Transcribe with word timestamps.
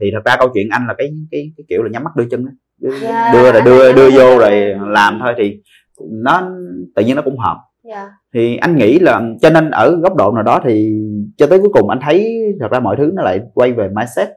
thì 0.00 0.10
thật 0.12 0.20
ra 0.24 0.36
câu 0.38 0.48
chuyện 0.54 0.68
anh 0.70 0.86
là 0.86 0.94
cái 0.98 1.10
cái, 1.30 1.52
cái 1.56 1.64
kiểu 1.68 1.82
là 1.82 1.90
nhắm 1.90 2.04
mắt 2.04 2.16
đưa 2.16 2.24
chân 2.30 2.44
đó. 2.44 2.50
đưa 2.78 2.98
Dạ, 3.00 3.30
đưa 3.32 3.52
là 3.52 3.60
đưa 3.60 3.92
đưa 3.92 4.10
vô 4.10 4.38
rồi 4.38 4.74
làm 4.88 5.18
thôi 5.20 5.34
thì 5.38 5.62
nó 5.98 6.50
tự 6.94 7.02
nhiên 7.02 7.16
nó 7.16 7.22
cũng 7.22 7.38
hợp. 7.38 7.56
Dạ. 7.82 8.10
Thì 8.34 8.56
anh 8.56 8.76
nghĩ 8.76 8.98
là 8.98 9.22
cho 9.42 9.50
nên 9.50 9.70
ở 9.70 9.96
góc 10.02 10.16
độ 10.16 10.32
nào 10.32 10.42
đó 10.42 10.60
thì 10.64 10.92
cho 11.36 11.46
tới 11.46 11.58
cuối 11.58 11.70
cùng 11.72 11.88
anh 11.88 11.98
thấy 12.02 12.38
thật 12.60 12.68
ra 12.70 12.80
mọi 12.80 12.96
thứ 12.98 13.10
nó 13.14 13.22
lại 13.22 13.40
quay 13.54 13.72
về 13.72 13.88
mindset. 13.88 14.28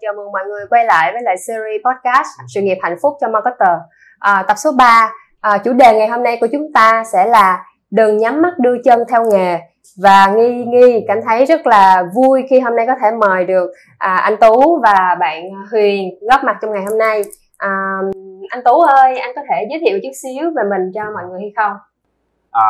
Chào 0.00 0.14
mừng 0.16 0.32
mọi 0.32 0.44
người 0.48 0.66
quay 0.70 0.84
lại 0.84 1.12
với 1.12 1.22
lại 1.22 1.36
series 1.46 1.82
podcast 1.84 2.28
Sự 2.54 2.60
nghiệp 2.62 2.78
hạnh 2.82 2.96
phúc 3.02 3.14
cho 3.20 3.28
marketer. 3.28 3.78
À, 4.18 4.44
Tập 4.48 4.54
số 4.56 4.70
3 4.78 5.10
à, 5.40 5.58
Chủ 5.58 5.72
đề 5.72 5.98
ngày 5.98 6.08
hôm 6.08 6.22
nay 6.22 6.38
của 6.40 6.48
chúng 6.52 6.72
ta 6.74 7.04
sẽ 7.12 7.26
là 7.26 7.64
Đừng 7.90 8.16
nhắm 8.16 8.42
mắt 8.42 8.58
đưa 8.58 8.76
chân 8.84 9.00
theo 9.08 9.24
nghề. 9.30 9.58
Và 10.02 10.26
Nghi 10.26 10.64
Nghi 10.64 11.04
cảm 11.08 11.18
thấy 11.26 11.44
rất 11.44 11.66
là 11.66 12.04
vui 12.14 12.42
khi 12.50 12.60
hôm 12.60 12.76
nay 12.76 12.86
có 12.86 12.94
thể 13.02 13.10
mời 13.20 13.44
được 13.44 13.70
à, 13.98 14.16
anh 14.16 14.36
Tú 14.40 14.80
và 14.82 15.16
bạn 15.20 15.42
Huyền 15.70 16.08
góp 16.30 16.44
mặt 16.44 16.56
trong 16.62 16.72
ngày 16.72 16.84
hôm 16.88 16.98
nay. 16.98 17.22
À, 17.56 17.98
Anh 18.48 18.64
Tú 18.64 18.80
ơi, 18.80 19.18
anh 19.18 19.32
có 19.36 19.42
thể 19.50 19.66
giới 19.70 19.80
thiệu 19.86 19.98
chút 20.02 20.12
xíu 20.22 20.44
về 20.56 20.62
mình 20.70 20.92
cho 20.94 21.02
mọi 21.14 21.24
người 21.30 21.40
hay 21.40 21.52
không? 21.56 21.76
à, 22.56 22.66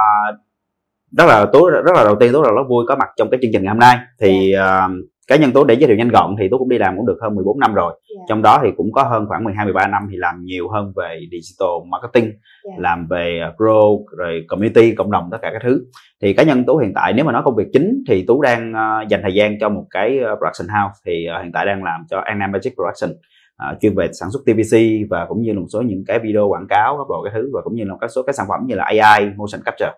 rất 1.16 1.24
là 1.26 1.46
tú 1.52 1.66
rất 1.66 1.94
là 1.94 2.04
đầu 2.04 2.16
tiên 2.20 2.32
tú 2.32 2.42
rất 2.42 2.50
là 2.54 2.62
vui 2.68 2.84
có 2.88 2.96
mặt 2.96 3.08
trong 3.16 3.30
cái 3.30 3.38
chương 3.42 3.50
trình 3.52 3.62
ngày 3.62 3.68
hôm 3.68 3.78
nay. 3.78 3.96
Thì 4.20 4.52
à, 4.52 4.88
cá 5.26 5.36
nhân 5.36 5.52
tú 5.52 5.64
để 5.64 5.74
giới 5.74 5.86
thiệu 5.86 5.96
nhanh 5.96 6.08
gọn 6.08 6.36
thì 6.38 6.48
tú 6.50 6.58
cũng 6.58 6.68
đi 6.68 6.78
làm 6.78 6.96
cũng 6.96 7.06
được 7.06 7.18
hơn 7.22 7.34
14 7.34 7.58
năm 7.60 7.74
rồi 7.74 8.00
Dạ. 8.16 8.22
trong 8.28 8.42
đó 8.42 8.60
thì 8.62 8.70
cũng 8.76 8.92
có 8.92 9.02
hơn 9.02 9.26
khoảng 9.28 9.44
12 9.44 9.64
13 9.64 9.86
năm 9.86 10.02
thì 10.10 10.16
làm 10.16 10.34
nhiều 10.44 10.68
hơn 10.68 10.92
về 10.96 11.20
digital 11.30 11.68
marketing 11.90 12.32
Dạ. 12.64 12.70
làm 12.78 13.06
về 13.10 13.40
uh, 13.48 13.60
grow 13.60 14.04
rồi 14.16 14.44
community 14.48 14.94
cộng 14.94 15.10
đồng 15.10 15.28
tất 15.32 15.38
cả 15.42 15.50
các 15.52 15.62
thứ 15.64 15.80
thì 16.22 16.32
cá 16.32 16.42
nhân 16.42 16.64
tú 16.64 16.76
hiện 16.78 16.92
tại 16.94 17.12
nếu 17.12 17.24
mà 17.24 17.32
nói 17.32 17.42
công 17.44 17.56
việc 17.56 17.66
chính 17.72 18.04
thì 18.08 18.24
tú 18.26 18.42
đang 18.42 18.72
uh, 18.72 19.08
dành 19.08 19.20
thời 19.22 19.34
gian 19.34 19.58
cho 19.60 19.68
một 19.68 19.84
cái 19.90 20.18
uh, 20.18 20.38
production 20.38 20.68
house 20.68 20.94
thì 21.06 21.26
uh, 21.36 21.42
hiện 21.42 21.52
tại 21.52 21.66
đang 21.66 21.84
làm 21.84 22.00
cho 22.10 22.18
Anna 22.24 22.46
Magic 22.46 22.74
Production 22.74 23.10
uh, 23.10 23.80
chuyên 23.80 23.94
về 23.94 24.08
sản 24.12 24.28
xuất 24.32 24.40
TVC 24.46 24.76
và 25.10 25.26
cũng 25.28 25.42
như 25.42 25.52
một 25.52 25.66
số 25.72 25.82
những 25.82 26.04
cái 26.06 26.18
video 26.18 26.48
quảng 26.48 26.66
cáo 26.68 26.96
các 26.98 27.04
bộ 27.08 27.22
cái 27.24 27.32
thứ 27.34 27.50
và 27.54 27.60
cũng 27.64 27.74
như 27.74 27.84
là 27.84 27.94
các 28.00 28.10
số 28.10 28.22
cái 28.22 28.32
sản 28.32 28.46
phẩm 28.48 28.60
như 28.66 28.74
là 28.74 28.84
AI 28.84 29.26
motion 29.36 29.60
capture 29.64 29.92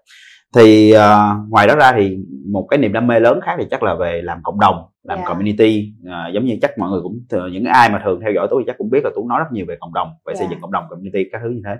thì 0.56 0.92
uh, 0.96 1.50
ngoài 1.50 1.66
đó 1.66 1.74
ra 1.76 1.92
thì 1.96 2.16
một 2.52 2.66
cái 2.70 2.78
niềm 2.78 2.92
đam 2.92 3.06
mê 3.06 3.20
lớn 3.20 3.40
khác 3.42 3.56
thì 3.58 3.64
chắc 3.70 3.82
là 3.82 3.94
về 3.94 4.22
làm 4.22 4.38
cộng 4.42 4.60
đồng 4.60 4.76
làm 5.02 5.18
Dạ. 5.18 5.24
community. 5.28 5.92
Uh, 6.02 6.34
giống 6.34 6.44
như 6.44 6.56
chắc 6.62 6.78
mọi 6.78 6.90
người 6.90 7.00
cũng 7.02 7.18
thường- 7.30 7.52
những 7.52 7.64
ai 7.64 7.90
mà 7.90 8.00
thường 8.04 8.20
theo 8.20 8.32
dõi 8.32 8.46
tú 8.50 8.58
thì 8.58 8.64
chắc 8.66 8.78
cũng 8.78 8.90
biết 8.90 9.00
là 9.04 9.10
tú 9.14 9.28
nói 9.28 9.38
rất 9.38 9.52
nhiều 9.52 9.64
về 9.68 9.76
cộng 9.80 9.94
đồng 9.94 10.08
về 10.26 10.34
xây 10.34 10.46
Dạ. 10.46 10.50
dựng 10.50 10.60
cộng 10.60 10.72
đồng 10.72 10.84
community 10.90 11.24
các 11.32 11.40
thứ 11.44 11.48
như 11.50 11.62
thế. 11.64 11.76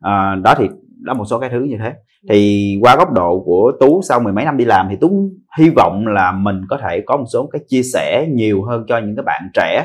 À, 0.00 0.34
đó 0.34 0.54
thì 0.58 0.68
đó 1.02 1.14
một 1.14 1.24
số 1.24 1.38
cái 1.38 1.50
thứ 1.50 1.60
như 1.60 1.76
thế. 1.78 1.92
Thì 2.28 2.74
qua 2.82 2.96
góc 2.96 3.12
độ 3.12 3.42
của 3.46 3.72
tú 3.80 4.00
sau 4.08 4.20
mười 4.20 4.32
mấy 4.32 4.44
năm 4.44 4.56
đi 4.56 4.64
làm 4.64 4.86
thì 4.90 4.96
tú 5.00 5.30
hy 5.58 5.70
vọng 5.76 6.06
là 6.06 6.32
mình 6.32 6.60
có 6.68 6.78
thể 6.82 7.00
có 7.06 7.16
một 7.16 7.24
số 7.32 7.46
cái 7.52 7.62
chia 7.68 7.82
sẻ 7.82 8.26
nhiều 8.32 8.62
hơn 8.62 8.84
cho 8.88 8.98
những 8.98 9.16
cái 9.16 9.22
bạn 9.26 9.42
trẻ 9.54 9.84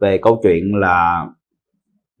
về 0.00 0.18
câu 0.18 0.40
chuyện 0.42 0.74
là 0.74 1.26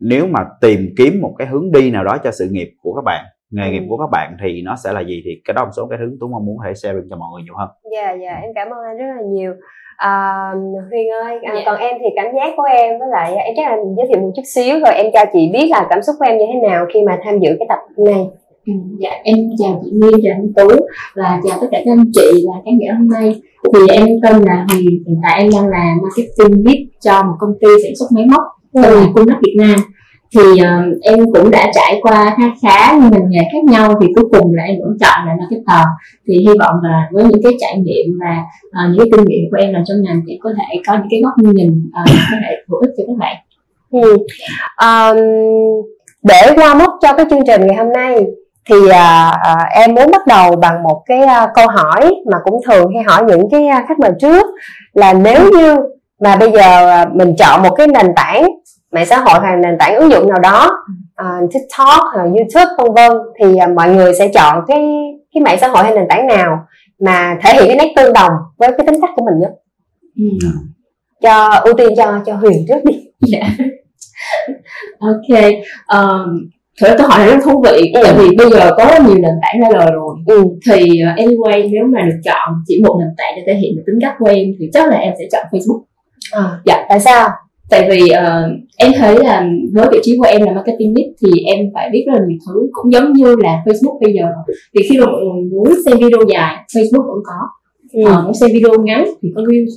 nếu 0.00 0.26
mà 0.26 0.40
tìm 0.60 0.80
kiếm 0.98 1.20
một 1.22 1.34
cái 1.38 1.48
hướng 1.48 1.72
đi 1.72 1.90
nào 1.90 2.04
đó 2.04 2.18
cho 2.24 2.30
sự 2.30 2.48
nghiệp 2.50 2.70
của 2.82 2.94
các 2.94 3.02
bạn 3.04 3.24
nghề 3.52 3.70
nghiệp 3.70 3.78
Ừ. 3.84 3.86
của 3.88 3.96
các 3.96 4.10
bạn 4.12 4.36
thì 4.42 4.62
nó 4.62 4.74
sẽ 4.84 4.92
là 4.92 5.00
gì? 5.00 5.22
Thì 5.24 5.30
cái 5.44 5.54
đó 5.54 5.62
là 5.62 5.64
một 5.64 5.72
số 5.76 5.86
cái 5.90 5.98
thứ 6.00 6.16
tú 6.20 6.26
mong 6.28 6.44
muốn 6.46 6.56
có 6.58 6.64
thể 6.66 6.74
sharing 6.74 7.06
cho 7.10 7.16
mọi 7.16 7.28
người 7.32 7.42
nhiều 7.44 7.54
hơn. 7.58 7.68
Dạ 7.94 8.12
dạ 8.22 8.34
em 8.42 8.50
cảm 8.54 8.68
ơn 8.68 8.78
anh 8.90 8.96
rất 8.96 9.04
là 9.16 9.22
nhiều. 9.34 9.52
À, 9.96 10.14
Huyền 10.90 11.06
ơi 11.24 11.38
à, 11.42 11.52
Dạ. 11.54 11.60
còn 11.66 11.76
em 11.80 11.94
thì 12.00 12.06
cảm 12.16 12.26
giác 12.36 12.50
của 12.56 12.62
em 12.62 12.98
với 12.98 13.08
lại 13.12 13.34
em 13.36 13.54
chắc 13.56 13.66
là 13.70 13.76
giới 13.96 14.06
thiệu 14.08 14.18
một 14.20 14.32
chút 14.36 14.42
xíu 14.54 14.74
rồi 14.80 14.94
em 14.94 15.06
cho 15.12 15.20
chị 15.32 15.50
biết 15.52 15.66
là 15.70 15.86
cảm 15.90 16.02
xúc 16.02 16.14
của 16.18 16.24
em 16.24 16.38
như 16.38 16.44
thế 16.52 16.68
nào 16.68 16.86
khi 16.94 17.00
mà 17.06 17.18
tham 17.24 17.34
dự 17.42 17.50
cái 17.58 17.66
tập 17.68 17.78
nay 18.06 18.24
Ừ, 18.66 18.72
Dạ 18.98 19.10
em 19.24 19.36
chào 19.58 19.80
chị 19.84 19.90
Miên, 20.00 20.12
chào 20.24 20.32
anh 20.34 20.52
Tú 20.56 20.68
và 21.16 21.40
chào 21.48 21.58
tất 21.60 21.66
cả 21.70 21.78
các 21.84 21.92
anh 21.92 22.04
chị 22.14 22.44
và 22.48 22.54
khán 22.64 22.74
giả 22.80 22.94
hôm 22.98 23.08
nay. 23.08 23.34
Thì 23.74 23.80
em 23.96 24.06
tên 24.22 24.42
là 24.42 24.66
Huyền 24.70 24.86
hiện 25.06 25.20
tại 25.22 25.40
em 25.40 25.50
đang 25.54 25.68
là 25.68 25.94
marketing 26.02 26.64
lead 26.66 26.78
cho 27.00 27.22
một 27.22 27.34
công 27.38 27.54
ty 27.60 27.68
sản 27.82 27.92
xuất 27.98 28.06
máy 28.14 28.24
móc 28.32 28.42
tên 28.74 28.92
là 28.94 29.06
Cung 29.14 29.24
Việt 29.26 29.56
Nam 29.58 29.76
thì 30.34 30.42
uh, 30.42 31.02
em 31.02 31.18
cũng 31.34 31.50
đã 31.50 31.70
trải 31.74 32.00
qua 32.02 32.36
khá 32.38 32.44
khá 32.62 32.92
những 32.92 33.10
ngành 33.10 33.30
nghề 33.30 33.40
khác 33.52 33.64
nhau 33.64 33.94
thì 34.00 34.06
cuối 34.14 34.24
cùng 34.32 34.54
là 34.54 34.62
em 34.62 34.76
vẫn 34.80 34.96
chọn 35.00 35.26
là 35.26 35.36
marketer 35.38 35.86
thì 36.26 36.34
hy 36.38 36.58
vọng 36.60 36.74
là 36.82 37.08
với 37.12 37.24
những 37.24 37.42
cái 37.42 37.52
trải 37.60 37.78
nghiệm 37.78 38.18
và 38.20 38.36
uh, 38.66 38.90
những 38.90 38.98
cái 38.98 39.08
kinh 39.12 39.24
nghiệm 39.28 39.50
của 39.50 39.56
em 39.56 39.72
làm 39.72 39.82
trong 39.86 40.02
ngành 40.02 40.20
thì 40.26 40.38
có 40.42 40.50
thể 40.56 40.80
có 40.86 40.92
những 40.94 41.08
cái 41.10 41.20
góc 41.24 41.34
nhìn 41.38 41.90
uh, 42.02 42.10
có 42.30 42.36
thể 42.48 42.56
hữu 42.68 42.80
ích 42.80 42.90
cho 42.96 43.04
các 43.06 43.16
bạn 43.18 43.36
ừ. 43.90 44.16
um, 44.82 45.16
để 46.22 46.52
qua 46.56 46.74
mốc 46.74 46.90
cho 47.02 47.12
cái 47.12 47.26
chương 47.30 47.46
trình 47.46 47.66
ngày 47.66 47.76
hôm 47.76 47.92
nay 47.92 48.24
thì 48.70 48.88
à, 48.88 49.30
à, 49.42 49.54
em 49.74 49.94
muốn 49.94 50.10
bắt 50.10 50.26
đầu 50.26 50.56
bằng 50.56 50.82
một 50.82 51.02
cái 51.06 51.20
à, 51.20 51.48
câu 51.54 51.66
hỏi 51.68 52.14
mà 52.32 52.38
cũng 52.44 52.60
thường 52.66 52.90
hay 52.94 53.04
hỏi 53.04 53.24
những 53.28 53.50
cái 53.50 53.66
à, 53.66 53.84
khách 53.88 53.98
mời 53.98 54.10
trước 54.20 54.46
là 54.92 55.12
nếu 55.12 55.50
như 55.52 55.76
mà 56.20 56.36
bây 56.36 56.50
giờ 56.50 56.88
à, 56.88 57.06
mình 57.14 57.34
chọn 57.38 57.62
một 57.62 57.70
cái 57.70 57.86
nền 57.86 58.06
tảng 58.16 58.48
mạng 58.92 59.06
xã 59.06 59.18
hội 59.18 59.38
hoặc 59.40 59.56
nền 59.56 59.78
tảng 59.78 59.96
ứng 59.96 60.10
dụng 60.10 60.28
nào 60.28 60.38
đó 60.38 60.70
à, 61.14 61.40
TikTok 61.52 62.00
hoặc 62.14 62.22
YouTube 62.24 62.74
vân 62.78 62.94
vân 62.94 63.18
thì 63.38 63.56
à, 63.56 63.66
mọi 63.76 63.90
người 63.90 64.14
sẽ 64.14 64.28
chọn 64.28 64.64
cái 64.68 64.78
cái 65.34 65.42
mạng 65.42 65.58
xã 65.60 65.68
hội 65.68 65.84
hay 65.84 65.94
nền 65.94 66.04
tảng 66.08 66.26
nào 66.26 66.58
mà 67.00 67.38
thể 67.42 67.52
hiện 67.54 67.64
cái 67.66 67.76
nét 67.76 67.92
tương 67.96 68.12
đồng 68.12 68.32
với 68.58 68.68
cái 68.78 68.86
tính 68.86 69.00
cách 69.00 69.10
của 69.16 69.24
mình 69.24 69.40
nhất 69.40 69.50
ừ. 70.16 70.48
cho 71.22 71.48
ưu 71.64 71.74
tiên 71.74 71.88
cho 71.96 72.20
cho 72.26 72.34
Huyền 72.34 72.64
trước 72.68 72.84
đi 72.84 72.94
Dạ. 73.20 73.40
ok. 74.98 75.38
Um, 75.94 76.50
thật 76.80 76.88
ra 76.88 76.94
câu 76.98 77.06
hỏi 77.08 77.18
này 77.18 77.28
rất 77.28 77.40
thú 77.44 77.62
vị 77.64 77.92
Ừ. 77.94 78.00
tại 78.04 78.14
vì 78.18 78.36
bây 78.36 78.50
giờ 78.50 78.70
có 78.76 78.84
rất 78.84 79.02
nhiều 79.06 79.14
nền 79.18 79.32
tảng 79.42 79.60
ra 79.60 79.68
đời 79.78 79.90
rồi 79.92 80.16
ừ. 80.26 80.42
thì 80.70 80.82
uh, 80.82 81.18
anyway 81.18 81.70
nếu 81.72 81.84
mà 81.94 82.00
được 82.06 82.20
chọn 82.24 82.54
chỉ 82.66 82.82
một 82.84 82.96
nền 83.00 83.08
tảng 83.18 83.32
để 83.36 83.42
thể 83.46 83.54
hiện 83.58 83.76
được 83.76 83.82
tính 83.86 83.98
cách 84.02 84.14
của 84.18 84.26
em 84.26 84.46
thì 84.58 84.70
chắc 84.72 84.88
là 84.90 84.96
em 84.96 85.12
sẽ 85.18 85.24
chọn 85.32 85.42
Facebook 85.50 85.82
à, 86.32 86.42
Dạ. 86.64 86.86
tại 86.88 87.00
sao 87.00 87.28
tại 87.72 87.88
vì 87.90 88.00
uh, 88.02 88.50
em 88.76 88.92
thấy 88.98 89.16
là 89.24 89.46
với 89.74 89.88
vị 89.92 89.98
trí 90.02 90.16
của 90.18 90.26
em 90.28 90.42
là 90.42 90.52
marketing 90.52 90.94
lead 90.96 91.08
thì 91.22 91.30
em 91.44 91.58
phải 91.74 91.90
biết 91.92 92.04
rất 92.06 92.12
là 92.14 92.20
nhiều 92.28 92.38
thứ. 92.46 92.68
Cũng 92.72 92.92
giống 92.92 93.12
như 93.12 93.36
là 93.38 93.62
Facebook 93.64 94.00
bây 94.00 94.12
giờ. 94.12 94.26
Thì 94.74 94.80
khi 94.88 94.98
mà 94.98 95.06
mọi 95.06 95.20
người 95.20 95.42
muốn 95.50 95.68
xem 95.86 95.96
video 95.98 96.20
dài 96.32 96.56
Facebook 96.74 97.06
vẫn 97.06 97.22
có. 97.24 97.40
Ừ. 97.92 98.02
Ờ, 98.04 98.22
muốn 98.24 98.34
xem 98.34 98.50
video 98.52 98.82
ngắn 98.84 99.04
thì 99.22 99.28
có 99.36 99.42
Reels 99.50 99.72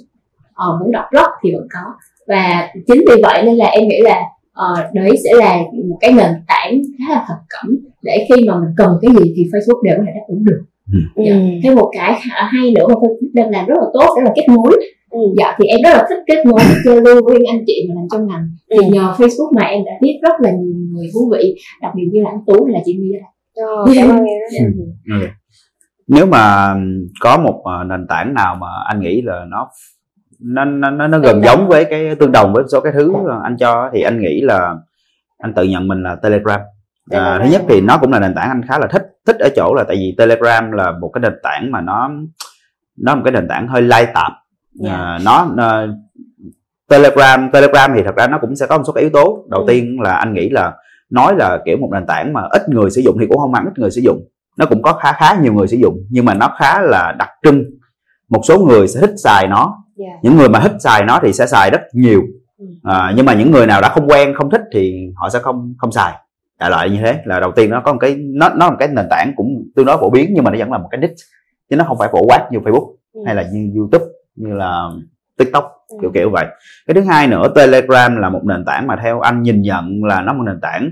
Ờ, 0.55 0.77
muốn 0.79 0.91
đọc 0.91 1.05
blog 1.11 1.29
thì 1.43 1.51
vẫn 1.53 1.67
có. 1.73 1.79
Và 2.27 2.69
chính 2.87 3.01
vì 3.07 3.21
vậy 3.23 3.43
nên 3.45 3.55
là 3.55 3.65
em 3.65 3.87
nghĩ 3.87 4.01
là 4.01 4.21
ờ, 4.53 4.73
đấy 4.93 5.11
sẽ 5.23 5.29
là 5.37 5.57
một 5.89 5.97
cái 6.01 6.11
nền 6.11 6.31
tảng 6.47 6.81
khá 6.99 7.13
là 7.13 7.25
thập 7.27 7.37
cẩm 7.49 7.77
để 8.01 8.27
khi 8.29 8.47
mà 8.47 8.59
mình 8.59 8.69
cần 8.77 8.97
cái 9.01 9.11
gì 9.11 9.33
thì 9.35 9.43
Facebook 9.43 9.83
đều 9.83 9.95
có 9.97 10.03
thể 10.07 10.11
đáp 10.15 10.25
ứng 10.27 10.43
được. 10.43 10.61
Ừ. 10.93 11.23
Dạ. 11.25 11.35
thêm 11.63 11.75
một 11.75 11.91
cái 11.97 12.13
hay 12.23 12.71
nữa 12.75 12.87
mà 12.87 12.93
Facebook 12.93 13.29
đang 13.33 13.49
làm 13.49 13.65
rất 13.65 13.75
là 13.77 13.87
tốt 13.93 14.15
đó 14.15 14.21
là 14.23 14.31
kết 14.35 14.45
nối 14.47 14.81
Ừ. 15.15 15.19
dạ 15.37 15.55
thì 15.59 15.65
em 15.67 15.79
rất 15.83 15.89
là 15.97 16.05
thích 16.09 16.19
kết 16.27 16.45
nối 16.45 16.59
giao 16.85 16.95
lưu 16.95 17.21
với 17.25 17.39
anh 17.53 17.63
chị 17.67 17.73
mà 17.89 17.93
làm 17.97 18.07
trong 18.11 18.27
ngành 18.27 18.45
thì 18.71 18.77
Ừ. 18.77 18.83
nhờ 18.93 19.13
Facebook 19.17 19.51
mà 19.55 19.61
em 19.67 19.81
đã 19.85 19.91
biết 20.01 20.19
rất 20.23 20.33
là 20.39 20.49
nhiều 20.51 20.73
người 20.93 21.07
thú 21.13 21.31
vị 21.33 21.55
đặc 21.81 21.91
biệt 21.95 22.03
như 22.11 22.21
là 22.23 22.29
anh 22.29 22.39
Tú 22.47 22.65
hay 22.65 22.73
là 22.73 22.79
chị 22.85 22.97
Mia 22.99 23.19
Ờ, 23.65 23.85
cảm 23.95 24.09
ơn 24.09 24.15
em 24.25 24.39
rất 24.39 24.57
là 24.59 24.69
nhiều. 24.75 25.19
Ừ. 25.21 25.27
nếu 26.07 26.25
mà 26.25 26.75
có 27.21 27.37
một 27.37 27.61
ờ, 27.63 27.83
nền 27.83 28.07
tảng 28.09 28.33
nào 28.33 28.55
mà 28.55 28.67
anh 28.87 28.99
nghĩ 28.99 29.21
là 29.21 29.45
nó 29.49 29.69
nó 30.39 30.65
nó 30.65 30.89
nó, 30.89 31.07
nó 31.07 31.19
gần 31.19 31.41
giống 31.43 31.67
với 31.67 31.85
cái 31.85 32.15
tương 32.15 32.31
đồng 32.31 32.53
với 32.53 32.63
số 32.71 32.81
cái 32.81 32.93
thứ 32.95 33.13
anh 33.43 33.57
cho 33.59 33.89
thì 33.93 34.01
anh 34.01 34.19
nghĩ 34.21 34.41
là 34.41 34.75
anh 35.37 35.53
tự 35.53 35.63
nhận 35.63 35.87
mình 35.87 36.03
là 36.03 36.15
Telegram. 36.15 36.59
À, 37.11 37.39
thứ 37.43 37.49
nhất 37.51 37.61
thì 37.69 37.81
nó 37.81 37.97
cũng 38.01 38.11
là 38.11 38.19
nền 38.19 38.35
tảng 38.35 38.49
anh 38.49 38.61
khá 38.69 38.79
là 38.79 38.87
thích 38.87 39.03
thích 39.27 39.35
ở 39.39 39.49
chỗ 39.55 39.73
là 39.73 39.83
tại 39.87 39.95
vì 39.97 40.15
Telegram 40.17 40.71
là 40.71 40.91
một 41.01 41.09
cái 41.13 41.19
nền 41.21 41.33
tảng 41.43 41.71
mà 41.71 41.81
nó 41.81 42.09
nó 42.97 43.11
là 43.11 43.15
một 43.15 43.21
cái 43.25 43.31
nền 43.31 43.47
tảng 43.47 43.67
hơi 43.67 43.81
lai 43.81 44.05
tạp 44.13 44.31
à, 44.83 45.19
nó, 45.25 45.47
nó 45.55 45.85
Telegram 46.89 47.49
Telegram 47.53 47.91
thì 47.95 48.01
thật 48.05 48.15
ra 48.15 48.27
nó 48.27 48.37
cũng 48.41 48.55
sẽ 48.55 48.65
có 48.67 48.77
một 48.77 48.83
số 48.87 48.93
cái 48.93 49.01
yếu 49.01 49.09
tố. 49.09 49.45
Đầu 49.49 49.61
Ừ. 49.61 49.65
tiên 49.67 49.97
là 50.01 50.13
anh 50.13 50.33
nghĩ 50.33 50.49
là 50.49 50.73
nói 51.09 51.35
là 51.37 51.59
kiểu 51.65 51.77
một 51.77 51.89
nền 51.91 52.05
tảng 52.05 52.33
mà 52.33 52.41
ít 52.51 52.69
người 52.69 52.89
sử 52.91 53.01
dụng 53.01 53.17
thì 53.19 53.25
cũng 53.27 53.37
không 53.37 53.53
hẳn 53.53 53.65
ít 53.65 53.79
người 53.79 53.91
sử 53.91 54.01
dụng. 54.01 54.27
Nó 54.57 54.65
cũng 54.65 54.81
có 54.81 54.93
khá 54.93 55.11
khá 55.13 55.35
nhiều 55.41 55.53
người 55.53 55.67
sử 55.67 55.77
dụng 55.77 55.97
nhưng 56.09 56.25
mà 56.25 56.33
nó 56.33 56.55
khá 56.59 56.81
là 56.81 57.15
đặc 57.19 57.29
trưng. 57.43 57.63
Một 58.29 58.41
số 58.43 58.59
người 58.59 58.87
sẽ 58.87 58.99
thích 59.01 59.13
xài 59.17 59.47
nó. 59.47 59.81
Dạ. 59.97 60.05
những 60.21 60.37
người 60.37 60.49
mà 60.49 60.59
thích 60.59 60.71
xài 60.79 61.03
nó 61.05 61.19
thì 61.23 61.33
sẽ 61.33 61.45
xài 61.47 61.69
rất 61.71 61.81
nhiều. 61.93 62.21
Ừ. 62.59 62.65
à, 62.83 63.13
nhưng 63.15 63.25
mà 63.25 63.33
những 63.33 63.51
người 63.51 63.67
nào 63.67 63.81
đã 63.81 63.89
không 63.89 64.07
quen 64.09 64.33
không 64.37 64.49
thích 64.49 64.61
thì 64.73 65.09
họ 65.15 65.29
sẽ 65.29 65.39
không 65.39 65.73
không 65.77 65.91
xài. 65.91 66.13
Đại 66.59 66.69
loại 66.69 66.89
như 66.89 66.97
thế 67.03 67.19
là 67.25 67.39
đầu 67.39 67.51
tiên 67.51 67.69
nó 67.69 67.81
có 67.81 67.93
một 67.93 67.99
cái 67.99 68.15
nó 68.19 68.49
nó 68.49 68.65
là 68.65 68.69
một 68.71 68.77
cái 68.79 68.87
nền 68.87 69.05
tảng 69.09 69.33
cũng 69.35 69.63
tương 69.75 69.85
đối 69.85 69.97
phổ 69.97 70.09
biến 70.09 70.31
nhưng 70.35 70.43
mà 70.43 70.51
nó 70.51 70.57
vẫn 70.59 70.71
là 70.71 70.77
một 70.77 70.87
cái 70.91 71.01
niche. 71.01 71.13
Chứ 71.69 71.75
nó 71.75 71.83
không 71.87 71.97
phải 71.97 72.09
phổ 72.11 72.19
quát 72.27 72.47
như 72.51 72.59
Facebook 72.59 72.91
Ừ. 73.13 73.21
hay 73.25 73.35
là 73.35 73.45
như 73.53 73.71
YouTube 73.75 74.05
như 74.35 74.53
là 74.53 74.89
TikTok 75.37 75.71
Ừ. 75.89 75.97
kiểu 76.01 76.11
kiểu 76.13 76.29
vậy. 76.29 76.45
Cái 76.87 76.95
thứ 76.95 77.01
hai 77.01 77.27
nữa 77.27 77.47
Telegram 77.55 78.15
là 78.17 78.29
một 78.29 78.41
nền 78.43 78.65
tảng 78.65 78.87
mà 78.87 78.95
theo 79.03 79.19
anh 79.19 79.41
nhìn 79.41 79.61
nhận 79.61 80.03
là 80.03 80.21
nó 80.21 80.33
một 80.33 80.43
nền 80.45 80.59
tảng 80.61 80.89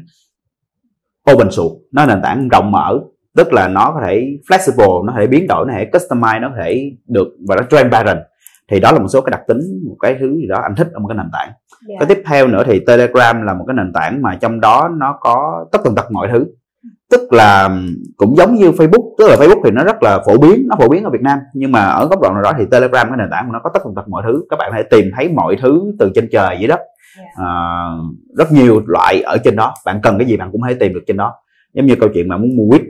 open 1.31 1.51
source 1.51 1.75
nó 1.91 2.05
là 2.05 2.13
nền 2.15 2.23
tảng 2.23 2.47
rộng 2.49 2.71
mở. 2.71 2.99
Tức 3.35 3.53
là 3.53 3.67
nó 3.67 3.91
có 3.95 4.01
thể 4.05 4.37
flexible 4.49 5.05
nó 5.05 5.13
có 5.13 5.19
thể 5.19 5.27
biến 5.27 5.47
đổi 5.47 5.65
nó 5.65 5.73
có 5.73 5.79
thể 5.79 5.89
customize 5.91 6.41
nó 6.41 6.49
có 6.49 6.55
thể 6.63 6.91
được 7.07 7.27
và 7.47 7.55
nó 7.55 7.61
transparent 7.69 8.17
thì 8.71 8.79
đó 8.79 8.91
là 8.91 8.99
một 8.99 9.07
số 9.07 9.21
cái 9.21 9.31
đặc 9.31 9.41
tính 9.47 9.59
một 9.87 9.95
cái 9.99 10.17
thứ 10.19 10.35
gì 10.35 10.47
đó 10.47 10.59
anh 10.63 10.75
thích 10.75 10.87
ở 10.93 10.99
một 10.99 11.07
cái 11.07 11.17
nền 11.17 11.29
tảng. 11.33 11.51
Dạ. 11.89 11.95
cái 11.99 12.15
tiếp 12.15 12.23
theo 12.25 12.47
nữa 12.47 12.63
thì 12.65 12.79
Telegram 12.87 13.41
là 13.41 13.53
một 13.53 13.65
cái 13.67 13.73
nền 13.73 13.93
tảng 13.93 14.21
mà 14.21 14.37
trong 14.41 14.59
đó 14.59 14.89
nó 14.97 15.17
có 15.19 15.65
tất 15.71 15.79
tần 15.83 15.95
tật 15.95 16.11
mọi 16.11 16.27
thứ 16.31 16.45
tức 17.13 17.33
là 17.33 17.69
cũng 18.17 18.35
giống 18.35 18.55
như 18.55 18.71
Facebook 18.71 19.15
tức 19.17 19.27
là 19.29 19.35
Facebook 19.35 19.61
thì 19.63 19.71
nó 19.71 19.83
rất 19.83 20.03
là 20.03 20.19
phổ 20.25 20.37
biến 20.37 20.67
nó 20.67 20.75
phổ 20.79 20.89
biến 20.89 21.03
ở 21.03 21.09
Việt 21.09 21.21
Nam. 21.21 21.39
Nhưng 21.53 21.71
mà 21.71 21.85
ở 21.85 22.07
góc 22.07 22.21
độ 22.21 22.29
nào 22.33 22.41
đó 22.41 22.53
thì 22.57 22.65
Telegram 22.71 23.07
cái 23.07 23.17
nền 23.17 23.27
tảng 23.31 23.45
của 23.47 23.53
nó 23.53 23.59
có 23.63 23.69
tất 23.73 23.79
tần 23.83 23.95
tật 23.95 24.09
mọi 24.09 24.23
thứ. 24.25 24.43
Các 24.49 24.59
bạn 24.59 24.71
có 24.71 24.77
thể 24.77 24.83
tìm 24.91 25.11
thấy 25.15 25.29
mọi 25.29 25.55
thứ 25.61 25.93
từ 25.99 26.11
trên 26.15 26.29
trời 26.31 26.57
dưới 26.59 26.67
đất 26.67 26.79
à, 27.35 27.47
rất 28.37 28.51
nhiều 28.51 28.81
loại 28.85 29.21
ở 29.21 29.37
trên 29.43 29.55
đó. 29.55 29.73
Bạn 29.85 29.99
cần 30.03 30.17
cái 30.17 30.27
gì 30.27 30.37
bạn 30.37 30.51
cũng 30.51 30.61
thể 30.67 30.73
tìm 30.73 30.93
được 30.93 31.03
trên 31.07 31.17
đó 31.17 31.33
giống 31.73 31.85
như 31.85 31.95
câu 31.95 32.09
chuyện 32.13 32.27
mà 32.27 32.37
muốn 32.37 32.55
mua 32.55 32.69
quýt 32.69 32.81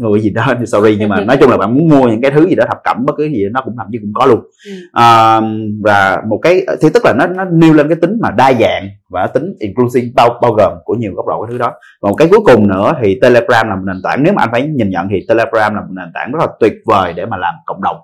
mua 0.00 0.12
cái 0.14 0.22
gì 0.22 0.30
đó 0.30 0.46
sorry 0.66 0.96
nhưng 0.98 1.08
mà 1.08 1.20
nói 1.20 1.36
chung 1.40 1.50
là 1.50 1.56
bạn 1.56 1.74
muốn 1.74 1.88
mua 1.88 2.08
những 2.08 2.20
cái 2.20 2.30
thứ 2.30 2.48
gì 2.48 2.54
đó 2.54 2.64
thập 2.68 2.78
cẩm 2.84 3.04
bất 3.06 3.12
cứ 3.16 3.24
gì 3.24 3.44
đó, 3.44 3.50
nó 3.52 3.60
cũng 3.64 3.74
thậm 3.78 3.86
chí 3.92 3.98
cũng 3.98 4.12
có 4.14 4.26
luôn. 4.26 4.40
Ừ. 4.66 4.72
à, 4.92 5.40
và 5.84 6.22
một 6.28 6.38
cái 6.42 6.66
thì 6.80 6.88
tức 6.94 7.04
là 7.04 7.12
nó 7.18 7.26
nó 7.26 7.44
nêu 7.44 7.72
lên 7.72 7.88
cái 7.88 7.96
tính 8.02 8.18
mà 8.20 8.30
đa 8.30 8.52
dạng 8.60 8.88
và 9.10 9.26
tính 9.26 9.54
inclusive 9.58 10.06
bao 10.14 10.38
bao 10.42 10.52
gồm 10.52 10.72
của 10.84 10.94
nhiều 10.94 11.12
góc 11.14 11.26
độ 11.26 11.42
cái 11.42 11.52
thứ 11.52 11.58
đó. 11.58 11.72
Và 12.02 12.10
một 12.10 12.16
cái 12.16 12.28
cuối 12.28 12.40
cùng 12.44 12.68
nữa 12.68 12.92
thì 13.02 13.18
telegram 13.22 13.68
là 13.68 13.76
một 13.76 13.82
nền 13.86 13.96
tảng. 14.04 14.22
Nếu 14.22 14.32
mà 14.32 14.42
anh 14.42 14.48
phải 14.52 14.62
nhìn 14.62 14.90
nhận 14.90 15.06
thì 15.10 15.26
telegram 15.28 15.74
là 15.74 15.80
một 15.80 15.90
nền 15.90 16.08
tảng 16.14 16.32
rất 16.32 16.38
là 16.40 16.46
tuyệt 16.60 16.72
vời 16.86 17.12
để 17.12 17.26
mà 17.26 17.36
làm 17.36 17.54
cộng 17.66 17.82
đồng 17.82 17.96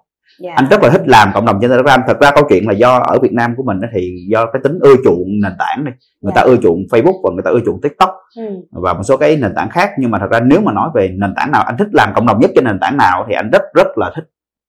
yeah. 0.44 0.56
anh 0.56 0.66
rất 0.70 0.82
là 0.82 0.90
thích 0.90 1.02
làm 1.06 1.30
cộng 1.34 1.44
đồng 1.44 1.58
trên 1.60 1.70
telegram 1.70 2.00
thật 2.06 2.20
ra 2.20 2.30
câu 2.30 2.44
chuyện 2.48 2.68
là 2.68 2.72
do 2.72 2.98
ở 2.98 3.18
việt 3.18 3.32
nam 3.32 3.54
của 3.56 3.62
mình 3.62 3.80
thì 3.94 4.26
do 4.28 4.46
cái 4.46 4.60
tính 4.64 4.78
ưa 4.80 4.94
chuộng 5.04 5.40
nền 5.42 5.52
tảng 5.58 5.84
này 5.84 5.94
người 6.20 6.32
yeah. 6.34 6.36
ta 6.36 6.42
ưa 6.42 6.56
chuộng 6.62 6.82
facebook 6.90 7.20
và 7.22 7.30
người 7.34 7.42
ta 7.42 7.50
ưa 7.50 7.60
chuộng 7.64 7.80
tiktok 7.80 8.10
ừ. 8.36 8.42
và 8.70 8.92
một 8.92 9.02
số 9.02 9.16
cái 9.16 9.36
nền 9.36 9.54
tảng 9.54 9.70
khác 9.70 9.90
nhưng 9.98 10.10
mà 10.10 10.18
thật 10.18 10.30
ra 10.30 10.40
nếu 10.40 10.60
mà 10.60 10.72
nói 10.72 10.90
về 10.94 11.08
nền 11.08 11.34
tảng 11.34 11.52
nào 11.52 11.62
anh 11.62 11.76
thích 11.76 11.88
làm 11.92 12.12
cộng 12.14 12.26
đồng 12.26 12.40
nhất 12.40 12.50
trên 12.54 12.64
nền 12.64 12.78
tảng 12.80 12.96
nào 12.96 13.24
thì 13.28 13.34
anh 13.34 13.50
rất 13.50 13.62
rất 13.74 13.98
là 13.98 14.12
thích 14.14 14.24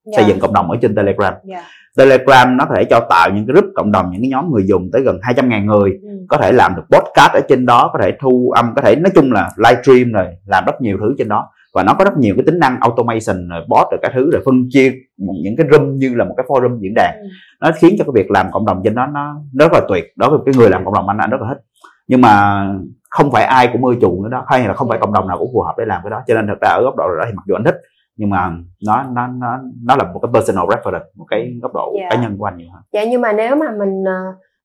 yeah. 0.06 0.16
xây 0.16 0.26
dựng 0.26 0.40
cộng 0.40 0.54
đồng 0.54 0.72
ở 0.72 0.78
trên 0.82 0.96
telegram 0.96 1.34
yeah. 1.50 1.64
Telegram 1.98 2.58
nó 2.58 2.66
có 2.66 2.76
thể 2.76 2.86
cho 2.86 3.00
tạo 3.10 3.30
những 3.30 3.48
cái 3.48 3.54
group 3.54 3.66
cộng 3.76 3.92
đồng 3.92 4.12
những 4.12 4.22
cái 4.22 4.30
nhóm 4.30 4.52
người 4.52 4.64
dùng 4.68 4.90
tới 4.94 5.02
gần 5.02 5.20
200 5.22 5.50
ngàn 5.50 5.66
người 5.66 5.92
ừ. 6.02 6.10
có 6.28 6.38
thể 6.38 6.52
làm 6.52 6.76
được 6.76 6.84
podcast 6.92 7.34
ở 7.34 7.42
trên 7.50 7.66
đó 7.66 7.90
có 7.94 8.00
thể 8.02 8.12
thu 8.22 8.52
âm 8.56 8.74
có 8.76 8.82
thể 8.82 8.96
nói 8.96 9.12
chung 9.16 9.32
là 9.32 9.50
livestream 9.58 10.12
rồi 10.12 10.26
làm 10.46 10.66
rất 10.66 10.82
nhiều 10.82 10.98
thứ 11.02 11.16
trên 11.18 11.28
đó 11.28 11.50
và 11.74 11.84
nó 11.84 11.94
có 11.94 12.06
rất 12.06 12.18
nhiều 12.18 12.36
cái 12.38 12.44
tính 12.46 12.60
năng 12.60 12.80
automation 12.80 13.50
rồi 13.50 13.62
bot 13.70 13.88
rồi 13.92 14.00
các 14.02 14.12
thứ 14.16 14.32
rồi 14.32 14.42
phân 14.46 14.68
chia 14.70 14.94
những 15.18 15.56
cái 15.58 15.68
room 15.72 15.96
như 15.96 16.16
là 16.16 16.26
một 16.26 16.34
cái 16.38 16.46
forum 16.50 16.80
diễn 16.80 16.94
đàn 16.96 17.16
ừ. 17.22 17.28
nó 17.62 17.72
khiến 17.76 17.96
cho 17.98 18.04
cái 18.04 18.12
việc 18.16 18.32
làm 18.32 18.52
cộng 18.52 18.66
đồng 18.66 18.82
trên 18.84 18.96
đó 18.96 19.08
nó 19.14 19.42
rất 19.60 19.72
là 19.74 19.82
tuyệt 19.90 20.06
đối 20.16 20.30
với 20.30 20.40
cái 20.46 20.56
người 20.58 20.70
làm 20.70 20.86
cộng 20.86 20.94
đồng 20.94 21.08
anh 21.08 21.18
anh 21.18 21.30
rất 21.30 21.42
là 21.42 21.48
thích 21.50 21.62
nhưng 22.08 22.22
mà 22.22 22.64
không 23.10 23.32
phải 23.32 23.44
ai 23.44 23.70
cũng 23.74 23.86
ưa 23.86 23.94
chuộng 24.02 24.24
nữa 24.24 24.30
đó 24.30 24.46
hay 24.48 24.68
là 24.68 24.74
không 24.74 24.90
phải 24.90 25.00
cộng 25.00 25.14
đồng 25.14 25.28
nào 25.28 25.38
cũng 25.38 25.50
phù 25.54 25.62
hợp 25.62 25.74
để 25.78 25.86
làm 25.86 26.02
cái 26.04 26.12
đó 26.12 26.22
cho 26.28 26.36
nên 26.36 26.48
thật 26.48 26.58
ra 26.62 26.70
ở 26.70 26.82
góc 26.84 26.96
độ 26.98 27.04
đó 27.20 27.24
thì 27.28 27.34
mặc 27.34 27.44
dù 27.48 27.56
anh 27.56 27.64
thích 27.64 27.76
nhưng 28.16 28.30
mà 28.30 28.52
nó 28.86 29.04
nó 29.14 29.28
nó 29.28 29.60
nó 29.84 29.96
là 29.96 30.04
một 30.14 30.20
cái 30.20 30.30
personal 30.34 30.66
reference 30.66 31.06
một 31.16 31.26
cái 31.30 31.60
góc 31.62 31.74
độ 31.74 31.94
yeah. 31.98 32.12
Dạ. 32.12 32.16
cá 32.16 32.24
nhân 32.24 32.38
của 32.38 32.46
anh 32.46 32.58
nhiều 32.58 32.68
hơn 32.74 32.82
dạ 32.94 33.04
nhưng 33.04 33.22
mà 33.22 33.34
nếu 33.34 33.56
mà 33.56 33.66
mình 33.80 34.04
ờ, 34.06 34.20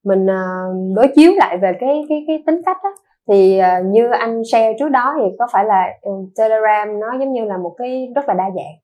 mình 0.05 0.27
ờ, 0.27 0.43
đối 0.97 1.09
chiếu 1.15 1.33
lại 1.37 1.59
về 1.59 1.73
cái 1.81 2.05
cái 2.09 2.25
cái 2.27 2.43
tính 2.47 2.61
cách 2.67 2.77
á 2.83 2.91
thì 3.29 3.61
uh, 3.61 3.87
như 3.87 4.11
anh 4.21 4.43
share 4.53 4.73
trước 4.79 4.89
đó 4.89 5.15
thì 5.19 5.25
có 5.39 5.47
phải 5.53 5.65
là 5.65 5.83
um, 6.03 6.29
Telegram 6.39 7.01
nó 7.01 7.07
giống 7.21 7.33
như 7.33 7.45
là 7.45 7.57
một 7.57 7.75
cái 7.79 8.09
rất 8.15 8.29
là 8.29 8.35
đa 8.35 8.45
dạng 8.45 8.75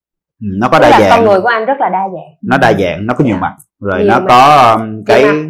ừ, 0.43 0.49
nó 0.61 0.69
có 0.73 0.79
Tức 0.79 0.89
đa 0.91 1.01
dạng 1.01 1.11
con 1.11 1.25
người 1.25 1.41
của 1.41 1.49
anh 1.49 1.65
rất 1.65 1.81
là 1.81 1.89
đa 1.89 2.09
dạng 2.15 2.35
nó 2.43 2.59
đa 2.59 2.73
dạng 2.73 3.07
nó 3.07 3.15
có 3.15 3.25
nhiều 3.25 3.35
yeah. 3.35 3.43
Dạ. 3.43 3.49
mặt 3.49 3.57
rồi 3.81 3.99
nhiều 3.99 4.09
nó 4.09 4.21
mặt. 4.21 4.27
có 4.29 4.73
um, 4.81 5.05
cái 5.07 5.23
nhiều 5.23 5.33
mặt. 5.33 5.49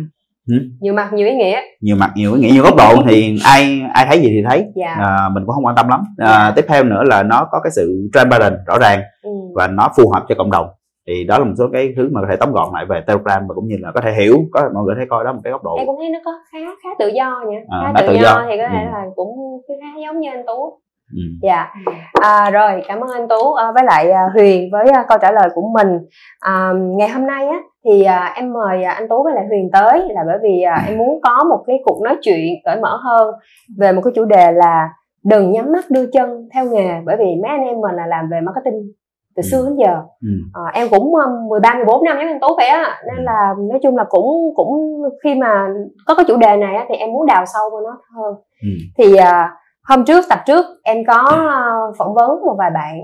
Ừ? 0.48 0.54
nhiều 0.80 0.94
mặt 0.94 1.12
nhiều 1.12 1.26
ý 1.26 1.34
nghĩa 1.34 1.60
nhiều 1.80 1.96
mặt 1.96 2.10
nhiều 2.14 2.34
ý 2.34 2.40
nghĩa 2.40 2.52
nhiều 2.52 2.62
góc 2.62 2.76
độ 2.76 3.02
thì 3.08 3.38
ai 3.44 3.82
ai 3.94 4.06
thấy 4.06 4.20
gì 4.20 4.28
thì 4.28 4.42
thấy 4.48 4.58
yeah. 4.58 4.74
Dạ. 4.76 5.04
à, 5.04 5.28
mình 5.32 5.42
cũng 5.46 5.54
không 5.54 5.66
quan 5.66 5.76
tâm 5.76 5.88
lắm 5.88 6.00
à, 6.18 6.26
yeah. 6.26 6.40
Dạ. 6.40 6.52
tiếp 6.56 6.64
theo 6.68 6.84
nữa 6.84 7.02
là 7.02 7.22
nó 7.22 7.46
có 7.50 7.60
cái 7.60 7.70
sự 7.70 8.08
transparent 8.12 8.54
rõ 8.66 8.78
ràng 8.78 9.00
ừ. 9.22 9.30
và 9.54 9.66
nó 9.66 9.88
phù 9.96 10.10
hợp 10.14 10.24
cho 10.28 10.34
cộng 10.38 10.50
đồng 10.50 10.66
thì 11.10 11.24
đó 11.24 11.38
là 11.38 11.44
một 11.44 11.54
số 11.58 11.64
cái 11.72 11.92
thứ 11.96 12.08
mà 12.12 12.20
có 12.20 12.26
thể 12.30 12.36
tóm 12.36 12.52
gọn 12.52 12.68
lại 12.74 12.84
về 12.88 13.00
Telegram 13.06 13.46
và 13.48 13.54
cũng 13.54 13.66
như 13.66 13.76
là 13.80 13.92
có 13.94 14.00
thể 14.00 14.12
hiểu 14.12 14.36
có 14.52 14.70
mọi 14.74 14.84
người 14.84 14.94
thấy 14.96 15.06
coi 15.10 15.24
đó 15.24 15.32
một 15.32 15.40
cái 15.44 15.50
góc 15.50 15.64
độ. 15.64 15.76
Em 15.78 15.86
cũng 15.86 15.96
thấy 15.98 16.10
nó 16.10 16.18
có 16.24 16.32
khá 16.52 16.58
khá 16.82 16.88
tự 16.98 17.08
do 17.08 17.44
nhỉ 17.48 17.56
à, 17.68 17.92
khá 17.94 18.00
tự, 18.00 18.06
tự 18.06 18.14
do, 18.14 18.22
do. 18.22 18.44
thì 18.48 18.56
có 18.58 18.68
thể 18.72 18.84
ừ. 18.84 18.90
là 18.92 19.04
cũng 19.16 19.28
khá 19.68 19.98
giống 20.06 20.20
như 20.20 20.30
anh 20.30 20.46
tú. 20.46 20.78
Ừ. 21.16 21.22
dạ. 21.42 21.74
À, 22.20 22.50
rồi 22.50 22.82
cảm 22.88 23.00
ơn 23.00 23.10
anh 23.10 23.28
tú. 23.28 23.52
À, 23.54 23.72
với 23.74 23.84
lại 23.84 24.10
à, 24.10 24.22
huyền 24.34 24.68
với 24.72 24.88
à, 24.88 25.04
câu 25.08 25.18
trả 25.22 25.32
lời 25.32 25.48
của 25.54 25.62
mình. 25.74 25.98
À, 26.40 26.72
ngày 26.76 27.08
hôm 27.08 27.26
nay 27.26 27.46
á 27.46 27.58
thì 27.84 28.04
à, 28.04 28.32
em 28.36 28.52
mời 28.52 28.84
à, 28.84 28.92
anh 28.92 29.08
tú 29.08 29.24
với 29.24 29.34
lại 29.34 29.44
huyền 29.48 29.70
tới 29.72 30.08
là 30.08 30.22
bởi 30.26 30.38
vì 30.42 30.62
à, 30.62 30.84
em 30.88 30.98
muốn 30.98 31.20
có 31.22 31.44
một 31.50 31.64
cái 31.66 31.76
cuộc 31.84 32.02
nói 32.04 32.16
chuyện 32.22 32.54
cởi 32.64 32.76
mở 32.80 32.98
hơn 33.02 33.34
về 33.78 33.92
một 33.92 34.00
cái 34.04 34.12
chủ 34.14 34.24
đề 34.24 34.52
là 34.52 34.88
đừng 35.24 35.52
nhắm 35.52 35.72
mắt 35.72 35.84
đưa 35.90 36.06
chân 36.06 36.48
theo 36.54 36.64
nghề. 36.64 37.00
Bởi 37.06 37.16
vì 37.16 37.24
mấy 37.42 37.50
anh 37.50 37.64
em 37.64 37.80
mình 37.80 37.96
là 37.96 38.06
làm 38.06 38.28
về 38.30 38.40
marketing 38.40 38.92
từ 39.36 39.42
xưa 39.42 39.64
đến 39.66 39.76
giờ. 39.76 39.96
Ừ. 40.20 40.28
à, 40.52 40.62
em 40.74 40.88
cũng 40.90 41.12
13 41.48 41.74
14 41.74 42.04
năm 42.04 42.16
giống 42.16 42.26
anh 42.26 42.40
Tú 42.40 42.46
vậy 42.56 42.66
á. 42.66 43.00
Nên 43.06 43.16
ừ. 43.16 43.22
là 43.24 43.54
nói 43.70 43.78
chung 43.82 43.96
là 43.96 44.04
cũng 44.08 44.54
cũng 44.54 45.02
khi 45.24 45.34
mà 45.34 45.66
có 46.06 46.14
cái 46.14 46.24
chủ 46.28 46.36
đề 46.36 46.56
này 46.56 46.76
á, 46.76 46.86
thì 46.88 46.94
em 46.94 47.12
muốn 47.12 47.26
đào 47.26 47.44
sâu 47.54 47.70
vào 47.70 47.80
nó 47.80 48.00
hơn. 48.16 48.34
Ừ. 48.62 48.68
thì 48.98 49.16
à, 49.16 49.50
hôm 49.88 50.04
trước 50.04 50.24
tập 50.28 50.38
trước 50.46 50.66
em 50.82 51.04
có 51.06 51.22
uh, 51.22 51.96
phỏng 51.98 52.14
vấn 52.14 52.30
một 52.46 52.54
vài 52.58 52.70
bạn. 52.74 52.98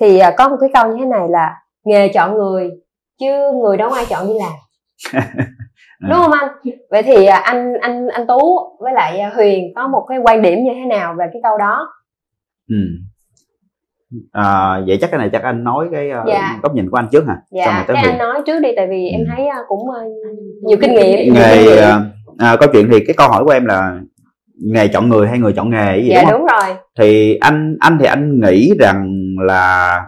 Thì 0.00 0.20
uh, 0.28 0.34
có 0.38 0.48
một 0.48 0.56
cái 0.60 0.70
câu 0.74 0.88
như 0.88 0.96
thế 0.98 1.06
này 1.06 1.28
là 1.28 1.56
nghề 1.84 2.08
chọn 2.08 2.34
người 2.34 2.70
chứ 3.20 3.52
người 3.62 3.76
đâu 3.76 3.90
ai 3.90 4.04
chọn 4.08 4.26
đi 4.26 4.34
làm. 4.38 4.52
Đúng 6.00 6.18
không 6.18 6.32
anh? 6.32 6.48
Vậy 6.90 7.02
thì 7.02 7.26
anh 7.26 7.74
anh 7.80 8.08
anh 8.08 8.26
tú 8.26 8.58
với 8.80 8.92
lại 8.92 9.22
huyền 9.34 9.64
có 9.76 9.88
một 9.88 10.06
cái 10.08 10.18
quan 10.24 10.42
điểm 10.42 10.64
như 10.64 10.70
thế 10.74 10.84
nào 10.88 11.14
về 11.18 11.26
cái 11.32 11.40
câu 11.44 11.58
đó? 11.58 11.88
Ừ 12.68 12.76
à, 14.32 14.80
vậy 14.86 14.98
chắc 15.00 15.10
cái 15.10 15.18
này 15.18 15.30
chắc 15.32 15.42
anh 15.42 15.64
nói 15.64 15.88
cái 15.92 16.10
uh, 16.20 16.28
dạ. 16.28 16.58
góc 16.62 16.74
nhìn 16.74 16.90
của 16.90 16.96
anh 16.96 17.08
trước 17.12 17.24
hả? 17.26 17.36
Dạ 17.50 17.84
cái 17.88 17.96
anh 17.96 18.18
nói 18.18 18.42
trước 18.46 18.60
đi 18.60 18.68
tại 18.76 18.86
vì 18.90 19.08
em 19.08 19.20
ừ. 19.20 19.26
thấy 19.36 19.44
uh, 19.44 19.68
cũng 19.68 19.80
uh, 19.80 20.12
nhiều 20.62 20.78
kinh 20.80 20.94
nghiệm. 20.94 21.34
Nghề 21.34 21.78
uh, 21.78 21.84
à, 22.38 22.56
câu 22.60 22.68
chuyện 22.72 22.88
thì 22.90 23.04
cái 23.06 23.14
câu 23.16 23.28
hỏi 23.28 23.44
của 23.44 23.50
em 23.50 23.64
là 23.64 24.00
nghề 24.64 24.88
chọn 24.88 25.08
người 25.08 25.28
hay 25.28 25.38
người 25.38 25.52
chọn 25.52 25.70
nghề 25.70 26.02
gì 26.02 26.08
dạ 26.08 26.22
đúng, 26.22 26.32
đúng 26.32 26.46
rồi. 26.46 26.76
Thì 26.98 27.36
anh 27.36 27.76
anh 27.80 27.98
thì 28.00 28.06
anh 28.06 28.40
nghĩ 28.40 28.72
rằng 28.80 29.08
là 29.40 30.00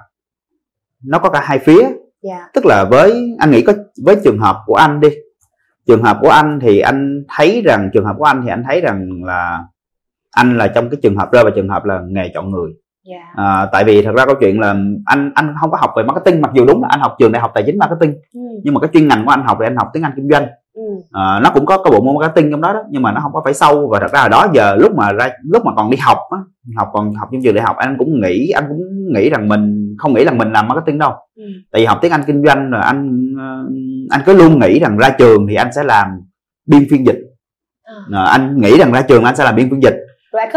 nó 1.05 1.19
có 1.19 1.31
cả 1.31 1.41
hai 1.45 1.59
phía. 1.59 1.83
Dạ. 2.23 2.49
tức 2.55 2.67
là 2.67 2.85
với 2.91 3.37
anh 3.39 3.51
nghĩ 3.51 3.63
có 3.63 3.73
với 4.05 4.17
trường 4.25 4.39
hợp 4.39 4.57
của 4.67 4.75
anh 4.75 5.01
đi. 5.01 5.09
Trường 5.87 6.03
hợp 6.03 6.19
của 6.21 6.29
anh 6.29 6.59
thì 6.63 6.79
anh 6.79 7.25
thấy 7.37 7.63
rằng 7.65 7.91
trường 7.93 8.05
hợp 8.05 8.17
của 8.19 8.25
anh 8.25 8.43
thì 8.45 8.51
anh 8.51 8.63
thấy 8.67 8.81
rằng 8.81 9.09
là 9.25 9.65
anh 10.31 10.59
là 10.59 10.69
trong 10.69 10.91
cái 10.91 10.99
trường 11.03 11.17
hợp 11.17 11.33
rơi 11.33 11.45
vào 11.45 11.53
trường 11.57 11.69
hợp 11.69 11.85
là 11.85 12.01
nghề 12.09 12.31
chọn 12.35 12.51
người 12.51 12.71
Yeah. 13.07 13.23
Dạ. 13.37 13.45
À, 13.45 13.69
tại 13.73 13.85
vì 13.85 14.03
thật 14.03 14.13
ra 14.17 14.27
câu 14.27 14.35
chuyện 14.41 14.61
là 14.61 14.77
anh 15.07 15.33
anh 15.35 15.55
không 15.61 15.71
có 15.71 15.77
học 15.81 15.91
về 15.97 16.03
marketing 16.03 16.41
mặc 16.41 16.51
dù 16.55 16.65
đúng 16.67 16.83
là 16.83 16.89
anh 16.91 17.01
học 17.01 17.17
trường 17.19 17.33
đại 17.33 17.43
học 17.43 17.51
tài 17.55 17.65
chính 17.67 17.79
marketing 17.79 18.15
ừ. 18.35 18.41
nhưng 18.65 18.75
mà 18.75 18.81
cái 18.81 18.91
chuyên 18.93 19.09
ngành 19.09 19.25
của 19.25 19.31
anh 19.31 19.43
học 19.47 19.59
thì 19.61 19.67
anh 19.67 19.77
học 19.77 19.91
tiếng 19.93 20.03
Anh 20.03 20.13
kinh 20.17 20.29
doanh 20.31 20.47
ừ. 20.75 20.83
à, 21.13 21.41
nó 21.43 21.51
cũng 21.55 21.67
có 21.67 21.83
cái 21.83 21.91
bộ 21.91 22.01
môn 22.01 22.15
marketing 22.21 22.51
trong 22.51 22.61
đó 22.61 22.73
đó 22.73 22.83
nhưng 22.91 23.03
mà 23.03 23.13
nó 23.13 23.21
không 23.21 23.33
có 23.33 23.41
phải 23.45 23.55
sâu 23.55 23.89
và 23.89 24.01
thật 24.01 24.13
ra 24.13 24.23
là 24.23 24.29
đó 24.29 24.47
giờ 24.55 24.77
lúc 24.77 24.93
mà 24.97 25.13
ra 25.13 25.31
lúc 25.43 25.65
mà 25.65 25.73
còn 25.77 25.91
đi 25.91 25.97
học 25.97 26.19
á 26.31 26.39
học 26.77 26.89
còn 26.93 27.15
học 27.15 27.29
trong 27.33 27.43
trường 27.43 27.55
đại 27.55 27.65
học 27.65 27.77
anh 27.77 27.97
cũng 27.99 28.21
nghĩ 28.21 28.51
anh 28.51 28.65
cũng 28.69 28.81
nghĩ 29.15 29.31
rằng 29.31 29.49
mình 29.49 29.95
không 29.99 30.15
nghĩ 30.15 30.25
rằng 30.25 30.39
mình 30.39 30.53
làm 30.53 30.69
marketing 30.69 30.99
đâu 30.99 31.13
ừ. 31.37 31.45
tại 31.73 31.83
vì 31.83 31.87
học 31.87 31.99
tiếng 32.03 32.13
Anh 32.13 32.23
kinh 32.27 32.45
doanh 32.45 32.71
rồi 32.71 32.83
anh 32.83 33.35
ờ, 33.39 33.69
anh 34.11 34.21
cứ 34.27 34.33
luôn 34.33 34.59
nghĩ 34.59 34.79
rằng 34.79 34.99
ra 34.99 35.11
trường 35.19 35.47
thì 35.49 35.55
anh 35.55 35.73
sẽ 35.77 35.83
làm 35.83 36.09
biên 36.67 36.87
phiên 36.91 37.07
dịch 37.07 37.19
à. 37.83 37.95
À, 38.13 38.25
anh 38.25 38.61
nghĩ 38.61 38.79
rằng 38.79 38.93
ra 38.93 39.03
trường 39.03 39.25
anh 39.25 39.37
sẽ 39.37 39.45
làm 39.45 39.57
biên 39.57 39.71
phiên 39.71 39.83
dịch 39.83 39.95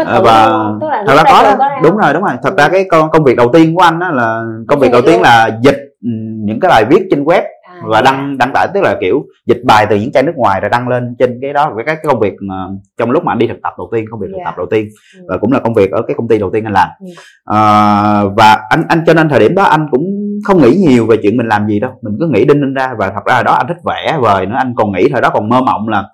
à, 0.06 0.20
và 0.20 0.48
Tức 0.80 0.88
là 0.88 1.04
thật 1.06 1.14
ra 1.16 1.22
có 1.26 1.42
đó. 1.42 1.68
Đúng 1.82 1.96
rồi 1.96 2.12
đúng 2.12 2.24
rồi. 2.24 2.34
Thật 2.42 2.54
ra 2.58 2.68
cái 2.68 2.84
công 2.90 3.10
công 3.10 3.24
việc 3.24 3.36
đầu 3.36 3.50
tiên 3.52 3.74
của 3.74 3.82
anh 3.82 3.98
đó 3.98 4.10
là 4.10 4.42
công 4.68 4.80
việc 4.80 4.92
đầu 4.92 5.02
tiên 5.02 5.22
là 5.22 5.58
dịch 5.62 5.78
ừ, 6.02 6.10
những 6.44 6.60
cái 6.60 6.68
bài 6.68 6.84
viết 6.84 7.06
trên 7.10 7.24
web 7.24 7.42
à, 7.62 7.74
và 7.84 8.02
đăng 8.02 8.38
đăng 8.38 8.52
tải 8.52 8.68
tức 8.74 8.80
là 8.82 8.96
kiểu 9.00 9.24
dịch 9.46 9.60
bài 9.64 9.86
từ 9.90 9.96
những 9.96 10.12
trang 10.12 10.26
nước 10.26 10.36
ngoài 10.36 10.60
rồi 10.60 10.70
đăng 10.70 10.88
lên 10.88 11.16
trên 11.18 11.38
cái 11.42 11.52
đó. 11.52 11.70
Với 11.74 11.84
cái, 11.84 11.96
công 12.02 12.20
việc 12.20 12.34
mà 12.40 12.54
trong 12.98 13.10
lúc 13.10 13.24
mà 13.24 13.32
anh 13.32 13.38
đi 13.38 13.46
thực 13.46 13.62
tập 13.62 13.72
đầu 13.78 13.88
tiên 13.92 14.04
công 14.10 14.20
việc 14.20 14.26
thực 14.32 14.42
tập 14.44 14.54
đầu 14.56 14.66
tiên. 14.70 14.88
Ừ. 15.18 15.24
và 15.28 15.36
cũng 15.36 15.52
là 15.52 15.58
công 15.58 15.74
việc 15.74 15.90
ở 15.90 16.02
cái 16.02 16.14
công 16.18 16.28
ty 16.28 16.38
đầu 16.38 16.50
tiên 16.52 16.64
anh 16.64 16.72
làm. 16.72 16.88
Ừ. 17.00 17.06
à, 17.44 18.22
và 18.36 18.58
anh 18.70 18.84
anh 18.88 19.02
cho 19.06 19.14
nên 19.14 19.28
thời 19.28 19.40
điểm 19.40 19.54
đó 19.54 19.62
anh 19.62 19.88
cũng 19.90 20.02
không 20.44 20.62
nghĩ 20.62 20.76
nhiều 20.88 21.06
về 21.06 21.16
chuyện 21.22 21.36
mình 21.36 21.48
làm 21.48 21.66
gì 21.66 21.80
đâu. 21.80 21.90
Mình 22.02 22.16
cứ 22.20 22.26
nghĩ 22.26 22.44
đinh 22.44 22.60
đinh 22.60 22.74
ra 22.74 22.90
và 22.98 23.10
thật 23.14 23.24
ra 23.26 23.42
đó 23.42 23.52
anh 23.52 23.66
thích 23.68 23.78
vẽ 23.84 24.18
vời 24.20 24.46
nữa. 24.46 24.54
Anh 24.58 24.74
còn 24.76 24.92
nghĩ 24.92 25.08
thời 25.12 25.20
đó 25.20 25.30
còn 25.30 25.48
mơ 25.48 25.60
mộng 25.60 25.88
là 25.88 26.04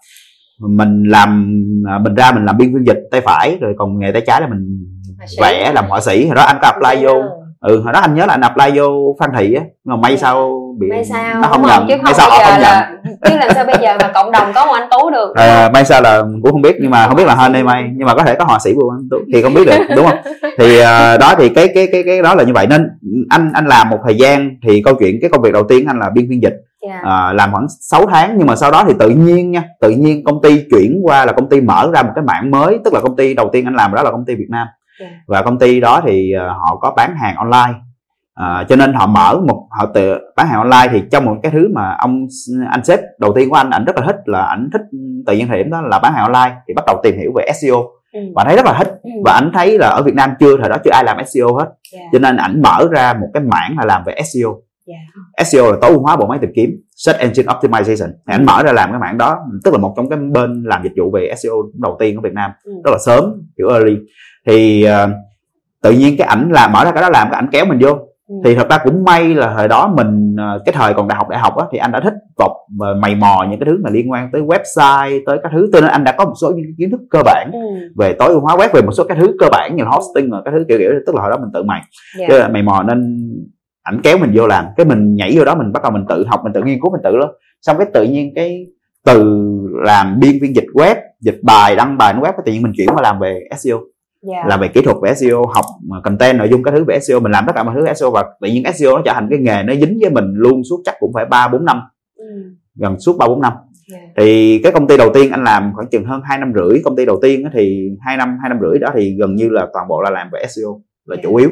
mình 0.61 1.05
làm 1.05 1.55
à, 1.89 1.99
mình 1.99 2.15
ra 2.15 2.33
mình 2.33 2.45
làm 2.45 2.57
biên 2.59 2.75
phiên 2.75 2.87
dịch 2.87 2.99
tay 3.11 3.21
phải 3.21 3.59
rồi 3.61 3.75
còn 3.79 3.99
nghề 3.99 4.13
tay 4.13 4.23
trái 4.27 4.41
là 4.41 4.47
mình 4.47 4.85
vẽ 5.41 5.73
làm 5.75 5.85
họa 5.89 6.01
sĩ. 6.01 6.27
Hồi 6.27 6.35
đó 6.35 6.43
anh 6.43 6.59
có 6.63 6.69
apply 6.69 7.05
vô. 7.05 7.23
ừ 7.61 7.81
hồi 7.81 7.93
đó 7.93 8.01
anh 8.01 8.15
nhớ 8.15 8.27
là 8.27 8.35
anh 8.35 8.41
apply 8.41 8.79
vô 8.79 9.17
phan 9.21 9.31
thị 9.37 9.55
á 9.55 9.63
mà 9.85 9.97
may 9.97 10.13
dạ. 10.13 10.19
sao 10.21 10.61
bị 10.81 10.87
may 10.91 11.05
sao? 11.05 11.41
nó 11.43 11.49
không 11.49 11.63
nhận. 11.67 11.87
chứ 11.89 11.95
không 11.97 12.05
may 12.05 12.15
sao 12.15 12.31
họ 12.31 12.39
không 12.39 12.61
là, 12.61 12.91
nhận. 13.05 13.15
chứ 13.25 13.37
làm 13.39 13.51
sao 13.55 13.65
bây 13.65 13.77
giờ 13.83 13.97
mà 14.01 14.11
cộng 14.15 14.33
đồng 14.33 14.53
có 14.55 14.67
một 14.67 14.73
anh 14.73 14.89
tú 14.91 15.11
được? 15.11 15.37
À, 15.37 15.71
may 15.75 15.85
sao 15.85 16.03
là 16.03 16.23
cũng 16.43 16.53
không 16.53 16.63
biết 16.63 16.77
nhưng 16.81 16.91
mà 16.91 17.07
không 17.07 17.17
biết 17.17 17.27
là 17.27 17.35
hơn 17.35 17.53
đây 17.53 17.63
may. 17.63 17.85
Nhưng 17.95 18.07
mà 18.07 18.15
có 18.15 18.23
thể 18.23 18.35
có 18.35 18.45
họa 18.45 18.59
sĩ 18.59 18.75
của 18.75 18.93
anh 18.99 19.09
tú 19.11 19.17
thì 19.33 19.43
không 19.43 19.55
biết 19.55 19.67
được 19.67 19.95
đúng 19.97 20.07
không? 20.07 20.19
Thì 20.59 20.81
uh, 20.81 21.21
đó 21.21 21.35
thì 21.39 21.49
cái 21.49 21.69
cái 21.75 21.89
cái 21.93 22.03
cái 22.03 22.23
đó 22.23 22.35
là 22.35 22.45
như 22.45 22.53
vậy. 22.53 22.67
Nên 22.67 22.89
anh 23.31 23.51
anh 23.55 23.67
làm 23.67 23.91
một 23.91 23.99
thời 24.05 24.17
gian 24.17 24.51
thì 24.67 24.83
câu 24.83 24.95
chuyện 24.95 25.19
cái 25.21 25.31
công 25.31 25.43
việc 25.43 25.53
đầu 25.53 25.63
tiên 25.69 25.87
anh 25.87 25.99
là 25.99 26.11
biên 26.15 26.27
phiên 26.31 26.43
dịch 26.43 26.55
yeah. 26.89 27.05
À, 27.05 27.33
làm 27.33 27.53
khoảng 27.53 27.67
6 27.81 28.07
tháng 28.07 28.35
nhưng 28.39 28.47
mà 28.47 28.57
sau 28.57 28.71
đó 28.71 28.85
thì 28.87 28.95
tự 28.99 29.09
nhiên 29.09 29.51
nha 29.51 29.65
tự 29.81 29.91
nhiên 29.91 30.25
công 30.25 30.43
ty 30.43 30.65
chuyển 30.71 31.01
qua 31.03 31.25
là 31.25 31.33
công 31.33 31.49
ty 31.49 31.61
mở 31.61 31.91
ra 31.95 32.03
một 32.03 32.13
cái 32.15 32.25
mảng 32.25 32.51
mới 32.51 32.79
tức 32.85 32.95
là 32.95 33.01
công 33.01 33.17
ty 33.17 33.35
đầu 33.35 33.49
tiên 33.53 33.65
anh 33.65 33.75
làm 33.75 33.95
đó 33.95 34.03
là 34.03 34.11
công 34.11 34.25
ty 34.25 34.35
Việt 34.35 34.49
Nam 34.51 34.67
yeah. 35.01 35.13
Và 35.27 35.43
công 35.43 35.59
ty 35.59 35.81
đó 35.81 36.01
thì 36.07 36.33
uh, 36.37 36.43
họ 36.43 36.77
có 36.77 36.93
bán 36.97 37.17
hàng 37.17 37.37
online 37.37 37.79
à, 38.35 38.65
cho 38.69 38.77
nên 38.77 38.95
họ 38.95 39.07
mở 39.07 39.41
một 39.47 39.69
họ 39.71 39.87
tự 39.95 40.19
bán 40.37 40.47
hàng 40.49 40.59
online 40.59 40.89
thì 40.93 41.03
trong 41.13 41.25
một 41.25 41.35
cái 41.43 41.53
thứ 41.53 41.69
mà 41.75 41.97
ông 41.99 42.27
anh 42.71 42.85
sếp 42.85 43.01
đầu 43.21 43.33
tiên 43.35 43.51
của 43.51 43.57
anh 43.57 43.71
ảnh 43.71 43.85
rất 43.85 43.97
là 43.97 44.03
thích 44.07 44.17
là 44.25 44.43
ảnh 44.43 44.69
thích 44.73 44.83
tự 45.27 45.33
nhiên 45.37 45.49
thời 45.49 45.59
điểm 45.59 45.71
đó 45.71 45.81
là 45.81 45.99
bán 45.99 46.13
hàng 46.15 46.33
online 46.33 46.57
thì 46.69 46.75
bắt 46.75 46.85
đầu 46.87 47.01
tìm 47.03 47.19
hiểu 47.19 47.33
về 47.37 47.53
SEO 47.63 47.77
ừ. 48.13 48.21
và 48.35 48.45
thấy 48.45 48.57
rất 48.57 48.65
là 48.67 48.75
thích 48.79 48.89
Ừ. 49.03 49.11
và 49.25 49.33
anh 49.33 49.51
thấy 49.55 49.79
là 49.79 49.89
ở 49.89 50.03
Việt 50.03 50.15
Nam 50.15 50.31
chưa 50.41 50.57
thời 50.61 50.69
đó 50.69 50.77
chưa 50.85 50.91
ai 50.91 51.05
làm 51.05 51.17
SEO 51.27 51.55
hết 51.59 51.67
Yeah. 51.93 52.09
cho 52.13 52.19
nên 52.19 52.37
ảnh 52.37 52.63
mở 52.63 52.89
ra 52.91 53.13
một 53.13 53.27
cái 53.35 53.43
mảng 53.43 53.75
là 53.79 53.85
làm 53.85 54.05
về 54.05 54.15
SEO 54.25 54.51
Yeah. 54.87 55.47
SEO 55.47 55.71
là 55.73 55.79
tối 55.81 55.91
ưu 55.91 56.01
hóa 56.01 56.17
bộ 56.17 56.27
máy 56.27 56.39
tìm 56.39 56.51
kiếm 56.57 56.71
Search 56.97 57.19
Engine 57.21 57.53
Optimization 57.53 58.07
thì 58.09 58.35
ảnh 58.35 58.47
mở 58.47 58.63
ra 58.63 58.73
làm 58.73 58.91
cái 58.91 59.01
mảng 59.01 59.19
đó 59.19 59.39
tức 59.65 59.71
là 59.75 59.79
một 59.79 59.95
trong 59.97 60.09
cái 60.09 60.19
bên 60.19 60.63
làm 60.67 60.83
dịch 60.83 60.93
vụ 60.97 61.11
về 61.11 61.35
SEO 61.37 61.53
đầu 61.75 61.97
tiên 62.01 62.17
ở 62.17 62.21
Việt 62.21 62.33
Nam 62.33 62.51
Ừ. 62.65 62.73
rất 62.85 62.91
là 62.91 62.99
sớm 63.07 63.25
kiểu 63.57 63.69
early 63.69 63.97
thì 64.47 64.85
ờ, 64.85 65.09
tự 65.83 65.91
nhiên 65.93 66.17
cái 66.19 66.27
ảnh 66.29 66.51
làm 66.53 66.73
mở 66.73 66.85
ra 66.85 66.91
cái 66.93 67.03
đó 67.03 67.09
làm 67.11 67.29
cái 67.31 67.37
ảnh 67.41 67.49
kéo 67.53 67.65
mình 67.65 67.79
vô 67.83 67.99
Ừ. 68.29 68.35
thì 68.45 68.55
thật 68.55 68.67
ra 68.71 68.79
cũng 68.85 69.05
may 69.05 69.35
là 69.35 69.53
thời 69.57 69.69
đó 69.69 69.93
mình 69.97 70.37
ờ, 70.39 70.63
cái 70.67 70.73
thời 70.73 70.95
còn 70.95 71.09
đại 71.09 71.17
học 71.19 71.29
đại 71.29 71.41
học 71.41 71.57
á 71.57 71.65
thì 71.73 71.79
anh 71.79 71.93
đã 71.93 72.01
thích 72.01 72.13
vọc 72.39 72.53
mày 73.01 73.15
mò 73.15 73.47
những 73.51 73.61
cái 73.61 73.67
thứ 73.67 73.79
mà 73.85 73.91
liên 73.91 74.11
quan 74.11 74.31
tới 74.33 74.43
website 74.43 75.21
tới 75.27 75.39
các 75.43 75.53
thứ 75.55 75.69
cho 75.73 75.81
nên 75.81 75.91
anh 75.91 76.05
đã 76.05 76.13
có 76.19 76.25
một 76.25 76.33
số 76.41 76.51
những 76.51 76.65
kiến 76.79 76.91
thức 76.91 77.01
cơ 77.11 77.23
bản 77.25 77.51
Ừ. 77.53 77.59
về 77.97 78.13
tối 78.19 78.29
ưu 78.29 78.41
hóa 78.41 78.57
web 78.57 78.69
về 78.75 78.83
một 78.83 78.93
số 78.93 79.05
cái 79.05 79.19
thứ 79.21 79.37
cơ 79.41 79.47
bản 79.53 79.77
như 79.77 79.85
hosting 79.85 80.31
và 80.31 80.43
cái 80.45 80.55
thứ 80.57 80.65
kiểu 80.69 80.79
kiểu 80.79 80.91
tức 81.07 81.15
là 81.15 81.21
hồi 81.23 81.31
đó 81.31 81.37
mình 81.41 81.51
tự 81.55 81.63
mày 81.63 81.81
Yeah. 82.19 82.31
Chứ 82.31 82.39
là 82.39 82.49
mày 82.49 82.63
mò 82.63 82.83
nên 82.83 83.29
ảnh 83.85 84.01
kéo 84.03 84.19
mình 84.19 84.33
vô 84.35 84.47
làm. 84.47 84.65
Cái 84.77 84.87
mình 84.87 85.15
nhảy 85.15 85.33
vô 85.37 85.45
đó 85.45 85.55
mình 85.55 85.73
bắt 85.73 85.83
đầu 85.83 85.93
mình 85.93 86.05
tự 86.09 86.25
học 86.27 86.41
mình 86.45 86.53
tự 86.53 86.63
nghiên 86.63 86.81
cứu 86.81 86.93
mình 86.93 87.01
tự 87.05 87.19
đó 87.19 87.33
xong 87.61 87.77
cái 87.79 87.87
tự 87.95 88.03
nhiên 88.05 88.33
cái 88.35 88.67
từ 89.05 89.41
làm 89.85 90.21
biên 90.21 90.39
viên 90.43 90.55
dịch 90.55 90.67
web 90.75 90.97
dịch 91.21 91.41
bài 91.43 91.77
đăng 91.77 91.99
bài 91.99 92.15
web 92.15 92.33
cái 92.33 92.43
tự 92.47 92.53
nhiên 92.53 92.63
mình 92.63 92.73
chuyển 92.77 92.89
qua 92.89 93.03
làm 93.03 93.19
về 93.21 93.41
SEO 93.59 93.81
Yeah. 94.33 94.47
làm 94.49 94.61
về 94.61 94.69
kỹ 94.69 94.83
thuật 94.83 94.97
về 95.03 95.15
SEO 95.15 95.47
học 95.47 95.65
content 96.05 96.39
nội 96.39 96.49
dung 96.49 96.63
các 96.63 96.71
thứ 96.71 96.85
về 96.85 96.99
SEO 97.01 97.21
mình 97.21 97.33
làm 97.33 97.45
tất 97.47 97.53
cả 97.57 97.63
mọi 97.63 97.75
thứ 97.75 97.95
SEO 97.95 98.11
và 98.11 98.25
tự 98.41 98.49
nhiên 98.49 98.63
SEO 98.75 98.97
nó 98.97 99.03
trở 99.05 99.13
thành 99.13 99.27
cái 99.31 99.39
nghề 99.39 99.63
nó 99.63 99.75
dính 99.75 99.99
với 100.01 100.11
mình 100.11 100.25
luôn 100.35 100.63
suốt 100.71 100.83
chắc 100.85 100.95
cũng 101.01 101.13
phải 101.15 101.25
ba 101.25 101.49
bốn 101.49 101.65
năm. 101.65 101.81
Ừ. 102.17 102.25
gần 102.75 103.01
suốt 103.01 103.17
ba 103.19 103.27
bốn 103.27 103.41
năm. 103.41 103.53
Yeah. 103.93 104.05
thì 104.17 104.61
cái 104.63 104.73
công 104.73 104.87
ty 104.87 104.97
đầu 104.97 105.11
tiên 105.15 105.31
anh 105.31 105.45
làm 105.45 105.73
khoảng 105.75 105.89
chừng 105.91 106.05
hơn 106.05 106.21
2 106.25 106.39
năm 106.39 106.53
rưỡi. 106.55 106.81
Công 106.85 106.97
ty 106.97 107.05
đầu 107.07 107.19
tiên 107.23 107.45
thì 107.55 107.89
hai 108.07 108.17
năm 108.17 108.37
hai 108.41 108.49
năm 108.49 108.59
rưỡi 108.63 108.79
đó 108.79 108.89
thì 108.95 109.17
gần 109.21 109.35
như 109.35 109.49
là 109.49 109.67
toàn 109.73 109.89
bộ 109.89 110.01
là 110.03 110.11
làm 110.11 110.29
về 110.33 110.47
SEO 110.49 110.81
là 111.07 111.17
chủ 111.23 111.37
yếu 111.37 111.51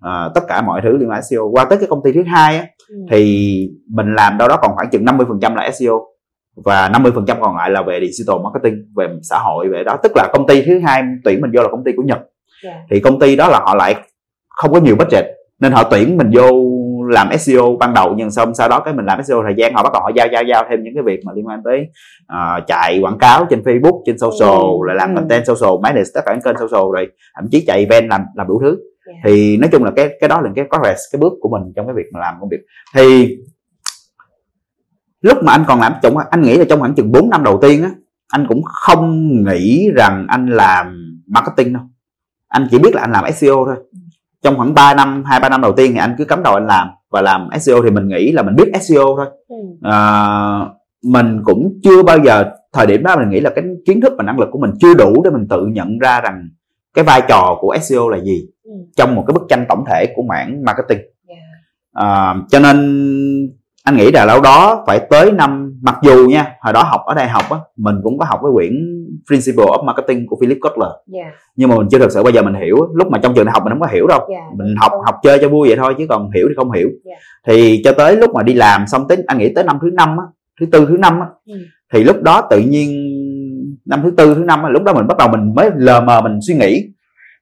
à, 0.00 0.28
tất 0.34 0.40
cả 0.48 0.62
mọi 0.62 0.80
thứ 0.84 0.96
liên 0.96 1.10
quan 1.10 1.22
SEO 1.22 1.48
qua 1.52 1.64
tới 1.64 1.78
cái 1.78 1.88
công 1.90 2.02
ty 2.04 2.12
thứ 2.12 2.22
hai 2.26 2.56
á, 2.58 2.66
Ừ. 2.88 2.96
thì 3.10 3.68
mình 3.94 4.14
làm 4.14 4.38
đâu 4.38 4.48
đó 4.48 4.56
còn 4.62 4.72
khoảng 4.74 4.90
chừng 4.90 5.04
50% 5.04 5.54
là 5.54 5.70
SEO 5.70 6.00
và 6.64 6.88
50% 6.88 7.36
còn 7.40 7.56
lại 7.56 7.70
là 7.70 7.82
về 7.82 8.00
digital 8.00 8.36
marketing 8.44 8.74
về 8.96 9.08
xã 9.22 9.38
hội 9.38 9.68
về 9.68 9.84
đó 9.84 9.96
tức 10.02 10.12
là 10.14 10.28
công 10.32 10.46
ty 10.46 10.62
thứ 10.62 10.78
hai 10.78 11.02
tuyển 11.24 11.40
mình 11.40 11.50
vô 11.56 11.62
là 11.62 11.68
công 11.70 11.84
ty 11.84 11.92
của 11.96 12.02
Nhật 12.02 12.18
Yeah. 12.64 12.76
thì 12.90 13.00
công 13.00 13.18
ty 13.18 13.36
đó 13.36 13.48
là 13.48 13.60
họ 13.60 13.74
lại 13.74 13.94
không 14.48 14.72
có 14.72 14.80
nhiều 14.80 14.96
budget 14.96 15.24
nên 15.60 15.72
họ 15.72 15.82
tuyển 15.90 16.16
mình 16.16 16.30
vô 16.34 16.46
làm 17.10 17.38
SEO 17.38 17.76
ban 17.80 17.94
đầu 17.94 18.14
nhưng 18.16 18.30
xong 18.30 18.54
sau 18.54 18.68
đó 18.68 18.80
cái 18.80 18.94
mình 18.94 19.06
làm 19.06 19.22
SEO 19.22 19.42
thời 19.42 19.54
gian 19.56 19.74
họ 19.74 19.82
bắt 19.82 19.92
đầu 19.92 20.02
họ 20.02 20.10
giao 20.16 20.26
giao 20.32 20.42
giao 20.44 20.64
thêm 20.70 20.82
những 20.82 20.94
cái 20.94 21.02
việc 21.02 21.20
mà 21.24 21.32
liên 21.36 21.46
quan 21.46 21.60
tới 21.64 21.86
ờ, 22.26 22.60
chạy 22.66 23.00
quảng 23.02 23.18
cáo 23.18 23.46
trên 23.50 23.62
Facebook 23.62 24.02
trên 24.06 24.18
social 24.18 24.48
Ừ. 24.60 24.86
rồi 24.86 24.96
làm 24.96 25.08
Ừ. 25.10 25.14
content 25.16 25.46
social 25.46 25.70
manage 25.82 26.04
tất 26.14 26.20
cả 26.26 26.32
những 26.32 26.42
kênh 26.42 26.56
social 26.68 26.84
rồi 26.94 27.08
thậm 27.36 27.44
chí 27.50 27.64
chạy 27.66 27.78
event 27.78 28.10
làm 28.10 28.20
làm 28.34 28.46
đủ 28.48 28.60
thứ 28.64 28.76
Yeah. 29.10 29.22
thì 29.24 29.56
nói 29.56 29.70
chung 29.72 29.84
là 29.84 29.90
cái 29.96 30.16
cái 30.20 30.28
đó 30.28 30.40
là 30.40 30.50
cái 30.56 30.64
progress 30.68 31.00
cái 31.12 31.20
bước 31.20 31.32
của 31.40 31.48
mình 31.48 31.72
trong 31.76 31.86
cái 31.86 31.94
việc 31.94 32.06
mà 32.12 32.20
làm 32.20 32.34
công 32.40 32.48
việc. 32.48 32.60
Thì 32.94 33.36
lúc 35.20 35.38
mà 35.44 35.52
anh 35.52 35.64
còn 35.68 35.80
làm 35.80 35.92
trong 36.02 36.16
anh 36.16 36.42
nghĩ 36.42 36.56
là 36.56 36.64
trong 36.68 36.80
khoảng 36.80 36.94
chừng 36.94 37.12
4 37.12 37.30
năm 37.30 37.44
đầu 37.44 37.58
tiên 37.62 37.82
á 37.82 37.90
anh 38.30 38.46
cũng 38.48 38.62
không 38.62 39.28
nghĩ 39.44 39.90
rằng 39.94 40.26
anh 40.28 40.46
làm 40.46 41.16
marketing 41.26 41.72
đâu. 41.72 41.82
Anh 42.48 42.68
chỉ 42.70 42.78
biết 42.78 42.94
là 42.94 43.00
anh 43.00 43.12
làm 43.12 43.32
SEO 43.32 43.64
thôi. 43.66 43.76
Trong 44.42 44.56
khoảng 44.56 44.74
3 44.74 44.94
năm 44.94 45.24
hai 45.26 45.40
ba 45.40 45.48
năm 45.48 45.60
đầu 45.60 45.72
tiên 45.72 45.92
thì 45.92 45.98
anh 45.98 46.14
cứ 46.18 46.24
cắm 46.24 46.42
đầu 46.42 46.54
anh 46.54 46.66
làm 46.66 46.88
và 47.10 47.22
làm 47.22 47.48
SEO 47.60 47.82
thì 47.82 47.90
mình 47.90 48.08
nghĩ 48.08 48.32
là 48.32 48.42
mình 48.42 48.56
biết 48.56 48.72
SEO 48.80 49.04
thôi. 49.16 49.26
Ừ. 49.48 49.56
à, 49.82 50.60
mình 51.04 51.40
cũng 51.44 51.80
chưa 51.82 52.02
bao 52.02 52.18
giờ 52.18 52.44
thời 52.72 52.86
điểm 52.86 53.02
đó 53.02 53.16
mình 53.16 53.30
nghĩ 53.30 53.40
là 53.40 53.50
cái 53.50 53.64
kiến 53.86 54.00
thức 54.00 54.12
và 54.18 54.24
năng 54.24 54.40
lực 54.40 54.48
của 54.52 54.58
mình 54.58 54.70
chưa 54.80 54.94
đủ 54.94 55.22
để 55.24 55.30
mình 55.30 55.48
tự 55.48 55.66
nhận 55.66 55.98
ra 55.98 56.20
rằng 56.20 56.48
cái 56.94 57.04
vai 57.04 57.22
trò 57.28 57.56
của 57.60 57.76
SEO 57.80 58.08
là 58.08 58.18
gì 58.20 58.48
Ừ. 58.70 58.74
trong 58.96 59.14
một 59.14 59.24
cái 59.26 59.32
bức 59.32 59.42
tranh 59.48 59.64
tổng 59.68 59.84
thể 59.90 60.06
của 60.14 60.22
mảng 60.22 60.62
marketing 60.64 60.98
Yeah. 61.28 61.40
à, 61.92 62.34
cho 62.50 62.58
nên 62.60 62.76
anh 63.84 63.96
nghĩ 63.96 64.10
là 64.12 64.26
đâu 64.26 64.40
đó 64.40 64.84
phải 64.86 65.00
tới 65.10 65.32
năm 65.32 65.78
mặc 65.82 65.96
dù 66.02 66.28
nha 66.28 66.46
hồi 66.60 66.72
đó 66.72 66.82
học 66.82 67.00
ở 67.06 67.14
đại 67.14 67.28
học 67.28 67.44
á 67.50 67.58
mình 67.76 67.94
cũng 68.02 68.18
có 68.18 68.24
học 68.24 68.40
cái 68.42 68.50
quyển 68.54 68.72
Principle 69.28 69.64
of 69.64 69.84
Marketing 69.84 70.26
của 70.26 70.36
Philip 70.40 70.58
Kotler 70.60 70.88
Yeah. 71.12 71.32
nhưng 71.56 71.68
mà 71.68 71.76
mình 71.76 71.88
chưa 71.90 71.98
thực 71.98 72.12
sự 72.12 72.22
bao 72.22 72.32
giờ 72.32 72.42
mình 72.42 72.54
hiểu 72.54 72.76
lúc 72.94 73.08
mà 73.10 73.18
trong 73.22 73.34
trường 73.34 73.44
đại 73.44 73.52
học 73.52 73.62
mình 73.64 73.72
không 73.72 73.80
có 73.80 73.86
hiểu 73.92 74.06
đâu 74.06 74.20
Yeah. 74.30 74.42
mình 74.56 74.74
học 74.80 74.92
học 75.04 75.14
chơi 75.22 75.38
cho 75.40 75.48
vui 75.48 75.68
vậy 75.68 75.76
thôi 75.76 75.94
chứ 75.98 76.06
còn 76.08 76.30
hiểu 76.34 76.46
thì 76.48 76.54
không 76.56 76.70
hiểu 76.72 76.88
Yeah. 77.04 77.18
thì 77.46 77.80
cho 77.84 77.92
tới 77.92 78.16
lúc 78.16 78.34
mà 78.34 78.42
đi 78.42 78.54
làm 78.54 78.86
xong 78.86 79.08
tới 79.08 79.18
anh 79.26 79.38
nghĩ 79.38 79.52
tới 79.54 79.64
năm 79.64 79.78
thứ 79.82 79.90
năm 79.94 80.08
á 80.08 80.24
thứ 80.60 80.66
tư 80.72 80.86
thứ 80.88 80.96
năm 80.96 81.20
á 81.20 81.26
Ừ. 81.46 81.54
thì 81.92 82.04
lúc 82.04 82.22
đó 82.22 82.46
tự 82.50 82.58
nhiên 82.60 82.90
năm 83.86 84.00
thứ 84.02 84.10
tư 84.16 84.34
thứ 84.34 84.44
năm 84.44 84.62
á 84.62 84.68
lúc 84.70 84.82
đó 84.82 84.92
mình 84.94 85.06
bắt 85.06 85.16
đầu 85.18 85.28
mình 85.28 85.54
mới 85.54 85.70
lờ 85.76 86.00
mờ 86.00 86.20
mình 86.20 86.38
suy 86.46 86.54
nghĩ 86.54 86.84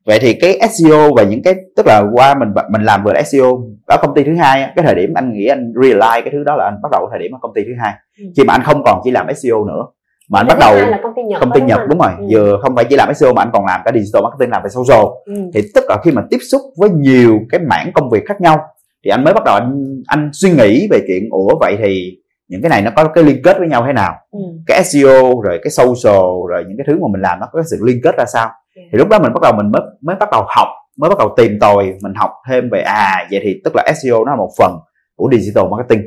vậy 0.09 0.19
thì 0.23 0.33
cái 0.35 0.59
SEO 0.71 1.15
và 1.17 1.23
những 1.23 1.43
cái 1.43 1.55
tức 1.77 1.87
là 1.87 2.03
qua 2.13 2.35
mình 2.35 2.49
mình 2.71 2.83
làm 2.83 3.05
vừa 3.05 3.13
là 3.13 3.23
SEO 3.23 3.63
ở 3.87 3.97
công 4.03 4.15
ty 4.15 4.25
thứ 4.25 4.35
hai 4.35 4.73
cái 4.77 4.85
thời 4.85 4.95
điểm 4.95 5.11
anh 5.15 5.33
nghĩ 5.33 5.47
anh 5.47 5.73
realize 5.75 6.21
cái 6.23 6.31
thứ 6.33 6.45
đó 6.45 6.57
là 6.57 6.65
anh 6.65 6.75
bắt 6.83 6.89
đầu 6.93 7.09
thời 7.11 7.19
điểm 7.19 7.33
ở 7.35 7.39
công 7.43 7.53
ty 7.55 7.63
thứ 7.65 7.73
hai 7.81 7.93
Ừ. 8.19 8.25
khi 8.37 8.45
mà 8.45 8.55
anh 8.55 8.63
không 8.65 8.83
còn 8.85 9.01
chỉ 9.05 9.11
làm 9.11 9.27
SEO 9.35 9.65
nữa 9.65 9.83
mà 10.31 10.41
anh 10.41 10.47
Cái 10.49 10.57
bắt 10.57 10.61
đầu 10.67 10.91
là 10.91 11.01
công 11.03 11.13
ty 11.17 11.23
Nhật 11.23 11.41
công 11.41 11.51
ty 11.53 11.61
đúng 11.61 11.69
Nhật 11.69 11.79
không? 11.79 11.89
đúng 11.89 11.99
rồi 11.99 12.11
Ừ. 12.19 12.25
vừa 12.33 12.59
không 12.63 12.77
phải 12.77 12.85
chỉ 12.85 12.97
làm 12.97 13.15
SEO 13.15 13.33
mà 13.35 13.43
anh 13.43 13.51
còn 13.53 13.67
làm 13.67 13.81
cả 13.85 13.93
digital 13.95 14.23
marketing 14.23 14.51
làm 14.51 14.63
về 14.63 14.69
social 14.71 15.05
Ừ. 15.25 15.35
thì 15.55 15.61
tức 15.75 15.85
là 15.89 15.97
khi 16.05 16.11
mà 16.11 16.23
tiếp 16.31 16.39
xúc 16.51 16.61
với 16.79 16.91
nhiều 16.91 17.39
cái 17.51 17.61
mảng 17.61 17.91
công 17.95 18.11
việc 18.11 18.23
khác 18.27 18.41
nhau 18.41 18.59
thì 19.05 19.11
anh 19.11 19.25
mới 19.25 19.35
bắt 19.35 19.43
đầu 19.45 19.55
anh 19.55 20.03
anh 20.07 20.31
suy 20.33 20.51
nghĩ 20.51 20.89
về 20.91 20.99
chuyện 21.09 21.29
ủa 21.31 21.59
vậy 21.61 21.77
thì 21.85 22.17
những 22.49 22.63
cái 22.63 22.71
này 22.71 22.83
nó 22.83 22.91
có 22.97 23.09
cái 23.09 23.25
liên 23.25 23.41
kết 23.45 23.59
với 23.59 23.69
nhau 23.69 23.85
thế 23.87 23.93
nào 23.93 24.15
Ừ. 24.31 24.39
cái 24.67 24.85
SEO 24.85 25.41
rồi 25.41 25.61
cái 25.65 25.71
social 25.71 26.23
rồi 26.51 26.65
những 26.69 26.77
cái 26.79 26.85
thứ 26.87 26.93
mà 27.01 27.07
mình 27.13 27.21
làm 27.21 27.41
nó 27.41 27.47
có 27.53 27.57
cái 27.61 27.67
sự 27.71 27.77
liên 27.85 28.01
kết 28.05 28.17
ra 28.19 28.25
sao 28.25 28.51
Yeah. 28.77 28.89
thì 28.93 28.99
lúc 28.99 29.09
đó 29.09 29.19
mình 29.19 29.33
bắt 29.33 29.43
đầu 29.43 29.53
mình 29.57 29.73
mới 29.73 29.83
mới 30.03 30.17
bắt 30.17 30.29
đầu 30.33 30.45
học 30.49 30.69
mới 30.99 31.09
bắt 31.11 31.19
đầu 31.19 31.35
tìm 31.37 31.59
tòi 31.61 31.85
mình 32.03 32.15
học 32.15 32.31
thêm 32.49 32.71
về 32.73 32.81
à 32.81 33.27
vậy 33.31 33.41
thì 33.45 33.61
tức 33.65 33.73
là 33.77 33.93
SEO 34.03 34.25
nó 34.25 34.31
là 34.31 34.37
một 34.37 34.51
phần 34.59 34.73
của 35.17 35.29
digital 35.33 35.65
marketing 35.71 36.03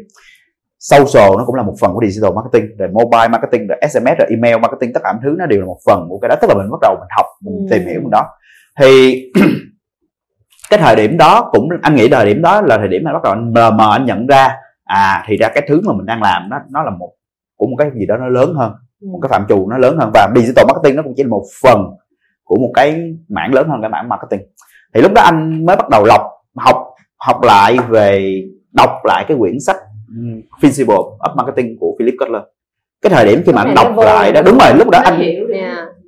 social 0.79 1.29
nó 1.38 1.43
cũng 1.45 1.55
là 1.55 1.63
một 1.63 1.74
phần 1.81 1.93
của 1.93 2.01
digital 2.07 2.31
marketing 2.36 2.77
rồi 2.77 2.88
mobile 2.89 3.27
marketing 3.27 3.67
rồi 3.67 3.77
SMS 3.89 4.17
rồi 4.19 4.27
email 4.29 4.57
marketing 4.57 4.93
tất 4.93 5.00
cả 5.03 5.13
mọi 5.13 5.21
thứ 5.24 5.36
nó 5.39 5.45
đều 5.45 5.60
là 5.60 5.65
một 5.65 5.77
phần 5.86 6.05
của 6.10 6.19
cái 6.21 6.29
đó 6.29 6.36
tức 6.41 6.48
là 6.50 6.55
mình 6.55 6.71
bắt 6.71 6.77
đầu 6.81 6.95
mình 7.00 7.07
học 7.17 7.25
mình 7.45 7.53
Ừ. 7.55 7.67
tìm 7.75 7.88
hiểu 7.88 8.01
mình 8.01 8.12
đó 8.12 8.25
thì 8.79 9.21
cái 10.69 10.79
thời 10.79 10.95
điểm 10.95 11.17
đó 11.17 11.50
cũng 11.51 11.69
anh 11.81 11.95
nghĩ 11.95 12.10
thời 12.10 12.25
điểm 12.25 12.41
đó 12.41 12.62
là 12.62 12.77
thời 12.77 12.88
điểm 12.88 13.01
mà 13.05 13.13
bắt 13.13 13.24
đầu 13.24 13.33
anh 13.33 13.53
mờ 13.53 13.71
mờ 13.71 13.91
anh 13.91 14.05
nhận 14.05 14.27
ra 14.27 14.55
à 14.93 15.24
thì 15.27 15.38
ra 15.38 15.50
cái 15.55 15.65
thứ 15.67 15.81
mà 15.86 15.93
mình 15.93 16.05
đang 16.05 16.21
làm 16.24 16.50
nó 16.50 16.57
nó 16.71 16.83
là 16.83 16.91
một 17.00 17.12
của 17.57 17.67
một 17.67 17.75
cái 17.77 17.91
gì 17.93 18.05
đó 18.05 18.17
nó 18.17 18.27
lớn 18.27 18.53
hơn 18.55 18.71
Ừ. 19.01 19.07
một 19.12 19.19
cái 19.21 19.29
phạm 19.29 19.45
trù 19.50 19.69
nó 19.69 19.77
lớn 19.77 19.98
hơn. 20.00 20.12
Và 20.13 20.29
digital 20.36 20.65
marketing 20.67 20.95
nó 20.95 21.03
cũng 21.03 21.13
chỉ 21.17 21.24
là 21.24 21.29
một 21.29 21.43
phần 21.63 21.79
của 22.43 22.55
một 22.55 22.71
cái 22.74 23.01
mảng 23.29 23.53
lớn 23.53 23.67
hơn 23.69 23.81
cái 23.81 23.89
mảng 23.89 24.10
marketing. 24.10 24.41
Thì 24.93 25.01
lúc 25.01 25.12
đó 25.15 25.21
anh 25.21 25.65
mới 25.65 25.75
bắt 25.75 25.89
đầu 25.89 26.05
lọc 26.05 26.21
học 26.57 26.75
học 27.17 27.43
lại 27.43 27.77
về 27.89 28.33
đọc 28.71 28.89
lại 29.03 29.25
cái 29.27 29.38
quyển 29.38 29.60
sách 29.60 29.75
Principle 30.60 30.95
of 31.19 31.36
Marketing 31.36 31.77
của 31.79 31.95
Philip 32.00 32.13
Kotler. 32.19 32.41
Cái 33.01 33.10
thời 33.10 33.25
điểm 33.25 33.41
khi 33.45 33.53
mà 33.53 33.62
anh 33.62 33.75
đọc 33.75 33.88
lại 33.98 34.31
đó 34.31 34.41
đúng 34.41 34.57
rồi 34.57 34.74
lúc 34.77 34.89
đó 34.89 35.00
anh 35.05 35.21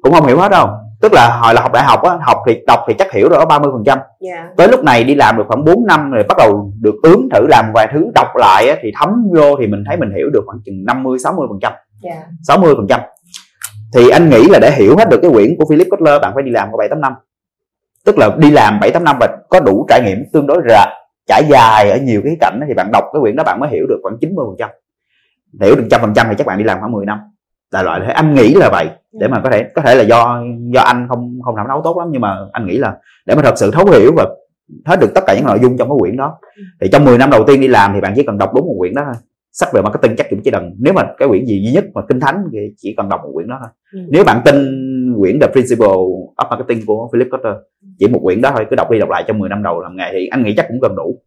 cũng 0.02 0.14
không 0.14 0.28
hiểu 0.28 0.40
hết 0.40 0.50
đâu 0.50 0.68
tức 1.04 1.14
là 1.14 1.38
hồi 1.42 1.54
là 1.54 1.62
học 1.62 1.72
đại 1.74 1.84
học 1.84 2.04
á 2.04 2.18
học 2.22 2.38
thì 2.48 2.62
đọc 2.68 2.80
thì 2.88 2.94
chắc 3.00 3.12
hiểu 3.12 3.30
rồi 3.30 3.40
đó 3.40 3.46
30 3.46 3.72
phần 3.74 3.84
trăm. 3.86 4.00
Yeah. 4.20 4.58
tới 4.58 4.68
lúc 4.68 4.84
này 4.84 5.04
đi 5.04 5.16
làm 5.16 5.38
được 5.38 5.44
khoảng 5.48 5.66
4 5.66 5.86
năm 5.88 6.12
rồi 6.12 6.24
bắt 6.28 6.38
đầu 6.38 6.72
được 6.82 6.96
ướm 7.04 7.30
thử 7.34 7.48
làm 7.48 7.66
vài 7.74 7.88
thứ 7.94 8.12
đọc 8.16 8.28
lại 8.36 8.70
á, 8.70 8.76
thì 8.82 8.92
thấm 9.00 9.10
vô 9.36 9.56
thì 9.60 9.68
mình 9.68 9.84
thấy 9.88 9.98
mình 9.98 10.12
hiểu 10.16 10.30
được 10.30 10.44
khoảng 10.46 10.58
chừng 10.66 10.86
50 10.86 11.20
60 11.20 11.48
phần 11.50 11.60
trăm. 11.62 11.74
Yeah. 12.04 12.18
60 12.48 12.74
phần 12.78 12.88
trăm. 12.90 13.02
Thì 13.94 14.10
anh 14.10 14.30
nghĩ 14.30 14.48
là 14.50 14.60
để 14.60 14.72
hiểu 14.72 14.96
hết 14.98 15.10
được 15.10 15.20
cái 15.22 15.32
quyển 15.32 15.56
của 15.58 15.66
Philip 15.70 15.88
Kotler 15.92 16.22
bạn 16.22 16.32
phải 16.34 16.44
đi 16.44 16.52
làm 16.52 16.72
có 16.72 16.78
7 16.78 16.90
8 16.90 17.02
năm. 17.02 17.14
Tức 18.06 18.18
là 18.18 18.30
đi 18.38 18.52
làm 18.52 18.80
7 18.80 18.92
8 18.92 19.04
năm 19.04 19.18
và 19.20 19.28
có 19.50 19.60
đủ 19.60 19.86
trải 19.90 20.02
nghiệm 20.02 20.24
tương 20.34 20.48
đối 20.48 20.62
ra 20.70 20.86
trải 21.28 21.44
dài 21.50 21.92
ở 21.92 21.98
nhiều 21.98 22.22
cái 22.24 22.38
cảnh 22.42 22.58
đó, 22.60 22.66
thì 22.68 22.74
bạn 22.74 22.92
đọc 22.92 23.04
cái 23.14 23.20
quyển 23.22 23.36
đó 23.36 23.44
bạn 23.44 23.60
mới 23.60 23.70
hiểu 23.70 23.86
được 23.90 24.00
khoảng 24.04 24.18
90 24.22 24.46
phần 24.50 24.56
trăm. 24.60 24.70
Hiểu 25.62 25.76
được 25.76 25.88
trăm 25.92 26.02
phần 26.02 26.14
trăm 26.14 26.28
thì 26.30 26.36
chắc 26.38 26.48
bạn 26.48 26.58
đi 26.58 26.64
làm 26.64 26.80
khoảng 26.80 26.92
10 26.92 27.06
năm. 27.06 27.20
Đại 27.72 27.84
loại 27.84 28.02
thế. 28.06 28.14
Anh 28.14 28.34
nghĩ 28.34 28.54
là 28.54 28.70
vậy 28.72 28.90
để 29.20 29.28
mà 29.28 29.42
có 29.44 29.50
thể 29.50 29.64
có 29.76 29.82
thể 29.82 29.96
là 29.96 30.04
do 30.04 30.44
do 30.74 30.82
anh 30.82 31.06
không 31.10 31.40
không 31.46 31.56
làm 31.56 31.68
nấu 31.68 31.82
tốt 31.84 31.98
lắm 31.98 32.08
nhưng 32.12 32.22
mà 32.22 32.38
anh 32.52 32.68
nghĩ 32.68 32.78
là 32.78 32.98
để 33.26 33.36
mà 33.36 33.42
thật 33.42 33.54
sự 33.58 33.72
thấu 33.72 33.86
hiểu 33.86 34.12
và 34.16 34.26
hết 34.86 35.00
được 35.00 35.12
tất 35.16 35.22
cả 35.28 35.36
những 35.36 35.46
nội 35.46 35.60
dung 35.62 35.78
trong 35.78 35.90
cái 35.90 35.98
quyển 36.00 36.18
đó 36.18 36.38
thì 36.82 36.90
trong 36.92 37.06
10 37.06 37.18
năm 37.18 37.30
đầu 37.30 37.44
tiên 37.48 37.62
đi 37.62 37.68
làm 37.68 37.92
thì 37.94 38.02
bạn 38.02 38.14
chỉ 38.16 38.24
cần 38.24 38.38
đọc 38.38 38.52
đúng 38.56 38.66
một 38.66 38.76
quyển 38.80 38.94
đó 38.96 39.02
thôi. 39.06 39.16
Sách 39.52 39.70
về 39.74 39.82
marketing 39.82 40.16
chắc 40.16 40.28
cũng 40.30 40.42
chỉ 40.44 40.52
cần 40.52 40.76
nếu 40.80 40.94
mà 40.94 41.02
cái 41.18 41.28
quyển 41.28 41.46
gì 41.46 41.62
duy 41.66 41.72
nhất 41.72 41.86
mà 41.94 42.02
kinh 42.10 42.20
thánh 42.20 42.44
thì 42.54 42.60
chỉ 42.78 42.94
cần 42.98 43.10
đọc 43.10 43.22
một 43.24 43.32
quyển 43.34 43.48
đó 43.48 43.58
thôi. 43.60 43.70
Ừ. 43.94 44.00
nếu 44.12 44.24
bạn 44.24 44.42
tin 44.46 44.56
quyển 45.20 45.40
The 45.40 45.48
Principle 45.48 45.88
of 46.38 46.50
Marketing 46.50 46.86
của 46.86 47.10
Philip 47.14 47.28
Kotler 47.32 47.54
chỉ 48.00 48.08
một 48.08 48.20
quyển 48.24 48.42
đó 48.42 48.52
thôi 48.56 48.66
cứ 48.70 48.76
đọc 48.76 48.92
đi 48.92 49.00
đọc 49.00 49.10
lại 49.10 49.24
trong 49.28 49.40
10 49.40 49.50
năm 49.50 49.64
đầu 49.64 49.82
làm 49.82 49.96
nghề 49.96 50.10
thì 50.12 50.28
anh 50.28 50.44
nghĩ 50.44 50.54
chắc 50.58 50.66
cũng 50.68 50.80
gần 50.80 50.96
đủ 50.96 51.22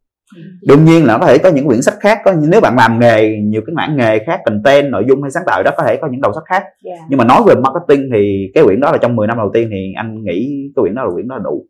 đương 0.62 0.84
nhiên 0.84 1.04
là 1.06 1.18
có 1.18 1.26
thể 1.26 1.38
có 1.38 1.48
những 1.48 1.66
quyển 1.66 1.82
sách 1.82 1.94
khác 2.00 2.18
có 2.24 2.34
nếu 2.48 2.60
bạn 2.60 2.76
làm 2.76 3.00
nghề 3.00 3.36
nhiều 3.42 3.62
cái 3.66 3.74
mảng 3.74 3.96
nghề 3.96 4.18
khác 4.18 4.40
content 4.44 4.90
nội 4.90 5.04
dung 5.08 5.22
hay 5.22 5.30
sáng 5.30 5.42
tạo 5.46 5.62
đó 5.62 5.70
có 5.76 5.82
thể 5.82 5.96
có 5.96 6.08
những 6.10 6.20
đầu 6.20 6.32
sách 6.32 6.44
khác. 6.46 6.64
Yeah. 6.84 6.98
nhưng 7.08 7.18
mà 7.18 7.24
nói 7.24 7.42
về 7.46 7.54
marketing 7.54 8.10
thì 8.14 8.50
cái 8.54 8.64
quyển 8.64 8.80
đó 8.80 8.92
là 8.92 8.98
trong 8.98 9.16
10 9.16 9.26
năm 9.26 9.36
đầu 9.36 9.50
tiên 9.54 9.68
thì 9.70 9.92
anh 9.96 10.22
nghĩ 10.24 10.70
cái 10.76 10.82
quyển 10.82 10.94
đó 10.94 11.04
là 11.04 11.10
quyển 11.14 11.28
đó 11.28 11.36
là 11.36 11.42
đủ. 11.44 11.66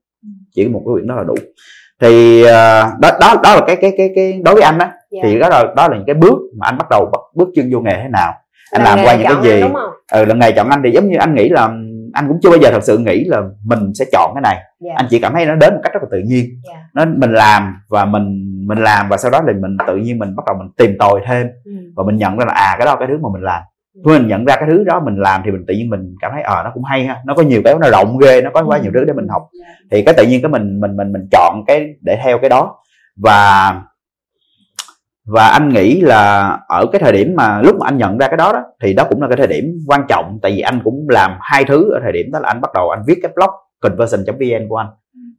Chỉ 0.54 0.68
một 0.68 0.82
cái 0.86 0.92
quyển 0.92 1.06
đó 1.06 1.14
là 1.14 1.24
đủ. 1.24 1.34
Thì 2.00 2.42
ờ, 2.42 2.90
đó 3.00 3.10
đó 3.20 3.34
đó 3.42 3.54
là 3.54 3.60
cái 3.66 3.76
cái 3.76 3.92
cái 3.98 4.10
cái 4.14 4.40
đối 4.44 4.54
với 4.54 4.62
anh 4.62 4.78
á 4.78 4.92
Yeah. 5.10 5.26
thì 5.26 5.38
đó 5.38 5.48
là 5.48 5.64
đó 5.76 5.88
là 5.88 5.96
những 5.96 6.06
cái 6.06 6.14
bước 6.14 6.38
mà 6.58 6.66
anh 6.66 6.78
bắt 6.78 6.86
đầu 6.90 7.12
bước 7.34 7.48
chân 7.54 7.70
vô 7.72 7.80
nghề 7.80 7.96
thế 8.02 8.08
nào. 8.12 8.32
Anh 8.70 8.82
Là 8.82 8.96
làm 8.96 9.06
qua 9.06 9.14
những 9.16 9.26
cái 9.26 9.36
gì? 9.42 9.62
ừ 10.12 10.24
là 10.24 10.34
nghề 10.34 10.52
chọn 10.52 10.68
anh 10.68 10.80
thì 10.84 10.90
giống 10.90 11.08
như 11.08 11.16
anh 11.18 11.34
nghĩ 11.34 11.48
là 11.48 11.68
anh 12.12 12.28
cũng 12.28 12.38
chưa 12.42 12.50
bao 12.50 12.58
giờ 12.62 12.70
thật 12.72 12.82
sự 12.82 12.98
nghĩ 12.98 13.24
là 13.24 13.42
mình 13.64 13.94
sẽ 13.94 14.04
chọn 14.12 14.32
cái 14.34 14.42
này. 14.42 14.62
Dạ. 14.80 14.92
anh 14.96 15.06
chỉ 15.10 15.18
cảm 15.20 15.32
thấy 15.32 15.46
nó 15.46 15.54
đến 15.54 15.74
một 15.74 15.80
cách 15.82 15.92
rất 15.94 16.02
là 16.02 16.08
tự 16.12 16.18
nhiên. 16.18 16.46
Dạ. 16.68 16.74
nó 16.94 17.04
mình 17.16 17.32
làm 17.32 17.74
và 17.88 18.04
mình 18.04 18.52
mình 18.66 18.78
làm 18.78 19.08
và 19.08 19.16
sau 19.16 19.30
đó 19.30 19.40
thì 19.46 19.52
mình 19.52 19.76
tự 19.86 19.96
nhiên 19.96 20.18
mình 20.18 20.36
bắt 20.36 20.42
đầu 20.46 20.56
mình 20.58 20.68
tìm 20.76 20.96
tòi 20.98 21.20
thêm. 21.26 21.46
Ừ. 21.64 21.72
và 21.96 22.04
mình 22.04 22.16
nhận 22.16 22.38
ra 22.38 22.44
là 22.44 22.52
à 22.52 22.76
cái 22.78 22.86
đó 22.86 22.96
cái 22.96 23.08
thứ 23.08 23.18
mà 23.22 23.28
mình 23.32 23.42
làm. 23.42 23.62
Khi 23.94 24.12
mình 24.12 24.28
nhận 24.28 24.44
ra 24.44 24.56
cái 24.56 24.68
thứ 24.70 24.84
đó 24.84 25.00
mình 25.04 25.16
làm 25.16 25.42
thì 25.44 25.50
mình 25.50 25.64
tự 25.68 25.74
nhiên 25.74 25.90
mình 25.90 26.14
cảm 26.20 26.30
thấy 26.34 26.42
ờ 26.42 26.62
nó 26.64 26.70
cũng 26.74 26.84
hay 26.84 27.06
ha. 27.06 27.16
Nó 27.26 27.34
có 27.34 27.42
nhiều 27.42 27.60
cái 27.64 27.74
nó 27.80 27.90
rộng 27.90 28.18
ghê 28.18 28.42
nó 28.42 28.50
có 28.54 28.64
quá 28.66 28.78
nhiều 28.78 28.92
thứ 28.94 29.04
để 29.04 29.12
mình 29.12 29.28
học. 29.28 29.48
Thì 29.90 30.02
cái 30.02 30.14
tự 30.14 30.26
nhiên 30.26 30.42
cái 30.42 30.48
mình 30.48 30.80
mình 30.80 30.96
mình 30.96 31.12
mình 31.12 31.28
chọn 31.32 31.64
cái 31.66 31.94
để 32.00 32.20
theo 32.24 32.38
cái 32.38 32.50
đó. 32.50 32.76
Và 33.16 33.72
và 35.26 35.48
anh 35.48 35.68
nghĩ 35.68 36.00
là 36.00 36.50
ở 36.68 36.86
cái 36.92 37.00
thời 37.00 37.12
điểm 37.12 37.34
mà 37.36 37.62
lúc 37.62 37.76
mà 37.80 37.86
anh 37.86 37.98
nhận 37.98 38.18
ra 38.18 38.28
cái 38.28 38.36
đó 38.36 38.52
đó 38.52 38.62
thì 38.82 38.94
đó 38.94 39.04
cũng 39.08 39.22
là 39.22 39.28
cái 39.28 39.36
thời 39.36 39.46
điểm 39.46 39.64
quan 39.86 40.00
trọng. 40.08 40.38
Tại 40.42 40.52
vì 40.52 40.60
anh 40.60 40.80
cũng 40.84 41.06
làm 41.08 41.32
hai 41.40 41.64
thứ 41.64 41.92
ở 41.92 42.00
thời 42.02 42.12
điểm 42.12 42.26
đó 42.32 42.38
là 42.38 42.48
anh 42.48 42.60
bắt 42.60 42.70
đầu 42.74 42.90
anh 42.90 43.02
viết 43.06 43.18
cái 43.22 43.32
blog 43.34 43.50
conversion.vn 43.80 44.68
của 44.68 44.76
anh. 44.76 44.86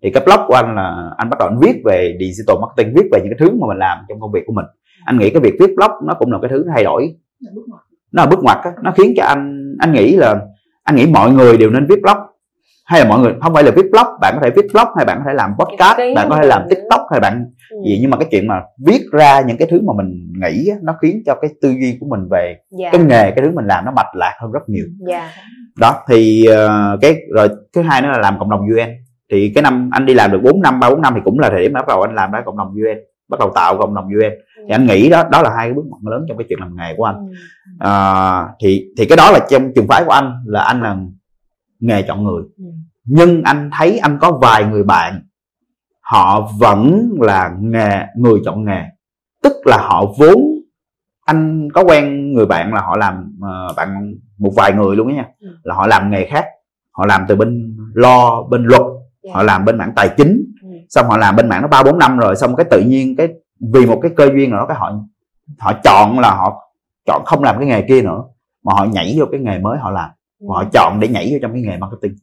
Thì 0.04 0.12
cái 0.12 0.24
blog 0.26 0.40
của 0.48 0.54
anh 0.54 0.76
là 0.76 1.12
anh 1.18 1.30
bắt 1.30 1.40
đầu 1.40 1.48
anh 1.48 1.60
viết 1.60 1.82
về 1.86 2.18
digital 2.20 2.58
marketing 2.62 2.94
viết 2.96 3.10
về 3.12 3.20
những 3.24 3.30
cái 3.30 3.38
thứ 3.40 3.58
mà 3.60 3.68
mình 3.68 3.78
làm 3.78 3.98
trong 4.10 4.20
công 4.20 4.32
việc 4.32 4.44
của 4.48 4.54
mình. 4.54 4.66
Anh 5.06 5.18
nghĩ 5.18 5.30
cái 5.30 5.42
việc 5.42 5.54
viết 5.60 5.70
blog 5.76 5.92
nó 6.08 6.14
cũng 6.14 6.32
là 6.32 6.38
cái 6.42 6.50
thứ 6.50 6.66
thay 6.76 6.84
đổi. 6.84 7.16
Nó 8.12 8.24
là 8.24 8.30
bước 8.30 8.40
ngoặt. 8.44 8.58
Nó 8.84 8.92
khiến 8.98 9.14
cho 9.18 9.24
anh 9.26 9.76
anh 9.80 9.94
nghĩ 9.94 10.16
là 10.16 10.36
anh 10.84 10.96
nghĩ 10.96 11.06
mọi 11.06 11.32
người 11.32 11.58
đều 11.58 11.70
nên 11.70 11.86
viết 11.86 12.00
blog 12.02 12.18
hay 12.88 13.00
là 13.02 13.10
mọi 13.10 13.20
người 13.20 13.34
không 13.42 13.54
phải 13.54 13.64
là 13.64 13.72
viết 13.72 13.86
blog 13.92 14.08
bạn 14.22 14.34
có 14.36 14.42
thể 14.44 14.50
viết 14.56 14.66
blog 14.74 14.88
hay 14.96 15.06
bạn 15.06 15.18
có 15.18 15.24
thể 15.28 15.34
làm 15.34 15.52
podcast 15.60 15.98
bạn 16.16 16.30
có 16.30 16.36
thể 16.38 16.48
làm 16.48 16.62
tiktok 16.70 17.02
hay 17.12 17.20
bạn 17.20 17.46
Ừ. 17.72 17.78
gì 17.86 17.98
nhưng 18.02 18.12
mà 18.12 18.18
cái 18.18 18.28
chuyện 18.32 18.48
mà 18.48 18.62
viết 18.86 19.02
ra 19.12 19.42
những 19.42 19.58
cái 19.58 19.68
thứ 19.72 19.82
mà 19.88 19.94
mình 19.98 20.34
nghĩ 20.42 20.68
á, 20.70 20.78
nó 20.84 20.96
khiến 21.02 21.22
cho 21.26 21.36
cái 21.42 21.52
tư 21.62 21.70
duy 21.70 21.98
của 22.00 22.06
mình 22.10 22.28
về 22.32 22.56
Dạ. 22.80 22.90
cái 22.92 23.02
nghề 23.02 23.32
cái 23.32 23.38
thứ 23.46 23.52
mình 23.56 23.66
làm 23.68 23.86
nó 23.86 23.92
mạch 23.92 24.16
lạc 24.16 24.34
hơn 24.42 24.52
rất 24.52 24.60
nhiều 24.70 24.86
Dạ. 25.08 25.30
đó 25.80 25.96
thì 26.10 26.46
ờ, 26.46 26.98
cái 27.02 27.16
rồi 27.36 27.48
thứ 27.76 27.82
hai 27.82 28.02
nữa 28.02 28.10
là 28.12 28.18
làm 28.18 28.40
cộng 28.40 28.50
đồng 28.50 28.60
UN 28.62 28.90
thì 29.32 29.52
cái 29.56 29.62
năm 29.62 29.90
anh 29.94 30.06
đi 30.06 30.14
làm 30.14 30.32
được 30.32 30.40
4 30.44 30.62
năm 30.62 30.80
ba 30.80 30.90
bốn 30.90 31.02
năm 31.02 31.14
thì 31.16 31.22
cũng 31.26 31.40
là 31.40 31.50
thời 31.50 31.62
điểm 31.62 31.74
bắt 31.74 31.88
đầu 31.88 32.02
anh 32.02 32.16
làm 32.16 32.32
ra 32.32 32.42
cộng 32.46 32.58
đồng 32.58 32.68
UN 32.68 32.98
bắt 33.30 33.40
đầu 33.40 33.52
tạo 33.56 33.78
cộng 33.78 33.96
đồng 33.96 34.06
UN 34.08 34.32
thì 34.68 34.74
anh 34.76 34.86
nghĩ 34.86 35.10
đó 35.10 35.24
đó 35.32 35.42
là 35.42 35.50
hai 35.58 35.68
cái 35.68 35.74
bước 35.74 35.86
ngoặt 35.90 36.02
lớn 36.14 36.26
trong 36.28 36.38
cái 36.38 36.46
chuyện 36.50 36.60
làm 36.60 36.76
nghề 36.78 36.94
của 36.98 37.04
anh 37.04 37.16
Ừ. 37.16 37.34
à, 37.80 38.46
thì 38.62 38.86
thì 38.98 39.06
cái 39.06 39.18
đó 39.18 39.32
là 39.32 39.40
trong 39.50 39.72
trường 39.76 39.88
phái 39.88 40.04
của 40.04 40.12
anh 40.12 40.32
là 40.46 40.62
anh 40.62 40.82
là 40.82 40.96
nghề 41.80 42.02
chọn 42.02 42.24
người 42.24 42.44
Ừ. 42.58 42.64
nhưng 43.06 43.44
anh 43.44 43.70
thấy 43.74 43.98
anh 44.00 44.18
có 44.22 44.32
vài 44.42 44.66
người 44.66 44.84
bạn 44.84 45.22
họ 46.02 46.50
vẫn 46.60 47.10
là 47.22 47.52
nghề 47.62 48.06
người 48.18 48.40
chọn 48.46 48.66
nghề 48.66 48.84
tức 49.44 49.54
là 49.66 49.78
họ 49.78 50.06
vốn 50.18 50.38
anh 51.26 51.70
có 51.74 51.84
quen 51.84 52.34
người 52.34 52.46
bạn 52.46 52.74
là 52.74 52.82
họ 52.82 52.98
làm 52.98 53.38
ờ, 53.42 53.74
bạn 53.78 54.14
một 54.38 54.52
vài 54.56 54.74
người 54.74 54.96
luôn 54.96 55.08
đó 55.08 55.12
nha 55.14 55.26
Ừ. 55.40 55.48
là 55.64 55.76
họ 55.76 55.88
làm 55.88 56.12
nghề 56.12 56.26
khác 56.26 56.46
họ 56.92 57.06
làm 57.06 57.26
từ 57.28 57.36
bên 57.36 57.78
lo 57.94 58.44
bên 58.44 58.64
luật 58.66 58.82
Dạ. 59.24 59.32
họ 59.34 59.44
làm 59.44 59.66
bên 59.66 59.78
mảng 59.78 59.92
tài 59.96 60.10
chính 60.18 60.44
Ừ. 60.64 60.68
xong 60.90 61.06
họ 61.08 61.18
làm 61.18 61.36
bên 61.36 61.50
mảng 61.50 61.62
nó 61.62 61.68
ba 61.68 61.84
bốn 61.84 61.98
năm 62.00 62.18
rồi 62.18 62.36
xong 62.36 62.56
cái 62.56 62.66
tự 62.72 62.80
nhiên 62.82 63.16
cái 63.16 63.28
vì 63.74 63.86
một 63.86 64.00
cái 64.02 64.12
cơ 64.16 64.26
duyên 64.26 64.50
nào 64.50 64.60
đó 64.60 64.66
cái 64.66 64.78
họ 64.78 64.92
họ 65.60 65.74
chọn 65.84 66.20
là 66.20 66.32
họ 66.36 66.72
chọn 67.06 67.22
không 67.26 67.44
làm 67.44 67.58
cái 67.58 67.68
nghề 67.68 67.82
kia 67.82 68.02
nữa 68.02 68.24
mà 68.64 68.74
họ 68.74 68.86
nhảy 68.86 69.16
vô 69.20 69.26
cái 69.32 69.40
nghề 69.40 69.60
mới 69.60 69.78
họ 69.78 69.92
làm 69.92 70.10
họ 70.50 70.64
chọn 70.74 71.00
để 71.00 71.08
nhảy 71.08 71.30
vô 71.32 71.38
trong 71.42 71.54
cái 71.54 71.62
nghề 71.62 71.78
marketing. 71.78 72.16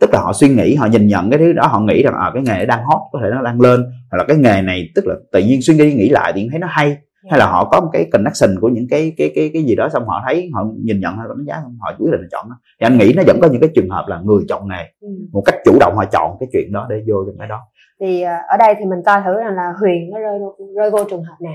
Tức 0.00 0.10
là 0.12 0.20
họ 0.20 0.32
suy 0.32 0.48
nghĩ 0.48 0.74
họ 0.74 0.86
nhìn 0.86 1.06
nhận 1.06 1.30
cái 1.30 1.38
thứ 1.38 1.52
đó 1.52 1.66
họ 1.66 1.80
nghĩ 1.80 2.02
rằng 2.02 2.14
à, 2.14 2.30
cái 2.34 2.42
nghề 2.42 2.66
đang 2.66 2.84
hot 2.84 3.00
có 3.12 3.18
thể 3.22 3.28
nó 3.30 3.42
đang 3.42 3.60
lên 3.60 3.84
hoặc 4.10 4.18
là 4.18 4.24
cái 4.28 4.36
nghề 4.36 4.62
này 4.62 4.88
tức 4.94 5.06
là 5.06 5.14
tự 5.32 5.40
nhiên 5.40 5.62
suy 5.62 5.74
nghĩ 5.74 5.94
nghĩ 5.94 6.08
lại 6.08 6.32
thì 6.34 6.48
thấy 6.50 6.58
nó 6.60 6.66
hay. 6.70 6.96
Hay 7.30 7.38
là 7.38 7.46
họ 7.46 7.68
có 7.72 7.80
một 7.80 7.90
cái 7.92 8.04
connection 8.12 8.60
của 8.60 8.68
những 8.68 8.86
cái 8.90 9.12
cái 9.16 9.32
cái 9.34 9.50
cái 9.52 9.62
gì 9.62 9.74
đó 9.74 9.88
xong 9.88 10.06
họ 10.06 10.22
thấy 10.26 10.50
họ 10.54 10.66
nhìn 10.84 11.00
nhận 11.00 11.16
họ 11.16 11.22
đánh 11.28 11.44
giá 11.46 11.54
họ 11.80 11.92
quyết 11.98 12.10
định 12.12 12.20
là 12.20 12.26
chọn 12.32 12.48
nó. 12.48 12.56
Thì 12.80 12.86
anh 12.86 12.98
nghĩ 12.98 13.12
nó 13.16 13.22
vẫn 13.26 13.40
có 13.40 13.48
những 13.48 13.60
cái 13.60 13.70
trường 13.74 13.90
hợp 13.90 14.04
là 14.08 14.20
người 14.24 14.44
chọn 14.48 14.68
nghề. 14.68 14.84
Ừ. 15.00 15.08
một 15.32 15.42
cách 15.46 15.54
chủ 15.64 15.78
động 15.80 15.96
họ 15.96 16.04
chọn 16.12 16.36
cái 16.40 16.48
chuyện 16.52 16.72
đó 16.72 16.86
để 16.90 16.96
vô 17.08 17.24
trong 17.26 17.38
cái 17.38 17.48
đó. 17.48 17.60
Thì 18.00 18.22
à, 18.22 18.40
ở 18.48 18.56
đây 18.56 18.74
thì 18.78 18.84
mình 18.84 18.98
coi 19.06 19.20
thử 19.24 19.40
rằng 19.40 19.54
là 19.54 19.72
Huyền 19.80 20.10
nó 20.10 20.18
rơi 20.18 20.38
rơi 20.76 20.90
vô 20.90 21.04
trường 21.10 21.24
hợp 21.24 21.36
nào? 21.40 21.54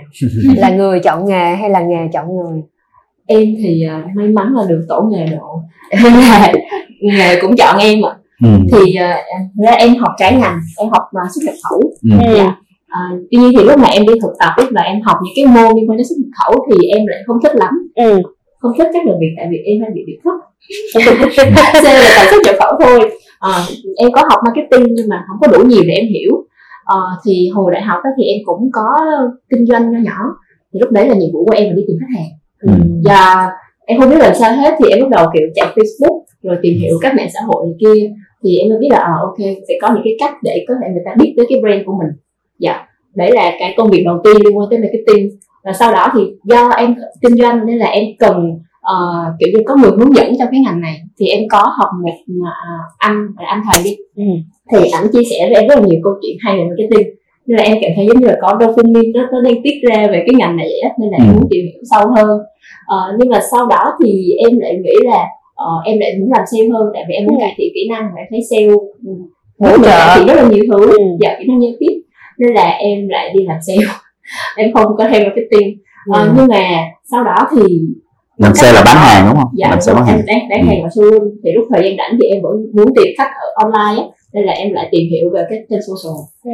Là 0.57 0.75
người 0.75 0.99
chọn 0.99 1.25
nghề 1.25 1.55
hay 1.55 1.69
là 1.69 1.81
nghề 1.81 2.07
chọn 2.13 2.27
người 2.37 2.61
em 3.31 3.55
thì 3.63 3.83
à, 3.89 4.03
may 4.15 4.27
mắn 4.27 4.53
là 4.55 4.63
được 4.69 4.85
tổ 4.89 5.01
nghề 5.11 5.25
độ. 5.25 5.61
Là 5.91 6.53
nghề 7.01 7.41
cũng 7.41 7.55
chọn 7.55 7.77
em 7.79 8.05
ạ. 8.05 8.13
Ừ. 8.43 8.49
thì 8.71 8.93
à, 8.95 9.17
ra 9.65 9.71
em 9.71 9.95
học 9.95 10.11
trái 10.17 10.31
ngành 10.33 10.59
em 10.77 10.89
học 10.89 11.03
mà 11.13 11.21
xuất 11.33 11.41
nhập 11.45 11.55
khẩu. 11.63 11.81
Ừ. 12.11 12.35
Dạ. 12.37 12.55
À, 12.87 13.01
tuy 13.31 13.37
nhiên 13.37 13.51
thì 13.57 13.63
lúc 13.63 13.79
mà 13.79 13.87
em 13.87 14.05
đi 14.07 14.13
thực 14.21 14.31
tập 14.39 14.53
ấy, 14.57 14.65
và 14.71 14.81
em 14.81 15.01
học 15.01 15.17
những 15.23 15.33
cái 15.35 15.45
môn 15.45 15.75
liên 15.75 15.89
quan 15.89 15.97
đến 15.97 16.07
xuất 16.09 16.15
nhập 16.19 16.31
khẩu 16.39 16.65
thì 16.67 16.87
em 16.87 17.07
lại 17.07 17.19
không 17.27 17.37
thích 17.43 17.55
lắm. 17.55 17.73
Ừ. 17.95 18.21
không 18.59 18.71
thích 18.77 18.87
các 18.93 19.05
đồng 19.05 19.19
việc 19.19 19.33
tại 19.37 19.47
vì 19.51 19.57
em 19.65 19.81
hay 19.81 19.89
bị 19.95 20.01
bị 20.07 20.13
thấp 20.23 20.33
nên 21.83 21.93
là 21.93 22.09
tại 22.15 22.25
xuất 22.31 22.41
nhập 22.45 22.55
khẩu 22.59 22.73
thôi. 22.79 22.99
À, 23.39 23.51
em 23.97 24.11
có 24.11 24.21
học 24.29 24.39
marketing 24.45 24.95
nhưng 24.95 25.09
mà 25.09 25.23
không 25.27 25.37
có 25.41 25.57
đủ 25.57 25.65
nhiều 25.69 25.81
để 25.87 25.93
em 25.93 26.05
hiểu. 26.07 26.31
À, 26.85 26.97
thì 27.25 27.49
hồi 27.53 27.71
đại 27.71 27.81
học 27.81 27.99
đó 28.03 28.09
thì 28.17 28.23
em 28.23 28.37
cũng 28.45 28.69
có 28.73 28.87
kinh 29.49 29.65
doanh 29.65 29.91
nho 29.91 29.99
nhỏ. 29.99 30.19
Thì 30.73 30.79
lúc 30.79 30.91
đấy 30.91 31.07
là 31.07 31.15
nhiệm 31.15 31.29
vụ 31.33 31.45
của 31.45 31.55
em 31.55 31.65
là 31.69 31.73
đi 31.75 31.81
tìm 31.87 31.97
khách 31.99 32.19
hàng 32.19 32.40
Ừ. 32.61 32.71
và 33.05 33.49
em 33.85 33.99
không 33.99 34.09
biết 34.09 34.17
làm 34.19 34.33
sao 34.35 34.55
hết 34.55 34.73
thì 34.79 34.89
em 34.89 34.99
bắt 35.01 35.09
đầu 35.09 35.25
kiểu 35.33 35.47
chạy 35.55 35.67
Facebook 35.75 36.21
rồi 36.43 36.57
tìm 36.61 36.73
hiểu 36.81 36.97
các 37.01 37.15
mạng 37.15 37.27
xã 37.33 37.39
hội 37.47 37.65
này 37.65 37.75
kia. 37.79 38.09
Thì 38.43 38.57
em 38.57 38.69
mới 38.69 38.77
biết 38.81 38.87
là 38.91 38.97
à, 38.99 39.13
ok 39.21 39.37
sẽ 39.67 39.73
có 39.81 39.87
những 39.93 40.01
cái 40.03 40.13
cách 40.19 40.33
để 40.43 40.65
có 40.67 40.73
thể 40.81 40.87
người 40.93 41.03
ta 41.05 41.11
biết 41.19 41.33
tới 41.37 41.45
cái 41.49 41.59
brand 41.61 41.81
của 41.85 41.93
mình. 41.99 42.11
Dạ 42.59 42.85
đấy 43.15 43.31
là 43.33 43.51
cái 43.59 43.73
công 43.77 43.89
việc 43.89 44.03
đầu 44.05 44.17
tiên 44.23 44.35
liên 44.45 44.57
quan 44.57 44.67
tới 44.69 44.79
marketing. 44.79 45.29
Và 45.63 45.73
sau 45.73 45.91
đó 45.93 46.07
thì 46.15 46.21
do 46.43 46.69
em 46.69 46.95
kinh 47.21 47.35
doanh 47.41 47.65
nên 47.65 47.77
là 47.77 47.85
em 47.87 48.03
cần 48.19 48.59
ờ, 48.81 48.95
kiểu 49.39 49.49
như 49.53 49.63
có 49.65 49.75
người 49.75 49.91
hướng 49.91 50.15
dẫn 50.15 50.33
trong 50.39 50.47
cái 50.51 50.59
ngành 50.65 50.81
này. 50.81 50.95
Thì 51.19 51.25
em 51.27 51.41
có 51.51 51.57
học 51.77 51.89
một 52.03 52.13
mà, 52.27 52.51
anh 52.97 53.27
là 53.39 53.47
anh 53.47 53.61
thầy 53.73 53.83
đi. 53.83 53.95
Ừ. 54.15 54.23
thì 54.71 54.89
ảnh 54.91 55.03
chia 55.13 55.23
sẻ 55.29 55.37
với 55.49 55.61
em 55.61 55.67
rất 55.69 55.75
là 55.79 55.85
nhiều 55.87 55.99
câu 56.03 56.13
chuyện 56.21 56.37
hay 56.39 56.57
về 56.57 56.63
marketing. 56.69 57.07
Nên 57.47 57.57
là 57.57 57.63
em 57.63 57.77
cảm 57.81 57.91
thấy 57.95 58.05
giống 58.07 58.19
như 58.19 58.27
là 58.27 58.37
có 58.41 58.57
dopamine 58.61 59.09
nó, 59.15 59.21
nó 59.31 59.41
đang 59.41 59.63
tiết 59.63 59.73
ra 59.89 60.07
về 60.11 60.23
cái 60.27 60.35
ngành 60.37 60.55
này 60.57 60.67
vậy 60.67 60.91
nên 60.99 61.09
là 61.11 61.17
em 61.17 61.27
Ừ. 61.27 61.33
muốn 61.39 61.47
tìm 61.51 61.61
hiểu 61.65 61.81
sâu 61.91 62.11
hơn 62.15 62.39
Ờ, 62.85 62.97
nhưng 63.19 63.29
mà 63.29 63.39
sau 63.51 63.65
đó 63.67 63.93
thì 64.03 64.31
em 64.49 64.59
lại 64.59 64.75
nghĩ 64.83 64.93
là 65.11 65.25
ờ, 65.55 65.65
em 65.85 65.99
lại 65.99 66.11
muốn 66.19 66.29
làm 66.31 66.43
sale 66.51 66.69
hơn 66.73 66.87
tại 66.93 67.03
vì 67.07 67.13
em 67.13 67.25
muốn 67.25 67.35
Ừ. 67.35 67.41
cải 67.41 67.53
thiện 67.57 67.67
kỹ 67.75 67.87
năng 67.89 68.03
và 68.13 68.17
em 68.21 68.27
thấy 68.29 68.39
sale 68.49 68.65
ừ, 69.05 69.11
Hỗ 69.59 69.77
trợ. 69.77 69.83
cải 69.83 70.17
thiện 70.17 70.27
rất 70.27 70.33
là 70.33 70.49
nhiều 70.49 70.63
thứ 70.71 70.97
Ừ. 70.97 71.03
dạ 71.21 71.35
kỹ 71.39 71.45
năng 71.47 71.61
giao 71.61 71.71
tiếp 71.79 72.01
nên 72.39 72.53
là 72.53 72.69
em 72.69 73.07
lại 73.07 73.33
đi 73.37 73.45
làm 73.45 73.57
sale 73.67 73.87
em 74.57 74.73
không 74.73 74.95
có 74.97 75.07
theo 75.11 75.23
marketing 75.23 75.77
Ờ, 76.11 76.21
Ừ. 76.21 76.33
nhưng 76.37 76.47
mà 76.47 76.63
sau 77.11 77.23
đó 77.23 77.35
thì 77.55 77.79
làm 78.37 78.55
xe 78.55 78.71
là 78.73 78.81
bán 78.85 78.95
hàng 78.97 79.25
đúng 79.29 79.35
không 79.41 79.51
dạ 79.57 79.69
làm 79.69 79.81
rồi, 79.81 79.95
bán 79.95 80.05
hàng 80.05 80.21
bán, 80.27 80.39
bán 80.49 80.59
Ừ. 80.61 80.65
hàng 80.67 80.81
ở 80.81 80.87
showroom 80.89 81.29
thì 81.43 81.51
lúc 81.55 81.65
thời 81.73 81.83
gian 81.83 81.97
rảnh 81.97 82.17
thì 82.21 82.27
em 82.29 82.41
vẫn 82.41 82.53
muốn 82.73 82.85
tìm 82.95 83.07
khách 83.17 83.31
ở 83.41 83.63
online 83.65 84.01
á 84.03 84.07
nên 84.33 84.43
là 84.45 84.53
em 84.53 84.73
lại 84.73 84.87
tìm 84.91 85.01
hiểu 85.11 85.29
về 85.33 85.43
cái 85.49 85.59
trên 85.69 85.79
social 85.81 86.17
Ừ. 86.43 86.51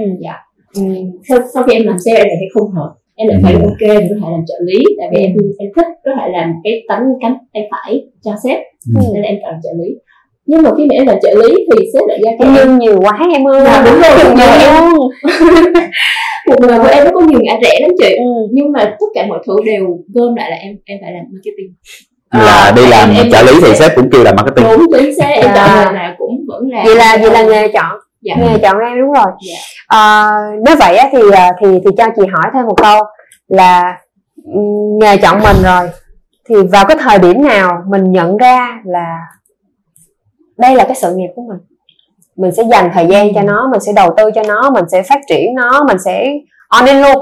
ừ, 0.76 0.82
sau, 1.30 1.39
sau 1.54 1.63
khi 1.63 1.74
em 1.74 1.84
làm 1.88 1.98
sale 2.06 2.17
em 2.17 2.28
lại 2.28 2.36
thấy 2.39 2.50
không 2.54 2.72
hợp 2.72 2.93
em 3.19 3.27
lại 3.30 3.38
thấy 3.43 3.53
Ừ. 3.53 3.60
ok 3.69 3.82
mình 3.82 4.08
có 4.10 4.15
thể 4.21 4.32
làm 4.36 4.43
trợ 4.49 4.56
lý 4.67 4.80
tại 4.99 5.08
vì 5.12 5.17
em 5.25 5.32
em 5.60 5.69
thích 5.75 5.88
có 6.06 6.12
thể 6.19 6.25
làm 6.38 6.47
cái 6.63 6.73
tấm 6.89 6.99
cánh 7.21 7.36
tay 7.53 7.63
phải 7.71 7.91
cho 8.25 8.32
sếp 8.43 8.58
Ừ. 8.95 9.01
nên 9.13 9.21
là 9.23 9.27
em 9.32 9.38
chọn 9.43 9.53
trợ 9.63 9.69
lý 9.82 9.89
nhưng 10.49 10.62
mà 10.63 10.69
khi 10.77 10.84
mà 10.89 10.93
em 10.99 11.08
làm 11.08 11.17
trợ 11.23 11.30
lý 11.41 11.49
thì 11.67 11.77
sếp 11.93 12.03
lại 12.08 12.19
ra 12.25 12.32
cái 12.39 12.47
em 12.47 12.56
em 12.56 12.56
nhân 12.67 12.80
nhiều 12.80 12.97
quá 13.01 13.19
em 13.34 13.47
ơi 13.47 13.62
Dạ, 13.65 13.84
đúng 13.86 13.99
rồi, 14.01 14.12
nhiều 14.38 14.89
luôn. 14.95 15.10
cuộc 16.47 16.60
đời 16.67 16.80
của 16.80 16.88
em 16.88 17.06
nó 17.06 17.12
có 17.13 17.21
nhiều 17.21 17.39
ngã 17.43 17.53
rẽ 17.63 17.80
lắm 17.82 17.91
chị 17.99 18.15
Ừ. 18.15 18.25
nhưng 18.51 18.71
mà 18.71 18.84
tất 18.99 19.06
cả 19.15 19.25
mọi 19.30 19.39
thứ 19.47 19.56
đều 19.65 19.86
gom 20.13 20.36
lại 20.36 20.49
là 20.51 20.58
em 20.58 20.75
em 20.86 20.97
phải 21.01 21.12
làm 21.12 21.23
marketing 21.34 21.73
là 22.34 22.63
À, 22.67 22.73
đi 22.75 22.82
làm 22.88 23.10
em- 23.10 23.17
em- 23.17 23.32
trợ 23.32 23.41
lý 23.43 23.60
thì 23.65 23.75
sếp 23.80 23.91
cũng 23.95 24.10
kêu 24.12 24.23
làm 24.23 24.36
marketing 24.36 24.65
đúng 24.71 24.86
chính 24.99 25.15
xác 25.15 25.30
em 25.30 25.45
Dạ. 25.45 25.53
chọn 25.56 25.86
nghề 25.86 25.91
nào 25.99 26.15
cũng 26.17 26.45
vẫn 26.47 26.63
là 26.71 26.82
vậy 26.86 26.95
là 26.95 27.17
vậy 27.21 27.32
là 27.32 27.43
nghề 27.43 27.67
chọn 27.67 27.91
dạ. 28.21 28.36
nghề 28.38 28.60
chọn 28.60 28.80
em 28.80 28.99
đúng 28.99 29.12
rồi. 29.12 29.32
Dạ. 29.47 29.58
à, 29.88 30.32
nếu 30.65 30.75
vậy 30.80 30.97
á, 30.97 31.10
thì 31.12 31.19
à, 31.34 31.51
thì 31.60 31.67
thì 31.86 31.91
cho 31.97 32.06
chị 32.15 32.21
hỏi 32.34 32.51
thêm 32.53 32.65
một 32.65 32.75
câu 32.77 33.03
là 33.47 33.97
ừm, 34.53 34.99
nghề 34.99 35.17
chọn 35.17 35.39
mình 35.43 35.58
rồi 35.63 35.89
thì 36.49 36.56
vào 36.71 36.86
cái 36.86 36.97
thời 36.99 37.19
điểm 37.19 37.43
nào 37.47 37.84
mình 37.88 38.12
nhận 38.12 38.38
ra 38.38 38.82
là 38.86 39.17
đây 40.58 40.75
là 40.75 40.84
cái 40.84 40.95
sự 40.95 41.15
nghiệp 41.15 41.30
của 41.36 41.41
mình? 41.47 41.58
Mình 42.36 42.51
sẽ 42.51 42.63
dành 42.71 42.89
thời 42.93 43.08
gian 43.08 43.34
cho 43.36 43.41
nó 43.41 43.69
mình 43.71 43.80
sẽ 43.80 43.93
đầu 43.95 44.13
tư 44.17 44.32
cho 44.36 44.41
nó 44.47 44.71
mình 44.71 44.86
sẽ 44.91 45.03
phát 45.03 45.19
triển 45.30 45.56
nó 45.56 45.84
mình 45.84 45.97
sẽ 46.06 46.34
on 46.67 46.86
in 46.86 47.01
luôn. 47.01 47.17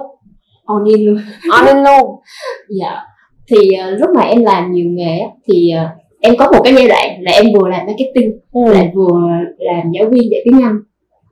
On 0.66 0.84
in 0.84 1.06
luôn. 1.06 1.22
On 1.52 1.66
in 1.66 1.78
luôn. 1.78 2.22
Dạ. 2.82 3.02
Thì 3.48 3.74
ờ, 3.74 3.90
lúc 3.90 4.10
mà 4.16 4.22
em 4.22 4.44
làm 4.44 4.72
nhiều 4.72 4.86
nghề 4.90 5.20
thì 5.48 5.72
ờ, 5.72 5.88
em 6.26 6.36
có 6.40 6.52
một 6.52 6.60
cái 6.64 6.74
giai 6.78 6.88
đoạn 6.88 7.08
là 7.22 7.32
em 7.32 7.46
vừa 7.54 7.68
làm 7.70 7.86
marketing 7.88 8.32
ừ. 8.54 8.74
lại 8.74 8.92
vừa 8.96 9.20
làm 9.58 9.92
giáo 10.00 10.10
viên 10.12 10.24
dạy 10.32 10.42
tiếng 10.46 10.62
Anh 10.64 10.76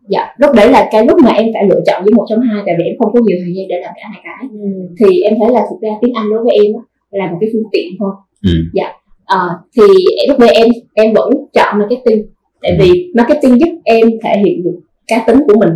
dạ 0.09 0.35
lúc 0.37 0.51
đấy 0.55 0.69
là 0.71 0.89
cái 0.91 1.05
lúc 1.05 1.17
mà 1.23 1.31
em 1.31 1.45
phải 1.53 1.63
lựa 1.69 1.81
chọn 1.87 2.03
với 2.03 2.13
một 2.13 2.25
trong 2.29 2.39
hai 2.41 2.63
tại 2.65 2.75
vì 2.77 2.83
em 2.85 2.95
không 2.99 3.13
có 3.13 3.19
nhiều 3.25 3.37
thời 3.43 3.53
gian 3.55 3.65
để 3.69 3.75
làm 3.81 3.91
cả 3.95 4.01
hai 4.11 4.21
cái 4.23 4.49
Ừ. 4.51 4.69
thì 4.99 5.21
em 5.21 5.33
thấy 5.39 5.49
là 5.53 5.61
thực 5.69 5.79
ra 5.81 5.89
tiếng 6.01 6.13
Anh 6.13 6.29
đối 6.31 6.43
với 6.43 6.53
em 6.63 6.73
á, 6.75 6.81
là 7.11 7.31
một 7.31 7.37
cái 7.41 7.49
phương 7.53 7.69
tiện 7.71 7.87
thôi 7.99 8.11
Ừ. 8.43 8.51
dạ 8.73 8.93
Ờ, 9.25 9.49
thì 9.77 9.83
lúc 10.27 10.39
đấy 10.39 10.49
em 10.55 10.67
em 10.93 11.13
vẫn 11.13 11.29
chọn 11.53 11.79
marketing 11.79 12.25
tại 12.61 12.77
vì 12.79 13.11
marketing 13.15 13.59
giúp 13.59 13.69
em 13.83 14.07
thể 14.23 14.41
hiện 14.45 14.63
được 14.63 14.79
cá 15.07 15.23
tính 15.27 15.39
của 15.47 15.53
mình 15.59 15.69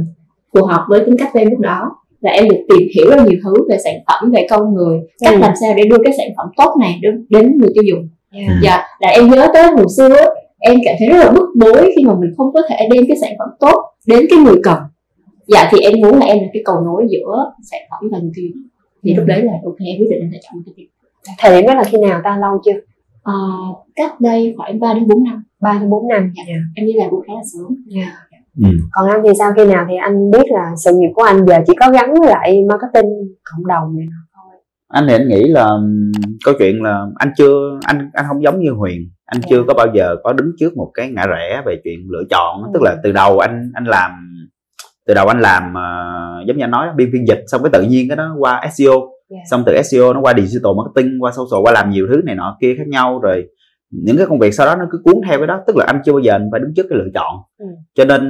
phù 0.53 0.65
hợp 0.65 0.85
với 0.89 0.99
tính 1.05 1.15
cách 1.19 1.29
của 1.33 1.39
em 1.39 1.49
lúc 1.49 1.59
đó 1.59 1.81
và 2.21 2.31
em 2.31 2.49
được 2.49 2.57
tìm 2.69 2.87
hiểu 2.95 3.09
rất 3.09 3.15
nhiều 3.27 3.39
thứ 3.43 3.53
về 3.69 3.77
sản 3.83 3.93
phẩm 4.07 4.31
về 4.31 4.47
con 4.49 4.73
người 4.73 4.99
cách 5.19 5.33
Ừ. 5.33 5.39
làm 5.39 5.53
sao 5.61 5.73
để 5.77 5.83
đưa 5.89 5.97
cái 6.03 6.13
sản 6.17 6.27
phẩm 6.37 6.47
tốt 6.57 6.75
này 6.79 6.99
đến, 7.01 7.25
đến 7.29 7.57
người 7.59 7.69
tiêu 7.73 7.83
dùng 7.83 8.07
Yeah. 8.31 8.49
dạ 8.63 8.83
là 8.99 9.09
em 9.09 9.29
nhớ 9.29 9.47
tới 9.53 9.67
hồi 9.67 9.85
xưa 9.97 10.15
em 10.59 10.79
cảm 10.85 10.95
thấy 10.99 11.07
rất 11.07 11.25
là 11.25 11.31
bức 11.31 11.49
bối 11.59 11.93
khi 11.95 12.05
mà 12.05 12.13
mình 12.19 12.31
không 12.37 12.53
có 12.53 12.61
thể 12.69 12.75
đem 12.91 13.03
cái 13.07 13.17
sản 13.21 13.31
phẩm 13.39 13.49
tốt 13.59 13.83
đến 14.07 14.25
cái 14.29 14.39
người 14.39 14.55
cần. 14.63 14.79
Dạ 15.47 15.69
thì 15.71 15.79
em 15.79 15.93
muốn 16.01 16.19
là 16.19 16.25
em 16.25 16.37
là 16.37 16.47
cái 16.53 16.61
cầu 16.65 16.75
nối 16.85 17.07
giữa 17.09 17.51
sản 17.71 17.81
phẩm 17.91 18.09
và 18.11 18.19
người 18.19 18.31
tiêu. 18.35 18.49
Dùng 18.53 18.63
thì 19.03 19.13
lúc 19.13 19.25
đấy 19.25 19.41
là 19.41 19.51
ok 19.65 19.75
em 19.79 19.97
quyết 19.99 20.07
định 20.09 20.19
em 20.19 20.29
sẽ 20.33 20.39
chọn 20.43 20.63
cái 20.65 20.73
việc 20.77 20.87
thời 21.39 21.61
điểm 21.61 21.67
đó 21.67 21.73
là 21.75 21.83
khi 21.83 21.97
nào 21.97 22.21
ta 22.23 22.37
lâu 22.37 22.61
chưa? 22.65 22.79
À, 23.23 23.33
cách 23.95 24.21
đây 24.21 24.53
khoảng 24.57 24.79
3 24.79 24.93
đến 24.93 25.07
4 25.07 25.23
năm. 25.23 25.43
Ba 25.61 25.77
đến 25.79 25.89
bốn 25.89 26.07
năm 26.07 26.33
dạ. 26.35 26.53
em 26.75 26.85
đi 26.85 26.93
làm 26.93 27.09
cũng 27.09 27.21
khá 27.27 27.33
là 27.33 27.41
sớm. 27.53 27.75
Dạ. 27.87 28.11
ừ. 28.63 28.69
còn 28.91 29.09
anh 29.09 29.21
thì 29.23 29.29
sao? 29.39 29.51
Khi 29.55 29.65
nào 29.65 29.85
thì 29.89 29.95
anh 30.01 30.31
biết 30.31 30.45
là 30.49 30.71
sự 30.85 30.91
nghiệp 30.95 31.11
của 31.15 31.23
anh 31.23 31.45
giờ 31.47 31.55
chỉ 31.67 31.73
có 31.79 31.91
gắn 31.91 32.13
với 32.13 32.29
lại 32.29 32.63
marketing 32.69 33.09
cộng 33.43 33.67
đồng 33.67 33.97
này 33.97 34.07
anh 34.87 35.05
thì 35.07 35.13
anh 35.13 35.27
nghĩ 35.27 35.43
là 35.47 35.69
câu 36.45 36.53
chuyện 36.59 36.83
là 36.83 37.05
anh 37.15 37.31
chưa 37.37 37.79
anh 37.85 38.09
anh 38.13 38.25
không 38.27 38.43
giống 38.43 38.59
như 38.59 38.71
huyền. 38.71 39.01
Anh 39.25 39.41
chưa 39.49 39.63
có 39.67 39.73
bao 39.73 39.87
giờ 39.93 40.15
có 40.23 40.33
đứng 40.33 40.51
trước 40.59 40.77
một 40.77 40.91
cái 40.93 41.11
ngã 41.11 41.25
rẽ 41.27 41.61
về 41.65 41.81
chuyện 41.83 41.99
lựa 42.09 42.23
chọn. 42.29 42.63
Ừ. 42.63 42.69
tức 42.73 42.81
là 42.83 42.95
từ 43.03 43.11
đầu 43.11 43.39
anh 43.39 43.71
anh 43.73 43.83
làm 43.85 44.11
từ 45.07 45.13
đầu 45.13 45.27
anh 45.27 45.39
làm 45.39 45.73
ờ, 45.73 45.83
giống 46.47 46.57
như 46.57 46.63
anh 46.63 46.71
nói 46.71 46.87
biên 46.95 47.09
phiên 47.13 47.27
dịch 47.27 47.43
xong 47.47 47.63
cái 47.63 47.69
tự 47.73 47.81
nhiên 47.81 48.09
cái 48.09 48.17
đó 48.17 48.35
qua 48.39 48.61
SEO 48.77 48.93
Dạ. 49.29 49.37
xong 49.51 49.63
từ 49.65 49.81
SEO 49.81 50.13
nó 50.13 50.21
qua 50.21 50.33
digital 50.37 50.71
marketing 50.77 51.23
qua 51.23 51.31
social 51.31 51.63
qua 51.63 51.71
làm 51.71 51.89
nhiều 51.89 52.07
thứ 52.09 52.21
này 52.25 52.35
nọ 52.35 52.57
kia 52.61 52.75
khác 52.77 52.87
nhau. 52.87 53.19
Rồi 53.19 53.45
những 53.91 54.17
cái 54.17 54.25
công 54.25 54.39
việc 54.39 54.53
sau 54.53 54.67
đó 54.67 54.75
nó 54.75 54.85
cứ 54.91 55.01
cuốn 55.03 55.15
theo 55.27 55.37
cái 55.37 55.47
đó. 55.47 55.59
Tức 55.67 55.75
là 55.75 55.85
anh 55.87 56.01
chưa 56.05 56.11
bao 56.11 56.19
giờ 56.19 56.31
anh 56.33 56.49
phải 56.51 56.59
đứng 56.59 56.73
trước 56.75 56.85
cái 56.89 56.99
lựa 56.99 57.09
chọn. 57.13 57.35
Ừ. 57.59 57.65
cho 57.95 58.05
nên 58.05 58.21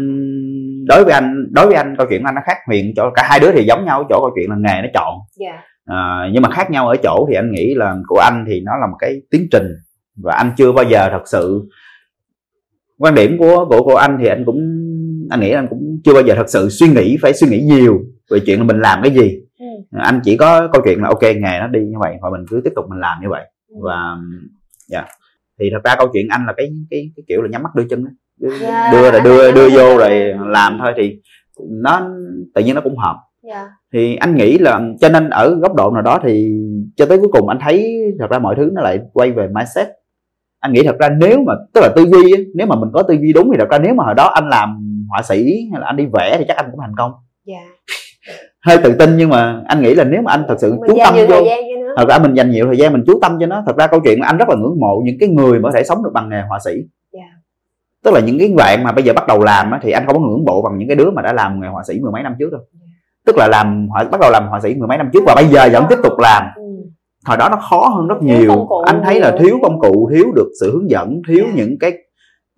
đối 0.87 1.03
với 1.03 1.13
anh 1.13 1.45
đối 1.51 1.65
với 1.67 1.75
anh 1.75 1.95
câu 1.97 2.07
chuyện 2.09 2.23
anh 2.23 2.35
nó 2.35 2.41
khác. 2.45 2.57
Huyền 2.67 2.93
chỗ 2.95 3.09
cả 3.15 3.23
hai 3.29 3.39
đứa 3.39 3.51
thì 3.51 3.63
giống 3.65 3.85
nhau. 3.85 4.05
Chỗ 4.09 4.19
câu 4.21 4.31
chuyện 4.35 4.49
là 4.49 4.55
nghề 4.59 4.81
nó 4.81 4.87
chọn. 4.93 5.13
Dạ 5.39 5.61
à, 5.87 6.29
nhưng 6.33 6.41
mà 6.41 6.49
khác 6.49 6.71
nhau 6.71 6.87
ở 6.87 6.95
chỗ 7.03 7.25
thì 7.29 7.35
anh 7.35 7.51
nghĩ 7.51 7.73
là 7.75 7.95
của 8.07 8.19
anh 8.19 8.45
thì 8.47 8.61
nó 8.65 8.71
là 8.81 8.87
một 8.91 8.97
cái 8.99 9.21
tiến 9.31 9.47
trình 9.51 9.67
và 10.23 10.33
anh 10.35 10.51
chưa 10.57 10.71
bao 10.71 10.85
giờ 10.85 11.09
thật 11.11 11.23
sự. 11.25 11.61
Quan 12.97 13.15
điểm 13.15 13.37
của 13.37 13.65
của 13.69 13.83
của 13.83 13.95
anh 13.95 14.17
thì 14.21 14.27
anh 14.27 14.43
cũng 14.45 14.59
anh 15.29 15.39
nghĩ 15.39 15.51
anh 15.51 15.67
cũng 15.69 16.01
chưa 16.03 16.13
bao 16.13 16.23
giờ 16.23 16.33
thật 16.35 16.49
sự 16.49 16.69
suy 16.69 16.87
nghĩ 16.87 17.17
phải 17.21 17.33
suy 17.33 17.47
nghĩ 17.47 17.61
nhiều 17.61 17.99
về 18.31 18.39
chuyện 18.45 18.59
là 18.59 18.65
mình 18.65 18.79
làm 18.79 18.99
cái 19.03 19.11
gì. 19.13 19.39
Ừ. 19.59 19.65
anh 19.99 20.19
chỉ 20.23 20.37
có 20.37 20.67
câu 20.73 20.81
chuyện 20.85 21.01
là 21.01 21.07
ok 21.07 21.21
nghề 21.23 21.59
nó 21.59 21.67
đi 21.67 21.79
như 21.79 21.97
vậy 21.99 22.15
và 22.21 22.29
mình 22.29 22.45
cứ 22.49 22.61
tiếp 22.63 22.71
tục 22.75 22.85
mình 22.89 22.99
làm 22.99 23.17
như 23.21 23.27
vậy. 23.29 23.43
Ừ. 23.69 23.75
và 23.83 24.15
dạ. 24.89 25.05
Thì 25.59 25.69
thật 25.73 25.79
ra 25.83 25.95
câu 25.97 26.07
chuyện 26.13 26.27
anh 26.29 26.45
là 26.47 26.53
cái 26.57 26.69
cái, 26.89 27.11
cái 27.15 27.23
kiểu 27.27 27.41
là 27.41 27.49
nhắm 27.51 27.63
mắt 27.63 27.75
đưa 27.75 27.83
chân 27.89 28.03
đó. 28.03 28.09
đưa, 28.39 28.49
Dạ, 28.61 28.89
đưa 28.91 29.11
là 29.11 29.17
anh 29.17 29.23
đưa 29.23 29.41
thấy 29.41 29.51
đưa 29.51 29.69
nó 29.69 29.75
vô 29.75 29.97
rất 29.97 30.03
là- 30.03 30.09
rồi 30.09 30.33
làm 30.47 30.77
thôi 30.79 30.93
thì 30.97 31.19
nó 31.69 32.09
tự 32.55 32.63
nhiên 32.63 32.75
nó 32.75 32.81
cũng 32.81 32.97
hợp 32.97 33.15
dạ. 33.47 33.67
Thì 33.93 34.15
anh 34.15 34.35
nghĩ 34.35 34.57
là 34.57 34.81
cho 35.01 35.09
nên 35.09 35.29
ở 35.29 35.55
góc 35.55 35.75
độ 35.75 35.91
nào 35.91 36.01
đó 36.01 36.19
thì 36.23 36.51
cho 36.95 37.05
tới 37.05 37.17
cuối 37.17 37.29
cùng 37.31 37.47
anh 37.47 37.57
thấy 37.61 38.01
thật 38.19 38.27
ra 38.29 38.39
mọi 38.39 38.55
thứ 38.57 38.69
nó 38.73 38.81
lại 38.81 38.99
quay 39.13 39.31
về 39.31 39.47
mindset. 39.47 39.87
Anh 40.59 40.73
nghĩ 40.73 40.83
thật 40.83 40.95
ra 40.99 41.09
nếu 41.09 41.43
mà 41.47 41.53
tức 41.73 41.81
là 41.81 41.89
tư 41.95 42.05
duy 42.11 42.45
nếu 42.55 42.67
mà 42.67 42.75
mình 42.75 42.89
có 42.93 43.03
tư 43.03 43.13
duy 43.13 43.33
đúng 43.33 43.49
thì 43.51 43.57
thật 43.59 43.69
ra 43.69 43.77
nếu 43.79 43.93
mà 43.93 44.03
hồi 44.03 44.15
đó 44.15 44.27
anh 44.27 44.49
làm 44.49 44.97
họa 45.09 45.21
sĩ 45.21 45.69
hay 45.71 45.81
là 45.81 45.87
anh 45.87 45.95
đi 45.95 46.05
vẽ 46.13 46.35
thì 46.39 46.45
chắc 46.47 46.57
anh 46.57 46.65
cũng 46.71 46.79
thành 46.79 46.95
công. 46.97 47.11
Dạ. 47.45 47.65
Hơi 48.65 48.77
tự 48.83 48.95
tin 48.99 49.17
nhưng 49.17 49.29
mà 49.29 49.61
anh 49.65 49.81
nghĩ 49.81 49.95
là 49.95 50.03
nếu 50.03 50.21
mà 50.21 50.31
anh 50.31 50.45
thật 50.47 50.55
sự 50.59 50.71
mình 50.71 50.81
chú 50.87 50.97
tâm 51.03 51.13
vô 51.29 51.43
thật 51.97 52.05
ra 52.09 52.19
mình 52.19 52.33
dành 52.33 52.51
nhiều 52.51 52.65
thời 52.65 52.77
gian 52.77 52.93
mình 52.93 53.03
chú 53.07 53.19
tâm 53.21 53.37
cho 53.39 53.45
nó 53.45 53.63
thật 53.65 53.77
ra 53.77 53.87
câu 53.87 53.99
chuyện 54.03 54.21
là 54.21 54.27
anh 54.27 54.37
rất 54.37 54.49
là 54.49 54.55
ngưỡng 54.55 54.79
mộ 54.79 55.01
những 55.05 55.17
cái 55.19 55.29
người 55.29 55.59
mà 55.59 55.69
có 55.69 55.71
thể 55.75 55.83
sống 55.83 56.03
được 56.03 56.09
bằng 56.13 56.29
nghề 56.29 56.41
họa 56.49 56.59
sĩ. 56.65 56.71
Dạ. 57.13 57.23
tức 58.03 58.13
là 58.13 58.19
những 58.19 58.39
cái 58.39 58.53
bạn 58.57 58.83
mà 58.83 58.91
bây 58.91 59.03
giờ 59.03 59.13
bắt 59.13 59.27
đầu 59.27 59.43
làm 59.43 59.71
thì 59.81 59.91
anh 59.91 60.05
không 60.05 60.15
có 60.15 60.21
ngưỡng 60.21 60.45
mộ 60.45 60.61
bằng 60.61 60.77
những 60.77 60.87
cái 60.87 60.95
đứa 60.95 61.11
mà 61.11 61.21
đã 61.21 61.33
làm 61.33 61.61
nghề 61.61 61.67
họa 61.67 61.83
sĩ 61.87 61.99
mười 61.99 62.11
mấy 62.11 62.23
năm 62.23 62.35
trước 62.39 62.51
đâu 62.51 62.61
tức 63.27 63.37
là 63.37 63.47
làm 63.47 63.87
họa 63.89 64.03
bắt 64.11 64.21
đầu 64.21 64.31
làm 64.31 64.47
họa 64.47 64.59
sĩ 64.59 64.75
mười 64.75 64.87
mấy 64.87 64.97
năm 64.97 65.09
trước 65.13 65.23
và 65.27 65.35
bây 65.35 65.45
giờ 65.47 65.69
vẫn 65.73 65.85
tiếp 65.89 65.97
tục 66.03 66.13
làm. 66.19 66.43
Ừ. 66.55 66.61
thời 67.25 67.37
đó 67.37 67.49
nó 67.49 67.57
khó 67.69 67.87
hơn 67.89 68.07
rất 68.07 68.15
Thiếu 68.21 68.37
nhiều. 68.39 68.67
anh 68.85 69.01
thấy 69.05 69.19
là 69.19 69.35
thiếu 69.39 69.59
công 69.61 69.79
cụ 69.79 70.09
thiếu 70.13 70.25
được 70.35 70.47
sự 70.61 70.71
hướng 70.73 70.89
dẫn 70.89 71.21
thiếu 71.27 71.45
Dạ. 71.47 71.51
những 71.55 71.75
cái 71.79 71.93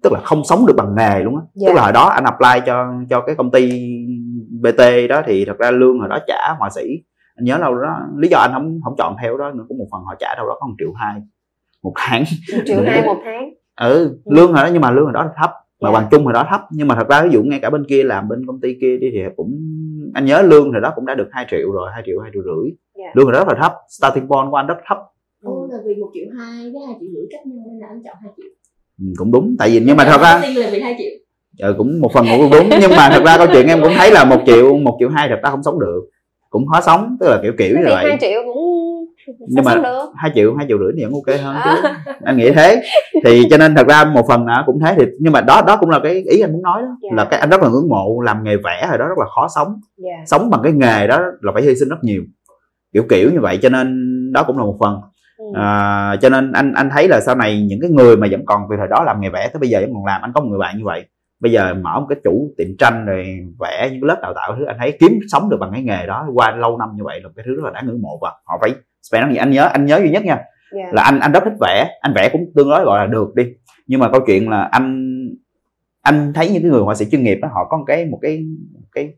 tức 0.04 0.14
là 0.14 0.20
không 0.24 0.44
sống 0.44 0.66
được 0.66 0.74
bằng 0.78 0.96
nghề 0.98 1.20
luôn 1.24 1.36
á. 1.36 1.42
Dạ. 1.54 1.68
tức 1.68 1.74
là 1.76 1.82
hồi 1.84 1.92
đó 1.92 2.06
anh 2.10 2.24
apply 2.24 2.66
cho 2.66 2.86
cho 3.10 3.22
cái 3.22 3.36
công 3.36 3.52
ty 3.52 3.72
BT 4.62 4.82
đó 5.10 5.22
thì 5.26 5.46
thật 5.46 5.58
ra 5.60 5.72
lương 5.72 6.00
hồi 6.00 6.10
đó 6.10 6.20
trả 6.28 6.54
họa 6.60 6.70
sĩ. 6.70 6.82
Anh 7.36 7.46
nhớ 7.46 7.58
đâu 7.62 7.76
đó 7.76 7.96
lý 8.18 8.28
do 8.28 8.38
anh 8.38 8.52
không 8.54 8.80
không 8.84 8.94
chọn 8.98 9.16
theo 9.22 9.38
đó 9.38 9.52
nữa 9.52 9.64
có 9.70 9.76
một 9.80 9.86
phần 9.92 10.02
họ 10.06 10.16
trả 10.20 10.36
đâu 10.36 10.48
đó 10.48 10.58
có 10.60 10.68
một 10.68 10.74
triệu 10.80 10.94
hai 10.96 11.16
một 11.84 11.94
tháng. 11.98 12.24
Một 12.56 12.62
triệu 12.66 12.78
hai 12.88 13.02
một 13.06 13.18
tháng. 13.26 13.50
Ừ 13.82 14.18
lương 14.26 14.54
hồi 14.54 14.64
đó 14.64 14.70
nhưng 14.74 14.82
mà 14.82 14.92
lương 14.92 15.04
hồi 15.04 15.14
đó 15.14 15.26
thấp 15.42 15.52
mà 15.82 15.90
Dạ. 15.90 15.94
bằng 16.00 16.08
chung 16.12 16.24
hồi 16.24 16.34
đó 16.34 16.46
thấp 16.50 16.62
nhưng 16.72 16.88
mà 16.88 16.96
thật 16.96 17.08
ra 17.10 17.24
ví 17.24 17.30
dụ 17.32 17.44
ngay 17.44 17.60
cả 17.60 17.70
bên 17.70 17.86
kia 17.90 18.04
làm 18.04 18.28
bên 18.30 18.46
công 18.48 18.60
ty 18.62 18.74
kia 18.82 18.98
đi 18.98 19.08
thì 19.14 19.20
cũng 19.36 19.52
anh 20.14 20.26
nhớ 20.26 20.42
lương 20.42 20.72
hồi 20.72 20.82
đó 20.82 20.92
cũng 20.96 21.06
đã 21.06 21.16
được 21.16 21.28
2 21.32 21.46
triệu 21.52 21.72
rồi 21.72 21.90
2 21.94 22.04
triệu 22.06 22.20
2 22.20 22.32
triệu 22.34 22.44
rưỡi. 22.44 22.72
Dạ. 22.98 23.12
lương 23.16 23.26
hồi 23.26 23.34
đó 23.34 23.40
rất 23.40 23.48
là 23.48 23.60
thấp 23.62 23.74
starting 23.90 24.28
point 24.28 24.48
của 24.52 24.56
anh 24.58 24.68
rất 24.68 24.78
thấp. 24.88 24.98
Ô, 25.44 25.68
là 25.72 25.78
vì 25.86 25.96
một 25.96 26.10
triệu 26.14 26.26
hai 26.40 26.72
với 26.74 26.82
hai 26.88 26.96
triệu 27.00 27.10
rưỡi 27.14 27.26
cách 27.32 27.42
nhau 27.48 27.66
nên 27.68 27.80
là 27.80 27.88
anh 27.90 28.02
chọn 28.04 28.16
hai 28.22 28.32
triệu. 28.38 28.46
Ừ, 29.00 29.06
cũng 29.18 29.32
đúng 29.32 29.56
tại 29.60 29.70
vì 29.70 29.80
nhưng 29.86 29.98
mà 29.98 30.04
thật 30.06 30.22
ra 30.22 30.40
Tiên 30.42 30.58
là 30.58 30.70
vì 30.72 30.80
hai 30.82 30.96
triệu. 30.98 31.12
Ừ, 31.68 31.76
cũng 31.78 32.02
một 32.02 32.12
phần 32.14 32.26
cũng 32.38 32.50
đúng 32.52 32.70
nhưng 32.82 32.92
mà 32.98 33.10
thật 33.14 33.24
ra 33.26 33.38
câu 33.38 33.48
chuyện 33.54 33.68
em 33.68 33.80
cũng 33.82 33.92
thấy 33.98 34.12
là 34.12 34.26
một 34.26 34.42
triệu 34.46 34.78
một 34.78 34.96
triệu 35.00 35.10
hai 35.10 35.28
thật 35.30 35.40
ra 35.44 35.50
không 35.50 35.64
sống 35.64 35.80
được 35.80 36.02
cũng 36.50 36.68
khó 36.68 36.82
sống 36.82 37.18
tức 37.20 37.28
là 37.30 37.40
kiểu 37.44 37.54
kiểu 37.58 37.70
như 37.70 37.82
thì 37.86 37.92
vậy. 37.92 38.06
hai 38.10 38.18
triệu 38.22 38.42
cũng 38.46 38.58
Nhưng 39.40 39.66
mà- 39.66 39.76
hai 40.16 40.32
triệu 40.36 40.56
hai 40.56 40.66
triệu 40.68 40.78
rưỡi 40.80 40.92
thì 40.98 41.04
vẫn 41.06 41.14
ok 41.14 41.40
hơn 41.44 41.56
chứ. 41.64 41.88
À. 41.88 41.96
anh 42.24 42.38
nghĩ 42.38 42.52
thế. 42.52 42.82
Thì 43.26 43.44
cho 43.50 43.58
nên 43.58 43.76
thật 43.76 43.88
ra 43.88 44.04
một 44.04 44.26
phần 44.28 44.46
nào 44.46 44.64
cũng 44.66 44.80
thế 44.86 44.96
thì 44.98 45.06
nhưng 45.20 45.34
mà 45.34 45.42
đó 45.42 45.62
đó 45.68 45.78
cũng 45.80 45.90
là 45.90 46.00
cái 46.04 46.14
ý 46.14 46.42
anh 46.42 46.52
muốn 46.54 46.62
nói 46.62 46.82
đó. 46.82 46.88
Dạ. 47.02 47.10
là 47.16 47.26
cái 47.26 47.40
anh 47.40 47.50
rất 47.50 47.62
là 47.64 47.70
ngưỡng 47.70 47.90
mộ 47.90 48.22
làm 48.22 48.44
nghề 48.44 48.56
vẽ 48.56 48.86
hồi 48.90 48.98
đó 48.98 49.08
rất 49.08 49.18
là 49.18 49.26
khó 49.36 49.48
sống. 49.56 49.68
Dạ. 49.98 50.24
Sống 50.26 50.50
bằng 50.50 50.62
cái 50.64 50.72
nghề 50.74 51.08
đó 51.08 51.20
là 51.42 51.52
phải 51.54 51.64
hy 51.64 51.76
sinh 51.76 51.90
rất 51.90 52.04
nhiều. 52.04 52.22
Kiểu 52.94 53.04
kiểu 53.10 53.32
như 53.32 53.40
vậy 53.40 53.60
cho 53.62 53.70
nên 53.70 53.98
đó 54.34 54.44
cũng 54.48 54.58
là 54.58 54.64
một 54.64 54.76
phần. 54.80 55.02
Ừ. 55.38 55.46
à, 55.56 56.16
cho 56.22 56.30
nên 56.30 56.52
anh 56.52 56.74
anh 56.74 56.90
thấy 56.90 57.08
là 57.08 57.20
sau 57.20 57.36
này 57.36 57.62
những 57.70 57.80
cái 57.82 57.90
người 57.92 58.18
mà 58.18 58.28
vẫn 58.32 58.46
còn 58.46 58.62
từ 58.70 58.76
thời 58.78 58.88
đó 58.88 59.04
làm 59.06 59.22
nghề 59.22 59.30
vẽ 59.30 59.50
tới 59.54 59.60
bây 59.60 59.70
giờ 59.70 59.80
vẫn 59.82 59.94
còn 59.94 60.06
làm 60.06 60.22
anh 60.22 60.32
có 60.36 60.42
một 60.42 60.48
người 60.50 60.60
bạn 60.60 60.78
như 60.78 60.84
vậy. 60.86 61.06
Bây 61.40 61.52
giờ 61.52 61.74
mở 61.74 62.00
một 62.00 62.06
cái 62.10 62.20
chủ 62.24 62.54
tiệm 62.58 62.68
tranh 62.80 63.06
rồi 63.06 63.26
vẽ 63.60 63.90
những 63.92 64.04
lớp 64.04 64.20
đào 64.22 64.34
tạo 64.36 64.56
thứ 64.60 64.66
anh 64.66 64.76
thấy 64.80 64.98
kiếm 65.00 65.20
sống 65.32 65.50
được 65.50 65.58
bằng 65.60 65.70
cái 65.74 65.84
nghề 65.84 66.06
đó 66.08 66.28
qua 66.34 66.52
lâu 66.52 66.78
năm 66.78 66.90
như 66.96 67.04
vậy 67.04 67.20
là 67.22 67.28
một 67.28 67.34
cái 67.36 67.46
thứ 67.48 67.56
rất 67.56 67.62
là 67.66 67.72
đáng 67.72 67.88
ngưỡng 67.88 68.02
mộ 68.02 68.20
và 68.22 68.32
họ 68.46 68.58
phải 68.62 68.74
spend 69.04 69.26
nó 69.26 69.32
gì? 69.32 69.38
Anh 69.38 69.52
nhớ 69.52 69.66
anh 69.66 69.86
nhớ 69.86 69.98
duy 69.98 70.10
nhất 70.10 70.26
nha. 70.26 70.40
Dạ. 70.72 70.90
Là 70.92 71.04
anh 71.04 71.20
anh 71.20 71.32
rất 71.32 71.44
thích 71.44 71.58
vẽ. 71.62 71.98
Anh 72.02 72.14
vẽ 72.16 72.30
cũng 72.30 72.52
tương 72.56 72.70
đối 72.70 72.86
gọi 72.86 73.00
là 73.00 73.08
được 73.08 73.36
đi. 73.36 73.44
Nhưng 73.88 74.00
mà 74.00 74.10
câu 74.12 74.22
chuyện 74.28 74.50
là 74.50 74.62
anh 74.64 75.10
anh 76.02 76.34
thấy 76.34 76.50
những 76.50 76.62
cái 76.62 76.72
người 76.72 76.82
họa 76.82 76.96
sĩ 76.96 77.06
chuyên 77.12 77.24
nghiệp 77.24 77.40
đó 77.42 77.48
họ 77.54 77.68
có 77.70 77.78
một 77.78 77.86
cái 77.88 78.06
một 78.06 78.20
cái 78.22 78.46
một 78.74 78.88
cái 78.92 79.14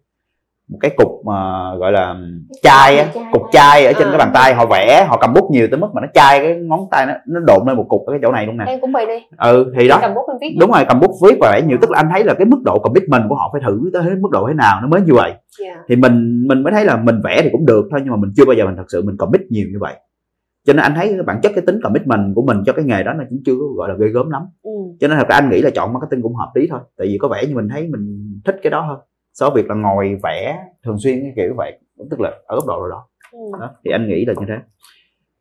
một 0.71 0.77
cái 0.81 0.91
cục 0.97 1.21
mà 1.25 1.33
gọi 1.75 1.91
là 1.91 2.15
chai 2.63 2.97
á 2.97 3.05
cục 3.33 3.41
chai. 3.51 3.85
ở 3.85 3.93
trên 3.93 4.07
À. 4.07 4.11
cái 4.11 4.17
bàn 4.17 4.31
tay 4.33 4.53
họ 4.53 4.65
vẽ 4.65 5.05
họ 5.09 5.17
cầm 5.17 5.33
bút 5.33 5.51
nhiều 5.51 5.67
tới 5.71 5.79
mức 5.79 5.87
mà 5.93 6.01
nó 6.01 6.07
chai 6.13 6.39
cái 6.39 6.55
ngón 6.55 6.79
tay 6.91 7.05
nó 7.05 7.13
nó 7.27 7.39
độn 7.47 7.67
lên 7.67 7.77
một 7.77 7.85
cục 7.89 8.01
ở 8.07 8.11
cái 8.11 8.19
chỗ 8.23 8.31
này 8.31 8.45
luôn 8.45 8.57
nè. 8.57 8.65
Em 8.67 8.79
cũng 8.81 8.91
vậy 8.91 9.05
đi. 9.05 9.25
Ừ 9.37 9.73
thì 9.77 9.87
đó. 9.87 9.97
cầm 10.01 10.13
bút 10.13 10.25
viết 10.41 10.55
đúng 10.59 10.71
rồi 10.71 10.85
cầm 10.87 10.99
bút 10.99 11.11
viết 11.23 11.37
và 11.41 11.51
vẽ 11.53 11.61
nhiều. 11.67 11.77
Tức 11.81 11.91
là 11.91 11.99
anh 11.99 12.09
thấy 12.11 12.23
là 12.23 12.33
cái 12.33 12.45
mức 12.45 12.57
độ 12.65 12.79
commitment 12.79 13.23
của 13.29 13.35
họ 13.35 13.49
phải 13.53 13.61
thử 13.65 13.89
tới 13.93 14.03
mức 14.21 14.29
độ 14.31 14.47
thế 14.47 14.53
nào 14.53 14.81
nó 14.81 14.87
mới 14.87 15.01
như 15.01 15.13
vậy. 15.13 15.33
Dạ. 15.59 15.75
Thì 15.87 15.95
mình 15.95 16.47
mình 16.47 16.63
mới 16.63 16.73
thấy 16.73 16.85
là 16.85 16.97
mình 16.97 17.21
vẽ 17.23 17.41
thì 17.43 17.49
cũng 17.51 17.65
được 17.65 17.87
thôi 17.91 17.99
nhưng 18.03 18.11
mà 18.11 18.17
mình 18.17 18.31
chưa 18.37 18.45
bao 18.45 18.53
giờ 18.53 18.65
mình 18.65 18.75
thật 18.75 18.85
sự 18.91 19.01
mình 19.05 19.17
commit 19.17 19.41
nhiều 19.49 19.67
như 19.71 19.77
vậy. 19.79 19.93
Cho 20.67 20.73
nên 20.73 20.83
anh 20.83 20.93
thấy 20.95 21.07
cái 21.07 21.23
bản 21.25 21.39
chất 21.43 21.51
cái 21.55 21.63
tính 21.67 21.79
commitment 21.83 22.35
của 22.35 22.41
mình 22.41 22.57
cho 22.65 22.73
cái 22.73 22.85
nghề 22.85 23.03
đó 23.03 23.13
nó 23.13 23.23
cũng 23.29 23.39
chưa 23.45 23.53
gọi 23.77 23.89
là 23.89 23.95
ghê 23.99 24.07
gớm 24.07 24.29
lắm. 24.29 24.41
Ừ. 24.63 24.71
cho 24.99 25.07
nên 25.07 25.17
thật 25.17 25.29
ra 25.29 25.35
anh 25.35 25.49
nghĩ 25.49 25.61
là 25.61 25.69
chọn 25.69 25.93
marketing 25.93 26.21
cũng 26.21 26.35
hợp 26.35 26.51
lý 26.55 26.67
thôi. 26.71 26.79
Tại 26.97 27.07
vì 27.07 27.17
có 27.17 27.27
vẻ 27.27 27.45
như 27.47 27.55
mình 27.55 27.69
thấy 27.69 27.87
mình 27.87 28.31
thích 28.45 28.55
cái 28.63 28.71
đó 28.71 28.81
hơn 28.81 28.97
so 29.33 29.49
việc 29.49 29.69
là 29.69 29.75
ngồi 29.75 30.17
vẽ 30.23 30.57
thường 30.85 30.97
xuyên 30.99 31.21
cái 31.21 31.33
kiểu 31.35 31.53
vậy 31.57 31.79
tức 32.11 32.19
là 32.19 32.31
ở 32.47 32.55
góc 32.55 32.67
độ 32.67 32.79
rồi 32.81 32.89
đó. 32.89 33.07
Ừ. 33.31 33.39
đó 33.59 33.69
thì 33.85 33.91
anh 33.91 34.07
nghĩ 34.07 34.25
là 34.25 34.33
như 34.39 34.45
thế 34.47 34.55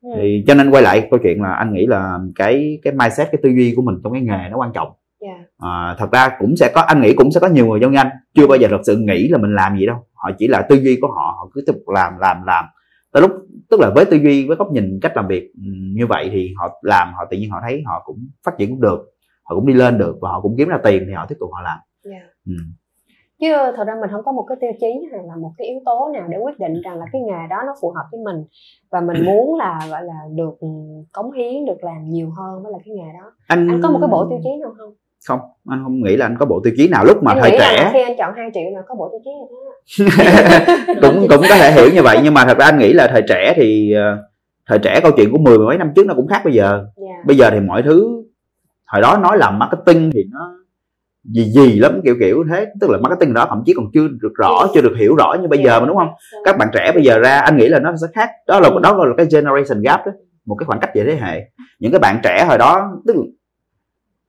Ừ. 0.03 0.11
thì 0.16 0.44
cho 0.46 0.55
nên 0.55 0.70
quay 0.70 0.83
lại 0.83 1.09
câu 1.11 1.20
chuyện 1.22 1.42
là 1.42 1.53
anh 1.53 1.72
nghĩ 1.72 1.87
là 1.87 2.18
cái 2.35 2.79
cái 2.83 2.92
mindset 2.92 3.29
cái 3.33 3.40
tư 3.42 3.48
duy 3.50 3.72
của 3.76 3.83
mình 3.83 3.94
trong 4.05 4.12
cái 4.12 4.22
nghề 4.22 4.48
nó 4.50 4.57
quan 4.59 4.70
trọng 4.74 4.88
dạ 5.20 5.44
à, 5.59 5.96
thật 5.98 6.12
ra 6.12 6.29
cũng 6.38 6.57
sẽ 6.57 6.72
có 6.74 6.81
anh 6.81 7.00
nghĩ 7.00 7.14
cũng 7.14 7.31
sẽ 7.31 7.40
có 7.40 7.48
nhiều 7.48 7.66
người 7.66 7.81
giống 7.81 7.92
như 7.92 7.98
anh 7.98 8.09
chưa 8.35 8.46
bao 8.46 8.59
giờ 8.59 8.68
thật 8.70 8.81
sự 8.87 8.96
nghĩ 8.96 9.29
là 9.29 9.38
mình 9.38 9.55
làm 9.55 9.79
gì 9.79 9.87
đâu 9.87 9.96
họ 10.14 10.31
chỉ 10.38 10.48
là 10.48 10.62
tư 10.68 10.76
duy 10.76 10.98
của 11.00 11.07
họ 11.09 11.35
họ 11.38 11.50
cứ 11.55 11.61
tiếp 11.66 11.72
tục 11.72 11.88
làm 11.94 12.18
làm 12.18 12.37
làm 12.46 12.64
tới 13.12 13.20
lúc 13.22 13.31
tức 13.70 13.81
là 13.81 13.90
với 13.94 14.05
tư 14.05 14.16
duy 14.16 14.46
với 14.48 14.57
góc 14.57 14.72
nhìn 14.72 14.98
cách 15.03 15.12
làm 15.16 15.26
việc 15.29 15.53
ừm, 15.57 15.94
như 15.94 16.07
vậy 16.07 16.29
thì 16.33 16.55
họ 16.59 16.79
làm 16.83 17.12
họ 17.14 17.24
tự 17.31 17.37
nhiên 17.37 17.50
họ 17.50 17.59
thấy 17.62 17.83
họ 17.87 18.03
cũng 18.05 18.29
phát 18.46 18.53
triển 18.59 18.70
cũng 18.70 18.81
được 18.81 18.98
họ 19.42 19.55
cũng 19.55 19.66
đi 19.66 19.74
lên 19.74 19.98
được 19.98 20.16
và 20.20 20.29
họ 20.31 20.40
cũng 20.40 20.55
kiếm 20.59 20.68
ra 20.68 20.79
tiền 20.85 21.05
thì 21.07 21.12
họ 21.12 21.26
tiếp 21.29 21.37
tục 21.40 21.50
họ 21.53 21.61
làm 21.62 21.79
dạ 22.05 22.18
ừ. 22.46 22.53
Chứ 23.40 23.46
thật 23.76 23.85
ra 23.87 23.94
mình 24.00 24.11
không 24.12 24.24
có 24.24 24.33
một 24.33 24.44
cái 24.48 24.57
tiêu 24.61 24.70
chí 24.81 25.09
hay 25.12 25.20
là 25.24 25.37
một 25.37 25.53
cái 25.59 25.66
yếu 25.66 25.81
tố 25.85 26.11
nào 26.14 26.29
để 26.29 26.38
quyết 26.38 26.59
định 26.59 26.81
rằng 26.85 26.98
là 26.98 27.07
cái 27.12 27.22
nghề 27.22 27.46
đó 27.50 27.57
nó 27.66 27.74
phù 27.81 27.92
hợp 27.96 28.05
với 28.12 28.20
mình. 28.24 28.44
Và 28.90 29.00
mình 29.00 29.24
muốn 29.24 29.59
là 29.59 29.81
gọi 29.90 30.03
là 30.05 30.14
được 30.35 30.61
ừ, 30.61 30.68
cống 31.12 31.33
hiến 31.33 31.64
được 31.64 31.85
làm 31.85 32.05
nhiều 32.05 32.31
hơn 32.37 32.62
với 32.62 32.72
là 32.72 32.79
cái 32.85 32.94
nghề 32.94 33.12
đó. 33.20 33.33
Anh 33.46 33.68
anh 33.68 33.81
có 33.83 33.90
một 33.90 33.98
cái 34.00 34.09
bộ 34.09 34.26
tiêu 34.31 34.38
chí 34.44 34.50
nào 34.61 34.70
không? 34.79 34.94
Không 35.26 35.40
anh 35.68 35.81
không 35.83 36.03
nghĩ 36.03 36.16
là 36.16 36.26
anh 36.26 36.37
có 36.38 36.46
bộ 36.46 36.61
tiêu 36.64 36.72
chí 36.76 36.88
nào 36.88 37.05
lúc 37.05 37.22
mà 37.22 37.33
anh 37.33 37.38
thời 37.40 37.50
nghĩ 37.50 37.59
là 37.59 37.74
trẻ. 37.76 37.90
khi 37.92 38.03
anh 38.03 38.16
chọn 38.18 38.35
2 38.37 38.50
triệu 38.55 38.70
là 38.72 38.83
có 38.87 38.94
bộ 38.94 39.09
tiêu 39.12 39.20
chí 39.24 39.31
thế 39.40 40.94
cũng 41.03 41.26
cũng 41.29 41.40
có 41.48 41.57
thể 41.61 41.72
hiểu 41.72 41.87
như 41.94 42.03
vậy 42.03 42.18
nhưng 42.24 42.35
mà 42.35 42.44
thật 42.44 42.59
ra 42.59 42.64
anh 42.64 42.79
nghĩ 42.79 42.92
là 42.92 43.09
thời 43.12 43.22
trẻ 43.29 43.53
thì 43.57 43.92
ờ, 43.92 44.18
thời 44.66 44.79
trẻ 44.79 45.00
câu 45.03 45.12
chuyện 45.16 45.33
của 45.33 45.38
mười 45.38 45.59
mấy 45.59 45.79
năm 45.79 45.92
trước 45.96 46.07
nó 46.07 46.14
cũng 46.14 46.26
khác 46.26 46.40
bây 46.44 46.55
giờ. 46.55 46.85
Dạ. 46.96 47.22
Bây 47.26 47.37
giờ 47.37 47.50
thì 47.50 47.61
mọi 47.61 47.83
thứ 47.83 48.24
hồi 48.87 49.03
đó 49.03 49.18
nói 49.22 49.38
làm 49.38 49.59
marketing 49.59 50.11
thì 50.14 50.24
nó 50.31 50.60
gì 51.25 51.45
gì 51.45 51.79
lắm 51.79 52.01
kiểu 52.05 52.17
kiểu 52.21 52.45
thế. 52.51 52.67
Tức 52.81 52.91
là 52.91 52.99
marketing 52.99 53.35
đó 53.35 53.47
thậm 53.49 53.63
chí 53.67 53.75
còn 53.77 53.87
chưa 53.95 54.09
được 54.23 54.33
rõ 54.39 54.67
chưa 54.75 54.81
được 54.81 54.95
hiểu 54.99 55.17
rõ 55.17 55.37
như 55.43 55.49
bây 55.49 55.59
giờ 55.59 55.81
mà 55.81 55.87
đúng 55.87 55.97
không? 55.97 56.09
Các 56.45 56.59
bạn 56.59 56.69
trẻ 56.73 56.93
bây 56.95 57.05
giờ 57.05 57.19
ra 57.19 57.39
anh 57.39 57.57
nghĩ 57.57 57.69
là 57.69 57.79
nó 57.79 57.93
sẽ 58.01 58.07
khác. 58.15 58.31
Đó 58.47 58.61
là 58.61 58.71
đó 58.83 59.05
là 59.05 59.15
cái 59.17 59.27
generation 59.31 59.83
gap 59.83 60.07
đó 60.07 60.13
một 60.47 60.57
cái 60.59 60.65
khoảng 60.67 60.81
cách 60.81 60.91
về 60.95 61.05
thế 61.05 61.17
hệ. 61.17 61.41
Những 61.79 61.93
cái 61.93 61.99
bạn 61.99 62.21
trẻ 62.23 62.45
hồi 62.49 62.59
đó 62.59 62.91
tức 63.07 63.17
là 63.17 63.23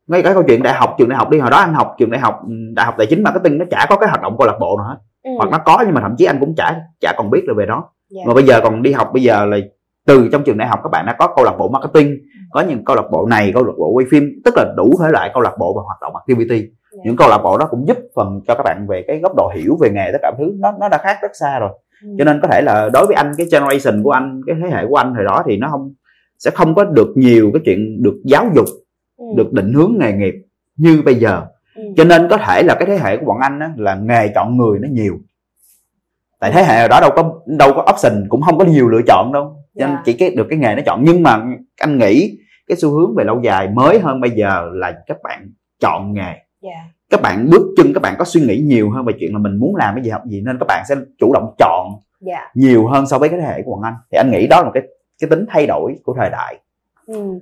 ngay 0.08 0.24
cái 0.24 0.34
câu 0.34 0.44
chuyện 0.48 0.64
đại 0.64 0.74
học 0.74 0.96
trường 0.98 1.10
đại 1.10 1.18
học 1.18 1.30
đi 1.30 1.40
hồi 1.40 1.52
đó 1.52 1.58
anh 1.58 1.74
học 1.74 1.96
trường 2.00 2.12
đại 2.12 2.22
học 2.22 2.40
ừ, 2.48 2.54
đại 2.76 2.86
học 2.86 2.96
tài 2.98 3.08
chính 3.08 3.24
marketing 3.24 3.58
nó 3.58 3.66
chả 3.72 3.86
có 3.90 3.96
cái 3.96 4.10
hoạt 4.10 4.22
động 4.22 4.36
câu 4.38 4.48
lạc 4.48 4.58
bộ 4.60 4.78
nào 4.78 4.88
hết. 4.88 4.98
Ừ. 5.24 5.32
hoặc 5.38 5.50
nó 5.52 5.58
có 5.58 5.84
nhưng 5.86 5.94
mà 5.94 6.02
thậm 6.02 6.16
chí 6.18 6.26
anh 6.26 6.40
cũng 6.40 6.56
chả 6.58 6.76
chả 7.02 7.14
còn 7.18 7.30
biết 7.30 7.44
được 7.48 7.54
về 7.58 7.66
đó. 7.66 7.84
Dạ. 8.10 8.22
mà 8.28 8.34
bây 8.34 8.44
giờ 8.44 8.62
còn 8.64 8.82
đi 8.82 8.92
học 8.92 9.10
bây 9.14 9.24
giờ 9.24 9.46
là 9.46 9.58
từ 10.08 10.30
trong 10.32 10.44
trường 10.44 10.58
đại 10.58 10.68
học 10.68 10.80
các 10.84 10.90
bạn 10.90 11.06
đã 11.06 11.16
có 11.20 11.34
câu 11.36 11.46
lạc 11.46 11.56
bộ 11.60 11.70
marketing 11.70 12.18
có 12.52 12.62
những 12.62 12.86
câu 12.86 12.96
lạc 12.96 13.06
bộ 13.12 13.28
này 13.30 13.52
câu 13.54 13.64
lạc 13.64 13.74
bộ 13.78 13.92
quay 13.94 14.06
phim 14.12 14.24
tức 14.46 14.54
là 14.58 14.74
đủ 14.78 14.92
thể 15.04 15.12
loại 15.12 15.32
câu 15.34 15.44
lạc 15.44 15.54
bộ 15.60 15.74
và 15.76 15.82
hoạt 15.86 15.98
động 16.02 16.14
activity 16.16 16.68
Dạ. 17.04 17.06
những 17.06 17.16
câu 17.16 17.30
lạc 17.30 17.38
bộ 17.44 17.58
đó 17.58 17.68
cũng 17.72 17.88
giúp 17.88 17.98
phần 18.16 18.42
cho 18.48 18.56
các 18.56 18.64
bạn 18.64 18.86
về 18.90 19.04
cái 19.08 19.20
góc 19.20 19.32
độ 19.38 19.52
hiểu 19.56 19.78
về 19.82 19.90
nghề 19.90 20.10
tất 20.12 20.18
cả 20.22 20.32
thứ 20.38 20.54
nó 20.60 20.72
nó 20.80 20.90
đã 20.90 20.98
khác 20.98 21.18
rất 21.22 21.32
xa 21.40 21.60
rồi 21.60 21.70
Ừ. 22.04 22.08
cho 22.18 22.24
nên 22.26 22.40
có 22.42 22.48
thể 22.48 22.62
là 22.62 22.90
đối 22.94 23.06
với 23.06 23.16
anh 23.16 23.32
cái 23.38 23.48
generation 23.52 24.04
của 24.04 24.12
anh 24.12 24.42
cái 24.48 24.56
thế 24.64 24.70
hệ 24.76 24.86
của 24.90 24.96
anh 24.96 25.14
thời 25.16 25.26
đó 25.26 25.44
thì 25.46 25.58
nó 25.58 25.68
không 25.72 25.94
sẽ 26.40 26.52
không 26.52 26.76
có 26.76 26.84
được 26.84 27.14
nhiều 27.16 27.52
cái 27.54 27.62
chuyện 27.66 28.04
được 28.04 28.16
giáo 28.26 28.46
dục 28.56 28.66
Ừ. 29.18 29.26
được 29.38 29.54
định 29.54 29.74
hướng 29.74 29.94
nghề 30.00 30.14
nghiệp 30.14 30.34
như 30.78 31.02
bây 31.06 31.16
giờ 31.16 31.42
Ừ. 31.76 31.84
cho 31.98 32.04
nên 32.04 32.28
có 32.30 32.38
thể 32.38 32.64
là 32.64 32.76
cái 32.80 32.86
thế 32.86 32.98
hệ 32.98 33.18
của 33.18 33.26
bọn 33.26 33.38
anh 33.40 33.60
á, 33.60 33.72
là 33.78 33.96
nghề 33.96 34.28
chọn 34.36 34.58
người 34.58 34.80
nó 34.80 34.88
nhiều 34.92 35.14
tại 36.40 36.52
thế 36.52 36.64
hệ 36.64 36.80
hồi 36.80 36.88
đó 36.90 37.00
đâu 37.02 37.12
có 37.16 37.40
đâu 37.46 37.72
có 37.76 37.86
option 37.94 38.26
cũng 38.30 38.42
không 38.42 38.58
có 38.58 38.66
nhiều 38.66 38.90
lựa 38.90 39.02
chọn 39.08 39.32
đâu 39.34 39.56
cho 39.80 39.86
nên 39.88 39.96
Dạ. 39.96 40.02
chỉ 40.06 40.14
cái 40.14 40.30
được 40.36 40.46
cái 40.50 40.60
nghề 40.60 40.76
nó 40.76 40.82
chọn 40.86 41.04
nhưng 41.04 41.24
mà 41.24 41.44
anh 41.82 41.98
nghĩ 41.98 42.38
cái 42.68 42.78
xu 42.78 42.90
hướng 42.90 43.16
về 43.16 43.24
lâu 43.24 43.42
dài 43.44 43.68
mới 43.74 44.00
hơn 44.00 44.22
bây 44.22 44.30
giờ 44.32 44.70
là 44.74 44.94
các 45.08 45.18
bạn 45.24 45.52
chọn 45.80 46.14
nghề 46.14 46.34
Dạ. 46.62 46.84
các 47.10 47.22
bạn 47.22 47.50
bước 47.52 47.74
chân 47.78 47.94
các 47.94 48.00
bạn 48.02 48.16
có 48.20 48.26
suy 48.26 48.42
nghĩ 48.42 48.58
nhiều 48.66 48.90
hơn 48.90 49.06
về 49.06 49.14
chuyện 49.20 49.34
là 49.34 49.40
mình 49.40 49.60
muốn 49.60 49.76
làm 49.76 49.96
cái 49.96 50.04
gì 50.04 50.10
học 50.10 50.22
gì 50.26 50.42
nên 50.46 50.58
các 50.60 50.66
bạn 50.68 50.84
sẽ 50.90 50.96
chủ 51.18 51.34
động 51.34 51.54
chọn 51.58 51.88
Dạ. 52.20 52.52
nhiều 52.56 52.88
hơn 52.88 53.08
so 53.08 53.18
với 53.20 53.30
cái 53.30 53.40
thế 53.40 53.46
hệ 53.48 53.62
của 53.66 53.72
bọn 53.72 53.82
anh 53.84 53.94
thì 54.12 54.18
anh 54.18 54.32
nghĩ 54.32 54.48
đó 54.48 54.58
là 54.60 54.64
một 54.66 54.72
cái 54.74 54.84
cái 55.22 55.30
tính 55.30 55.46
thay 55.50 55.68
đổi 55.68 55.96
của 56.04 56.14
thời 56.20 56.30
đại 56.30 56.60
Ừ. 57.08 57.40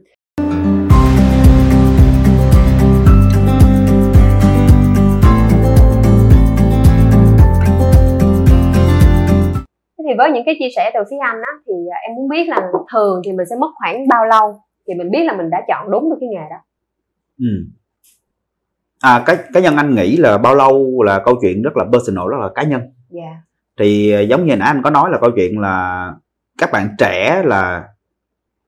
Thế 9.98 10.04
thì 10.08 10.14
với 10.18 10.32
những 10.32 10.44
cái 10.46 10.56
chia 10.60 10.68
sẻ 10.76 10.92
từ 10.94 11.00
phía 11.10 11.18
anh 11.22 11.36
á 11.36 11.52
thì 11.68 11.74
à, 11.92 11.98
em 12.08 12.16
muốn 12.16 12.30
biết 12.30 12.46
là 12.48 12.62
thường 12.92 13.22
thì 13.26 13.32
mình 13.32 13.46
sẽ 13.50 13.56
mất 13.60 13.72
khoảng 13.76 14.08
bao 14.08 14.26
lâu 14.26 14.62
thì 14.88 14.94
mình 14.94 15.12
biết 15.12 15.24
là 15.24 15.34
mình 15.38 15.50
đã 15.50 15.58
chọn 15.68 15.92
đúng 15.92 16.10
được 16.10 16.18
cái 16.20 16.30
nghề 16.30 16.50
đó. 16.50 16.58
ừ. 17.40 17.48
À 19.04 19.24
cái 19.26 19.38
cá 19.54 19.60
nhân 19.60 19.76
anh 19.78 19.96
nghĩ 19.96 20.18
là 20.18 20.38
bao 20.38 20.56
lâu 20.56 21.04
là 21.04 21.20
câu 21.26 21.36
chuyện 21.42 21.62
rất 21.62 21.78
là 21.78 21.86
personal 21.92 22.24
rất 22.30 22.38
là 22.40 22.50
cá 22.56 22.64
nhân? 22.64 22.82
Dạ. 23.10 23.42
thì 23.80 24.12
ờ, 24.12 24.22
giống 24.22 24.46
như 24.46 24.56
nãy 24.56 24.68
anh 24.68 24.82
có 24.82 24.90
nói 24.90 25.10
là 25.12 25.18
câu 25.22 25.32
chuyện 25.36 25.60
là 25.60 26.08
các 26.58 26.72
bạn 26.72 26.90
trẻ 26.98 27.42
là 27.46 27.84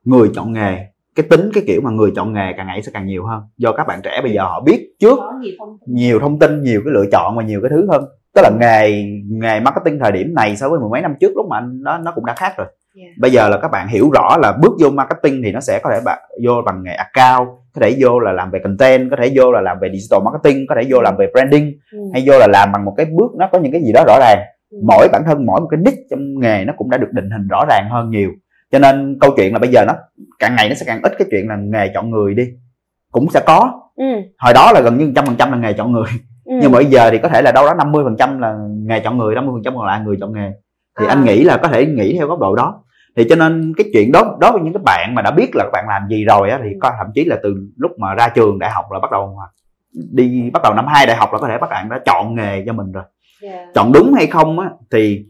người 0.05 0.31
chọn 0.35 0.53
nghề. 0.53 0.77
Cái 1.15 1.25
tính 1.29 1.49
cái 1.53 1.63
kiểu 1.67 1.81
mà 1.83 1.91
người 1.91 2.11
chọn 2.15 2.33
nghề 2.33 2.53
càng 2.57 2.67
ngày 2.67 2.81
sẽ 2.81 2.91
càng 2.93 3.05
nhiều 3.05 3.25
hơn. 3.25 3.41
Do 3.57 3.71
các 3.71 3.87
bạn 3.87 3.99
trẻ 4.03 4.19
bây 4.23 4.31
giờ 4.31 4.43
họ 4.43 4.61
biết 4.61 4.93
trước 4.99 5.19
nhiều 5.39 5.53
thông 5.59 5.77
tin. 5.79 5.95
nhiều 5.95 6.19
thông 6.19 6.39
tin 6.39 6.63
nhiều 6.63 6.81
cái 6.85 6.93
lựa 6.93 7.05
chọn 7.11 7.37
và 7.37 7.43
nhiều 7.43 7.61
cái 7.61 7.69
thứ 7.69 7.87
hơn. 7.91 8.05
Tức 8.35 8.41
là 8.41 8.49
nghề 8.59 9.03
nghề 9.29 9.59
marketing 9.59 9.99
thời 9.99 10.11
điểm 10.11 10.33
này 10.35 10.55
so 10.55 10.69
với 10.69 10.79
mười 10.79 10.89
mấy 10.89 11.01
năm 11.01 11.13
trước 11.19 11.31
lúc 11.35 11.45
mà 11.49 11.57
anh 11.57 11.83
nó 11.83 11.97
nó 11.97 12.11
cũng 12.15 12.25
đã 12.25 12.33
khác 12.33 12.53
rồi. 12.57 12.67
Dạ. 12.95 13.03
bây 13.19 13.31
giờ 13.31 13.49
là 13.49 13.59
các 13.61 13.71
bạn 13.71 13.87
hiểu 13.87 14.09
rõ 14.13 14.37
là 14.37 14.57
bước 14.61 14.71
vô 14.79 14.89
marketing 14.89 15.41
thì 15.43 15.51
nó 15.51 15.59
sẽ 15.59 15.79
có 15.83 15.89
thể 15.93 16.01
bạn 16.05 16.19
vô 16.45 16.51
bằng 16.65 16.83
nghề 16.83 16.93
account 16.93 17.49
có 17.75 17.81
thể 17.81 17.95
vô 17.99 18.19
là 18.19 18.31
làm 18.31 18.51
về 18.51 18.59
content 18.63 19.09
có 19.11 19.17
thể 19.21 19.31
vô 19.35 19.51
là 19.51 19.61
làm 19.61 19.77
về 19.81 19.89
digital 19.93 20.19
marketing 20.25 20.65
có 20.69 20.75
thể 20.75 20.87
vô 20.89 21.01
làm 21.01 21.17
về 21.17 21.27
branding 21.33 21.71
Ừ. 21.91 21.99
hay 22.13 22.23
vô 22.25 22.39
là 22.39 22.47
làm 22.47 22.71
bằng 22.71 22.85
một 22.85 22.93
cái 22.97 23.05
bước 23.05 23.31
nó 23.37 23.47
có 23.51 23.59
những 23.59 23.71
cái 23.71 23.81
gì 23.81 23.91
đó 23.93 24.03
rõ 24.07 24.17
ràng 24.19 24.39
Ừ. 24.71 24.77
mỗi 24.87 25.07
bản 25.11 25.21
thân 25.25 25.45
mỗi 25.45 25.61
một 25.61 25.67
cái 25.71 25.77
niche 25.85 26.01
trong 26.11 26.39
nghề 26.39 26.65
nó 26.65 26.73
cũng 26.77 26.89
đã 26.89 26.97
được 26.97 27.09
định 27.11 27.29
hình 27.31 27.47
rõ 27.47 27.65
ràng 27.69 27.89
hơn 27.91 28.09
nhiều 28.09 28.29
cho 28.71 28.79
nên 28.79 29.17
câu 29.21 29.31
chuyện 29.37 29.53
là 29.53 29.59
bây 29.59 29.69
giờ 29.69 29.85
nó 29.87 29.93
càng 30.39 30.55
ngày 30.55 30.69
nó 30.69 30.75
sẽ 30.75 30.85
càng 30.85 30.99
ít 31.03 31.11
cái 31.19 31.27
chuyện 31.31 31.47
là 31.49 31.55
nghề 31.55 31.91
chọn 31.93 32.09
người 32.09 32.33
đi 32.33 32.43
cũng 33.11 33.29
sẽ 33.29 33.39
có 33.47 33.77
Ừ. 33.95 34.05
hồi 34.37 34.53
đó 34.53 34.71
là 34.73 34.81
gần 34.81 34.97
như 34.97 35.11
trăm 35.15 35.25
phần 35.25 35.35
trăm 35.35 35.51
là 35.51 35.57
nghề 35.57 35.73
chọn 35.73 35.91
người 35.91 36.07
Ừ. 36.45 36.53
nhưng 36.61 36.71
mà 36.71 36.75
bây 36.77 36.85
giờ 36.85 37.09
thì 37.11 37.17
có 37.17 37.27
thể 37.29 37.41
là 37.41 37.51
đâu 37.51 37.65
đó 37.65 37.73
50 37.73 38.03
phần 38.03 38.15
trăm 38.19 38.39
là 38.39 38.55
nghề 38.85 38.99
chọn 38.99 39.17
người 39.17 39.35
50 39.35 39.53
phần 39.55 39.63
trăm 39.63 39.75
còn 39.75 39.85
lại 39.85 39.99
người 40.05 40.17
chọn 40.19 40.33
nghề 40.33 40.51
thì 40.99 41.05
À. 41.05 41.09
anh 41.09 41.23
nghĩ 41.23 41.43
là 41.43 41.57
có 41.57 41.67
thể 41.67 41.85
nghĩ 41.85 42.15
theo 42.17 42.27
góc 42.27 42.39
độ 42.39 42.55
đó 42.55 42.83
thì 43.15 43.25
cho 43.29 43.35
nên 43.35 43.73
cái 43.77 43.89
chuyện 43.93 44.11
đó 44.11 44.37
đối 44.41 44.51
với 44.51 44.61
những 44.61 44.73
cái 44.73 44.81
bạn 44.85 45.15
mà 45.15 45.21
đã 45.21 45.31
biết 45.31 45.49
là 45.55 45.63
các 45.63 45.69
bạn 45.73 45.85
làm 45.89 46.07
gì 46.09 46.25
rồi 46.25 46.49
á 46.49 46.59
thì 46.63 46.69
có 46.79 46.91
thậm 46.97 47.07
chí 47.15 47.25
là 47.25 47.37
từ 47.43 47.55
lúc 47.77 47.91
mà 47.99 48.13
ra 48.15 48.27
trường 48.35 48.59
đại 48.59 48.71
học 48.71 48.85
là 48.91 48.99
bắt 48.99 49.11
đầu 49.11 49.37
đi 50.11 50.49
bắt 50.53 50.63
đầu 50.63 50.73
năm 50.73 50.85
hai 50.87 51.05
đại 51.05 51.15
học 51.15 51.33
là 51.33 51.39
có 51.39 51.47
thể 51.47 51.57
các 51.61 51.69
bạn 51.69 51.89
đã 51.89 51.99
chọn 52.05 52.35
nghề 52.35 52.63
cho 52.65 52.73
mình 52.73 52.91
rồi 52.91 53.03
Dạ. 53.41 53.65
chọn 53.75 53.91
đúng 53.91 54.13
hay 54.13 54.27
không 54.27 54.59
á 54.59 54.69
thì 54.91 55.25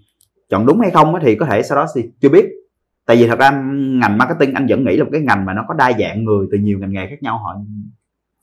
chọn 0.50 0.66
đúng 0.66 0.80
hay 0.80 0.92
không 0.92 1.16
á 1.16 1.22
thì 1.26 1.36
có 1.36 1.46
thể 1.46 1.64
sau 1.64 1.76
đó 1.76 1.86
thì 1.96 2.10
chưa 2.22 2.30
biết 2.30 2.46
tại 3.06 3.18
vì 3.18 3.28
thật 3.28 3.40
ra 3.40 3.52
ngành 3.76 4.18
marketing 4.18 4.54
anh 4.54 4.66
vẫn 4.70 4.86
nghĩ 4.86 4.98
là 4.98 5.04
một 5.04 5.10
cái 5.14 5.22
ngành 5.22 5.46
mà 5.46 5.54
nó 5.54 5.66
có 5.68 5.74
đa 5.74 5.92
dạng 6.00 6.24
người 6.24 6.48
từ 6.52 6.58
nhiều 6.58 6.80
ngành 6.80 6.92
nghề 6.94 7.08
khác 7.08 7.24
nhau 7.24 7.38
họ 7.38 7.56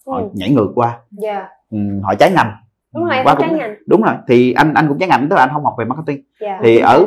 họ 0.06 0.18
Ừ. 0.20 0.28
nhảy 0.34 0.50
ngược 0.50 0.68
qua 0.74 0.98
Dạ. 1.10 1.48
ừ, 1.70 1.78
họ 2.02 2.14
trái 2.14 2.30
ngành 2.32 2.52
Đúng 2.94 3.04
rồi, 3.04 3.16
Qua 3.24 3.34
cũng 3.34 3.40
trái 3.48 3.58
ngành. 3.58 3.74
đúng 3.86 4.02
rồi 4.02 4.14
thì 4.28 4.52
anh 4.52 4.74
anh 4.74 4.88
cũng 4.88 4.98
trái 4.98 5.08
ngành 5.08 5.26
tức 5.30 5.36
là 5.36 5.42
anh 5.42 5.50
không 5.52 5.64
học 5.64 5.74
về 5.78 5.84
marketing 5.84 6.22
Dạ. 6.40 6.60
thì 6.62 6.78
ở 6.78 7.06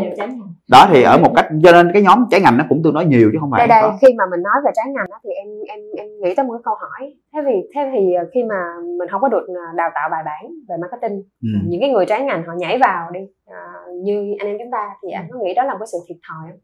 đó 0.71 0.87
thì 0.89 1.03
ở 1.03 1.17
một 1.17 1.33
cách 1.35 1.47
cho 1.63 1.71
nên 1.71 1.89
cái 1.93 2.01
nhóm 2.01 2.25
trái 2.31 2.41
ngành 2.41 2.57
nó 2.57 2.63
cũng 2.69 2.83
tương 2.83 2.93
đối 2.93 3.05
nhiều 3.05 3.29
chứ 3.33 3.37
không 3.41 3.51
phải 3.51 3.67
đây 3.67 3.81
đây 3.81 3.91
khi 4.01 4.07
mà 4.17 4.23
mình 4.31 4.41
nói 4.43 4.53
về 4.65 4.71
trái 4.75 4.85
ngành 4.87 5.05
đó 5.09 5.17
thì 5.23 5.29
em 5.29 5.47
em 5.67 5.79
em 5.97 6.07
nghĩ 6.23 6.35
tới 6.35 6.45
một 6.45 6.53
cái 6.53 6.61
câu 6.63 6.73
hỏi 6.79 7.13
thế 7.33 7.39
vì 7.45 7.69
thế 7.75 7.91
thì 7.93 8.13
ờ, 8.13 8.23
khi 8.33 8.43
mà 8.43 8.55
mình 8.99 9.07
không 9.11 9.21
có 9.21 9.27
được 9.29 9.45
ờ, 9.47 9.61
đào 9.75 9.89
tạo 9.95 10.09
bài 10.11 10.23
bản 10.25 10.51
về 10.69 10.75
marketing 10.81 11.23
ừ. 11.41 11.49
những 11.67 11.81
cái 11.81 11.89
người 11.89 12.05
trái 12.05 12.21
ngành 12.21 12.43
họ 12.47 12.53
nhảy 12.57 12.77
vào 12.77 13.11
đi 13.11 13.19
à, 13.45 13.59
như 14.03 14.35
anh 14.39 14.47
em 14.47 14.57
chúng 14.59 14.71
ta 14.71 14.89
thì 15.03 15.11
anh 15.11 15.25
có 15.31 15.39
nghĩ 15.43 15.53
đó 15.53 15.63
là 15.63 15.73
một 15.73 15.79
cái 15.79 15.87
sự 15.91 15.97
thiệt 16.07 16.17
thòi 16.29 16.51
không? 16.51 16.59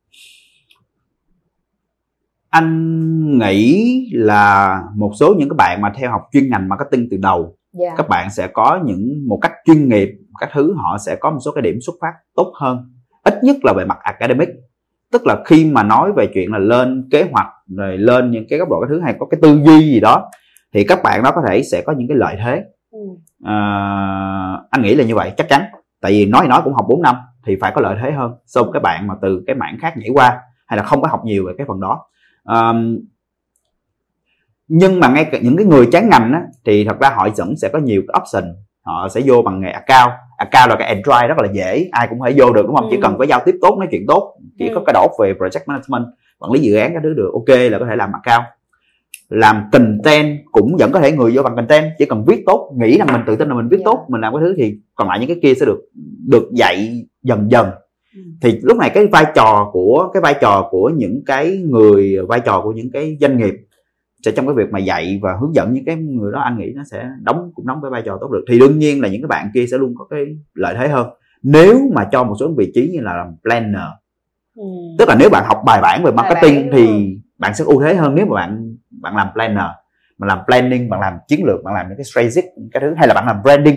anh 2.49 3.37
nghĩ 3.37 4.09
là 4.13 4.81
một 4.95 5.11
số 5.19 5.33
những 5.37 5.49
cái 5.49 5.55
bạn 5.57 5.81
mà 5.81 5.93
theo 5.97 6.11
học 6.11 6.21
chuyên 6.31 6.49
ngành 6.49 6.69
marketing 6.69 7.07
từ 7.11 7.17
đầu 7.17 7.56
Dạ. 7.79 7.93
các 7.97 8.09
bạn 8.09 8.29
sẽ 8.29 8.47
có 8.47 8.79
những 8.85 9.25
một 9.27 9.39
cách 9.41 9.51
chuyên 9.65 9.89
nghiệp 9.89 10.09
các 10.39 10.49
thứ 10.53 10.73
họ 10.77 10.97
sẽ 10.97 11.15
có 11.15 11.31
một 11.31 11.39
số 11.45 11.51
cái 11.51 11.61
điểm 11.61 11.75
xuất 11.85 11.93
phát 12.01 12.13
tốt 12.35 12.53
hơn. 12.59 12.77
Ít 13.23 13.43
nhất 13.43 13.55
là 13.63 13.73
về 13.77 13.85
mặt 13.85 13.97
academic. 14.03 14.49
Tức 15.11 15.25
là 15.25 15.41
khi 15.45 15.71
mà 15.71 15.83
nói 15.83 16.11
về 16.15 16.27
chuyện 16.33 16.51
là 16.51 16.57
lên 16.57 17.07
kế 17.11 17.27
hoạch 17.31 17.47
rồi 17.77 17.97
lên 17.97 18.31
những 18.31 18.45
cái 18.49 18.59
góc 18.59 18.69
độ 18.69 18.81
cái 18.81 18.87
thứ 18.89 19.01
hay 19.03 19.15
có 19.19 19.25
cái 19.25 19.39
tư 19.41 19.59
duy 19.65 19.79
gì 19.79 19.99
đó 19.99 20.29
thì 20.73 20.83
các 20.83 21.03
bạn 21.03 21.23
đó 21.23 21.31
có 21.35 21.41
thể 21.47 21.63
sẽ 21.63 21.81
có 21.85 21.93
những 21.97 22.07
cái 22.07 22.17
lợi 22.17 22.35
thế. 22.45 22.63
Ừ. 22.91 22.99
à, 23.43 23.55
anh 24.69 24.81
nghĩ 24.81 24.95
là 24.95 25.03
như 25.03 25.15
vậy 25.15 25.31
chắc 25.37 25.49
chắn. 25.49 25.61
Tại 26.01 26.11
vì 26.11 26.25
nói 26.25 26.41
thì 26.43 26.49
nói 26.49 26.61
cũng 26.63 26.73
học 26.73 26.85
4 26.89 27.01
năm 27.01 27.15
thì 27.45 27.55
phải 27.61 27.71
có 27.75 27.81
lợi 27.81 27.97
thế 28.01 28.11
hơn. 28.11 28.31
So 28.45 28.63
với 28.63 28.71
các 28.73 28.81
bạn 28.81 29.07
mà 29.07 29.13
từ 29.21 29.43
cái 29.47 29.55
mảng 29.55 29.77
khác 29.81 29.93
nhảy 29.97 30.09
qua 30.13 30.41
hay 30.67 30.77
là 30.77 30.83
không 30.83 31.01
có 31.01 31.07
học 31.07 31.21
nhiều 31.25 31.45
về 31.47 31.53
cái 31.57 31.67
phần 31.67 31.79
đó. 31.79 32.05
À, 32.43 32.73
nhưng 34.67 34.99
mà 34.99 35.07
ngay 35.07 35.25
cả 35.31 35.37
những 35.41 35.57
cái 35.57 35.65
người 35.65 35.85
chán 35.91 36.09
ngành 36.09 36.33
á, 36.33 36.41
thì 36.65 36.85
thật 36.85 36.99
ra 36.99 37.09
họ 37.15 37.27
vẫn 37.37 37.55
sẽ 37.57 37.69
có 37.73 37.79
nhiều 37.79 38.01
cái 38.07 38.21
option 38.21 38.55
họ 38.81 39.07
sẽ 39.09 39.21
vô 39.25 39.41
bằng 39.41 39.61
nghề 39.61 39.69
account 39.69 40.11
account 40.37 40.69
là 40.69 40.75
cái 40.79 40.87
entry 40.87 41.27
rất 41.27 41.37
là 41.37 41.47
dễ 41.53 41.89
ai 41.91 42.07
cũng 42.09 42.19
có 42.19 42.27
thể 42.27 42.33
vô 42.37 42.53
được 42.53 42.65
đúng 42.67 42.75
không 42.75 42.87
chỉ 42.91 42.97
Ừ. 42.97 42.99
cần 43.03 43.15
có 43.17 43.25
giao 43.25 43.39
tiếp 43.45 43.55
tốt 43.61 43.75
nói 43.79 43.87
chuyện 43.91 44.05
tốt 44.07 44.35
chỉ 44.59 44.67
Ừ. 44.67 44.75
có 44.75 44.81
cái 44.85 44.93
óc 44.93 45.11
về 45.19 45.33
project 45.33 45.61
management 45.65 46.05
quản 46.39 46.51
lý 46.51 46.59
dự 46.59 46.75
án 46.75 46.93
cái 46.93 47.01
thứ 47.03 47.13
được 47.13 47.29
ok 47.33 47.57
là 47.71 47.79
có 47.79 47.85
thể 47.89 47.95
làm 47.95 48.09
account 48.23 48.45
làm 49.29 49.63
content 49.71 50.39
cũng 50.51 50.75
vẫn 50.79 50.91
có 50.91 50.99
thể 50.99 51.11
người 51.11 51.31
vô 51.35 51.43
bằng 51.43 51.55
content 51.55 51.85
chỉ 51.97 52.05
cần 52.05 52.25
viết 52.27 52.43
tốt 52.45 52.71
nghĩ 52.77 52.97
rằng 52.97 53.07
mình 53.11 53.21
tự 53.27 53.35
tin 53.35 53.49
là 53.49 53.55
mình 53.55 53.67
viết 53.71 53.77
Dạ. 53.79 53.83
tốt 53.85 54.05
mình 54.09 54.21
làm 54.21 54.33
cái 54.33 54.41
thứ 54.45 54.53
thì 54.57 54.75
còn 54.95 55.07
lại 55.07 55.19
những 55.19 55.27
cái 55.27 55.37
kia 55.41 55.53
sẽ 55.59 55.65
được 55.65 55.79
được 56.27 56.49
dạy 56.53 57.05
dần 57.23 57.51
dần 57.51 57.67
Ừ. 58.15 58.21
thì 58.41 58.59
lúc 58.63 58.77
này 58.77 58.89
cái 58.89 59.07
vai 59.07 59.25
trò 59.35 59.69
của 59.73 60.09
cái 60.13 60.21
vai 60.21 60.35
trò 60.41 60.67
của 60.71 60.91
những 60.95 61.21
cái 61.25 61.57
người 61.69 62.17
vai 62.29 62.39
trò 62.39 62.61
của 62.61 62.71
những 62.71 62.91
cái 62.93 63.17
doanh 63.21 63.37
nghiệp 63.37 63.53
sẽ 64.25 64.31
trong 64.31 64.45
cái 64.47 64.55
việc 64.55 64.71
mà 64.71 64.79
dạy 64.79 65.19
và 65.23 65.37
hướng 65.41 65.55
dẫn 65.55 65.73
những 65.73 65.85
cái 65.85 65.95
người 65.95 66.31
đó 66.31 66.39
anh 66.39 66.57
nghĩ 66.57 66.73
nó 66.75 66.83
sẽ 66.91 67.09
đóng 67.21 67.51
cũng 67.55 67.67
đóng 67.67 67.79
cái 67.81 67.91
vai 67.91 68.01
trò 68.05 68.17
tốt 68.21 68.31
được. 68.31 68.45
Thì 68.49 68.59
đương 68.59 68.79
nhiên 68.79 69.01
là 69.01 69.07
những 69.09 69.21
cái 69.21 69.27
bạn 69.27 69.49
kia 69.53 69.65
sẽ 69.71 69.77
luôn 69.77 69.93
có 69.97 70.05
cái 70.09 70.25
lợi 70.53 70.75
thế 70.79 70.87
hơn. 70.87 71.07
Nếu 71.43 71.79
mà 71.95 72.07
cho 72.11 72.23
một 72.23 72.35
số 72.39 72.51
vị 72.57 72.71
trí 72.75 72.89
như 72.93 72.99
là 73.01 73.13
làm 73.17 73.35
planner 73.43 73.83
Ừ. 74.57 74.63
tức 74.99 75.09
là 75.09 75.15
nếu 75.19 75.29
bạn 75.29 75.43
học 75.47 75.57
bài 75.65 75.79
bản 75.81 76.03
về 76.03 76.11
marketing 76.11 76.69
thì 76.71 77.15
bạn 77.37 77.55
sẽ 77.55 77.63
ưu 77.67 77.81
thế 77.81 77.95
hơn 77.95 78.15
nếu 78.15 78.25
mà 78.25 78.35
bạn 78.35 78.75
bạn 79.01 79.15
làm 79.15 79.27
planner 79.33 79.65
bạn 80.17 80.27
làm 80.27 80.39
planning 80.45 80.89
bạn 80.89 80.99
làm 80.99 81.13
chiến 81.27 81.45
lược 81.45 81.63
bạn 81.63 81.73
làm 81.73 81.87
những 81.89 81.97
cái 81.97 82.03
strategic 82.03 82.43
cái 82.71 82.81
thứ 82.81 82.93
hay 82.97 83.07
là 83.07 83.13
bạn 83.13 83.25
làm 83.27 83.43
branding 83.43 83.75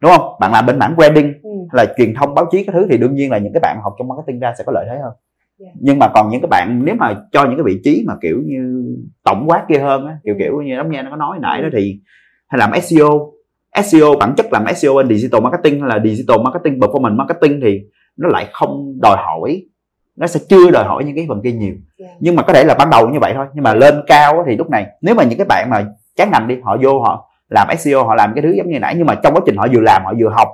đúng 0.00 0.12
không? 0.16 0.36
Bạn 0.40 0.52
làm 0.52 0.66
bên 0.66 0.78
mảng 0.78 0.96
branding 0.96 1.32
Ừ. 1.42 1.50
hay 1.72 1.86
là 1.86 1.94
truyền 1.98 2.14
thông 2.14 2.34
báo 2.34 2.46
chí 2.52 2.64
cái 2.64 2.72
thứ 2.72 2.86
thì 2.90 2.98
đương 2.98 3.14
nhiên 3.14 3.30
là 3.30 3.38
những 3.38 3.52
cái 3.52 3.60
bạn 3.60 3.78
học 3.82 3.94
trong 3.98 4.08
marketing 4.08 4.40
ra 4.40 4.54
sẽ 4.58 4.64
có 4.66 4.72
lợi 4.72 4.86
thế 4.90 4.98
hơn 5.02 5.12
Yeah. 5.60 5.74
nhưng 5.80 5.98
mà 5.98 6.08
còn 6.14 6.28
những 6.30 6.40
cái 6.40 6.48
bạn 6.48 6.80
nếu 6.84 6.94
mà 6.94 7.14
cho 7.32 7.44
những 7.44 7.56
cái 7.56 7.64
vị 7.64 7.80
trí 7.84 8.04
mà 8.06 8.14
kiểu 8.22 8.42
như 8.46 8.84
tổng 9.24 9.44
quát 9.46 9.64
kia 9.68 9.78
hơn 9.78 10.06
á 10.06 10.16
kiểu 10.24 10.34
Ừ. 10.34 10.38
kiểu 10.38 10.60
như 10.62 10.76
đóng 10.76 10.90
nha 10.90 11.02
nó 11.02 11.10
có 11.10 11.16
nói 11.16 11.38
nãy 11.42 11.62
đó 11.62 11.68
thì 11.72 12.00
hay 12.48 12.58
làm 12.58 12.70
SEO 12.82 13.32
SEO 13.84 14.14
bản 14.20 14.34
chất 14.36 14.46
làm 14.52 14.64
SEO 14.76 14.94
bên 14.94 15.08
digital 15.08 15.40
marketing 15.42 15.80
hay 15.80 15.88
là 15.88 15.98
digital 16.04 16.36
marketing 16.44 16.78
performance 16.80 17.16
marketing 17.16 17.60
thì 17.62 17.80
nó 18.16 18.28
lại 18.28 18.46
không 18.52 18.92
đòi 19.02 19.16
hỏi 19.16 19.62
nó 20.16 20.26
sẽ 20.26 20.40
chưa 20.48 20.70
đòi 20.70 20.84
hỏi 20.84 21.04
những 21.04 21.16
cái 21.16 21.26
phần 21.28 21.40
kia 21.44 21.52
nhiều 21.52 21.74
Yeah. 21.98 22.12
nhưng 22.20 22.36
mà 22.36 22.42
có 22.42 22.52
thể 22.52 22.64
là 22.64 22.74
ban 22.74 22.90
đầu 22.90 23.08
như 23.08 23.18
vậy 23.20 23.32
thôi 23.36 23.46
nhưng 23.54 23.64
mà 23.64 23.74
lên 23.74 23.94
cao 24.06 24.44
thì 24.48 24.56
lúc 24.56 24.70
này 24.70 24.86
nếu 25.02 25.14
mà 25.14 25.24
những 25.24 25.38
cái 25.38 25.46
bạn 25.48 25.70
mà 25.70 25.86
chán 26.16 26.28
ngành 26.32 26.48
đi 26.48 26.56
họ 26.62 26.76
vô 26.82 27.00
họ 27.00 27.30
làm 27.48 27.68
SEO 27.78 28.04
họ 28.04 28.14
làm 28.14 28.32
cái 28.34 28.42
thứ 28.42 28.50
giống 28.56 28.68
như 28.68 28.78
nãy 28.80 28.94
nhưng 28.98 29.06
mà 29.06 29.14
trong 29.14 29.34
quá 29.34 29.40
trình 29.46 29.56
họ 29.56 29.66
vừa 29.72 29.80
làm 29.80 30.02
họ 30.04 30.12
vừa 30.20 30.28
học 30.28 30.48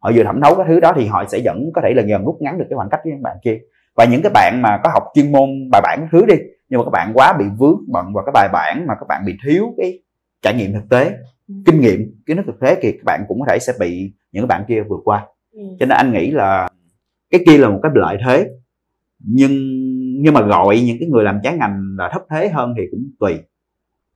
họ 0.00 0.10
vừa 0.14 0.24
thẩm 0.24 0.40
thấu 0.40 0.54
cái 0.54 0.64
thứ 0.68 0.80
đó 0.80 0.92
thì 0.96 1.06
họ 1.06 1.24
sẽ 1.28 1.40
vẫn 1.44 1.70
có 1.74 1.80
thể 1.84 1.92
là 1.96 2.02
dần 2.02 2.24
rút 2.24 2.36
ngắn 2.40 2.58
được 2.58 2.64
cái 2.70 2.76
khoảng 2.76 2.88
cách 2.90 3.00
với 3.04 3.12
những 3.12 3.22
bạn 3.22 3.36
kia 3.44 3.58
và 3.98 4.04
những 4.04 4.22
cái 4.22 4.30
bạn 4.34 4.62
mà 4.62 4.80
có 4.84 4.90
học 4.92 5.02
chuyên 5.14 5.32
môn 5.32 5.48
bài 5.72 5.80
bản 5.84 5.98
cái 6.00 6.08
thứ 6.12 6.26
đi 6.26 6.34
nhưng 6.68 6.78
mà 6.78 6.84
các 6.84 6.90
bạn 6.90 7.10
quá 7.14 7.36
bị 7.38 7.44
vướng 7.58 7.80
bận 7.92 8.06
vào 8.14 8.24
cái 8.26 8.32
bài 8.34 8.48
bản 8.52 8.86
mà 8.88 8.94
các 9.00 9.06
bạn 9.08 9.22
bị 9.26 9.36
thiếu 9.46 9.74
cái 9.78 9.98
trải 10.42 10.54
nghiệm 10.54 10.72
thực 10.72 10.88
tế 10.90 11.12
Ừ. 11.48 11.54
kinh 11.66 11.80
nghiệm 11.80 12.00
kiến 12.26 12.36
thức 12.36 12.42
thực 12.46 12.60
tế 12.60 12.78
thì 12.82 12.92
các 12.92 13.04
bạn 13.04 13.24
cũng 13.28 13.40
có 13.40 13.46
thể 13.48 13.58
sẽ 13.58 13.72
bị 13.80 14.12
những 14.32 14.42
cái 14.42 14.46
bạn 14.46 14.64
kia 14.68 14.82
vượt 14.88 15.00
qua 15.04 15.26
ừ. 15.52 15.60
cho 15.80 15.86
nên 15.86 15.96
anh 15.96 16.12
nghĩ 16.12 16.30
là 16.30 16.68
cái 17.30 17.40
kia 17.46 17.58
là 17.58 17.68
một 17.68 17.80
cái 17.82 17.92
lợi 17.94 18.16
thế 18.26 18.48
nhưng 19.18 19.50
nhưng 20.22 20.34
mà 20.34 20.40
gọi 20.40 20.80
những 20.80 20.96
cái 21.00 21.08
người 21.08 21.24
làm 21.24 21.40
trái 21.42 21.56
ngành 21.56 21.82
là 21.98 22.08
thấp 22.12 22.22
thế 22.30 22.48
hơn 22.48 22.74
thì 22.78 22.82
cũng 22.90 23.10
tùy 23.20 23.38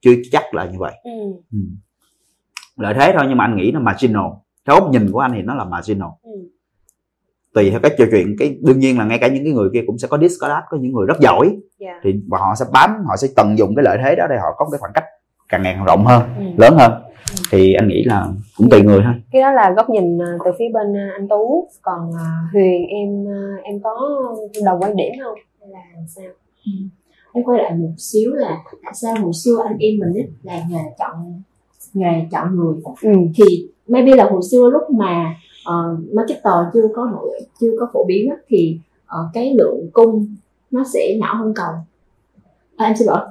chưa 0.01 0.11
chắc 0.33 0.55
là 0.55 0.65
như 0.65 0.79
vậy 0.79 0.93
Ừ. 1.05 1.11
ừ. 1.53 1.59
lợi 2.77 2.95
thế 2.95 3.13
thôi 3.17 3.25
nhưng 3.29 3.37
mà 3.39 3.45
anh 3.45 3.57
nghĩ 3.57 3.71
nó 3.75 3.81
marginal 3.81 4.25
theo 4.67 4.77
góc 4.81 4.91
nhìn 4.91 5.13
của 5.13 5.19
anh 5.21 5.33
thì 5.35 5.43
nó 5.43 5.55
là 5.55 5.65
marginal. 5.65 6.09
Tùy 7.55 7.71
theo 7.71 7.81
cái 7.83 7.95
trò 7.99 8.05
chuyện 8.11 8.37
cái 8.39 8.57
đương 8.61 8.79
nhiên 8.79 8.99
là 8.99 9.05
ngay 9.05 9.19
cả 9.19 9.29
những 9.29 9.45
cái 9.45 9.53
người 9.53 9.69
kia 9.73 9.83
cũng 9.87 9.99
sẽ 9.99 10.09
có 10.09 10.19
dis 10.19 10.33
có 10.41 10.77
những 10.81 10.93
người 10.93 11.07
rất 11.07 11.21
giỏi. 11.21 11.57
Dạ. 11.79 12.01
thì 12.05 12.15
và 12.29 12.39
họ 12.39 12.55
sẽ 12.55 12.65
bám 12.73 12.91
họ 13.09 13.17
sẽ 13.17 13.29
tận 13.37 13.59
dụng 13.59 13.77
cái 13.77 13.83
lợi 13.85 13.99
thế 14.05 14.15
đó 14.17 14.27
để 14.31 14.37
họ 14.37 14.49
có 14.57 14.69
cái 14.73 14.79
khoảng 14.79 14.93
cách 14.95 15.05
càng 15.49 15.63
ngày 15.63 15.75
càng 15.77 15.85
rộng 15.85 16.05
hơn 16.07 16.23
Ừ. 16.39 16.45
lớn 16.57 16.75
hơn. 16.79 16.93
Thì 17.51 17.73
anh 17.75 17.89
nghĩ 17.89 18.05
là 18.05 18.27
cũng 18.57 18.71
tùy 18.71 18.83
người 18.83 19.01
thôi. 19.05 19.13
Cái 19.33 19.43
đó 19.43 19.51
là 19.53 19.71
góc 19.77 19.91
nhìn 19.91 20.19
à, 20.23 20.27
từ 20.45 20.51
phía 20.59 20.65
bên 20.75 20.97
à, 20.97 21.11
anh 21.15 21.29
tú. 21.29 21.69
Còn 21.83 22.11
à, 22.19 22.27
huyền 22.53 22.87
em 22.89 23.25
em 23.63 23.81
có 23.83 23.91
đồng 24.65 24.81
quan 24.83 24.97
điểm 24.97 25.13
không? 25.25 25.35
Hay 25.61 25.69
là 25.71 25.81
sao? 26.09 26.25
Em 27.35 27.45
quay 27.45 27.63
lại 27.63 27.73
một 27.75 27.93
xíu 27.99 28.33
là 28.35 28.57
tại 28.85 28.93
sao 28.95 29.15
hồi 29.23 29.33
xưa 29.45 29.57
anh 29.69 29.79
em 29.79 29.99
mình 29.99 30.15
ấy 30.15 30.29
là 30.43 30.63
nghề 30.71 30.83
chọn 30.99 31.43
nghề 31.95 32.27
chọn 32.33 32.57
người. 32.57 32.75
Ừ. 33.03 33.13
thì 33.37 33.69
maybe 33.89 34.15
là 34.17 34.25
hồi 34.25 34.41
xưa 34.51 34.71
lúc 34.73 34.91
mà 34.91 35.35
uh, 35.69 36.15
marketer 36.15 36.55
chưa 36.75 36.89
có 36.95 37.09
nổi 37.13 37.41
chưa 37.61 37.71
có 37.81 37.91
phổ 37.93 38.05
biến 38.05 38.31
á, 38.31 38.37
thì 38.49 38.79
ờ, 39.07 39.19
cái 39.33 39.55
lượng 39.59 39.91
cung 39.93 40.27
nó 40.71 40.85
sẽ 40.95 41.17
nhỏ 41.21 41.35
hơn 41.35 41.53
cầu. 41.57 41.73
À, 42.77 42.87
em 42.87 42.97
xin 42.97 43.09
lỗi. 43.09 43.21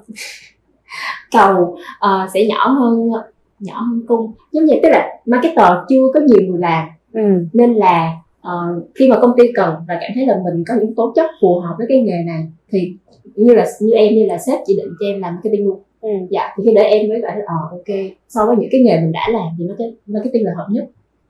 Cầu 1.31 1.77
ờ, 1.99 2.27
sẽ 2.33 2.47
nhỏ 2.47 2.67
hơn 2.67 3.11
nhỏ 3.59 3.81
hơn 3.81 4.03
cung. 4.07 4.31
Giống 4.51 4.65
như 4.65 4.75
tức 4.83 4.89
là 4.89 5.19
marketer 5.25 5.71
chưa 5.89 6.01
có 6.13 6.19
nhiều 6.19 6.47
người 6.47 6.59
làm. 6.59 6.87
Ừ. 7.13 7.21
nên 7.53 7.73
là 7.73 8.17
ờ, 8.41 8.81
khi 8.95 9.09
mà 9.09 9.19
công 9.21 9.31
ty 9.37 9.43
cần 9.55 9.75
và 9.87 9.97
cảm 10.01 10.11
thấy 10.15 10.25
là 10.25 10.39
mình 10.43 10.63
có 10.67 10.73
những 10.81 10.95
tố 10.95 11.13
chất 11.15 11.31
phù 11.41 11.59
hợp 11.59 11.75
với 11.77 11.87
cái 11.89 12.01
nghề 12.01 12.23
này 12.25 12.47
thì 12.69 12.93
như 13.35 13.53
là 13.53 13.65
như 13.81 13.91
em 13.93 14.13
như 14.13 14.25
là 14.25 14.37
sếp 14.37 14.59
chỉ 14.65 14.75
định 14.77 14.93
cho 14.99 15.05
em 15.05 15.21
làm 15.21 15.33
marketing 15.33 15.65
luôn. 15.65 15.79
Ừ. 16.01 16.09
dạ 16.29 16.53
thì 16.57 16.63
khi 16.65 16.71
để 16.75 16.81
em 16.81 17.09
mới 17.09 17.21
bảo 17.21 17.31
ờ 17.47 17.55
ok 17.71 17.97
so 18.29 18.45
với 18.45 18.55
những 18.59 18.69
cái 18.71 18.81
nghề 18.81 18.99
mình 18.99 19.11
đã 19.11 19.27
làm 19.31 19.47
thì 19.57 19.65
market- 19.65 19.93
marketing 20.05 20.45
là 20.45 20.51
hợp 20.57 20.67
nhất. 20.69 20.85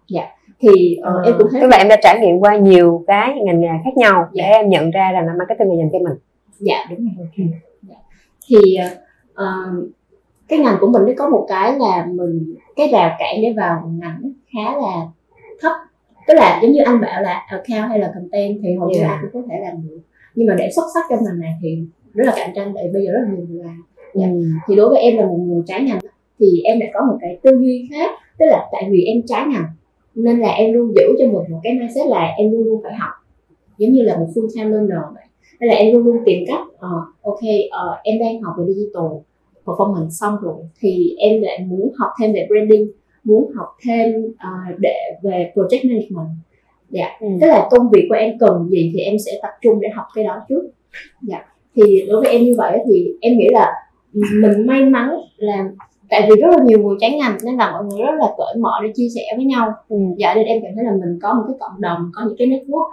Dạ 0.09 0.23
thì 0.61 0.95
ờ, 1.01 1.21
em 1.25 1.33
cũng 1.37 1.47
thấy 1.51 1.61
tức 1.61 1.67
là 1.67 1.77
em 1.77 1.87
đã 1.87 1.95
trải 2.03 2.19
nghiệm 2.19 2.39
qua 2.39 2.55
nhiều 2.57 3.03
cái 3.07 3.35
ngành 3.45 3.59
nghề 3.61 3.67
khác 3.83 3.97
nhau 3.97 4.27
để 4.33 4.43
Dạ. 4.51 4.57
em 4.57 4.69
nhận 4.69 4.91
ra 4.91 5.11
rằng 5.11 5.25
là 5.25 5.33
marketing 5.39 5.67
là 5.69 5.75
dành 5.77 5.89
cho 5.93 5.99
mình 5.99 6.17
dạ 6.59 6.85
đúng 6.89 7.07
rồi 7.17 7.47
dạ. 7.81 7.95
thì 8.49 8.75
ờ, 9.33 9.45
cái 10.47 10.59
ngành 10.59 10.75
của 10.79 10.87
mình 10.87 11.01
nó 11.07 11.11
có 11.17 11.29
một 11.29 11.45
cái 11.49 11.79
là 11.79 12.05
mình 12.05 12.55
cái 12.75 12.87
rào 12.91 13.15
cản 13.19 13.35
để 13.41 13.53
vào 13.57 13.91
ngành 14.01 14.21
khá 14.53 14.77
là 14.77 15.07
thấp 15.61 15.71
tức 16.27 16.33
là 16.33 16.59
giống 16.63 16.71
như 16.71 16.79
anh 16.85 17.01
bảo 17.01 17.21
là 17.21 17.45
account 17.49 17.89
hay 17.89 17.99
là 17.99 18.11
content 18.15 18.59
thì 18.63 18.75
hầu 18.79 18.89
như 18.89 18.99
Dạ. 19.01 19.07
ai 19.07 19.17
cũng 19.21 19.41
có 19.43 19.47
thể 19.51 19.59
làm 19.63 19.73
được 19.89 19.99
nhưng 20.35 20.47
mà 20.47 20.55
để 20.57 20.69
xuất 20.75 20.83
sắc 20.93 21.03
trong 21.09 21.19
ngành 21.23 21.39
này 21.39 21.51
thì 21.61 21.79
rất 22.13 22.23
là 22.27 22.33
cạnh 22.35 22.49
tranh 22.55 22.71
tại 22.75 22.83
bây 22.93 23.05
giờ 23.05 23.11
rất 23.11 23.19
là 23.27 23.35
nhiều 23.35 23.45
người 23.49 23.63
làm 23.63 23.83
Dạ. 24.15 24.25
ừ. 24.27 24.43
thì 24.67 24.75
đối 24.75 24.89
với 24.89 25.01
em 25.01 25.17
là 25.17 25.25
một 25.25 25.37
người 25.39 25.61
trái 25.67 25.81
ngành 25.83 25.99
thì 26.39 26.61
em 26.63 26.79
đã 26.79 26.85
có 26.93 27.05
một 27.05 27.17
cái 27.21 27.37
tư 27.43 27.51
duy 27.61 27.89
khác 27.91 28.11
tức 28.39 28.45
là 28.49 28.67
tại 28.71 28.83
vì 28.91 29.03
em 29.03 29.21
trái 29.27 29.45
ngành 29.47 29.65
nên 30.15 30.39
là 30.39 30.49
em 30.49 30.73
luôn 30.73 30.93
giữ 30.95 31.15
cho 31.19 31.25
mình 31.25 31.51
một 31.51 31.59
cái 31.63 31.73
mindset 31.73 32.07
là 32.07 32.33
em 32.37 32.51
luôn 32.51 32.63
luôn 32.63 32.81
phải 32.83 32.93
học. 32.93 33.11
Giống 33.77 33.91
như 33.91 34.01
là 34.01 34.17
một 34.17 34.27
full 34.35 34.47
time 34.55 34.69
learner 34.69 34.99
vậy. 35.13 35.23
Nên 35.59 35.69
là 35.69 35.75
em 35.75 35.93
luôn 35.93 36.05
luôn 36.05 36.17
tìm 36.25 36.43
cách 36.47 36.67
ờ, 36.79 36.89
ok 37.21 37.39
ờ, 37.71 37.99
em 38.03 38.19
đang 38.19 38.41
học 38.41 38.55
về 38.57 38.73
digital 38.73 39.05
performance 39.65 40.09
xong 40.09 40.35
rồi 40.41 40.55
thì 40.79 41.15
em 41.17 41.41
lại 41.41 41.59
muốn 41.67 41.91
học 41.97 42.09
thêm 42.21 42.33
về 42.33 42.47
branding 42.49 42.91
muốn 43.23 43.51
học 43.55 43.67
thêm 43.85 44.13
ờ, 44.39 44.49
để 44.77 44.95
về 45.23 45.51
project 45.55 45.89
management. 45.89 46.27
Dạ. 46.89 47.07
Ừ. 47.19 47.27
tức 47.41 47.47
là 47.47 47.67
công 47.71 47.89
việc 47.89 48.05
của 48.09 48.15
em 48.15 48.37
cần 48.39 48.67
gì 48.69 48.91
thì 48.93 48.99
em 48.99 49.15
sẽ 49.25 49.31
tập 49.41 49.51
trung 49.61 49.81
để 49.81 49.89
học 49.95 50.05
cái 50.15 50.23
đó 50.23 50.39
trước. 50.49 50.61
Dạ. 51.21 51.45
Thì 51.75 52.05
đối 52.07 52.21
với 52.21 52.31
em 52.31 52.43
như 52.43 52.53
vậy 52.57 52.79
thì 52.87 53.13
em 53.21 53.37
nghĩ 53.37 53.47
là 53.51 53.73
mình 54.13 54.67
may 54.67 54.85
mắn 54.85 55.09
là 55.37 55.69
tại 56.11 56.27
vì 56.29 56.41
rất 56.41 56.47
là 56.57 56.63
nhiều 56.63 56.79
người 56.79 56.95
trái 57.01 57.17
ngành 57.19 57.37
nên 57.45 57.55
là 57.57 57.71
mọi 57.71 57.83
người 57.85 57.99
rất 58.05 58.13
là 58.19 58.27
cởi 58.37 58.55
mở 58.61 58.71
để 58.83 58.89
chia 58.95 59.07
sẻ 59.15 59.21
với 59.35 59.45
nhau 59.45 59.73
Ừ. 59.89 59.97
dạ 60.17 60.33
nên 60.35 60.45
em 60.45 60.61
cảm 60.63 60.71
thấy 60.75 60.83
là 60.85 60.91
mình 60.91 61.19
có 61.21 61.33
một 61.33 61.43
cái 61.47 61.55
cộng 61.59 61.81
đồng 61.81 62.11
có 62.13 62.21
những 62.27 62.35
cái 62.37 62.47
network 62.47 62.89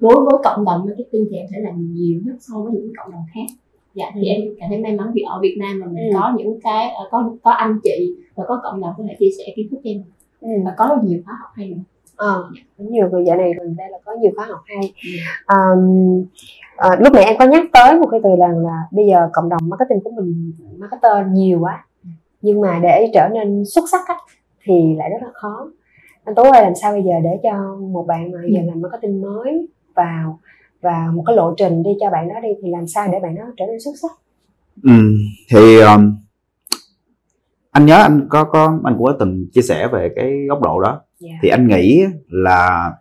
đối 0.00 0.14
với 0.14 0.38
cộng 0.44 0.64
đồng 0.64 0.86
marketing 0.86 1.26
thì 1.30 1.36
em 1.36 1.46
thấy 1.52 1.60
là 1.62 1.70
nhiều 1.76 2.20
nhất 2.26 2.36
so 2.40 2.54
với 2.60 2.72
những 2.72 2.92
cộng 2.98 3.12
đồng 3.12 3.22
khác 3.34 3.54
dạ 3.94 4.04
thì 4.14 4.20
Ừ. 4.20 4.26
em 4.26 4.40
cảm 4.60 4.68
thấy 4.68 4.78
may 4.78 4.92
mắn 4.96 5.10
vì 5.14 5.22
ở 5.22 5.38
Việt 5.42 5.56
Nam 5.60 5.80
mà 5.80 5.86
mình 5.86 6.04
Ừ. 6.12 6.18
có 6.20 6.32
những 6.36 6.60
cái 6.60 6.90
ờ, 6.90 7.08
có 7.10 7.30
có 7.42 7.50
anh 7.50 7.78
chị 7.84 8.14
và 8.34 8.44
có 8.48 8.60
cộng 8.64 8.80
đồng 8.80 8.92
có 8.98 9.04
thể 9.08 9.16
chia 9.18 9.30
sẻ 9.38 9.44
kiến 9.56 9.68
thức 9.70 9.76
cho 9.84 9.90
em 9.90 10.02
Ừ. 10.40 10.48
và 10.64 10.74
có 10.78 10.86
rất 10.90 11.04
nhiều 11.04 11.20
khóa 11.24 11.34
học 11.40 11.50
hay 11.54 11.68
nữa 11.68 11.82
Ờ, 12.16 12.44
có 12.78 12.84
nhiều 12.88 13.08
người 13.10 13.24
dạo 13.26 13.36
này 13.36 13.52
gần 13.58 13.74
đây 13.78 13.88
là 13.90 13.98
có 14.04 14.12
nhiều 14.20 14.32
khóa 14.36 14.46
học 14.46 14.60
hay 14.66 14.92
Ừ. 15.46 15.54
Ờ, 16.76 16.88
lúc 17.00 17.12
nãy 17.12 17.24
em 17.24 17.36
có 17.38 17.44
nhắc 17.46 17.64
tới 17.72 17.98
một 18.00 18.06
cái 18.10 18.20
từ 18.24 18.30
rằng 18.38 18.58
là 18.66 18.78
bây 18.90 19.06
giờ 19.06 19.28
cộng 19.32 19.48
đồng 19.48 19.60
marketing 19.68 20.00
của 20.04 20.10
mình 20.10 20.52
marketer 20.78 21.26
nhiều 21.32 21.60
quá 21.60 21.84
nhưng 22.44 22.60
mà 22.60 22.80
để 22.82 23.10
trở 23.14 23.28
nên 23.34 23.62
xuất 23.74 23.84
sắc 23.92 24.00
á, 24.08 24.14
thì 24.64 24.94
lại 24.96 25.10
rất 25.10 25.16
là 25.22 25.28
khó 25.34 25.66
anh 26.24 26.34
Tú 26.34 26.42
ơi 26.42 26.62
làm 26.62 26.72
sao 26.82 26.92
bây 26.92 27.02
giờ 27.02 27.12
để 27.24 27.30
cho 27.42 27.76
một 27.76 28.04
bạn 28.08 28.32
mà 28.32 28.38
giờ 28.48 28.60
Ừ. 28.60 28.66
làm 28.66 28.80
marketing 28.80 29.20
mới 29.22 29.68
vào 29.94 30.40
và 30.80 31.06
một 31.14 31.22
cái 31.26 31.36
lộ 31.36 31.54
trình 31.56 31.82
đi 31.82 31.90
cho 32.00 32.10
bạn 32.10 32.28
đó 32.28 32.34
đi 32.42 32.48
thì 32.62 32.70
làm 32.70 32.86
sao 32.86 33.08
để 33.12 33.20
bạn 33.22 33.34
đó 33.34 33.42
trở 33.56 33.64
nên 33.66 33.80
xuất 33.80 33.92
sắc 34.02 34.10
ừ. 34.82 34.90
thì 35.50 35.80
um, 35.80 36.16
anh 37.70 37.86
nhớ 37.86 37.96
anh 38.02 38.26
có 38.30 38.44
có 38.44 38.78
anh 38.84 38.94
cũng 38.98 39.04
có 39.06 39.16
từng 39.20 39.46
chia 39.52 39.62
sẻ 39.62 39.88
về 39.92 40.10
cái 40.16 40.46
góc 40.48 40.62
độ 40.62 40.80
đó 40.80 41.00
Dạ. 41.18 41.30
thì 41.42 41.48
anh 41.48 41.68
nghĩ 41.68 42.04
là 42.28 42.92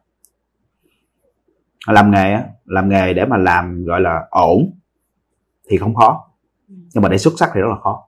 làm 1.88 2.12
nghề 2.12 2.32
á, 2.34 2.44
làm 2.66 2.90
nghề 2.90 3.14
để 3.14 3.26
mà 3.26 3.38
làm 3.38 3.84
gọi 3.86 4.02
là 4.02 4.28
ổn 4.30 4.72
thì 5.70 5.78
không 5.78 5.96
khó 5.96 6.30
nhưng 6.68 7.02
mà 7.04 7.10
để 7.10 7.18
xuất 7.18 7.34
sắc 7.38 7.50
thì 7.54 7.62
rất 7.62 7.68
là 7.70 7.76
khó 7.84 8.08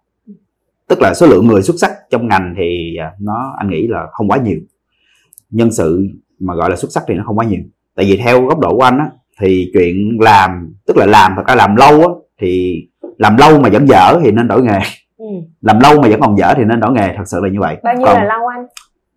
tức 0.89 1.01
là 1.01 1.13
số 1.13 1.27
lượng 1.27 1.47
người 1.47 1.61
xuất 1.61 1.75
sắc 1.81 1.91
trong 2.11 2.27
ngành 2.27 2.53
thì 2.57 2.95
à, 2.99 3.11
nó 3.19 3.53
anh 3.57 3.69
nghĩ 3.69 3.87
là 3.87 4.07
không 4.11 4.27
quá 4.27 4.37
nhiều. 4.37 4.59
Nhân 5.49 5.71
sự 5.71 6.07
mà 6.39 6.55
gọi 6.55 6.69
là 6.69 6.75
xuất 6.75 6.91
sắc 6.91 7.03
thì 7.07 7.13
nó 7.13 7.23
không 7.25 7.37
quá 7.37 7.45
nhiều. 7.45 7.61
Tại 7.95 8.05
vì 8.05 8.17
theo 8.25 8.45
góc 8.45 8.59
độ 8.59 8.75
của 8.75 8.81
anh 8.83 8.97
á 8.99 9.05
thì 9.41 9.69
chuyện 9.73 10.17
làm 10.21 10.73
tức 10.87 10.97
là 10.97 11.05
làm 11.05 11.33
thật 11.35 11.43
ra 11.47 11.55
làm 11.55 11.75
lâu 11.75 12.01
á 12.01 12.07
thì 12.41 12.81
làm 13.17 13.37
lâu 13.37 13.59
mà 13.59 13.69
vẫn 13.69 13.87
dở 13.87 14.19
thì 14.23 14.31
nên 14.31 14.47
đổi 14.47 14.61
nghề. 14.63 14.79
Ừ. 15.17 15.25
làm 15.61 15.79
lâu 15.79 16.01
mà 16.01 16.07
vẫn 16.09 16.19
còn 16.21 16.37
dở 16.37 16.53
thì 16.57 16.63
nên 16.63 16.79
đổi 16.79 16.91
nghề 16.91 17.13
thật 17.17 17.23
sự 17.25 17.39
là 17.43 17.49
như 17.49 17.59
vậy. 17.59 17.77
Bao 17.83 17.93
nhiêu 17.95 18.05
Còn- 18.05 18.15
là 18.17 18.23
lâu 18.23 18.47
anh? 18.47 18.65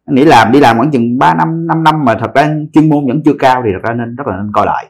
Anh 0.06 0.14
nghĩ 0.14 0.24
làm 0.24 0.52
đi 0.52 0.60
làm 0.60 0.76
khoảng 0.76 0.90
chừng 0.90 1.18
3 1.18 1.34
năm 1.34 1.66
5 1.66 1.84
năm 1.84 2.04
mà 2.04 2.14
thật 2.20 2.34
ra 2.34 2.54
chuyên 2.72 2.88
môn 2.88 3.06
vẫn 3.06 3.22
chưa 3.24 3.32
cao 3.38 3.62
thì 3.64 3.70
thật 3.72 3.88
ra 3.88 3.94
nên 3.94 4.16
rất 4.16 4.26
là 4.26 4.36
nên 4.36 4.50
coi 4.52 4.66
lại. 4.66 4.86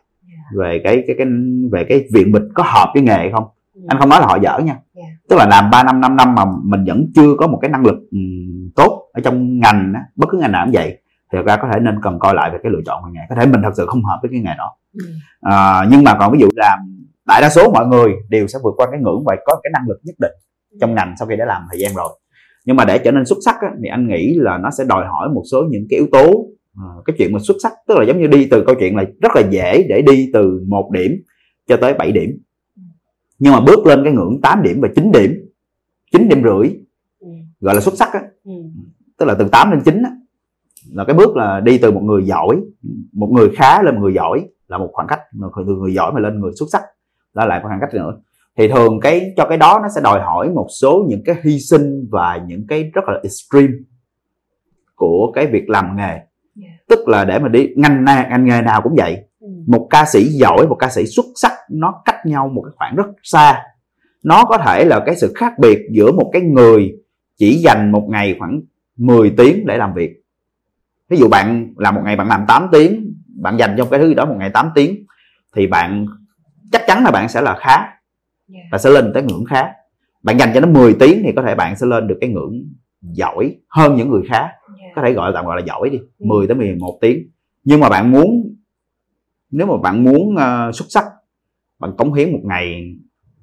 Về 0.58 0.80
cái 0.84 1.04
cái 1.06 1.16
cái 1.18 1.26
về 1.72 1.84
cái 1.88 2.04
viện 2.14 2.32
mình 2.32 2.42
có 2.54 2.62
hợp 2.66 2.90
với 2.94 3.02
nghề 3.02 3.14
hay 3.14 3.30
không. 3.32 3.44
Anh 3.88 3.98
không 3.98 4.08
nói 4.08 4.20
là 4.20 4.26
họ 4.26 4.38
dở 4.42 4.58
nha. 4.58 4.76
Dạ. 4.94 5.02
tức 5.28 5.36
là 5.36 5.46
làm 5.46 5.70
3 5.70 5.82
năm 5.82 6.00
5 6.00 6.16
năm 6.16 6.34
mà 6.34 6.44
mình 6.64 6.84
vẫn 6.84 7.06
chưa 7.14 7.34
có 7.38 7.46
một 7.46 7.58
cái 7.62 7.70
năng 7.70 7.86
lực 7.86 7.94
ừm, 8.10 8.70
tốt 8.76 9.10
ở 9.12 9.20
trong 9.20 9.58
ngành 9.58 9.92
á, 9.94 10.00
bất 10.16 10.26
cứ 10.30 10.38
ngành 10.38 10.52
nào 10.52 10.66
cũng 10.66 10.74
vậy 10.74 11.02
thì 11.32 11.38
thật 11.38 11.42
ra 11.46 11.56
có 11.56 11.68
thể 11.72 11.80
nên 11.80 12.00
cần 12.02 12.18
coi 12.18 12.34
lại 12.34 12.50
về 12.50 12.58
cái 12.62 12.72
lựa 12.72 12.80
chọn 12.86 13.02
của 13.02 13.08
nghề. 13.12 13.20
Có 13.28 13.36
thể 13.36 13.46
mình 13.46 13.60
thật 13.62 13.72
sự 13.76 13.86
không 13.86 14.04
hợp 14.04 14.18
với 14.22 14.30
cái 14.32 14.40
nghề 14.40 14.54
đó. 14.58 14.76
Ừ. 14.92 15.04
à, 15.40 15.84
nhưng 15.90 16.04
mà 16.04 16.16
còn 16.18 16.32
ví 16.32 16.38
dụ 16.40 16.48
làm 16.56 16.78
đại 17.26 17.40
đa 17.40 17.48
số 17.48 17.70
mọi 17.70 17.86
người 17.86 18.12
đều 18.28 18.46
sẽ 18.46 18.58
vượt 18.62 18.74
qua 18.76 18.86
cái 18.90 19.00
ngưỡng 19.00 19.24
và 19.26 19.36
có 19.46 19.60
cái 19.62 19.70
năng 19.72 19.88
lực 19.88 19.98
nhất 20.04 20.14
định 20.18 20.32
trong 20.80 20.94
ngành 20.94 21.14
sau 21.18 21.28
khi 21.28 21.36
đã 21.36 21.44
làm 21.44 21.62
thời 21.70 21.80
gian 21.80 21.94
rồi. 21.94 22.08
Nhưng 22.66 22.76
mà 22.76 22.84
để 22.84 22.98
trở 22.98 23.10
nên 23.10 23.24
xuất 23.24 23.38
sắc 23.44 23.56
á, 23.60 23.68
thì 23.82 23.88
anh 23.88 24.08
nghĩ 24.08 24.34
là 24.38 24.58
nó 24.58 24.70
sẽ 24.70 24.84
đòi 24.88 25.06
hỏi 25.06 25.28
một 25.34 25.42
số 25.52 25.64
những 25.70 25.86
cái 25.90 25.98
yếu 25.98 26.08
tố 26.12 26.48
Ờ, 26.80 27.02
cái 27.04 27.16
chuyện 27.18 27.32
mà 27.32 27.38
xuất 27.42 27.56
sắc. 27.62 27.72
Tức 27.88 27.98
là 27.98 28.04
giống 28.04 28.20
như 28.20 28.26
đi 28.26 28.48
từ 28.50 28.64
câu 28.66 28.74
chuyện 28.80 28.96
là 28.96 29.04
rất 29.22 29.32
là 29.34 29.42
dễ 29.50 29.86
để 29.88 30.02
đi 30.02 30.30
từ 30.32 30.60
một 30.68 30.90
điểm 30.92 31.12
cho 31.68 31.76
tới 31.76 31.94
7 31.94 32.12
điểm 32.12 32.30
nhưng 33.38 33.52
mà 33.52 33.60
bước 33.60 33.86
lên 33.86 34.04
cái 34.04 34.12
ngưỡng 34.12 34.40
8 34.42 34.62
điểm 34.62 34.80
và 34.80 34.88
9 34.94 35.12
điểm 35.12 35.30
9 36.12 36.28
điểm 36.28 36.42
rưỡi 36.44 36.70
ừ. 37.20 37.28
gọi 37.60 37.74
là 37.74 37.80
xuất 37.80 37.94
sắc 37.94 38.12
á 38.12 38.20
Ừ. 38.44 38.52
tức 39.18 39.26
là 39.26 39.34
từ 39.38 39.48
8 39.48 39.70
lên 39.70 39.80
9 39.84 40.02
á 40.02 40.10
là 40.92 41.04
cái 41.04 41.14
bước 41.16 41.36
là 41.36 41.60
đi 41.60 41.78
từ 41.78 41.90
một 41.92 42.00
người 42.02 42.24
giỏi 42.24 42.56
một 43.12 43.28
người 43.32 43.50
khá 43.56 43.82
lên 43.82 43.94
một 43.94 44.00
người 44.00 44.14
giỏi 44.14 44.48
là 44.68 44.78
một 44.78 44.90
khoảng 44.92 45.06
cách 45.08 45.20
từ 45.66 45.74
người 45.74 45.94
giỏi 45.94 46.12
mà 46.12 46.20
lên 46.20 46.40
người 46.40 46.52
xuất 46.58 46.66
sắc 46.72 46.82
đó 47.34 47.44
lại 47.46 47.60
một 47.60 47.68
khoảng 47.68 47.80
cách 47.80 47.94
nữa 47.94 48.20
thì 48.56 48.68
thường 48.68 49.00
cái 49.00 49.32
cho 49.36 49.46
cái 49.48 49.58
đó 49.58 49.78
nó 49.82 49.88
sẽ 49.94 50.00
đòi 50.04 50.20
hỏi 50.20 50.50
một 50.50 50.66
số 50.80 51.04
những 51.08 51.22
cái 51.24 51.36
hy 51.44 51.58
sinh 51.60 52.06
và 52.10 52.40
những 52.46 52.66
cái 52.68 52.90
rất 52.94 53.04
là 53.06 53.20
extreme 53.22 53.72
của 54.94 55.32
cái 55.34 55.46
việc 55.46 55.68
làm 55.70 55.96
nghề 55.96 56.18
Yeah. 56.62 56.72
tức 56.88 57.08
là 57.08 57.24
để 57.24 57.38
mà 57.38 57.48
đi 57.48 57.68
ngành 57.76 58.04
ngành 58.04 58.44
nghề 58.44 58.62
nào 58.62 58.82
cũng 58.82 58.94
vậy. 58.96 59.27
Một 59.68 59.86
ca 59.90 60.04
sĩ 60.04 60.24
giỏi 60.24 60.66
một 60.68 60.74
ca 60.78 60.88
sĩ 60.88 61.06
xuất 61.06 61.24
sắc 61.36 61.52
nó 61.70 62.02
cách 62.04 62.26
nhau 62.26 62.48
một 62.48 62.62
cái 62.64 62.72
khoảng 62.76 62.96
rất 62.96 63.06
xa 63.22 63.62
nó 64.22 64.44
có 64.44 64.58
thể 64.58 64.84
là 64.84 65.00
cái 65.06 65.16
sự 65.16 65.32
khác 65.36 65.52
biệt 65.58 65.78
giữa 65.90 66.12
một 66.12 66.30
cái 66.32 66.42
người 66.42 66.92
chỉ 67.38 67.54
dành 67.58 67.92
một 67.92 68.06
ngày 68.10 68.36
khoảng 68.38 68.60
10 68.96 69.30
tiếng 69.36 69.66
để 69.66 69.76
làm 69.76 69.94
việc 69.94 70.10
ví 71.08 71.16
dụ 71.16 71.28
bạn 71.28 71.72
làm 71.76 71.94
một 71.94 72.00
ngày 72.04 72.16
bạn 72.16 72.28
làm 72.28 72.44
8 72.48 72.68
tiếng 72.72 73.14
bạn 73.42 73.56
dành 73.58 73.74
cho 73.78 73.84
cái 73.84 74.00
thứ 74.00 74.08
gì 74.08 74.14
đó 74.14 74.24
một 74.26 74.34
ngày 74.38 74.50
8 74.50 74.70
tiếng 74.74 75.04
thì 75.56 75.66
bạn 75.66 76.06
chắc 76.72 76.82
chắn 76.86 77.04
là 77.04 77.10
bạn 77.10 77.28
sẽ 77.28 77.40
là 77.40 77.56
khá 77.60 77.76
Yeah. 78.54 78.66
và 78.72 78.78
sẽ 78.78 78.90
lên 78.90 79.10
tới 79.14 79.22
ngưỡng 79.22 79.44
khá 79.44 79.68
bạn 80.22 80.38
dành 80.38 80.50
cho 80.54 80.60
nó 80.60 80.68
10 80.68 80.94
tiếng 81.00 81.22
thì 81.24 81.32
có 81.36 81.42
thể 81.42 81.54
bạn 81.54 81.76
sẽ 81.76 81.86
lên 81.86 82.06
được 82.06 82.18
cái 82.20 82.30
ngưỡng 82.30 82.62
giỏi 83.02 83.56
hơn 83.68 83.96
những 83.96 84.10
người 84.10 84.22
khác 84.28 84.48
Dạ. 84.78 84.84
có 84.96 85.02
thể 85.02 85.12
gọi 85.12 85.30
tạm 85.34 85.46
gọi 85.46 85.60
là 85.60 85.66
giỏi 85.66 85.90
đi 85.90 85.98
Ừ. 85.98 86.24
10 86.26 86.46
tới 86.46 86.56
11 86.56 86.98
tiếng 87.00 87.18
nhưng 87.64 87.80
mà 87.80 87.88
bạn 87.88 88.10
muốn 88.12 88.56
nếu 89.50 89.66
mà 89.66 89.74
bạn 89.82 90.04
muốn 90.04 90.36
ờ, 90.36 90.72
xuất 90.72 90.86
sắc 90.88 91.04
bạn 91.78 91.96
cống 91.98 92.12
hiến 92.14 92.32
một 92.32 92.40
ngày 92.44 92.94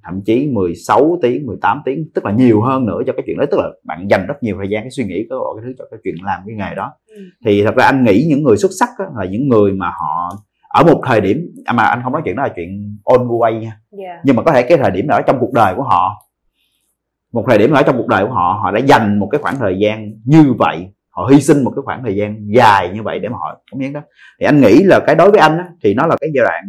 thậm 0.04 0.22
chí 0.26 0.48
16 0.54 1.20
tiếng 1.22 1.46
18 1.46 1.82
tiếng 1.86 2.10
tức 2.14 2.26
là 2.26 2.32
nhiều 2.32 2.62
hơn 2.62 2.86
nữa 2.86 3.02
cho 3.08 3.14
cái 3.14 3.24
chuyện 3.26 3.38
đó 3.38 3.46
tức 3.52 3.58
là 3.58 3.70
bạn 3.84 4.08
dành 4.10 4.26
rất 4.28 4.44
nhiều 4.44 4.56
thời 4.58 4.68
gian 4.70 4.84
cái 4.84 4.92
suy 4.92 5.04
nghĩ 5.04 5.16
cái 5.30 5.38
cái 5.56 5.64
thứ 5.66 5.74
cho 5.78 5.86
cái 5.92 6.00
chuyện 6.04 6.16
làm 6.24 6.42
cái 6.48 6.56
nghề 6.56 6.76
đó 6.76 6.92
Ừ. 7.16 7.22
thì 7.46 7.64
thật 7.64 7.76
ra 7.76 7.86
anh 7.86 8.04
nghĩ 8.04 8.26
những 8.30 8.44
người 8.44 8.58
xuất 8.58 8.72
sắc 8.80 8.90
là 9.18 9.26
những 9.26 9.48
người 9.50 9.72
mà 9.72 9.90
họ 9.90 10.30
ở 10.70 10.84
một 10.84 11.02
thời 11.06 11.22
điểm 11.22 11.38
à, 11.66 11.74
mà 11.74 11.84
anh 11.84 12.00
không 12.04 12.14
nói 12.14 12.22
chuyện 12.26 12.36
đó 12.36 12.44
là 12.44 12.50
chuyện 12.56 12.98
on 13.04 13.28
way 13.28 13.60
nha 13.60 13.80
Dạ. 13.92 14.22
nhưng 14.24 14.36
mà 14.36 14.44
có 14.44 14.52
thể 14.52 14.64
cái 14.64 14.78
thời 14.78 14.92
điểm 14.92 15.08
đó 15.08 15.20
trong 15.28 15.38
cuộc 15.40 15.52
đời 15.54 15.74
của 15.76 15.84
họ 15.84 16.28
một 17.34 17.46
thời 17.50 17.58
điểm 17.58 17.72
ở 17.72 17.84
trong 17.84 17.98
cuộc 17.98 18.08
đời 18.08 18.26
của 18.26 18.34
họ 18.34 18.60
họ 18.64 18.72
đã 18.72 18.80
dành 18.80 19.20
một 19.20 19.28
cái 19.32 19.42
khoảng 19.42 19.56
thời 19.60 19.78
gian 19.80 20.12
như 20.26 20.54
vậy 20.60 20.88
họ 21.16 21.30
hy 21.32 21.42
sinh 21.42 21.64
một 21.64 21.72
cái 21.76 21.82
khoảng 21.86 22.04
thời 22.04 22.16
gian 22.16 22.48
dài 22.56 22.92
như 22.94 23.04
vậy 23.04 23.20
để 23.20 23.30
mà 23.30 23.38
họ 23.38 23.62
cống 23.72 23.80
hiến 23.80 23.94
đó. 23.94 24.02
Thì 24.40 24.46
anh 24.46 24.62
nghĩ 24.62 24.84
là 24.84 25.00
cái 25.08 25.16
đối 25.16 25.32
với 25.32 25.40
anh 25.40 25.58
á, 25.58 25.66
thì 25.84 25.94
nó 25.94 26.08
là 26.08 26.16
cái 26.22 26.30
giai 26.36 26.44
đoạn 26.44 26.64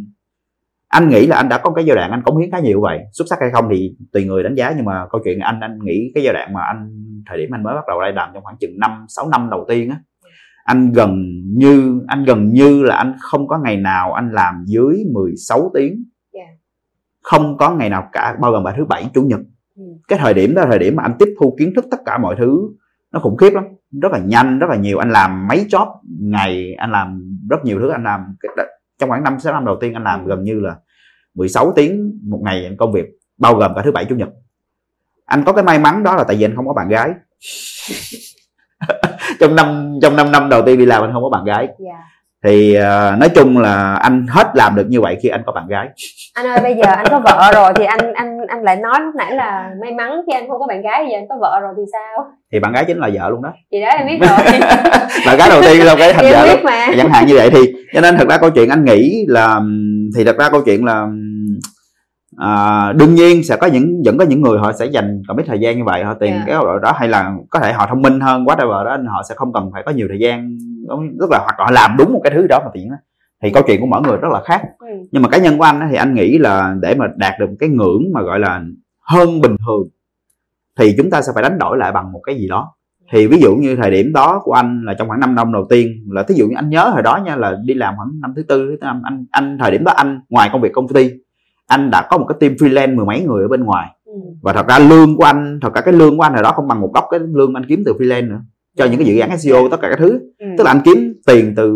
anh 0.89 1.09
nghĩ 1.09 1.27
là 1.27 1.37
anh 1.37 1.49
đã 1.49 1.59
có 1.59 1.71
cái 1.71 1.85
giai 1.85 1.97
đoạn 1.97 2.11
anh 2.11 2.23
cống 2.23 2.39
hiến 2.39 2.51
khá 2.51 2.59
nhiều 2.59 2.81
vậy. 2.81 2.99
Xuất 3.13 3.25
sắc 3.31 3.41
hay 3.41 3.51
không 3.53 3.69
thì 3.71 3.97
tùy 4.13 4.25
người 4.25 4.43
đánh 4.43 4.55
giá 4.55 4.73
nhưng 4.77 4.85
mà 4.85 5.07
câu 5.11 5.21
chuyện 5.25 5.39
anh 5.39 5.61
anh 5.61 5.79
nghĩ 5.85 6.13
cái 6.15 6.25
giai 6.25 6.35
đoạn 6.35 6.53
mà 6.53 6.61
anh 6.63 6.91
thời 7.27 7.39
điểm 7.39 7.55
anh 7.55 7.63
mới 7.63 7.75
bắt 7.75 7.85
đầu 7.89 8.01
đây 8.01 8.13
làm 8.13 8.31
trong 8.35 8.43
khoảng 8.43 8.57
chừng 8.61 8.79
năm 8.79 9.07
sáu 9.09 9.29
năm 9.29 9.51
đầu 9.51 9.65
tiên 9.69 9.91
á 9.91 9.97
anh 10.67 10.93
gần 10.93 11.43
như 11.57 12.01
anh 12.07 12.25
gần 12.25 12.53
như 12.53 12.83
là 12.83 12.97
anh 12.97 13.15
không 13.21 13.49
có 13.49 13.59
ngày 13.59 13.77
nào 13.77 14.13
anh 14.13 14.33
làm 14.33 14.65
dưới 14.67 15.05
16 15.13 15.71
tiếng. 15.75 16.05
Dạ. 16.33 16.41
không 17.23 17.57
có 17.57 17.75
ngày 17.75 17.91
nào 17.91 18.09
cả 18.13 18.37
bao 18.41 18.53
gồm 18.53 18.65
cả 18.65 18.75
thứ 18.77 18.85
bảy 18.85 19.05
chủ 19.15 19.23
nhật. 19.23 19.41
Ừ. 19.77 19.83
cái 20.09 20.19
thời 20.19 20.35
điểm 20.35 20.55
đó 20.55 20.63
là 20.63 20.69
thời 20.71 20.79
điểm 20.79 20.97
mà 20.97 21.03
anh 21.03 21.15
tiếp 21.19 21.35
thu 21.41 21.57
kiến 21.59 21.73
thức 21.77 21.85
tất 21.91 21.97
cả 22.07 22.19
mọi 22.19 22.37
thứ 22.39 22.69
nó 23.13 23.21
khủng 23.21 23.37
khiếp 23.37 23.51
lắm 23.51 23.65
rất 24.03 24.13
là 24.13 24.19
nhanh 24.19 24.59
rất 24.59 24.71
là 24.71 24.77
nhiều. 24.77 24.99
Anh 24.99 25.11
làm 25.11 25.49
mấy 25.49 25.67
job 25.69 25.87
ngày 26.21 26.75
anh 26.75 26.93
làm 26.93 27.37
rất 27.51 27.65
nhiều 27.65 27.79
thứ. 27.81 27.91
Anh 27.91 28.05
làm 28.05 28.21
trong 28.99 29.09
khoảng 29.09 29.23
năm 29.23 29.41
sáu 29.41 29.53
năm 29.53 29.65
đầu 29.65 29.77
tiên 29.81 29.95
anh 29.95 30.05
làm 30.05 30.27
gần 30.27 30.43
như 30.43 30.61
là 30.61 30.77
16 31.35 31.73
tiếng 31.77 32.21
một 32.31 32.41
ngày 32.45 32.77
công 32.79 32.93
việc 32.93 33.05
bao 33.39 33.55
gồm 33.55 33.73
cả 33.77 33.83
thứ 33.85 33.93
bảy 33.93 34.05
chủ 34.05 34.17
nhật. 34.17 34.29
Anh 35.25 35.43
có 35.47 35.53
cái 35.53 35.65
may 35.65 35.79
mắn 35.79 36.03
đó 36.03 36.17
là 36.17 36.25
tại 36.25 36.37
vì 36.37 36.45
anh 36.45 36.57
không 36.57 36.67
có 36.67 36.73
bạn 36.73 36.89
gái. 36.89 37.11
Trong 39.41 39.57
năm 39.57 39.99
trong 40.03 40.17
năm 40.17 40.33
năm 40.33 40.49
đầu 40.49 40.63
tiên 40.67 40.79
đi 40.79 40.87
làm 40.87 41.03
anh 41.03 41.13
không 41.13 41.23
có 41.23 41.29
bạn 41.29 41.45
gái. 41.45 41.69
Dạ. 41.79 42.16
Thì 42.45 42.75
ờ, 42.75 43.17
nói 43.21 43.29
chung 43.29 43.59
là 43.59 43.95
anh 43.95 44.27
hết 44.31 44.47
làm 44.55 44.75
được 44.77 44.87
như 44.89 45.01
vậy 45.01 45.17
khi 45.23 45.29
anh 45.29 45.43
có 45.47 45.53
bạn 45.53 45.67
gái. 45.69 45.89
Anh 46.35 46.47
ơi 46.47 46.59
bây 46.63 46.75
giờ 46.75 46.85
anh 46.97 47.07
có 47.11 47.21
vợ 47.21 47.51
rồi 47.55 47.73
thì 47.77 47.85
anh 47.85 48.13
anh 48.15 48.47
anh 48.49 48.63
lại 48.63 48.77
nói 48.77 49.01
lúc 49.01 49.15
nãy 49.15 49.35
là 49.35 49.71
may 49.83 49.93
mắn 49.95 50.11
khi 50.27 50.33
anh 50.33 50.49
không 50.49 50.61
có 50.61 50.67
bạn 50.67 50.83
gái 50.83 51.03
bây 51.05 51.11
giờ 51.13 51.19
anh 51.19 51.29
có 51.29 51.37
vợ 51.41 51.61
rồi 51.61 51.73
thì 51.77 51.83
sao? 51.93 52.27
Thì 52.53 52.61
bạn 52.61 52.73
gái 52.73 52.85
chính 52.85 52.99
là 52.99 53.11
vợ 53.15 53.29
luôn 53.31 53.43
đó. 53.43 53.53
Thì 53.73 53.81
đó 53.81 53.89
em 53.89 54.07
biết 54.07 54.27
rồi. 54.29 54.39
Bạn 55.27 55.37
gái 55.39 55.49
đầu 55.51 55.63
tiên 55.63 55.87
đâu 55.87 55.97
cái 55.99 56.13
thành 56.13 56.25
vợ 56.33 56.45
biết 56.45 56.65
mà. 56.65 56.87
Chẳng 56.97 57.11
hạn 57.11 57.27
như 57.27 57.35
vậy 57.37 57.51
thì 57.51 57.61
cho 57.95 58.01
nên 58.01 58.17
thật 58.17 58.29
ra 58.29 58.39
câu 58.39 58.51
chuyện 58.51 58.69
anh 58.71 58.85
nghĩ 58.85 59.25
là 59.29 59.61
thì 60.17 60.25
thật 60.25 60.37
ra 60.39 60.49
câu 60.51 60.63
chuyện 60.65 60.85
là 60.85 61.07
à, 62.39 62.93
đương 62.93 63.15
nhiên 63.15 63.45
sẽ 63.45 63.57
có 63.57 63.67
những 63.67 64.03
vẫn 64.05 64.19
có 64.19 64.25
những 64.25 64.43
người 64.43 64.59
họ 64.59 64.73
sẽ 64.73 64.87
dành 64.87 65.23
còn 65.29 65.37
ít 65.37 65.45
thời 65.47 65.59
gian 65.59 65.77
như 65.79 65.85
vậy 65.85 66.05
họ 66.05 66.15
tìm 66.15 66.33
Dạ. 66.35 66.43
cái 66.47 66.55
độ 66.55 66.79
đó 66.79 66.93
hay 66.99 67.09
là 67.09 67.33
có 67.51 67.61
thể 67.61 67.73
họ 67.73 67.87
thông 67.87 68.03
minh 68.03 68.21
hơn 68.21 68.45
quá 68.49 68.57
whatever 68.57 68.85
đó 68.85 68.97
họ 69.09 69.23
sẽ 69.29 69.35
không 69.35 69.53
cần 69.53 69.71
phải 69.73 69.83
có 69.87 69.93
nhiều 69.93 70.07
thời 70.11 70.19
gian 70.19 70.57
tức 71.21 71.31
là 71.31 71.39
hoặc 71.39 71.55
họ 71.59 71.71
làm 71.71 71.97
đúng 71.99 72.13
một 72.13 72.21
cái 72.25 72.33
thứ 72.35 72.47
đó 72.49 72.61
mà 72.65 72.71
tự 72.75 72.81
nhiên 72.81 72.91
đó. 72.91 72.97
thì 73.43 73.51
câu 73.51 73.63
chuyện 73.67 73.81
của 73.81 73.87
mỗi 73.87 74.03
người 74.03 74.17
rất 74.17 74.29
là 74.33 74.41
khác 74.45 74.63
ừ. 74.79 74.87
nhưng 75.13 75.23
mà 75.23 75.29
cá 75.29 75.39
nhân 75.39 75.59
của 75.59 75.65
anh 75.65 75.89
thì 75.91 75.97
anh 75.97 76.15
nghĩ 76.15 76.39
là 76.39 76.75
để 76.81 76.95
mà 76.95 77.07
đạt 77.17 77.35
được 77.41 77.47
một 77.49 77.57
cái 77.61 77.69
ngưỡng 77.69 78.03
mà 78.15 78.23
gọi 78.23 78.39
là 78.39 78.63
hơn 79.01 79.41
bình 79.41 79.57
thường 79.67 79.89
thì 80.79 80.95
chúng 80.97 81.11
ta 81.11 81.23
sẽ 81.23 81.33
phải 81.35 81.43
đánh 81.43 81.59
đổi 81.59 81.77
lại 81.79 81.93
bằng 81.93 82.13
một 82.13 82.21
cái 82.25 82.35
gì 82.37 82.49
đó 82.49 82.73
thì 83.13 83.27
ví 83.27 83.41
dụ 83.41 83.55
như 83.57 83.77
thời 83.77 83.91
điểm 83.91 84.13
đó 84.13 84.41
của 84.45 84.53
anh 84.53 84.83
là 84.85 84.95
trong 84.95 85.09
khoảng 85.09 85.21
5 85.21 85.35
năm 85.35 85.53
đầu 85.53 85.67
tiên 85.71 85.89
là 86.11 86.23
thí 86.23 86.35
dụ 86.35 86.47
như 86.47 86.55
anh 86.57 86.69
nhớ 86.71 86.89
hồi 86.89 87.03
đó 87.03 87.17
nha 87.25 87.37
là 87.37 87.57
đi 87.65 87.75
làm 87.75 87.95
khoảng 87.97 88.21
năm 88.21 88.33
thứ 88.37 88.43
tư 88.43 88.67
thứ 88.71 88.77
năm 88.81 89.03
anh 89.05 89.27
anh 89.31 89.59
thời 89.61 89.71
điểm 89.71 89.85
đó 89.85 89.93
anh 89.97 90.21
ngoài 90.29 90.51
công 90.53 90.61
việc 90.61 90.73
công 90.73 90.89
ty 90.89 91.11
anh 91.67 91.91
đã 91.91 92.07
có 92.11 92.19
một 92.19 92.27
cái 92.29 92.37
team 92.41 92.53
freelance 92.53 92.97
mười 92.97 93.07
mấy 93.07 93.21
người 93.25 93.43
ở 93.43 93.49
bên 93.49 93.65
ngoài 93.65 93.89
Ừ. 94.17 94.23
và 94.43 94.53
thật 94.53 94.67
ra 94.69 94.79
lương 94.79 95.17
của 95.17 95.25
anh 95.25 95.59
thật 95.63 95.75
ra 95.75 95.81
cái 95.81 95.95
lương 95.95 96.17
của 96.17 96.23
anh 96.23 96.33
hồi 96.35 96.43
đó 96.43 96.53
không 96.53 96.69
bằng 96.69 96.81
một 96.81 96.91
góc 96.95 97.05
cái 97.11 97.21
lương 97.21 97.55
anh 97.55 97.65
kiếm 97.69 97.83
từ 97.87 97.93
freelance 97.93 98.29
nữa 98.29 98.41
cho 98.77 98.85
những 98.85 98.97
cái 98.99 99.07
dự 99.07 99.19
án 99.19 99.39
SEO 99.39 99.69
tất 99.69 99.77
cả 99.83 99.89
các 99.91 99.99
thứ 99.99 100.19
Ừ. 100.39 100.47
tức 100.59 100.65
là 100.65 100.71
anh 100.71 100.81
kiếm 100.85 101.15
tiền 101.27 101.53
từ 101.57 101.73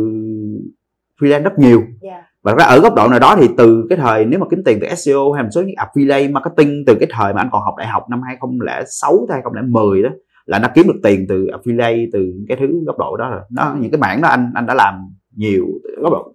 freelance 1.20 1.42
rất 1.42 1.58
nhiều 1.58 1.82
Dạ. 2.02 2.22
và 2.42 2.54
ra 2.54 2.64
ở 2.64 2.80
góc 2.80 2.94
độ 2.94 3.08
nào 3.08 3.18
đó 3.18 3.36
thì 3.40 3.48
từ 3.56 3.86
cái 3.88 3.98
thời 3.98 4.24
nếu 4.24 4.40
mà 4.40 4.46
kiếm 4.50 4.62
tiền 4.64 4.78
từ 4.80 4.86
SEO 4.94 5.32
hay 5.32 5.42
một 5.42 5.48
số 5.52 5.62
những 5.62 5.74
affiliate 5.76 6.32
marketing 6.32 6.84
từ 6.86 6.94
cái 7.00 7.08
thời 7.12 7.34
mà 7.34 7.40
anh 7.40 7.48
còn 7.52 7.62
học 7.62 7.74
đại 7.78 7.86
học 7.86 8.02
năm 8.10 8.20
2006 8.26 9.26
tới 9.28 9.34
2010 9.34 10.02
đó 10.02 10.08
là 10.46 10.58
đã 10.58 10.72
kiếm 10.74 10.86
được 10.86 11.00
tiền 11.02 11.26
từ 11.28 11.46
affiliate 11.46 12.06
từ 12.12 12.32
cái 12.48 12.56
thứ 12.60 12.66
góc 12.86 12.98
độ 12.98 13.16
đó 13.16 13.30
rồi 13.30 13.40
nó 13.50 13.76
những 13.80 13.90
cái 13.90 13.98
mảng 14.00 14.20
đó 14.22 14.28
anh 14.28 14.50
anh 14.54 14.66
đã 14.66 14.74
làm 14.74 14.94
nhiều 15.36 15.66
góc 16.02 16.12
độ 16.12 16.32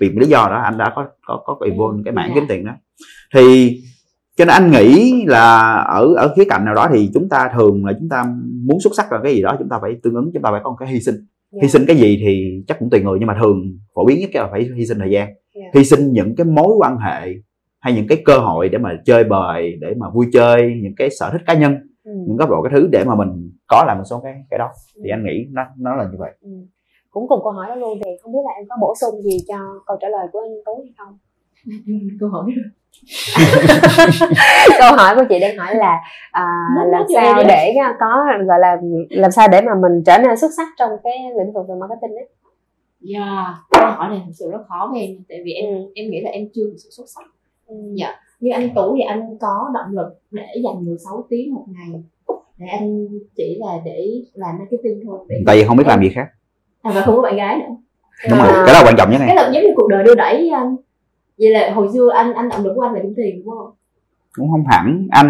vì 0.00 0.08
lý 0.10 0.26
do 0.26 0.46
đó 0.50 0.60
anh 0.64 0.78
đã 0.78 0.92
có 0.96 1.06
có 1.26 1.42
có 1.46 1.56
involve 1.64 2.02
cái 2.04 2.12
mảng 2.14 2.28
Dạ. 2.28 2.34
kiếm 2.34 2.44
tiền 2.48 2.64
đó 2.64 2.72
thì 3.34 3.76
cho 4.36 4.44
nên 4.44 4.48
anh 4.48 4.70
nghĩ 4.70 5.24
là 5.26 5.72
ở 5.82 6.14
ở 6.16 6.32
khía 6.36 6.44
cạnh 6.48 6.64
nào 6.64 6.74
đó 6.74 6.88
thì 6.92 7.10
chúng 7.14 7.28
ta 7.28 7.50
thường 7.54 7.84
là 7.84 7.92
chúng 8.00 8.08
ta 8.08 8.24
muốn 8.66 8.80
xuất 8.80 8.92
sắc 8.96 9.06
vào 9.10 9.20
cái 9.22 9.34
gì 9.34 9.42
đó 9.42 9.56
chúng 9.58 9.68
ta 9.68 9.78
phải 9.82 9.96
tương 10.02 10.14
ứng 10.14 10.30
chúng 10.34 10.42
ta 10.42 10.50
phải 10.50 10.60
có 10.64 10.70
một 10.70 10.76
cái 10.80 10.88
hy 10.88 11.00
sinh 11.00 11.14
Dạ. 11.50 11.58
hy 11.62 11.68
sinh 11.68 11.82
cái 11.86 11.96
gì 11.96 12.18
thì 12.26 12.62
chắc 12.68 12.78
cũng 12.78 12.90
tùy 12.90 13.00
người 13.00 13.18
nhưng 13.18 13.26
mà 13.26 13.36
thường 13.40 13.78
phổ 13.94 14.04
biến 14.04 14.20
nhất 14.20 14.30
là 14.34 14.48
phải 14.50 14.68
hy 14.76 14.86
sinh 14.86 14.98
thời 14.98 15.10
gian 15.10 15.28
Dạ. 15.54 15.60
hy 15.74 15.84
sinh 15.84 16.12
những 16.12 16.36
cái 16.36 16.44
mối 16.44 16.74
quan 16.78 16.96
hệ 16.98 17.34
hay 17.80 17.94
những 17.94 18.06
cái 18.08 18.22
cơ 18.24 18.38
hội 18.38 18.68
để 18.68 18.78
mà 18.78 18.90
chơi 19.04 19.24
bời 19.24 19.76
để 19.80 19.94
mà 19.98 20.10
vui 20.10 20.26
chơi 20.32 20.72
những 20.82 20.94
cái 20.96 21.08
sở 21.18 21.30
thích 21.32 21.42
cá 21.46 21.54
nhân 21.54 21.74
Ừ. 22.04 22.12
những 22.28 22.36
góc 22.36 22.50
độ 22.50 22.62
cái 22.62 22.72
thứ 22.74 22.88
để 22.92 23.04
mà 23.04 23.14
mình 23.14 23.50
có 23.66 23.84
làm 23.86 23.98
một 23.98 24.04
số 24.10 24.20
cái 24.24 24.34
cái 24.50 24.58
đó 24.58 24.68
thì 25.04 25.10
anh 25.10 25.24
nghĩ 25.24 25.46
nó 25.52 25.62
nó 25.78 25.94
là 25.96 26.04
như 26.04 26.16
vậy 26.18 26.30
Ừ. 26.40 26.50
cũng 27.10 27.28
cùng 27.28 27.40
câu 27.42 27.52
hỏi 27.52 27.66
đó 27.68 27.74
luôn 27.74 27.98
thì 28.04 28.10
không 28.22 28.32
biết 28.32 28.38
là 28.44 28.50
em 28.60 28.66
có 28.68 28.76
bổ 28.80 28.94
sung 29.00 29.22
gì 29.22 29.36
cho 29.48 29.56
câu 29.86 29.96
trả 30.00 30.08
lời 30.08 30.26
của 30.32 30.40
anh 30.40 30.52
Tú 30.66 30.82
hay 30.84 30.92
không 30.98 31.18
câu 32.20 32.28
hỏi 32.28 32.44
câu 34.78 34.96
hỏi 34.96 35.14
của 35.14 35.24
chị 35.28 35.40
đang 35.40 35.56
hỏi 35.56 35.74
là 35.74 36.00
à, 36.30 36.46
làm 36.86 37.02
sao 37.14 37.24
em 37.38 37.46
để 37.48 37.74
có 38.00 38.24
gọi 38.46 38.58
là 38.60 38.76
làm 39.10 39.30
sao 39.30 39.48
để 39.48 39.60
mà 39.60 39.72
mình 39.74 40.02
trở 40.06 40.18
nên 40.18 40.36
xuất 40.36 40.50
sắc 40.56 40.68
trong 40.78 40.90
cái 41.04 41.14
lĩnh 41.38 41.52
vực 41.52 41.64
về 41.68 41.74
marketing 41.80 42.16
ấy 42.16 42.28
Yeah, 43.14 43.46
câu 43.70 43.90
hỏi 43.90 44.08
này 44.08 44.22
thật 44.26 44.32
sự 44.34 44.50
rất 44.52 44.58
khó 44.68 44.88
với 44.92 45.00
em 45.00 45.10
tại 45.28 45.38
vì 45.44 45.52
em 45.52 45.64
Ừ. 45.74 45.92
em 45.94 46.10
nghĩ 46.10 46.20
là 46.20 46.30
em 46.30 46.42
chưa 46.54 46.62
thực 46.70 46.76
sự 46.84 46.88
xuất 46.96 47.04
sắc 47.14 47.24
Ừ. 47.66 47.74
Dạ. 47.94 48.14
như 48.40 48.50
anh 48.52 48.68
Tú 48.74 48.94
thì 48.96 49.02
anh 49.02 49.38
có 49.40 49.70
động 49.74 49.92
lực 49.96 50.18
để 50.30 50.46
dành 50.64 50.84
16 50.84 51.24
tiếng 51.30 51.54
một 51.54 51.64
ngày 51.68 52.02
để 52.58 52.66
anh 52.70 53.06
chỉ 53.36 53.58
là 53.60 53.72
để 53.84 54.06
làm 54.34 54.58
marketing 54.58 55.00
thôi 55.06 55.18
để 55.28 55.36
tại 55.46 55.56
vì 55.56 55.64
không 55.64 55.76
biết 55.76 55.86
làm 55.86 56.02
gì 56.02 56.08
khác 56.14 56.26
à, 56.82 56.90
và 56.94 57.00
không 57.02 57.16
có 57.16 57.22
bạn 57.22 57.36
gái 57.36 57.56
nữa 57.58 57.74
đúng 58.30 58.38
rồi 58.38 58.48
À. 58.48 58.62
cái 58.66 58.74
đó 58.74 58.80
là 58.80 58.88
quan 58.88 58.94
trọng 58.98 59.10
nhất 59.10 59.18
này 59.18 59.26
cái 59.28 59.36
là 59.36 59.50
giống 59.54 59.62
như 59.62 59.70
cuộc 59.76 59.88
đời 59.88 60.04
đưa 60.04 60.14
đẩy 60.14 60.34
với 60.36 60.50
anh 60.50 60.76
vậy 61.40 61.50
là 61.50 61.70
hồi 61.74 61.88
xưa 61.94 62.08
anh 62.14 62.34
anh 62.34 62.48
động 62.48 62.64
lực 62.64 62.72
của 62.76 62.82
anh 62.82 62.94
là 62.94 63.00
kiếm 63.02 63.12
tiền 63.16 63.42
đúng 63.44 63.54
không? 63.54 63.70
Cũng 64.36 64.50
không 64.50 64.64
hẳn. 64.70 65.06
Anh 65.10 65.28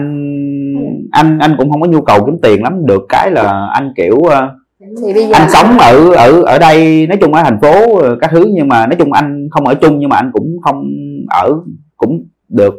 anh 1.11 1.39
anh 1.39 1.55
cũng 1.59 1.71
không 1.71 1.81
có 1.81 1.87
nhu 1.87 2.01
cầu 2.01 2.25
kiếm 2.27 2.39
tiền 2.43 2.63
lắm. 2.63 2.87
Được 2.87 3.03
cái 3.09 3.31
là 3.31 3.69
anh 3.75 3.93
kiểu 3.97 4.23
ờ, 4.31 4.49
Thì 4.81 5.15
bây 5.15 5.27
giờ- 5.27 5.35
anh 5.35 5.51
sống 5.51 5.79
ở 5.79 6.11
ở 6.15 6.43
ở 6.43 6.59
đây 6.59 7.07
nói 7.07 7.19
chung 7.21 7.35
ở 7.35 7.43
thành 7.43 7.61
phố 7.61 7.99
ờ, 7.99 8.17
các 8.21 8.31
thứ 8.31 8.45
nhưng 8.55 8.69
mà 8.69 8.87
nói 8.87 8.97
chung 8.99 9.13
anh 9.13 9.49
không 9.51 9.67
ở 9.67 9.75
chung 9.75 9.99
nhưng 9.99 10.09
mà 10.09 10.17
anh 10.17 10.31
cũng 10.33 10.57
không 10.63 10.85
ở 11.31 11.53
cũng 11.97 12.25
được 12.49 12.75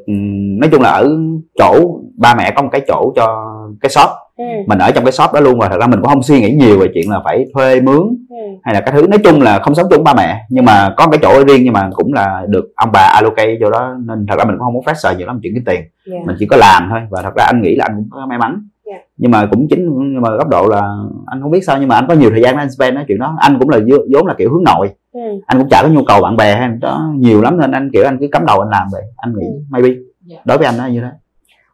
nói 0.60 0.70
chung 0.72 0.82
là 0.82 0.90
ở 0.90 1.18
chỗ 1.60 2.00
ba 2.18 2.36
mẹ 2.36 2.52
có 2.56 2.62
một 2.62 2.70
cái 2.72 2.82
chỗ 2.88 3.14
cho 3.16 3.46
cái 3.82 3.90
shop 3.90 4.10
ừ. 4.38 4.44
mình 4.68 4.78
ở 4.80 4.92
trong 4.92 5.04
cái 5.06 5.12
shop 5.12 5.34
đó 5.34 5.40
luôn 5.40 5.60
và 5.60 5.70
thật 5.70 5.78
ra 5.80 5.88
mình 5.88 6.00
cũng 6.02 6.10
không 6.10 6.24
suy 6.24 6.40
nghĩ 6.42 6.52
nhiều 6.52 6.80
về 6.80 6.88
chuyện 6.94 7.10
là 7.12 7.22
phải 7.24 7.46
thuê 7.54 7.82
mướn 7.82 8.02
Ừ. 8.30 8.44
hay 8.64 8.74
là 8.76 8.82
cái 8.82 8.92
thứ 8.92 9.08
nói 9.08 9.20
chung 9.24 9.42
là 9.42 9.60
không 9.60 9.76
sống 9.76 9.88
chung 9.90 10.04
ba 10.04 10.14
mẹ 10.14 10.46
nhưng 10.50 10.66
mà 10.66 10.94
có 10.98 11.08
cái 11.08 11.20
chỗ 11.22 11.30
ở 11.30 11.44
riêng 11.48 11.64
nhưng 11.64 11.74
mà 11.74 11.90
cũng 11.94 12.14
là 12.14 12.46
được 12.50 12.66
ông 12.76 12.90
bà 12.94 13.00
allocate 13.00 13.58
chỗ 13.62 13.72
đó 13.72 13.96
nên 14.06 14.26
thật 14.30 14.36
ra 14.38 14.44
mình 14.46 14.56
cũng 14.58 14.64
không 14.66 14.76
có 14.76 14.82
pressure 14.92 15.16
nhiều 15.18 15.28
lắm 15.28 15.40
chuyện 15.44 15.54
kiếm 15.56 15.64
tiền 15.66 15.82
Dạ. 16.06 16.18
mình 16.26 16.36
chỉ 16.40 16.46
có 16.46 16.58
làm 16.58 16.88
thôi 16.90 17.00
và 17.10 17.22
thật 17.22 17.36
ra 17.36 17.44
anh 17.44 17.62
nghĩ 17.62 17.76
là 17.76 17.86
anh 17.86 17.96
cũng 17.96 18.08
có 18.10 18.26
may 18.26 18.38
mắn 18.38 18.68
Dạ. 18.86 18.98
nhưng 19.18 19.32
mà 19.32 19.46
cũng 19.52 19.68
chính 19.70 19.90
nhưng 20.14 20.22
mà 20.22 20.30
góc 20.30 20.48
độ 20.50 20.68
là 20.68 20.82
anh 21.26 21.42
không 21.42 21.52
biết 21.52 21.64
sao 21.68 21.78
nhưng 21.80 21.88
mà 21.88 21.96
anh 21.96 22.06
có 22.08 22.14
nhiều 22.14 22.30
thời 22.30 22.42
gian 22.42 22.56
để 22.56 22.62
anh 22.62 22.72
spend 22.72 22.96
nói 22.96 23.06
chuyện 23.08 23.20
đó 23.20 23.36
anh 23.40 23.58
cũng 23.60 23.70
là 23.70 23.80
vốn 24.14 24.28
là 24.28 24.34
kiểu 24.38 24.50
hướng 24.54 24.64
nội 24.64 24.90
Ừ. 25.14 25.22
anh 25.48 25.58
cũng 25.60 25.70
chả 25.70 25.84
có 25.84 25.90
nhu 25.90 26.04
cầu 26.04 26.22
bạn 26.22 26.38
bè 26.38 26.56
hay 26.56 26.70
đó 26.82 27.12
nhiều 27.18 27.42
lắm 27.42 27.60
nên 27.60 27.72
anh 27.72 27.90
kiểu 27.94 28.06
anh 28.06 28.18
cứ 28.20 28.28
cắm 28.32 28.46
đầu 28.46 28.60
anh 28.60 28.70
làm 28.70 28.88
vậy 28.92 29.02
anh 29.18 29.34
nghĩ 29.40 29.46
Ừ. 29.46 29.60
maybe 29.70 29.90
Dạ. 30.26 30.38
đối 30.46 30.58
với 30.58 30.68
anh 30.68 30.78
nó 30.78 30.86
như 30.86 31.02
thế 31.02 31.08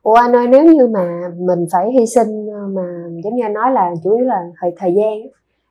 Ủa 0.04 0.14
anh 0.14 0.36
ơi 0.36 0.48
nếu 0.48 0.64
như 0.64 0.88
mà 0.88 1.32
mình 1.38 1.66
phải 1.72 1.92
hy 1.92 2.06
sinh 2.06 2.48
ờ, 2.54 2.68
mà 2.68 2.84
giống 3.24 3.36
như 3.36 3.44
anh 3.46 3.54
nói 3.54 3.72
là 3.72 3.94
chủ 4.04 4.16
yếu 4.16 4.26
là 4.26 4.44
thời 4.62 4.74
thời 4.78 4.94
gian 4.94 5.22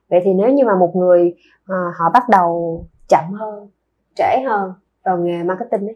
vậy 0.09 0.21
thì 0.23 0.33
nếu 0.33 0.49
như 0.49 0.65
mà 0.65 0.75
một 0.79 0.95
người 0.95 1.33
à, 1.65 1.75
họ 1.99 2.09
bắt 2.13 2.29
đầu 2.29 2.83
chậm 3.09 3.33
hơn 3.33 3.67
trễ 4.15 4.41
hơn 4.47 4.73
vào 5.03 5.17
nghề 5.17 5.43
marketing 5.43 5.87
ấy 5.87 5.95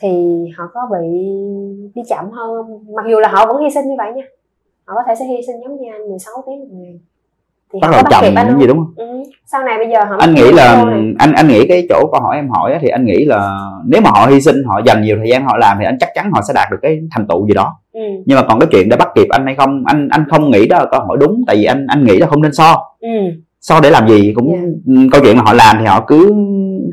thì 0.00 0.44
họ 0.56 0.64
có 0.74 0.80
bị 0.92 1.08
đi 1.94 2.02
chậm 2.08 2.30
hơn 2.30 2.56
không? 2.56 2.94
mặc 2.94 3.04
dù 3.10 3.18
là 3.18 3.28
họ 3.28 3.46
vẫn 3.46 3.62
hy 3.62 3.70
sinh 3.70 3.88
như 3.88 3.94
vậy 3.98 4.12
nha 4.12 4.22
họ 4.84 4.94
có 4.94 5.02
thể 5.06 5.14
sẽ 5.14 5.24
hy 5.24 5.36
sinh 5.46 5.56
giống 5.62 5.76
như 5.76 5.92
anh 5.92 6.08
16 6.08 6.34
tiếng 6.46 6.60
một 6.60 6.66
ngày 6.70 7.00
thì 7.72 7.78
bắt 7.82 7.88
đầu 7.92 8.02
chậm 8.10 8.34
những 8.48 8.60
gì 8.60 8.66
đúng 8.66 8.78
không 8.78 8.92
ừ. 8.96 9.22
sau 9.46 9.62
này 9.62 9.78
bây 9.78 9.88
giờ 9.88 10.04
họ 10.04 10.16
anh 10.18 10.34
nghĩ 10.34 10.52
là 10.52 10.84
anh 11.18 11.32
anh 11.32 11.48
nghĩ 11.48 11.66
cái 11.68 11.86
chỗ 11.88 12.08
câu 12.12 12.20
hỏi 12.20 12.36
em 12.36 12.48
hỏi 12.48 12.72
á, 12.72 12.78
thì 12.82 12.88
anh 12.88 13.04
nghĩ 13.04 13.24
là 13.24 13.58
nếu 13.86 14.00
mà 14.00 14.10
họ 14.10 14.26
hy 14.26 14.40
sinh 14.40 14.56
họ 14.66 14.80
dành 14.86 15.02
nhiều 15.02 15.16
thời 15.16 15.28
gian 15.30 15.44
họ 15.44 15.56
làm 15.58 15.76
thì 15.80 15.84
anh 15.84 15.96
chắc 16.00 16.08
chắn 16.14 16.30
họ 16.32 16.40
sẽ 16.48 16.54
đạt 16.54 16.70
được 16.70 16.78
cái 16.82 17.00
thành 17.10 17.26
tựu 17.28 17.46
gì 17.46 17.54
đó 17.54 17.76
ừ. 17.92 18.00
nhưng 18.26 18.36
mà 18.36 18.42
còn 18.48 18.60
cái 18.60 18.68
chuyện 18.72 18.88
để 18.88 18.96
bắt 18.96 19.08
kịp 19.14 19.26
anh 19.30 19.46
hay 19.46 19.54
không 19.54 19.82
anh 19.86 20.08
anh 20.10 20.24
không 20.30 20.50
nghĩ 20.50 20.66
đó 20.68 20.78
là 20.78 20.84
câu 20.90 21.00
hỏi 21.00 21.16
đúng 21.20 21.42
tại 21.46 21.56
vì 21.56 21.64
anh 21.64 21.86
anh 21.88 22.04
nghĩ 22.04 22.18
là 22.18 22.26
không 22.26 22.42
nên 22.42 22.52
so 22.54 22.76
Ừ. 23.00 23.08
so 23.60 23.80
để 23.80 23.90
làm 23.90 24.08
gì 24.08 24.32
cũng 24.36 24.52
Yeah. 24.52 24.64
ừ, 24.86 24.94
câu 25.12 25.20
chuyện 25.24 25.36
là 25.36 25.42
họ 25.42 25.52
làm 25.52 25.76
thì 25.80 25.84
họ 25.86 26.04
cứ 26.06 26.32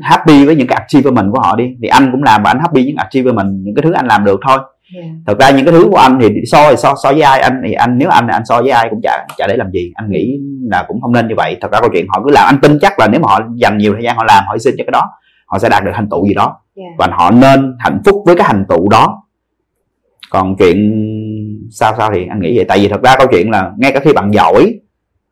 happy 0.02 0.46
với 0.46 0.56
những 0.56 0.66
cái 0.66 0.78
achievement 0.80 1.32
của 1.32 1.40
họ 1.40 1.56
đi 1.56 1.64
thì 1.82 1.88
anh 1.88 2.08
cũng 2.12 2.22
làm 2.22 2.42
và 2.42 2.50
anh 2.50 2.58
happy 2.60 2.80
với 2.80 2.84
những 2.84 2.96
achievement 2.96 3.48
những 3.64 3.74
cái 3.74 3.82
thứ 3.82 3.92
anh 3.92 4.06
làm 4.06 4.24
được 4.24 4.40
thôi 4.48 4.58
Yeah. 4.94 5.10
thật 5.26 5.38
ra 5.40 5.50
những 5.50 5.64
cái 5.64 5.72
thứ 5.72 5.88
của 5.90 5.96
anh 5.96 6.18
thì 6.20 6.28
so 6.46 6.70
thì 6.70 6.76
so 6.76 6.94
so 7.02 7.12
với 7.12 7.20
ai 7.20 7.40
anh 7.40 7.62
thì 7.66 7.72
anh 7.72 7.98
nếu 7.98 8.08
anh 8.08 8.26
anh 8.26 8.42
so 8.44 8.62
với 8.62 8.70
ai 8.70 8.86
cũng 8.90 9.00
chả 9.02 9.26
chả 9.36 9.46
để 9.46 9.56
làm 9.56 9.70
gì. 9.70 9.92
Anh 9.94 10.10
nghĩ 10.10 10.38
là 10.70 10.84
cũng 10.88 11.00
không 11.00 11.12
nên 11.12 11.28
như 11.28 11.34
vậy. 11.36 11.56
Thật 11.60 11.72
ra 11.72 11.80
câu 11.80 11.90
chuyện 11.92 12.06
họ 12.08 12.22
cứ 12.24 12.30
làm 12.30 12.46
anh 12.46 12.60
tin 12.62 12.78
chắc 12.80 12.98
là 12.98 13.08
nếu 13.08 13.20
mà 13.20 13.28
họ 13.28 13.40
dành 13.54 13.78
nhiều 13.78 13.92
thời 13.92 14.02
gian 14.02 14.16
họ 14.16 14.24
làm 14.24 14.44
họ 14.46 14.58
sinh 14.58 14.74
cho 14.78 14.84
cái 14.84 14.92
đó 14.92 15.02
họ 15.46 15.58
sẽ 15.58 15.68
đạt 15.68 15.84
được 15.84 15.90
thành 15.94 16.08
tựu 16.10 16.26
gì 16.26 16.34
đó. 16.34 16.56
Yeah. 16.76 16.92
và 16.98 17.08
họ 17.10 17.30
nên 17.30 17.76
hạnh 17.78 18.00
phúc 18.04 18.22
với 18.26 18.36
cái 18.36 18.46
thành 18.48 18.64
tựu 18.68 18.88
đó. 18.88 19.22
Còn 20.30 20.56
chuyện 20.56 20.92
sao 21.70 21.94
sao 21.98 22.10
thì 22.14 22.26
anh 22.26 22.40
nghĩ 22.40 22.56
vậy. 22.56 22.64
Tại 22.68 22.78
vì 22.78 22.88
thật 22.88 23.02
ra 23.02 23.16
câu 23.18 23.26
chuyện 23.30 23.50
là 23.50 23.70
ngay 23.76 23.92
cả 23.92 24.00
khi 24.00 24.12
bạn 24.12 24.30
giỏi 24.34 24.74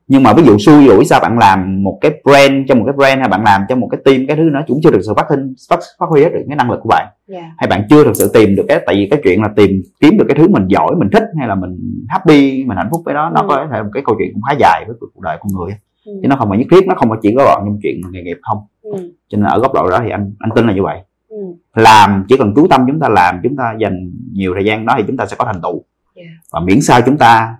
nhưng 0.08 0.22
mà 0.22 0.32
ví 0.32 0.42
dụ 0.42 0.58
xui 0.58 0.86
rủi 0.86 1.04
sao 1.04 1.20
bạn 1.20 1.38
làm 1.38 1.82
một 1.82 1.98
cái 2.00 2.12
brand 2.24 2.68
cho 2.68 2.74
một 2.74 2.84
cái 2.86 2.94
brand 2.96 3.20
hay 3.20 3.28
bạn 3.28 3.44
làm 3.44 3.62
cho 3.68 3.76
một 3.76 3.88
cái 3.90 4.00
team 4.04 4.26
cái 4.28 4.36
thứ 4.36 4.42
nó 4.42 4.62
cũng 4.66 4.80
chưa 4.82 4.90
được 4.90 5.00
sự 5.06 5.14
phát 5.16 5.26
huy 5.28 5.36
phát, 5.70 5.80
phát 6.00 6.06
huy 6.08 6.22
hết 6.22 6.28
được 6.32 6.44
cái 6.48 6.56
năng 6.56 6.70
lực 6.70 6.80
của 6.82 6.88
bạn 6.88 7.06
Yeah. 7.28 7.44
hay 7.56 7.68
bạn 7.68 7.82
chưa 7.90 8.04
thực 8.04 8.16
sự 8.16 8.30
tìm 8.34 8.56
được 8.56 8.64
cái 8.68 8.82
tại 8.86 8.94
vì 8.94 9.08
cái 9.10 9.20
chuyện 9.24 9.42
là 9.42 9.48
tìm 9.56 9.82
kiếm 10.00 10.18
được 10.18 10.24
cái 10.28 10.36
thứ 10.38 10.48
mình 10.48 10.66
giỏi 10.68 10.94
mình 10.98 11.08
thích 11.12 11.22
hay 11.38 11.48
là 11.48 11.54
mình 11.54 11.78
happy 12.08 12.64
mình 12.64 12.76
hạnh 12.76 12.88
phúc 12.90 13.02
với 13.04 13.14
đó 13.14 13.30
nó 13.34 13.40
Ừ. 13.40 13.46
có 13.48 13.68
thể 13.72 13.82
một 13.82 13.90
cái 13.94 14.02
câu 14.06 14.16
chuyện 14.18 14.30
cũng 14.34 14.42
khá 14.48 14.54
dài 14.58 14.84
với 14.86 14.96
cuộc 15.00 15.20
đời 15.20 15.38
con 15.40 15.48
người 15.52 15.76
Ừ. 16.06 16.12
chứ 16.22 16.28
nó 16.28 16.36
không 16.36 16.48
phải 16.48 16.58
nhất 16.58 16.66
thiết 16.70 16.86
nó 16.86 16.94
không 16.94 17.08
phải 17.08 17.18
chỉ 17.22 17.34
có 17.36 17.44
gọn 17.44 17.62
trong 17.66 17.78
chuyện 17.82 18.00
nghề 18.10 18.22
nghiệp 18.22 18.38
không 18.42 18.58
Ừ. 18.82 19.12
cho 19.28 19.38
nên 19.38 19.44
ở 19.46 19.60
góc 19.60 19.74
độ 19.74 19.90
đó 19.90 20.00
thì 20.04 20.10
anh 20.10 20.32
anh 20.38 20.50
tin 20.54 20.66
là 20.66 20.72
như 20.72 20.82
vậy 20.82 20.98
Ừ. 21.28 21.36
làm 21.74 22.24
chỉ 22.28 22.36
cần 22.36 22.52
chú 22.56 22.66
tâm 22.70 22.84
chúng 22.86 23.00
ta 23.00 23.08
làm 23.08 23.40
chúng 23.42 23.56
ta 23.56 23.74
dành 23.80 24.12
nhiều 24.32 24.54
thời 24.54 24.64
gian 24.64 24.86
đó 24.86 24.94
thì 24.98 25.04
chúng 25.06 25.16
ta 25.16 25.26
sẽ 25.26 25.36
có 25.38 25.44
thành 25.44 25.60
tựu 25.62 25.82
Yeah. 26.14 26.30
và 26.52 26.60
miễn 26.60 26.80
sao 26.80 27.00
chúng 27.06 27.18
ta 27.18 27.56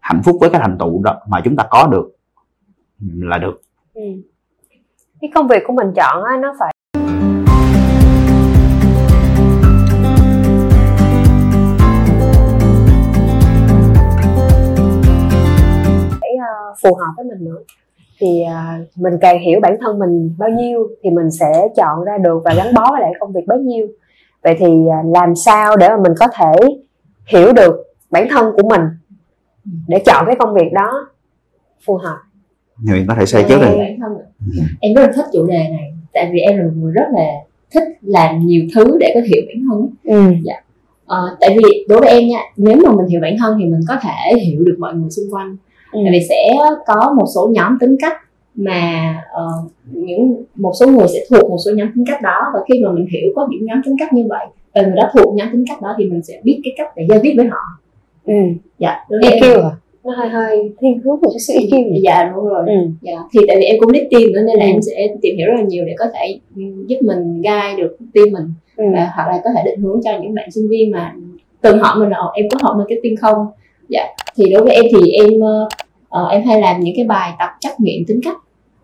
hạnh 0.00 0.20
phúc 0.24 0.36
với 0.40 0.50
cái 0.50 0.60
thành 0.60 0.76
tựu 0.78 1.02
đó 1.02 1.20
mà 1.28 1.40
chúng 1.44 1.56
ta 1.56 1.64
có 1.70 1.86
được 1.86 2.10
là 3.20 3.38
được 3.38 3.62
Ừ. 3.94 4.02
cái 5.20 5.30
công 5.34 5.48
việc 5.48 5.62
của 5.66 5.72
mình 5.72 5.86
chọn 5.96 6.24
á, 6.24 6.36
nó 6.42 6.54
phải 6.60 6.74
phù 16.82 16.94
hợp 16.94 17.12
với 17.16 17.24
mình 17.24 17.44
nữa 17.44 17.58
thì 18.20 18.42
ờ, 18.42 18.62
mình 18.96 19.12
càng 19.20 19.40
hiểu 19.40 19.60
bản 19.62 19.76
thân 19.80 19.98
mình 19.98 20.34
bao 20.38 20.48
nhiêu 20.48 20.88
thì 21.02 21.10
mình 21.10 21.30
sẽ 21.30 21.68
chọn 21.76 22.04
ra 22.04 22.18
được 22.18 22.42
và 22.44 22.54
gắn 22.56 22.74
bó 22.74 22.90
với 22.92 23.00
lại 23.00 23.12
công 23.20 23.32
việc 23.32 23.46
bấy 23.46 23.58
nhiêu. 23.58 23.86
Vậy 24.42 24.56
thì 24.58 24.66
ờ, 24.66 25.10
làm 25.20 25.34
sao 25.34 25.76
để 25.76 25.88
mà 25.88 25.96
mình 25.96 26.12
có 26.18 26.26
thể 26.38 26.52
hiểu 27.26 27.52
được 27.52 27.74
bản 28.10 28.26
thân 28.30 28.52
của 28.56 28.68
mình 28.68 28.80
để 29.88 30.02
chọn 30.06 30.26
cái 30.26 30.36
công 30.38 30.54
việc 30.54 30.72
đó 30.72 31.08
phù 31.86 31.96
hợp? 31.96 32.16
Huyền 32.88 33.06
có 33.08 33.14
thể 33.18 33.26
say 33.26 33.42
Về 33.42 33.48
trước 33.48 33.60
ạ. 33.60 33.70
em 34.80 34.94
rất 34.94 35.02
là 35.02 35.12
thích 35.14 35.26
chủ 35.32 35.46
đề 35.46 35.68
này 35.68 35.94
tại 36.12 36.30
vì 36.32 36.40
em 36.40 36.58
là 36.58 36.64
một 36.64 36.72
người 36.74 36.92
rất 36.92 37.06
là 37.12 37.26
thích 37.70 37.88
làm 38.02 38.46
nhiều 38.46 38.64
thứ 38.74 38.98
để 39.00 39.10
có 39.14 39.20
thể 39.20 39.28
hiểu 39.34 39.42
bản 39.48 39.64
thân. 39.70 39.88
Ừ. 40.04 40.50
Ờ, 41.06 41.36
tại 41.40 41.56
vì 41.58 41.86
đối 41.88 42.00
với 42.00 42.08
em 42.08 42.28
nha 42.28 42.38
nếu 42.56 42.76
mà 42.84 42.92
mình 42.92 43.06
hiểu 43.06 43.20
bản 43.20 43.36
thân 43.38 43.58
thì 43.58 43.64
mình 43.64 43.80
có 43.88 43.96
thể 44.02 44.34
hiểu 44.46 44.64
được 44.64 44.76
mọi 44.78 44.94
người 44.94 45.10
xung 45.10 45.34
quanh 45.34 45.56
Ừ. 45.92 46.00
tại 46.04 46.12
vì 46.12 46.26
sẽ 46.28 46.48
có 46.86 47.14
một 47.18 47.26
số 47.34 47.50
nhóm 47.54 47.78
tính 47.80 47.96
cách 48.00 48.12
mà 48.54 49.14
ờ, 49.32 49.48
những 49.92 50.44
một 50.54 50.72
số 50.80 50.86
người 50.86 51.08
sẽ 51.08 51.18
thuộc 51.30 51.50
một 51.50 51.56
số 51.64 51.70
nhóm 51.76 51.88
tính 51.94 52.04
cách 52.06 52.22
đó 52.22 52.40
và 52.54 52.60
khi 52.68 52.82
mà 52.84 52.92
mình 52.92 53.06
hiểu 53.12 53.32
có 53.36 53.48
những 53.50 53.66
nhóm 53.66 53.80
tính 53.84 53.96
cách 53.98 54.12
như 54.12 54.24
vậy 54.28 54.46
và 54.74 54.82
người 54.82 54.96
đó 54.96 55.10
thuộc 55.14 55.34
nhóm 55.34 55.48
tính 55.52 55.64
cách 55.68 55.82
đó 55.82 55.94
thì 55.98 56.04
mình 56.10 56.22
sẽ 56.22 56.40
biết 56.44 56.60
cái 56.64 56.72
cách 56.76 56.92
để 56.96 57.06
giao 57.08 57.18
tiếp 57.22 57.32
với 57.36 57.46
họ 57.46 57.58
Ừ. 58.26 58.34
dạ 58.78 58.96
EQ 59.08 59.62
à? 59.62 59.70
Nó 60.04 60.12
hơi 60.16 60.28
hơi 60.28 60.72
thiên 60.80 60.98
hướng 61.04 61.20
một 61.22 61.30
cái 61.32 61.40
sự 61.40 61.54
EQ 61.54 62.00
dạ 62.02 62.32
đúng 62.34 62.44
rồi 62.44 62.64
Ừ. 62.66 62.74
dạ 63.02 63.12
thì 63.32 63.40
tại 63.48 63.56
vì 63.60 63.64
em 63.64 63.76
cũng 63.80 63.90
lead 63.92 64.04
team 64.10 64.22
nữa 64.32 64.40
nên 64.46 64.56
là 64.58 64.64
Ừ. 64.64 64.68
em 64.70 64.82
sẽ 64.82 65.06
tìm 65.22 65.36
hiểu 65.36 65.46
rất 65.46 65.54
là 65.56 65.62
nhiều 65.68 65.84
để 65.86 65.94
có 65.98 66.04
thể 66.14 66.38
giúp 66.86 66.96
mình 67.02 67.34
guide 67.42 67.74
được 67.82 67.96
team 68.14 68.26
mình 68.32 68.52
Ừ. 68.76 68.84
và 68.94 69.10
hoặc 69.16 69.28
là 69.28 69.40
có 69.44 69.50
thể 69.56 69.62
định 69.64 69.80
hướng 69.80 70.00
cho 70.04 70.10
những 70.22 70.34
bạn 70.34 70.50
sinh 70.50 70.68
viên 70.68 70.90
mà 70.90 71.14
từng 71.60 71.78
hỏi 71.78 71.98
mình 71.98 72.08
là 72.08 72.16
"Ồ, 72.18 72.30
em 72.34 72.46
có 72.50 72.58
học 72.62 72.76
marketing 72.78 73.16
không 73.16 73.46
dạ 73.90 74.06
thì 74.36 74.44
đối 74.52 74.62
với 74.64 74.74
em 74.74 74.84
thì 74.92 75.10
em 75.10 75.28
ờ, 76.08 76.28
em 76.28 76.42
hay 76.46 76.60
làm 76.60 76.80
những 76.80 76.94
cái 76.96 77.04
bài 77.04 77.32
tập 77.38 77.48
trắc 77.60 77.80
nghiệm 77.80 78.04
tính 78.06 78.20
cách 78.24 78.36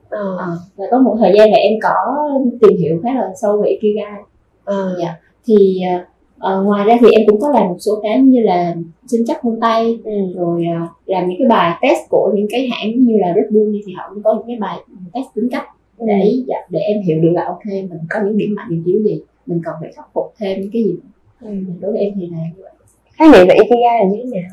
Ờ. 0.08 0.36
Ờ, 0.38 0.46
và 0.76 0.84
có 0.90 0.98
một 0.98 1.16
thời 1.20 1.32
gian 1.38 1.50
là 1.50 1.56
em 1.56 1.72
có 1.82 1.94
tìm 2.60 2.76
hiểu 2.78 3.00
khá 3.02 3.14
là 3.14 3.28
sâu 3.42 3.62
về 3.62 3.70
ikigai 3.70 4.20
Ờ. 4.64 4.96
dạ 5.02 5.14
thì 5.46 5.80
ờ, 6.38 6.62
ngoài 6.62 6.84
ra 6.84 6.96
thì 7.00 7.06
em 7.12 7.26
cũng 7.26 7.40
có 7.40 7.48
làm 7.54 7.68
một 7.68 7.76
số 7.78 7.92
cái 8.02 8.18
như 8.20 8.40
là 8.40 8.74
sinh 9.06 9.24
chắc 9.26 9.44
vân 9.44 9.60
tay 9.60 9.98
Ừ. 10.04 10.12
rồi 10.36 10.64
ờ, 10.80 10.86
làm 11.06 11.28
những 11.28 11.38
cái 11.38 11.48
bài 11.48 11.78
test 11.82 12.00
của 12.10 12.32
những 12.36 12.46
cái 12.50 12.68
hãng 12.72 13.00
như 13.00 13.16
là 13.18 13.32
Red 13.36 13.54
Bull 13.54 13.76
thì 13.86 13.92
họ 13.96 14.10
cũng 14.14 14.22
có 14.22 14.34
những 14.34 14.46
cái 14.46 14.56
bài 14.60 14.78
test 15.12 15.26
tính 15.34 15.48
cách 15.52 15.64
để 15.98 16.32
dạ, 16.46 16.56
để 16.70 16.80
em 16.80 17.02
hiểu 17.02 17.20
được 17.20 17.30
là 17.32 17.44
ok 17.44 17.64
mình 17.66 17.90
có 18.10 18.20
những 18.24 18.36
điểm 18.38 18.54
mạnh 18.54 18.66
điểm 18.70 18.82
yếu 18.86 19.02
gì 19.02 19.20
mình 19.46 19.60
cần 19.64 19.74
phải 19.80 19.92
khắc 19.96 20.06
phục 20.14 20.32
thêm 20.38 20.60
những 20.60 20.70
cái 20.72 20.82
gì 20.84 20.94
Ừ. 21.42 21.48
đối 21.80 21.92
với 21.92 22.00
em 22.00 22.12
thì 22.20 22.26
là 22.26 22.38
như 22.56 22.62
vậy 22.62 22.72
khái 23.12 23.28
niệm 23.28 23.46
về 23.48 23.54
ikigai 23.54 23.98
là 24.00 24.04
như 24.10 24.16
thế 24.24 24.40
nào 24.40 24.50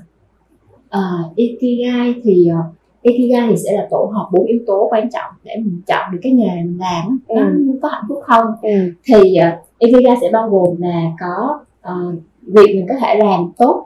à, 0.94 1.00
ikigai 1.36 2.16
thì 2.24 2.48
ờ, 2.48 2.58
ikigai 3.02 3.48
thì 3.50 3.56
sẽ 3.58 3.72
là 3.78 3.88
tổ 3.92 4.12
hợp 4.14 4.30
bốn 4.32 4.46
yếu 4.46 4.60
tố 4.68 4.88
quan 4.92 5.10
trọng 5.12 5.32
để 5.44 5.56
mình 5.58 5.82
chọn 5.88 6.12
được 6.12 6.20
cái 6.22 6.32
nghề 6.32 6.46
mình 6.56 6.78
làm 6.80 7.20
nó 7.30 7.42
Ừ. 7.42 7.80
có 7.82 7.88
hạnh 7.88 8.04
phúc 8.10 8.20
không 8.24 8.46
ừ. 8.62 8.70
thì 9.04 9.16
uh, 9.16 9.68
ikigai 9.80 10.16
sẽ 10.22 10.30
bao 10.34 10.50
gồm 10.50 10.82
là 10.82 11.02
có 11.20 11.60
ờ, 11.82 11.96
việc 12.42 12.76
mình 12.76 12.86
có 12.90 12.96
thể 13.02 13.16
làm 13.16 13.52
tốt 13.58 13.86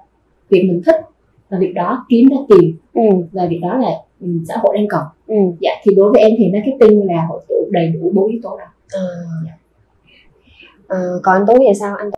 việc 0.49 0.63
mình 0.67 0.81
thích 0.85 0.95
và 1.49 1.57
việc 1.59 1.73
đó 1.75 2.05
kiếm 2.09 2.29
ra 2.29 2.37
tiền 2.49 2.75
Ừ. 2.93 3.01
và 3.31 3.45
việc 3.45 3.59
đó 3.61 3.77
là 3.77 3.89
ừ, 4.21 4.27
xã 4.47 4.55
hội 4.61 4.77
đang 4.77 4.87
cần 4.87 5.03
Ừ. 5.27 5.35
dạ 5.59 5.71
thì 5.83 5.95
đối 5.95 6.11
với 6.11 6.21
em 6.21 6.31
thì 6.37 6.45
marketing 6.53 7.07
là 7.07 7.25
hội 7.29 7.41
tụ 7.49 7.55
đầy 7.71 7.87
đủ 7.87 8.11
bốn 8.13 8.31
yếu 8.31 8.39
tố 8.43 8.57
đó 8.57 8.65
Ờ. 8.93 9.07
Ờ, 10.87 11.19
còn 11.23 11.35
anh 11.35 11.45
tú 11.47 11.53
thì 11.59 11.73
sao 11.79 11.95
anh 11.95 12.11
tú 12.11 12.17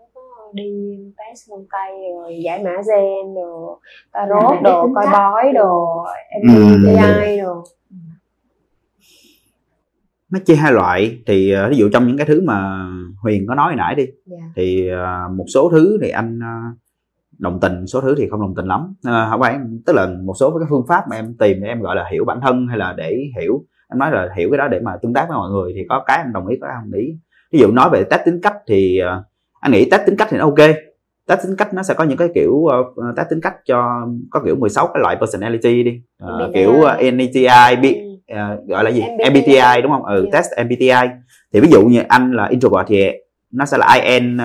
đi 0.54 0.98
test 1.18 1.50
vân 1.50 1.68
tay 1.72 1.92
rồi 2.14 2.40
giải 2.44 2.64
mã 2.64 2.72
gen 2.72 3.36
rồi 3.36 3.76
tarot 4.12 4.54
Làm 4.54 4.64
đồ 4.64 4.90
coi 4.96 5.06
bói 5.14 5.52
đồ 5.54 6.06
Ừ. 6.44 6.50
MBTI 6.50 7.38
đồ. 7.42 7.64
Nó 10.30 10.40
chia 10.46 10.56
hai 10.56 10.72
loại 10.74 11.20
thì 11.28 11.52
ờ, 11.52 11.70
ví 11.70 11.78
dụ 11.78 11.90
trong 11.94 12.08
những 12.08 12.18
cái 12.18 12.26
thứ 12.26 12.42
mà 12.46 12.86
huyền 13.22 13.46
có 13.48 13.56
nói 13.56 13.66
hồi 13.66 13.76
nãy 13.76 13.96
đi 13.96 14.06
dạ. 14.26 14.38
thì 14.56 14.90
ờ, 14.90 15.28
một 15.36 15.46
số 15.54 15.70
thứ 15.72 15.98
thì 16.02 16.10
anh 16.10 16.40
ờ, 16.40 16.78
đồng 17.38 17.60
tình 17.60 17.88
số 17.88 18.02
thứ 18.02 18.16
thì 18.18 18.30
không 18.30 18.42
đồng 18.42 18.56
tình 18.56 18.66
lắm. 18.66 18.94
Ờ, 19.06 19.28
không 19.32 19.42
phải 19.42 19.58
tức 19.86 19.94
là 19.96 20.08
một 20.24 20.34
số 20.40 20.60
cái 20.60 20.68
phương 20.70 20.86
pháp 20.88 21.04
mà 21.10 21.16
em 21.16 21.36
tìm 21.40 21.58
để 21.62 21.68
em 21.68 21.82
gọi 21.82 21.96
là 21.96 22.10
hiểu 22.12 22.26
bản 22.26 22.40
thân 22.42 22.68
hay 22.68 22.78
là 22.78 22.94
để 22.98 23.18
hiểu 23.42 23.64
anh 23.90 24.00
nói 24.00 24.12
là 24.12 24.30
hiểu 24.38 24.50
cái 24.52 24.58
đó 24.58 24.68
để 24.68 24.80
mà 24.80 24.98
tương 25.02 25.14
tác 25.14 25.26
với 25.30 25.38
mọi 25.38 25.50
người 25.52 25.74
thì 25.76 25.82
có 25.90 26.04
cái 26.08 26.18
anh 26.18 26.34
đồng 26.34 26.48
ý 26.48 26.58
có 26.62 26.68
cái 26.68 26.76
không 26.82 26.92
đồng 26.92 27.00
ý. 27.00 27.08
Ví 27.52 27.60
dụ 27.60 27.72
nói 27.72 27.90
về 27.90 28.04
test 28.04 28.22
tính 28.26 28.40
cách 28.44 28.56
thì 28.68 29.00
ờ, 29.00 29.24
anh 29.60 29.72
nghĩ 29.72 29.90
test 29.90 30.02
tính 30.06 30.16
cách 30.18 30.28
thì 30.32 30.38
nó 30.38 30.44
ok 30.46 30.58
test 31.28 31.44
tính 31.44 31.56
cách 31.58 31.74
nó 31.74 31.84
sẽ 31.84 31.94
có 31.94 32.04
những 32.04 32.18
cái 32.18 32.28
kiểu 32.36 32.66
ờ, 32.66 32.78
test 33.18 33.30
tính 33.30 33.40
cách 33.42 33.54
cho 33.66 34.08
có 34.32 34.40
kiểu 34.46 34.56
16 34.56 34.88
cái 34.94 35.02
loại 35.02 35.16
personality 35.20 35.84
đi 35.84 36.02
Ờ, 36.20 36.38
MBTI. 36.48 36.54
kiểu 36.54 36.82
ờ, 36.82 36.98
NETI 37.12 37.76
B, 37.82 37.86
Ừ. 37.86 38.36
ờ, 38.36 38.58
gọi 38.68 38.84
là 38.84 38.90
gì 38.90 39.02
MBTI. 39.02 39.30
MBTI 39.30 39.82
đúng 39.82 39.92
không 39.92 40.06
ừ 40.06 40.16
Yeah. 40.22 40.34
test 40.34 40.48
MBTI 40.66 41.10
thì 41.54 41.60
ví 41.60 41.68
dụ 41.72 41.82
như 41.82 42.02
anh 42.10 42.32
là 42.32 42.46
introvert 42.48 42.88
thì 42.88 43.06
nó 43.54 43.66
sẽ 43.66 43.78
là 43.78 43.94
IN 44.04 44.36
uh, 44.36 44.40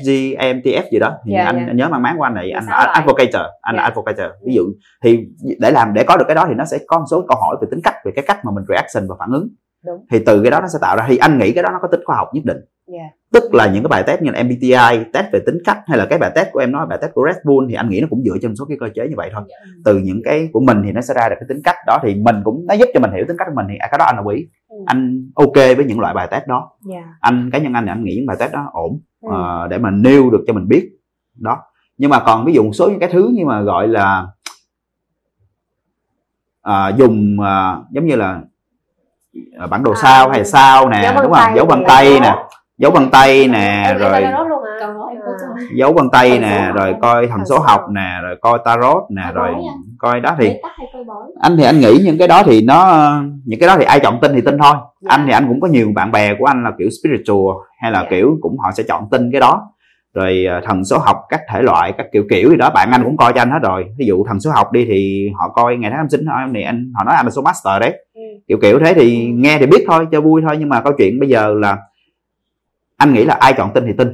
FG 0.00 0.36
INTF 0.38 0.82
gì 0.92 0.98
đó 0.98 1.12
thì 1.26 1.32
Yeah, 1.32 1.46
anh, 1.46 1.56
yeah. 1.56 1.68
anh 1.68 1.76
nhớ 1.76 1.88
mang 1.88 2.02
máng 2.02 2.16
của 2.16 2.22
anh 2.22 2.34
này 2.34 2.50
anh 2.50 2.64
16 2.64 2.78
loại. 2.84 2.94
advocator 2.94 3.42
anh 3.60 3.76
là 3.76 3.82
Yeah. 3.82 3.92
advocator 3.96 4.26
ví 4.46 4.54
dụ 4.54 4.62
thì 5.04 5.18
để 5.58 5.70
làm 5.70 5.94
để 5.94 6.04
có 6.04 6.16
được 6.16 6.24
cái 6.28 6.34
đó 6.34 6.44
thì 6.48 6.54
nó 6.54 6.64
sẽ 6.64 6.78
có 6.86 6.98
một 6.98 7.04
số 7.10 7.24
câu 7.28 7.38
hỏi 7.40 7.56
về 7.62 7.68
tính 7.70 7.80
cách 7.84 7.94
về 8.04 8.12
cái 8.16 8.24
cách 8.28 8.44
mà 8.44 8.50
mình 8.54 8.64
reaction 8.68 9.08
và 9.08 9.14
phản 9.18 9.30
ứng 9.32 9.48
Đúng. 9.86 10.06
thì 10.10 10.18
từ 10.26 10.42
cái 10.42 10.50
đó 10.50 10.60
nó 10.60 10.68
sẽ 10.68 10.78
tạo 10.82 10.96
ra 10.96 11.04
thì 11.08 11.16
anh 11.16 11.38
nghĩ 11.38 11.52
cái 11.52 11.62
đó 11.62 11.68
nó 11.72 11.78
có 11.82 11.88
tính 11.88 12.00
khoa 12.04 12.16
học 12.16 12.28
nhất 12.34 12.44
định. 12.44 12.56
Dạ. 12.86 13.08
Tức 13.32 13.54
là 13.54 13.66
những 13.66 13.82
cái 13.82 13.88
bài 13.88 14.02
test 14.06 14.22
như 14.22 14.30
là 14.30 14.42
MBTI 14.42 15.04
test 15.12 15.26
về 15.32 15.40
tính 15.46 15.58
cách 15.64 15.78
hay 15.86 15.98
là 15.98 16.06
cái 16.10 16.18
bài 16.18 16.30
test 16.34 16.48
của 16.52 16.58
em 16.60 16.72
nói 16.72 16.86
bài 16.86 16.98
test 17.02 17.12
của 17.14 17.26
Red 17.26 17.36
Bull 17.46 17.66
thì 17.68 17.74
anh 17.74 17.88
nghĩ 17.88 18.00
nó 18.00 18.06
cũng 18.10 18.22
dựa 18.24 18.36
trên 18.42 18.50
một 18.50 18.54
số 18.58 18.64
cái 18.64 18.76
cơ 18.80 18.88
chế 18.94 19.08
như 19.08 19.14
vậy 19.16 19.30
thôi. 19.34 19.42
Từ 19.84 19.98
những 19.98 20.20
cái 20.24 20.48
của 20.52 20.60
mình 20.60 20.82
thì 20.84 20.92
nó 20.92 21.00
sẽ 21.00 21.14
ra 21.14 21.28
được 21.28 21.36
cái 21.40 21.46
tính 21.48 21.60
cách 21.64 21.76
đó 21.86 21.98
thì 22.02 22.14
mình 22.14 22.36
cũng 22.44 22.64
nó 22.68 22.74
giúp 22.74 22.88
cho 22.94 23.00
mình 23.00 23.10
hiểu 23.12 23.24
tính 23.28 23.36
cách 23.38 23.46
của 23.50 23.54
mình 23.56 23.66
thì 23.68 23.76
à, 23.76 23.88
cái 23.90 23.98
đó 23.98 24.04
anh 24.04 24.16
đồng 24.16 24.28
ý. 24.28 24.46
Ừ. 24.68 24.76
anh 24.86 25.30
ok 25.34 25.54
với 25.54 25.84
những 25.84 26.00
loại 26.00 26.14
bài 26.14 26.28
test 26.30 26.46
đó. 26.46 26.70
Dạ. 26.90 27.02
Anh 27.20 27.50
cá 27.52 27.58
nhân 27.58 27.72
anh 27.72 27.84
thì 27.86 27.90
anh 27.92 28.04
nghĩ 28.04 28.14
những 28.16 28.26
bài 28.26 28.36
test 28.40 28.52
đó 28.52 28.68
ổn 28.72 29.00
Ừ. 29.22 29.28
ờ, 29.32 29.68
để 29.68 29.78
mà 29.78 29.90
nêu 29.90 30.30
được 30.30 30.44
cho 30.46 30.52
mình 30.52 30.68
biết. 30.68 30.90
Đó. 31.38 31.58
Nhưng 31.98 32.10
mà 32.10 32.20
còn 32.26 32.44
ví 32.44 32.52
dụ 32.52 32.62
một 32.62 32.72
số 32.72 32.88
những 32.90 33.00
cái 33.00 33.08
thứ 33.12 33.30
như 33.34 33.44
mà 33.46 33.62
gọi 33.62 33.88
là 33.88 34.26
à, 36.62 36.88
dùng 36.88 37.40
à, 37.40 37.76
giống 37.90 38.06
như 38.06 38.16
là 38.16 38.26
à, 38.32 38.40
bản 39.70 39.82
đồ 39.82 39.90
À, 39.92 40.00
sao 40.02 40.28
hay 40.28 40.44
sao 40.44 40.88
nè 40.88 41.14
đúng 41.22 41.32
không? 41.32 41.56
dấu 41.56 41.66
vân 41.66 41.84
tay 41.88 42.20
nè 42.20 42.34
dấu 42.78 42.90
vân 42.90 43.10
tay 43.10 43.48
nè 43.48 43.96
rồi 43.98 44.22
dấu 45.76 45.92
vân 45.92 46.10
tay 46.12 46.38
nè 46.38 46.70
rồi 46.74 46.94
coi 47.02 47.26
thần 47.26 47.40
số 47.46 47.58
học 47.58 47.80
nè 47.90 48.18
rồi 48.22 48.36
coi 48.40 48.58
tarot 48.64 49.02
nè 49.10 49.22
rồi 49.34 49.54
coi 49.98 50.20
đó 50.20 50.34
thì 50.38 50.52
anh 51.40 51.56
thì 51.56 51.64
anh 51.64 51.80
nghĩ 51.80 52.00
những 52.04 52.18
cái 52.18 52.28
đó 52.28 52.42
thì 52.46 52.62
nó 52.62 53.12
những 53.44 53.60
cái 53.60 53.66
đó 53.66 53.76
thì 53.78 53.84
ai 53.84 54.00
chọn 54.00 54.18
tin 54.22 54.32
thì 54.34 54.40
tin 54.40 54.58
thôi. 54.58 54.74
Dạ. 55.00 55.08
anh 55.10 55.26
thì 55.26 55.32
anh 55.32 55.48
cũng 55.48 55.60
có 55.60 55.68
nhiều 55.68 55.88
bạn 55.94 56.12
bè 56.12 56.34
của 56.38 56.44
anh 56.44 56.64
là 56.64 56.70
kiểu 56.78 56.88
spiritual 57.00 57.56
hay 57.82 57.90
là 57.90 58.00
Dạ. 58.02 58.06
kiểu 58.10 58.38
cũng 58.40 58.58
họ 58.58 58.70
sẽ 58.72 58.82
chọn 58.88 59.08
tin 59.10 59.32
cái 59.32 59.40
đó 59.40 59.62
rồi 60.14 60.44
ờ, 60.44 60.60
thần 60.64 60.84
số 60.84 60.98
học 60.98 61.16
các 61.28 61.40
thể 61.48 61.62
loại 61.62 61.92
các 61.98 62.06
kiểu 62.12 62.24
kiểu 62.30 62.50
gì 62.50 62.56
đó 62.56 62.70
bạn 62.74 62.90
anh 62.90 63.04
cũng 63.04 63.16
coi 63.16 63.32
cho 63.32 63.42
anh 63.42 63.50
hết 63.50 63.58
rồi. 63.62 63.84
Ví 63.98 64.06
dụ 64.06 64.24
thần 64.24 64.40
số 64.40 64.50
học 64.50 64.72
đi 64.72 64.84
thì 64.84 65.30
họ 65.38 65.48
coi 65.48 65.76
ngày 65.76 65.90
tháng 65.90 65.98
năm 65.98 66.08
sinh 66.08 66.24
thôi 66.26 66.50
thì 66.54 66.62
anh 66.62 66.92
họ 66.94 67.04
nói 67.04 67.14
anh 67.14 67.26
là 67.26 67.30
số 67.30 67.42
master 67.42 67.80
đấy. 67.80 68.04
Ừ. 68.14 68.20
kiểu 68.48 68.58
kiểu 68.62 68.78
thế 68.78 68.94
thì 68.94 69.26
nghe 69.26 69.58
thì 69.58 69.66
biết 69.66 69.84
thôi 69.86 70.06
cho 70.12 70.20
vui 70.20 70.42
thôi. 70.46 70.56
Nhưng 70.58 70.68
mà 70.68 70.80
câu 70.80 70.92
chuyện 70.98 71.20
bây 71.20 71.28
giờ 71.28 71.54
là 71.54 71.78
anh 72.96 73.12
nghĩ 73.12 73.24
là 73.24 73.34
ai 73.34 73.52
chọn 73.56 73.70
tin 73.74 73.84
thì 73.86 73.92
tin 73.98 74.08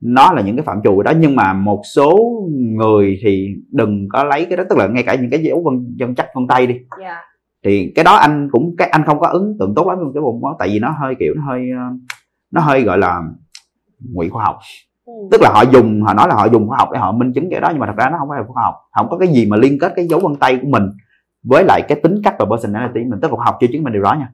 nó 0.00 0.32
là 0.32 0.42
những 0.42 0.56
cái 0.56 0.64
phạm 0.64 0.80
trù 0.84 1.02
đó. 1.02 1.12
Nhưng 1.18 1.36
mà 1.36 1.52
một 1.52 1.82
số 1.94 2.18
người 2.58 3.18
thì 3.22 3.54
đừng 3.72 4.08
có 4.12 4.24
lấy 4.24 4.44
cái 4.44 4.56
đó. 4.56 4.64
Tức 4.70 4.78
là 4.78 4.86
ngay 4.86 5.02
cả 5.02 5.14
những 5.14 5.30
cái 5.30 5.42
dấu 5.42 5.62
vân 5.64 5.94
dân 5.96 6.14
chắc 6.14 6.26
vân 6.34 6.46
tay 6.46 6.66
đi. 6.66 6.74
Dạ. 7.00 7.20
Thì 7.64 7.92
cái 7.94 8.04
đó 8.04 8.14
anh 8.14 8.48
cũng 8.52 8.74
cái 8.78 8.88
anh 8.88 9.04
không 9.06 9.20
có 9.20 9.26
ấn 9.26 9.56
tượng 9.58 9.74
tốt 9.76 9.88
lắm 9.88 9.98
với 9.98 10.08
cái 10.14 10.20
bộ 10.20 10.40
đó 10.42 10.56
tại 10.58 10.68
vì 10.68 10.78
nó 10.78 10.94
hơi 11.00 11.14
kiểu 11.18 11.34
nó 11.36 11.42
hơi 11.46 11.60
ờ, 11.76 11.96
nó 12.50 12.60
hơi 12.60 12.82
gọi 12.82 12.98
là 12.98 13.22
ngụy 14.12 14.28
khoa 14.28 14.44
học. 14.44 14.58
Tức 15.30 15.40
là 15.42 15.50
họ 15.52 15.62
dùng 15.62 16.02
họ 16.02 16.14
nói 16.14 16.28
là 16.28 16.34
họ 16.34 16.46
dùng 16.46 16.68
khoa 16.68 16.78
học 16.78 16.88
để 16.92 16.98
họ 16.98 17.12
minh 17.12 17.32
chứng 17.32 17.50
cái 17.50 17.60
đó 17.60 17.68
nhưng 17.70 17.80
mà 17.80 17.86
thật 17.86 17.96
ra 17.96 18.10
nó 18.10 18.18
không 18.18 18.28
phải 18.28 18.38
là 18.38 18.44
khoa 18.48 18.62
học. 18.62 18.74
Không 18.96 19.08
có 19.10 19.18
cái 19.18 19.28
gì 19.28 19.46
mà 19.46 19.56
liên 19.56 19.78
kết 19.78 19.92
cái 19.96 20.06
dấu 20.06 20.20
vân 20.20 20.36
tay 20.36 20.58
của 20.62 20.68
mình 20.68 20.82
với 21.44 21.64
lại 21.64 21.82
cái 21.88 22.00
tính 22.02 22.20
cách 22.24 22.34
và 22.38 22.46
personality 22.50 23.00
mình. 23.00 23.20
Tức 23.22 23.30
là 23.30 23.36
khoa 23.36 23.44
học 23.44 23.56
chưa 23.60 23.66
chứng 23.72 23.82
minh 23.82 23.92
điều 23.92 24.02
đó 24.02 24.14
nha. 24.18 24.28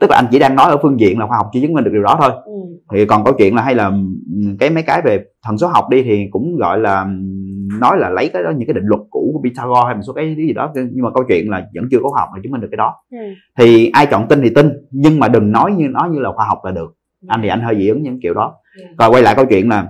Tức 0.00 0.10
là 0.10 0.16
anh 0.16 0.26
chỉ 0.30 0.38
đang 0.38 0.56
nói 0.56 0.70
ở 0.70 0.76
phương 0.82 1.00
diện 1.00 1.18
là 1.18 1.26
khoa 1.26 1.36
học 1.36 1.46
chưa 1.52 1.60
chứng 1.60 1.72
minh 1.72 1.84
được 1.84 1.90
điều 1.92 2.02
đó 2.02 2.16
thôi. 2.20 2.30
Ừ. 2.44 2.52
thì 2.92 3.06
còn 3.06 3.24
câu 3.24 3.34
chuyện 3.38 3.54
là 3.54 3.62
hay 3.62 3.74
là 3.74 3.84
ừm, 3.84 4.56
cái 4.60 4.70
mấy 4.70 4.82
cái 4.82 5.02
về 5.02 5.24
thần 5.42 5.58
số 5.58 5.66
học 5.68 5.88
đi 5.90 6.02
thì 6.02 6.28
cũng 6.30 6.56
gọi 6.56 6.78
là 6.78 7.00
ừm, 7.00 7.80
nói 7.80 7.98
là 7.98 8.08
lấy 8.08 8.28
cái 8.32 8.42
đó 8.42 8.50
những 8.56 8.68
cái 8.68 8.74
định 8.74 8.84
luật 8.86 9.00
cũ 9.10 9.30
của 9.34 9.40
Pythagore 9.44 9.80
hay 9.86 9.94
một 9.94 10.00
số 10.06 10.12
cái 10.12 10.34
gì 10.36 10.52
đó. 10.52 10.72
Nhưng 10.74 11.04
mà 11.04 11.10
câu 11.14 11.24
chuyện 11.28 11.50
là 11.50 11.66
vẫn 11.74 11.84
chưa 11.90 11.98
có 12.02 12.08
khoa 12.10 12.20
học 12.20 12.28
nào 12.32 12.40
chứng 12.42 12.52
minh 12.52 12.60
được 12.60 12.68
cái 12.70 12.76
đó. 12.76 12.94
Ừ. 13.10 13.18
thì 13.58 13.90
ai 13.92 14.06
chọn 14.06 14.28
tin 14.28 14.40
thì 14.42 14.50
tin 14.50 14.72
nhưng 14.90 15.18
mà 15.18 15.28
đừng 15.28 15.52
nói 15.52 15.72
như 15.72 15.88
nói 15.88 16.08
như 16.10 16.18
là 16.18 16.30
khoa 16.32 16.46
học 16.46 16.58
là 16.64 16.70
được. 16.70 16.94
Anh 17.28 17.40
thì 17.42 17.48
anh 17.48 17.60
hơi 17.60 17.76
dị 17.76 17.88
ứng 17.88 18.02
những 18.02 18.20
kiểu 18.22 18.34
đó. 18.34 18.54
Ừ. 18.76 18.82
rồi 18.98 19.10
quay 19.10 19.22
lại 19.22 19.34
câu 19.34 19.44
chuyện 19.50 19.68
là 19.68 19.86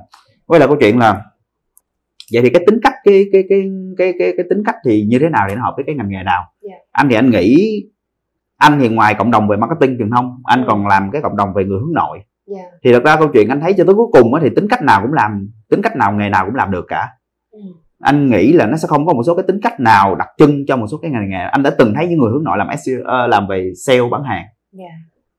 quay 0.46 0.60
lại 0.60 0.68
câu 0.68 0.76
chuyện 0.80 0.98
là 0.98 1.22
vậy 2.32 2.42
thì 2.42 2.50
cái 2.50 2.64
tính 2.66 2.78
cách 2.82 2.94
cái 3.04 3.24
cái 3.32 3.44
cái 3.48 3.60
cái 3.98 4.12
cái, 4.18 4.32
cái 4.36 4.46
tính 4.50 4.62
cách 4.66 4.74
thì 4.84 5.04
như 5.08 5.18
thế 5.18 5.28
nào 5.28 5.46
thì 5.48 5.54
nó 5.54 5.62
hợp 5.62 5.72
với 5.76 5.84
cái 5.86 5.94
ngành 5.94 6.08
nghề 6.08 6.22
nào? 6.22 6.42
Dạ. 6.62 6.74
anh 6.92 7.08
thì 7.08 7.14
anh 7.16 7.30
nghĩ 7.30 7.56
anh 8.56 8.78
thì 8.80 8.88
ngoài 8.88 9.14
cộng 9.14 9.30
đồng 9.30 9.48
về 9.48 9.56
marketing 9.56 9.98
truyền 9.98 10.10
thông 10.10 10.36
anh 10.44 10.60
Ừ. 10.62 10.66
còn 10.68 10.86
làm 10.86 11.10
cái 11.12 11.22
cộng 11.22 11.36
đồng 11.36 11.54
về 11.54 11.64
người 11.64 11.78
hướng 11.80 11.94
nội. 11.94 12.18
Dạ. 12.46 12.62
Thì 12.84 12.92
thật 12.92 13.04
ra 13.04 13.16
câu 13.16 13.28
chuyện 13.32 13.48
anh 13.48 13.60
thấy 13.60 13.72
cho 13.72 13.84
tới 13.84 13.94
cuối 13.94 14.06
cùng 14.12 14.32
thì 14.42 14.50
tính 14.56 14.66
cách 14.70 14.82
nào 14.82 15.02
cũng 15.02 15.12
làm 15.12 15.50
tính 15.70 15.82
cách 15.82 15.96
nào 15.96 16.12
nghề 16.12 16.28
nào 16.28 16.44
cũng 16.46 16.54
làm 16.54 16.70
được 16.70 16.84
cả. 16.88 17.08
Ừ. 17.50 17.60
anh 18.00 18.30
nghĩ 18.30 18.52
là 18.52 18.66
nó 18.66 18.76
sẽ 18.76 18.88
không 18.88 19.06
có 19.06 19.12
một 19.12 19.22
số 19.26 19.34
cái 19.34 19.44
tính 19.48 19.60
cách 19.62 19.80
nào 19.80 20.14
đặc 20.14 20.28
trưng 20.38 20.66
cho 20.66 20.76
một 20.76 20.86
số 20.86 20.98
cái 21.02 21.10
ngành 21.10 21.30
nghề. 21.30 21.38
Anh 21.38 21.62
đã 21.62 21.70
từng 21.78 21.92
thấy 21.94 22.08
những 22.08 22.18
người 22.18 22.30
hướng 22.32 22.44
nội 22.44 22.58
làm 22.58 22.68
SEO, 22.78 22.98
ờ, 23.04 23.26
làm 23.26 23.46
về 23.48 23.72
sale 23.86 24.00
bán 24.10 24.22
hàng. 24.24 24.44
Dạ. 24.72 24.84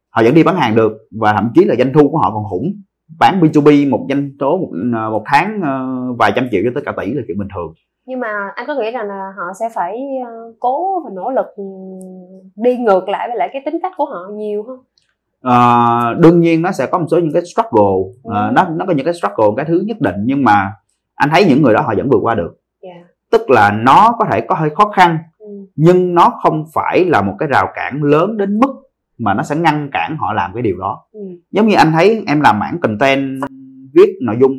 Họ 0.09 0.23
vẫn 0.23 0.33
đi 0.33 0.43
bán 0.43 0.55
hàng 0.55 0.75
được 0.75 0.91
và 1.19 1.33
thậm 1.33 1.51
chí 1.55 1.65
là 1.65 1.75
doanh 1.75 1.93
thu 1.93 2.09
của 2.09 2.17
họ 2.17 2.31
còn 2.33 2.43
khủng 2.49 2.81
bán 3.19 3.41
B2B 3.41 3.89
một 3.89 4.05
doanh 4.09 4.29
số 4.39 4.57
một, 4.57 4.71
ờ, 4.93 5.09
một 5.09 5.23
tháng 5.25 5.61
ờ, 5.63 5.85
vài 6.19 6.31
trăm 6.35 6.47
triệu 6.51 6.61
cho 6.65 6.71
tới 6.73 6.83
cả 6.85 6.93
tỷ 6.97 7.13
là 7.13 7.21
chuyện 7.27 7.37
bình 7.37 7.47
thường. 7.55 7.73
Nhưng 8.05 8.19
mà 8.19 8.27
anh 8.55 8.67
có 8.67 8.75
nghĩ 8.75 8.91
rằng 8.91 9.07
là 9.07 9.33
họ 9.37 9.43
sẽ 9.59 9.69
phải 9.75 9.97
ờ, 10.25 10.53
cố 10.59 11.03
và 11.03 11.09
nỗ 11.13 11.31
lực 11.31 11.45
ừ, 11.55 11.63
đi 12.55 12.77
ngược 12.77 13.09
lại 13.09 13.27
với 13.27 13.37
lại 13.37 13.49
cái 13.53 13.61
tính 13.65 13.79
cách 13.83 13.93
của 13.97 14.05
họ 14.05 14.19
nhiều 14.33 14.63
không? 14.63 14.79
Ờ, 15.41 16.13
đương 16.19 16.39
nhiên 16.39 16.61
nó 16.61 16.71
sẽ 16.71 16.85
có 16.85 16.99
một 16.99 17.05
số 17.11 17.17
những 17.17 17.33
cái 17.33 17.41
struggle. 17.45 18.13
Ừ. 18.23 18.31
nó 18.53 18.67
nó 18.69 18.85
có 18.87 18.93
những 18.93 19.05
cái 19.05 19.13
struggle 19.13 19.47
cái 19.57 19.65
thứ 19.65 19.83
nhất 19.85 19.97
định 19.99 20.15
nhưng 20.25 20.43
mà 20.43 20.71
anh 21.15 21.29
thấy 21.33 21.45
những 21.49 21.61
người 21.63 21.73
đó 21.73 21.81
họ 21.81 21.93
vẫn 21.97 22.09
vượt 22.09 22.19
qua 22.21 22.35
được. 22.35 22.57
Dạ. 22.83 23.07
Tức 23.31 23.49
là 23.49 23.71
nó 23.71 24.15
có 24.19 24.25
thể 24.31 24.41
có 24.41 24.55
hơi 24.55 24.69
khó 24.69 24.85
khăn 24.85 25.17
ừ. 25.39 25.47
nhưng 25.75 26.15
nó 26.15 26.33
không 26.43 26.65
phải 26.73 27.05
là 27.05 27.21
một 27.21 27.33
cái 27.39 27.49
rào 27.51 27.67
cản 27.75 28.03
lớn 28.03 28.37
đến 28.37 28.59
mức 28.59 28.86
mà 29.17 29.33
nó 29.33 29.43
sẽ 29.43 29.55
ngăn 29.55 29.89
cản 29.91 30.17
họ 30.19 30.33
làm 30.33 30.51
cái 30.53 30.63
điều 30.63 30.77
đó. 30.77 31.05
Ừ. 31.11 31.19
giống 31.51 31.67
như 31.67 31.75
anh 31.75 31.91
thấy 31.91 32.23
em 32.27 32.41
làm 32.41 32.59
mảng 32.59 32.79
content 32.81 33.41
viết 33.93 34.09
nội 34.21 34.35
dung 34.41 34.51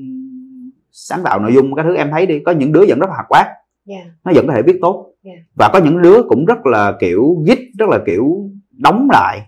sáng 0.93 1.21
tạo 1.25 1.41
nội 1.41 1.53
dung 1.55 1.75
cái 1.75 1.85
thứ 1.85 1.97
em 1.97 2.11
thấy 2.11 2.27
đi 2.27 2.39
có 2.39 2.53
những 2.53 2.73
đứa 2.73 2.85
vẫn 2.89 2.99
rất 2.99 3.07
là 3.11 3.15
hoạt 3.15 3.27
bát 3.31 3.47
dạ. 3.85 4.05
Nó 4.25 4.33
vẫn 4.35 4.47
có 4.47 4.53
thể 4.53 4.63
viết 4.63 4.79
tốt. 4.81 5.05
Yeah. 5.23 5.39
và 5.55 5.71
có 5.73 5.81
những 5.85 6.03
đứa 6.03 6.23
cũng 6.29 6.45
rất 6.45 6.67
là 6.67 6.93
kiểu 7.01 7.37
git 7.47 7.59
rất 7.79 7.89
là 7.89 7.99
kiểu 8.07 8.51
đóng 8.71 9.09
lại 9.13 9.41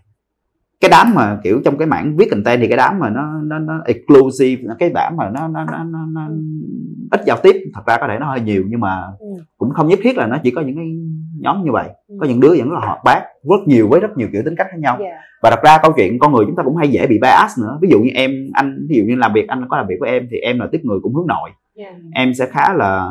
cái 0.80 0.90
đám 0.90 1.14
mà 1.14 1.38
kiểu 1.44 1.60
trong 1.64 1.78
cái 1.78 1.86
mảng 1.88 2.16
viết 2.16 2.28
content 2.30 2.60
thì 2.60 2.68
cái 2.68 2.76
đám 2.76 2.98
mà 2.98 3.10
nó 3.10 3.22
nó 3.44 3.58
nó 3.58 3.80
exclusive 3.84 4.62
cái 4.78 4.90
đám 4.94 5.16
mà 5.16 5.30
nó 5.30 5.48
nó 5.48 5.64
nó, 5.64 5.84
nó, 5.84 5.98
nó 6.12 6.28
ít 7.10 7.20
giao 7.26 7.36
tiếp 7.42 7.56
thật 7.74 7.82
ra 7.86 7.96
có 8.00 8.06
thể 8.08 8.16
nó 8.20 8.26
hơi 8.26 8.40
nhiều 8.40 8.64
nhưng 8.68 8.80
mà 8.80 9.02
Ừ. 9.20 9.26
cũng 9.58 9.70
không 9.70 9.88
nhất 9.88 9.98
thiết 10.02 10.16
là 10.16 10.26
nó 10.26 10.36
chỉ 10.42 10.50
có 10.50 10.60
những 10.60 10.76
cái 10.76 10.86
nhóm 11.40 11.64
như 11.64 11.72
vậy. 11.72 11.88
Ừ. 12.08 12.16
có 12.20 12.26
những 12.26 12.40
đứa 12.40 12.48
vẫn 12.58 12.72
là 12.72 12.80
hoạt 12.80 12.98
bát 13.04 13.22
rất 13.50 13.66
nhiều 13.66 13.88
với 13.88 14.00
rất 14.00 14.16
nhiều 14.16 14.28
kiểu 14.32 14.42
tính 14.44 14.54
cách 14.56 14.66
khác 14.70 14.78
nhau. 14.78 14.96
Dạ. 15.00 15.06
Và 15.42 15.50
thật 15.50 15.60
ra 15.64 15.78
câu 15.82 15.92
chuyện 15.96 16.18
con 16.18 16.32
người 16.32 16.44
chúng 16.46 16.56
ta 16.56 16.62
cũng 16.62 16.76
hay 16.76 16.88
dễ 16.88 17.06
bị 17.06 17.18
bias 17.22 17.58
nữa. 17.60 17.78
Ví 17.82 17.88
dụ 17.90 18.00
như 18.00 18.10
em 18.14 18.30
anh 18.52 18.86
ví 18.88 18.96
dụ 18.96 19.04
như 19.06 19.14
làm 19.16 19.32
việc 19.32 19.48
anh 19.48 19.64
có 19.68 19.76
làm 19.76 19.86
việc 19.86 19.96
với 20.00 20.10
em 20.10 20.28
thì 20.30 20.36
em 20.38 20.58
là 20.58 20.66
tiếp 20.72 20.80
người 20.82 20.98
cũng 21.02 21.14
hướng 21.14 21.26
nội. 21.26 21.50
Dạ. 21.76 21.92
Em 22.14 22.34
sẽ 22.34 22.46
khá 22.46 22.74
là 22.74 23.08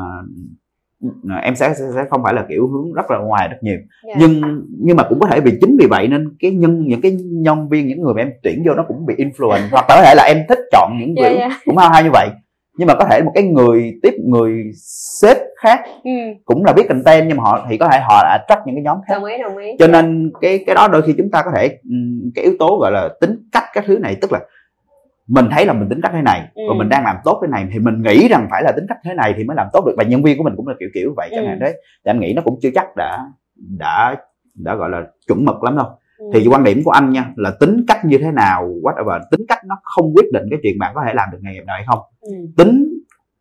em 1.42 1.56
sẽ, 1.56 1.74
sẽ 1.74 1.86
sẽ 1.96 2.06
không 2.10 2.24
phải 2.24 2.34
là 2.34 2.46
kiểu 2.50 2.68
hướng 2.68 2.94
rất 2.94 3.12
là 3.12 3.18
ngoài 3.18 3.48
rất 3.48 3.58
nhiều. 3.62 3.78
Dạ. 4.08 4.14
Nhưng 4.20 4.62
nhưng 4.80 4.98
mà 4.98 5.04
cũng 5.10 5.20
có 5.20 5.28
thể 5.28 5.40
vì 5.40 5.52
chính 5.62 5.78
vì 5.80 5.88
vậy 5.90 6.08
nên 6.08 6.36
cái 6.40 6.52
nhân 6.52 6.84
những 6.88 7.02
cái 7.02 7.18
nhân 7.32 7.70
viên 7.70 7.88
những 7.88 8.02
người 8.02 8.14
mà 8.14 8.22
em 8.22 8.32
tuyển 8.44 8.64
vô 8.66 8.74
nó 8.74 8.86
cũng 8.88 9.06
bị 9.06 9.16
influence. 9.16 9.68
Hoặc 9.72 9.86
có 9.88 10.02
thể 10.06 10.16
là 10.16 10.24
em 10.24 10.38
thích 10.50 10.60
chọn 10.72 10.92
những 11.00 11.16
Dạ, 11.18 11.30
kiểu 11.30 11.38
dạ. 11.40 11.50
cũng 11.66 11.78
hay 11.78 11.90
hay 11.94 12.04
như 12.04 12.10
vậy. 12.14 12.30
Nhưng 12.78 12.88
mà 12.88 12.94
có 12.96 13.06
thể 13.10 13.22
một 13.22 13.32
cái 13.36 13.44
người 13.44 13.94
tiếp 14.04 14.14
người 14.26 14.72
sếp 15.22 15.38
khác 15.62 15.80
ừ. 16.04 16.12
cũng 16.46 16.66
là 16.66 16.74
viết 16.78 16.90
content 16.90 17.28
nhưng 17.28 17.38
mà 17.38 17.44
họ 17.44 17.68
thì 17.70 17.78
có 17.78 17.88
thể 17.92 18.00
họ 18.00 18.24
là 18.24 18.30
attract 18.30 18.62
những 18.66 18.76
cái 18.76 18.84
nhóm 18.84 18.98
khác. 19.08 19.14
Đồng 19.14 19.26
ý 19.26 19.38
đồng 19.42 19.58
ý. 19.58 19.68
Cho 19.80 19.88
nên 19.88 20.32
cái 20.42 20.64
cái 20.66 20.76
đó 20.76 20.88
đôi 20.88 21.02
khi 21.02 21.14
chúng 21.18 21.32
ta 21.32 21.42
có 21.46 21.52
thể 21.56 21.68
cái 22.36 22.44
yếu 22.44 22.54
tố 22.60 22.78
gọi 22.82 22.92
là 22.92 23.10
tính 23.22 23.36
cách 23.52 23.64
các 23.74 23.84
thứ 23.88 23.98
này 23.98 24.18
tức 24.22 24.32
là 24.32 24.40
mình 25.30 25.46
thấy 25.52 25.66
là 25.66 25.74
mình 25.74 25.90
tính 25.90 26.02
cách 26.02 26.12
thế 26.16 26.22
này 26.22 26.42
Ừ. 26.56 26.64
và 26.70 26.76
mình 26.78 26.90
đang 26.90 27.04
làm 27.04 27.16
tốt 27.24 27.40
thế 27.42 27.48
này 27.48 27.68
thì 27.74 27.80
mình 27.80 28.02
nghĩ 28.02 28.28
rằng 28.28 28.48
phải 28.52 28.64
là 28.64 28.72
tính 28.76 28.86
cách 28.90 28.98
thế 29.04 29.14
này 29.14 29.34
thì 29.38 29.44
mới 29.44 29.56
làm 29.56 29.68
tốt 29.74 29.84
được 29.86 29.94
và 29.98 30.04
nhân 30.04 30.24
viên 30.24 30.38
của 30.38 30.44
mình 30.44 30.54
cũng 30.58 30.68
là 30.68 30.74
kiểu 30.80 30.90
kiểu 30.94 31.14
vậy 31.18 31.30
chẳng 31.32 31.44
Ừ. 31.44 31.48
hạn 31.50 31.60
đấy 31.60 31.74
thì 32.06 32.10
anh 32.10 32.20
nghĩ 32.20 32.34
nó 32.34 32.42
cũng 32.46 32.60
chưa 32.62 32.70
chắc 32.76 32.96
đã 32.96 33.20
đã 33.80 34.16
đã 34.56 34.76
gọi 34.76 34.90
là 34.90 35.02
chuẩn 35.28 35.46
mực 35.46 35.64
lắm 35.64 35.78
đâu 35.78 35.88
Ừ. 36.18 36.26
thì 36.34 36.48
quan 36.48 36.64
điểm 36.64 36.82
của 36.86 36.92
anh 36.92 37.10
nha 37.10 37.26
là 37.36 37.52
tính 37.60 37.86
cách 37.88 38.06
như 38.06 38.18
thế 38.18 38.32
nào 38.32 38.70
whatever 38.84 39.20
tính 39.32 39.42
cách 39.48 39.60
nó 39.66 39.76
không 39.84 40.14
quyết 40.16 40.26
định 40.34 40.44
cái 40.50 40.60
chuyện 40.64 40.80
bạn 40.80 40.92
có 40.96 41.04
thể 41.08 41.14
làm 41.14 41.30
được 41.32 41.38
nghề 41.42 41.54
nghiệp 41.54 41.64
nào 41.68 41.76
hay 41.76 41.86
không 41.88 42.00
ừ. 42.22 42.32
tính 42.58 42.90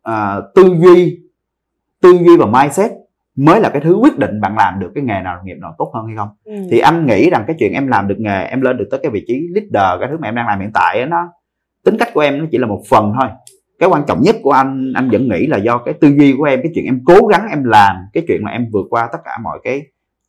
à, 0.03 0.35
tư 0.55 0.63
duy 0.79 1.19
tư 2.01 2.11
duy 2.11 2.37
và 2.37 2.45
mindset 2.45 2.91
mới 3.35 3.59
là 3.61 3.69
cái 3.69 3.81
thứ 3.81 3.95
quyết 4.01 4.17
định 4.19 4.41
bạn 4.41 4.55
làm 4.57 4.79
được 4.79 4.91
cái 4.95 5.03
nghề 5.03 5.21
nào 5.21 5.41
nghiệp 5.43 5.57
nào 5.61 5.75
tốt 5.77 5.91
hơn 5.95 6.07
hay 6.07 6.15
không 6.17 6.29
Ừ. 6.45 6.53
thì 6.71 6.79
anh 6.79 7.05
nghĩ 7.05 7.29
rằng 7.29 7.43
cái 7.47 7.55
chuyện 7.59 7.73
em 7.73 7.87
làm 7.87 8.07
được 8.07 8.15
nghề 8.19 8.43
em 8.43 8.61
lên 8.61 8.77
được 8.77 8.87
tới 8.91 8.99
cái 9.03 9.11
vị 9.11 9.23
trí 9.27 9.47
leader 9.53 9.99
cái 9.99 10.09
thứ 10.11 10.17
mà 10.17 10.27
em 10.27 10.35
đang 10.35 10.47
làm 10.47 10.59
hiện 10.59 10.71
tại 10.73 10.99
á, 10.99 11.05
nó 11.05 11.17
tính 11.85 11.97
cách 11.99 12.09
của 12.13 12.21
em 12.21 12.39
nó 12.39 12.45
chỉ 12.51 12.57
là 12.57 12.67
một 12.67 12.81
phần 12.89 13.13
thôi. 13.19 13.29
Cái 13.79 13.89
quan 13.89 14.03
trọng 14.07 14.21
nhất 14.21 14.35
của 14.43 14.51
anh 14.51 14.93
anh 14.95 15.09
vẫn 15.09 15.29
nghĩ 15.29 15.47
là 15.47 15.57
do 15.57 15.77
cái 15.77 15.93
tư 15.93 16.07
duy 16.17 16.35
của 16.37 16.43
em 16.43 16.59
cái 16.63 16.71
chuyện 16.75 16.85
em 16.85 17.01
cố 17.05 17.27
gắng 17.27 17.47
em 17.49 17.63
làm 17.63 17.95
cái 18.13 18.23
chuyện 18.27 18.43
mà 18.43 18.51
em 18.51 18.65
vượt 18.71 18.85
qua 18.89 19.09
tất 19.11 19.17
cả 19.25 19.37
mọi 19.43 19.59
cái 19.63 19.81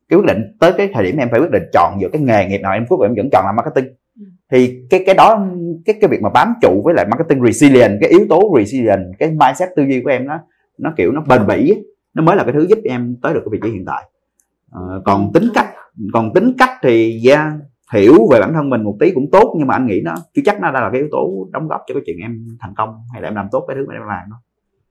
cái 0.08 0.18
quyết 0.18 0.26
định 0.26 0.56
tới 0.60 0.72
cái 0.72 0.90
thời 0.94 1.04
điểm 1.04 1.16
em 1.16 1.28
phải 1.30 1.40
quyết 1.40 1.50
định 1.50 1.62
chọn 1.72 1.98
giữa 2.00 2.08
cái 2.12 2.22
nghề 2.22 2.46
nghiệp 2.46 2.58
nào 2.58 2.72
em 2.72 2.86
cuối 2.88 2.96
cùng 2.96 3.06
em 3.06 3.14
vẫn 3.16 3.28
chọn 3.32 3.44
làm 3.46 3.56
marketing. 3.56 3.94
Ừ. 4.20 4.26
thì 4.50 4.80
cái 4.90 5.02
cái 5.06 5.14
đó 5.14 5.46
cái 5.84 5.96
cái 6.00 6.10
việc 6.10 6.22
mà 6.22 6.28
bám 6.34 6.54
trụ 6.62 6.82
với 6.84 6.94
lại 6.94 7.06
marketing 7.10 7.46
resilient 7.46 7.98
cái 8.00 8.10
yếu 8.10 8.26
tố 8.28 8.54
resilient 8.58 9.00
cái 9.18 9.30
mindset 9.30 9.68
tư 9.76 9.82
duy 9.82 10.00
của 10.04 10.10
em 10.10 10.26
nó 10.26 10.38
nó 10.78 10.92
kiểu 10.96 11.12
nó 11.12 11.20
bền 11.28 11.46
bỉ 11.46 11.74
nó 12.14 12.22
mới 12.22 12.36
là 12.36 12.44
cái 12.44 12.52
thứ 12.52 12.66
giúp 12.68 12.78
em 12.84 13.16
tới 13.22 13.34
được 13.34 13.40
cái 13.44 13.50
vị 13.52 13.58
trí 13.62 13.70
hiện 13.70 13.84
tại. 13.86 14.04
Ờ, 14.70 15.02
còn 15.04 15.32
tính 15.32 15.48
cách 15.54 15.68
còn 16.12 16.34
tính 16.34 16.52
cách 16.58 16.70
thì 16.82 17.22
yeah, 17.26 17.52
hiểu 17.94 18.14
về 18.32 18.40
bản 18.40 18.52
thân 18.54 18.70
mình 18.70 18.82
một 18.82 18.96
tí 19.00 19.10
cũng 19.10 19.30
tốt 19.30 19.54
nhưng 19.58 19.66
mà 19.66 19.74
anh 19.74 19.86
nghĩ 19.86 20.00
nó 20.04 20.14
chưa 20.34 20.42
chắc 20.44 20.60
nó 20.60 20.70
là 20.70 20.88
cái 20.92 21.00
yếu 21.00 21.08
tố 21.12 21.48
đóng 21.52 21.68
góp 21.68 21.80
cho 21.86 21.94
cái 21.94 22.02
chuyện 22.06 22.16
em 22.18 22.46
thành 22.60 22.74
công 22.76 22.88
hay 23.12 23.22
là 23.22 23.28
em 23.28 23.34
làm 23.34 23.46
tốt 23.52 23.64
cái 23.68 23.74
thứ 23.74 23.84
mà 23.88 23.94
em 23.94 24.02
làm 24.02 24.30
đó. 24.30 24.36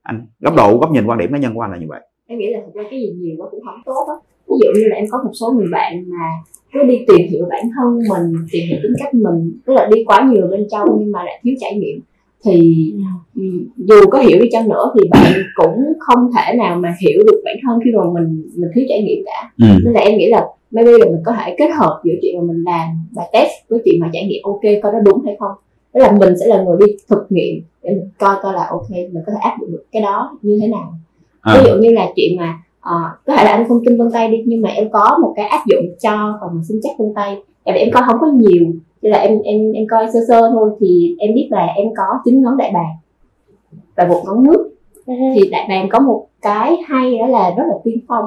Anh 0.02 0.26
góc 0.40 0.56
độ 0.56 0.78
góc 0.78 0.90
nhìn 0.90 1.06
quan 1.06 1.18
điểm 1.18 1.32
cá 1.32 1.38
nhân 1.38 1.54
của 1.54 1.60
anh 1.60 1.70
là 1.70 1.78
như 1.78 1.86
vậy. 1.88 2.00
Em 2.26 2.38
nghĩ 2.38 2.46
là 2.52 2.60
thực 2.66 2.74
ra 2.74 2.82
cái 2.90 3.00
gì 3.00 3.12
nhiều 3.18 3.34
quá 3.38 3.48
cũng 3.50 3.60
không 3.64 3.82
tốt 3.84 4.06
á. 4.08 4.14
Ví 4.48 4.56
dụ 4.60 4.80
như 4.80 4.88
là 4.88 4.96
em 4.96 5.04
có 5.10 5.22
một 5.24 5.30
số 5.40 5.52
người 5.52 5.66
bạn 5.72 6.04
mà 6.08 6.26
cứ 6.72 6.82
đi 6.82 6.98
tìm 7.08 7.28
hiểu 7.30 7.46
bản 7.50 7.62
thân 7.76 7.98
mình 8.10 8.46
tìm 8.52 8.62
hiểu 8.68 8.78
tính 8.82 8.92
cách 8.98 9.14
mình 9.14 9.52
tức 9.66 9.72
là 9.72 9.88
đi 9.94 10.04
quá 10.04 10.28
nhiều 10.32 10.46
bên 10.50 10.66
trong 10.70 10.88
nhưng 11.00 11.12
mà 11.12 11.24
lại 11.24 11.40
thiếu 11.42 11.54
trải 11.60 11.74
nghiệm 11.74 12.00
thì 12.44 12.92
ừ, 13.36 13.42
dù 13.76 13.96
có 14.10 14.18
hiểu 14.18 14.38
đi 14.40 14.48
chăng 14.52 14.68
nữa 14.68 14.92
thì 14.94 15.08
bạn 15.10 15.32
cũng 15.54 15.92
không 15.98 16.30
thể 16.36 16.56
nào 16.56 16.76
mà 16.76 16.94
hiểu 17.00 17.20
được 17.26 17.42
bản 17.44 17.56
thân 17.66 17.78
khi 17.84 17.90
mà 17.96 18.04
mình 18.14 18.42
mình 18.56 18.70
thiếu 18.74 18.84
trải 18.88 19.02
nghiệm 19.02 19.24
cả. 19.26 19.50
Nên 19.58 19.92
là 19.94 20.00
em 20.00 20.18
nghĩ 20.18 20.30
là 20.30 20.46
maybe 20.70 20.90
là 20.90 21.06
mình 21.06 21.22
có 21.24 21.32
thể 21.32 21.54
kết 21.58 21.68
hợp 21.68 22.00
giữa 22.04 22.12
chuyện 22.22 22.38
mà 22.38 22.42
mình 22.52 22.64
làm 22.64 22.88
bài 23.14 23.28
test 23.32 23.50
với 23.68 23.80
chuyện 23.84 24.00
mà 24.00 24.10
trải 24.12 24.26
nghiệm 24.26 24.42
ok 24.44 24.60
coi 24.82 24.92
nó 24.92 24.98
đúng 25.00 25.24
hay 25.24 25.36
không. 25.40 25.52
Tức 25.92 26.00
là 26.00 26.12
mình 26.12 26.34
sẽ 26.40 26.46
là 26.46 26.62
người 26.62 26.76
đi 26.86 26.92
thực 27.08 27.26
nghiệm 27.30 27.62
để 27.82 27.90
mình 27.90 28.10
coi 28.18 28.36
coi 28.42 28.54
là 28.54 28.66
ok 28.70 28.90
mình 28.90 29.22
có 29.26 29.32
thể 29.32 29.38
áp 29.40 29.56
dụng 29.60 29.72
được 29.72 29.84
cái 29.92 30.02
đó 30.02 30.38
như 30.42 30.58
thế 30.62 30.68
nào. 30.68 30.92
À. 31.40 31.54
ví 31.58 31.70
dụ 31.70 31.78
như 31.78 31.92
là 31.92 32.08
chuyện 32.16 32.36
mà 32.36 32.58
ờ, 32.80 32.96
có 33.26 33.36
thể 33.36 33.44
là 33.44 33.50
anh 33.50 33.68
không 33.68 33.84
tin 33.86 33.98
vân 33.98 34.10
tay 34.10 34.28
đi 34.28 34.42
nhưng 34.46 34.62
mà 34.62 34.68
em 34.68 34.90
có 34.90 35.18
một 35.22 35.32
cái 35.36 35.46
áp 35.46 35.64
dụng 35.66 35.84
cho 36.00 36.38
phần 36.40 36.50
mà 36.54 36.62
sinh 36.68 36.80
chắc 36.82 36.92
vân 36.98 37.14
tay. 37.14 37.36
Tại 37.64 37.74
vì 37.74 37.80
em 37.80 37.88
coi 37.92 38.02
không 38.06 38.20
có 38.20 38.26
nhiều 38.26 38.72
nên 39.02 39.12
là 39.12 39.18
em 39.18 39.42
em 39.42 39.72
em 39.72 39.86
coi 39.90 40.06
sơ 40.12 40.20
sơ 40.28 40.50
thôi 40.52 40.70
thì 40.80 41.16
em 41.18 41.34
biết 41.34 41.48
là 41.50 41.66
em 41.66 41.86
có 41.96 42.04
chín 42.24 42.42
ngón 42.42 42.56
đại 42.56 42.70
bàng 42.74 42.96
và 43.96 44.06
một 44.06 44.22
ngón 44.26 44.44
nước. 44.44 44.70
Ừ. 45.06 45.14
thì 45.34 45.48
đại 45.50 45.66
bàng 45.68 45.88
có 45.88 46.00
một 46.00 46.26
cái 46.42 46.76
hay 46.86 47.18
đó 47.18 47.26
là 47.26 47.50
rất 47.56 47.64
là 47.68 47.74
tiên 47.84 47.98
phong 48.08 48.24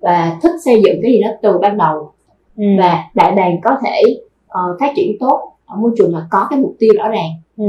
và 0.00 0.38
thích 0.42 0.52
xây 0.64 0.82
dựng 0.86 1.00
cái 1.02 1.12
gì 1.12 1.20
đó 1.22 1.28
từ 1.42 1.58
ban 1.58 1.78
đầu. 1.78 2.12
Ừ. 2.58 2.64
và 2.78 3.04
đại 3.14 3.32
bàng 3.36 3.56
có 3.64 3.70
thể 3.84 4.02
ờ, 4.48 4.76
phát 4.80 4.92
triển 4.96 5.16
tốt 5.20 5.52
ở 5.66 5.76
môi 5.76 5.90
trường 5.98 6.12
mà 6.12 6.26
có 6.30 6.46
cái 6.50 6.60
mục 6.60 6.74
tiêu 6.78 6.92
rõ 6.96 7.08
ràng. 7.08 7.30
Ừ. 7.56 7.64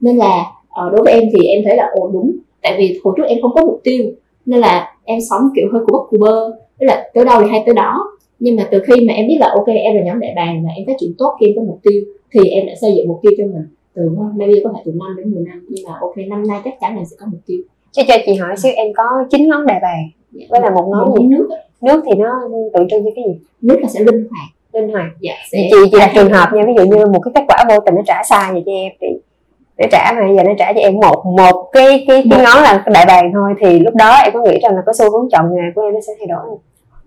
nên 0.00 0.16
là 0.16 0.44
ờ, 0.68 0.90
đối 0.90 1.02
với 1.04 1.12
em 1.12 1.22
thì 1.32 1.48
em 1.48 1.62
thấy 1.64 1.76
là 1.76 1.90
ồ 1.94 2.10
đúng. 2.12 2.36
Tại 2.62 2.74
vì 2.78 3.00
hồi 3.04 3.14
trước 3.16 3.22
em 3.28 3.38
không 3.42 3.54
có 3.54 3.62
mục 3.64 3.80
tiêu 3.84 4.04
nên 4.46 4.60
là 4.60 4.94
em 5.04 5.18
sống 5.30 5.42
kiểu 5.56 5.64
hơi 5.72 5.82
cù 5.86 5.92
bất 5.92 6.04
cù 6.10 6.16
bơ 6.20 6.50
tức 6.50 6.86
là 6.86 7.10
tới 7.14 7.24
đâu 7.24 7.40
thì 7.42 7.48
hay 7.50 7.62
tới 7.66 7.74
đó. 7.74 8.10
Nhưng 8.38 8.56
mà 8.56 8.68
từ 8.70 8.82
khi 8.86 9.06
mà 9.08 9.14
em 9.14 9.28
biết 9.28 9.36
là 9.40 9.48
ok 9.54 9.66
em 9.66 9.96
là 9.96 10.02
nhóm 10.04 10.20
đại 10.20 10.32
bàng 10.36 10.64
và 10.64 10.70
em 10.76 10.86
phát 10.86 10.92
triển 11.00 11.14
tốt 11.18 11.36
khi 11.40 11.46
em 11.46 11.56
có 11.56 11.62
mục 11.62 11.78
tiêu 11.82 12.02
thì 12.32 12.50
em 12.50 12.66
đã 12.66 12.72
xây 12.80 12.94
dựng 12.96 13.08
mục 13.08 13.18
tiêu 13.22 13.32
cho 13.38 13.44
mình 13.44 13.66
từ 13.94 14.02
maybe 14.34 14.60
có 14.64 14.70
thể 14.74 14.80
từ 14.84 14.92
5 14.92 15.16
đến 15.16 15.34
10 15.34 15.44
năm. 15.44 15.66
Nhưng 15.68 15.84
mà 15.88 15.92
ok 16.00 16.16
năm 16.16 16.46
nay 16.48 16.60
chắc 16.64 16.74
chắn 16.80 16.96
là 16.96 17.04
sẽ 17.04 17.16
có 17.20 17.26
mục 17.30 17.40
tiêu. 17.46 17.58
Cho 17.92 18.02
cho 18.08 18.14
chị 18.26 18.34
hỏi 18.34 18.56
xíu 18.56 18.72
em 18.76 18.92
có 18.96 19.04
chín 19.30 19.48
ngón 19.48 19.66
đại 19.66 19.78
bàng 19.82 20.08
Dạ. 20.32 20.46
Với 20.50 20.60
lại 20.60 20.70
một 20.70 20.84
Một 21.06 21.18
gì? 21.18 21.26
nước 21.26 21.48
nước 21.82 22.02
thì 22.06 22.12
nó 22.18 22.40
tượng 22.74 22.88
trưng 22.88 23.04
cho 23.04 23.10
cái 23.16 23.24
gì 23.24 23.40
nước 23.62 23.78
là 23.82 23.88
sẽ 23.88 24.00
linh 24.00 24.28
hoạt 24.30 24.48
linh 24.72 24.92
hoạt 24.92 25.06
dạ 25.20 25.32
chị 25.52 25.58
sẽ 25.72 25.78
chị 25.92 25.98
là 25.98 26.12
trường 26.14 26.32
hợp 26.32 26.48
nha 26.54 26.62
ví 26.66 26.72
dụ 26.76 26.84
như 26.96 27.06
một 27.06 27.20
cái 27.24 27.32
kết 27.34 27.44
quả 27.48 27.64
vô 27.68 27.80
tình 27.86 27.94
nó 27.94 28.02
trả 28.06 28.22
sai 28.28 28.52
vậy 28.52 28.62
cho 28.66 28.72
em 28.72 28.92
thì 29.00 29.06
nó 29.78 29.86
trả 29.92 30.12
mà 30.16 30.22
giờ 30.36 30.42
nó 30.42 30.52
trả 30.58 30.72
cho 30.72 30.80
em 30.80 30.94
một 30.94 31.22
một 31.38 31.68
cái 31.72 32.04
cái 32.08 32.24
cái 32.30 32.40
ngón 32.42 32.62
là 32.62 32.84
đại 32.94 33.04
bàng 33.08 33.30
thôi 33.34 33.54
thì 33.60 33.78
lúc 33.78 33.94
đó 33.94 34.16
em 34.24 34.32
có 34.34 34.40
nghĩ 34.42 34.58
rằng 34.62 34.74
là 34.74 34.82
cái 34.86 34.94
xu 34.94 35.10
hướng 35.10 35.28
chọn 35.32 35.54
nghề 35.54 35.62
của 35.74 35.82
em 35.82 35.94
nó 35.94 36.00
sẽ 36.06 36.12
thay 36.18 36.26
đổi 36.26 36.38
không? 36.48 36.58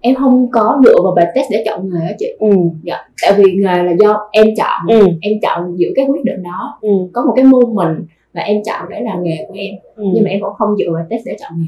em 0.01 0.15
không 0.15 0.47
có 0.51 0.81
dựa 0.85 0.95
vào 1.03 1.13
bài 1.15 1.25
test 1.35 1.45
để 1.51 1.63
chọn 1.67 1.89
nghề 1.89 2.05
á 2.07 2.13
chị 2.19 2.25
Ừ. 2.39 2.49
dạ. 2.83 2.97
tại 3.21 3.33
vì 3.37 3.43
nghề 3.55 3.83
là 3.83 3.91
do 3.99 4.29
em 4.31 4.45
chọn 4.57 4.87
Ừ. 4.99 5.07
em 5.21 5.33
chọn 5.41 5.75
giữa 5.77 5.89
cái 5.95 6.05
quyết 6.09 6.23
định 6.23 6.43
đó 6.43 6.77
Ừ. 6.81 6.89
có 7.13 7.21
một 7.25 7.33
cái 7.35 7.45
môn 7.45 7.75
mình 7.75 8.05
và 8.33 8.41
em 8.41 8.57
chọn 8.65 8.89
để 8.89 8.99
là 9.01 9.15
nghề 9.21 9.45
của 9.47 9.53
em 9.57 9.71
Ừ. 9.95 10.03
nhưng 10.13 10.23
mà 10.23 10.29
em 10.29 10.39
cũng 10.41 10.53
không 10.57 10.75
dựa 10.77 10.91
vào 10.93 11.03
test 11.09 11.21
để 11.25 11.35
chọn 11.41 11.51
nghề 11.57 11.67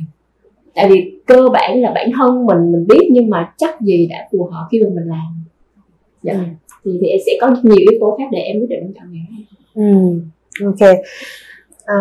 tại 0.76 0.90
vì 0.90 1.20
cơ 1.28 1.50
bản 1.54 1.82
là 1.82 1.92
bản 1.96 2.12
thân 2.18 2.46
mình 2.46 2.72
mình 2.72 2.88
biết 2.88 3.10
nhưng 3.12 3.30
mà 3.30 3.54
chắc 3.58 3.82
gì 3.82 4.08
đã 4.10 4.18
phù 4.32 4.50
hợp 4.52 4.68
khi 4.72 4.82
mà 4.84 4.90
mình 4.96 5.08
làm. 5.08 5.44
Dạ. 6.24 6.34
Ừ. 6.34 6.40
thì, 6.86 6.92
thì 7.02 7.08
em 7.08 7.20
sẽ 7.26 7.32
có 7.42 7.56
nhiều 7.64 7.78
yếu 7.90 8.00
tố 8.00 8.16
khác 8.18 8.24
để 8.32 8.40
em 8.40 8.60
quyết 8.60 8.70
định 8.70 8.94
chọn 8.96 9.12
nghề 9.12 9.20
Ừ. 9.76 10.22
ok. 10.66 10.96
À, 11.86 11.96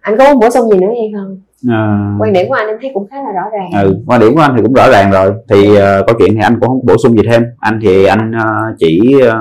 anh 0.00 0.16
có 0.18 0.24
muốn 0.24 0.40
bổ 0.40 0.50
sung 0.50 0.70
gì 0.70 0.78
nữa 0.78 0.86
hay 0.86 1.12
không? 1.14 1.40
À, 1.68 2.16
quan 2.20 2.32
điểm 2.32 2.48
của 2.48 2.54
anh 2.54 2.66
em 2.68 2.76
thấy 2.80 2.90
cũng 2.94 3.06
khá 3.10 3.16
là 3.16 3.32
rõ 3.32 3.42
ràng. 3.52 3.84
Ừ, 3.84 3.96
quan 4.06 4.20
điểm 4.20 4.34
của 4.34 4.40
anh 4.40 4.52
thì 4.56 4.62
cũng 4.62 4.72
rõ 4.72 4.90
ràng 4.90 5.10
rồi. 5.10 5.32
Thì 5.48 5.68
uh, 5.70 6.06
câu 6.06 6.16
chuyện 6.18 6.34
thì 6.34 6.40
anh 6.42 6.60
cũng 6.60 6.68
không 6.68 6.86
bổ 6.86 6.96
sung 7.02 7.16
gì 7.16 7.22
thêm. 7.30 7.42
Anh 7.58 7.80
thì 7.82 8.04
anh 8.04 8.30
uh, 8.30 8.78
chỉ 8.78 9.00
uh, 9.16 9.32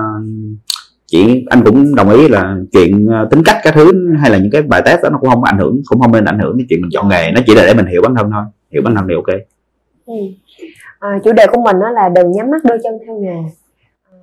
chỉ 1.08 1.46
anh 1.50 1.62
cũng 1.66 1.96
đồng 1.96 2.10
ý 2.10 2.28
là 2.28 2.56
chuyện 2.72 3.08
uh, 3.08 3.32
tính 3.32 3.44
cách 3.46 3.58
các 3.64 3.74
thứ 3.74 3.92
hay 4.20 4.32
là 4.32 4.38
những 4.38 4.52
cái 4.52 4.62
bài 4.62 4.82
test 4.86 5.04
đó 5.04 5.10
nó 5.10 5.18
cũng 5.22 5.30
không 5.30 5.44
ảnh 5.44 5.58
hưởng 5.58 5.82
cũng 5.86 6.00
không 6.00 6.12
nên 6.12 6.26
ảnh 6.26 6.40
hưởng 6.40 6.58
đến 6.58 6.68
chuyện 6.70 6.82
mình 6.82 6.90
chọn 6.94 7.10
nghề. 7.10 7.32
Nó 7.32 7.42
chỉ 7.48 7.56
là 7.56 7.66
để 7.66 7.74
mình 7.74 7.86
hiểu 7.86 8.02
bản 8.02 8.16
thân 8.16 8.32
thôi 8.32 8.44
hiểu 8.72 8.82
bản 8.86 8.96
thân 8.96 9.06
thì 9.10 9.16
ok 9.16 9.40
Ừ. 10.06 10.16
À, 11.00 11.20
chủ 11.24 11.32
đề 11.32 11.48
của 11.52 11.62
mình 11.62 11.80
đó 11.80 11.92
là 11.92 12.10
đừng 12.10 12.32
nhắm 12.32 12.52
mắt 12.52 12.64
đưa 12.64 12.78
chân 12.84 12.94
theo 13.06 13.16
nghề 13.20 13.36
à, 14.12 14.20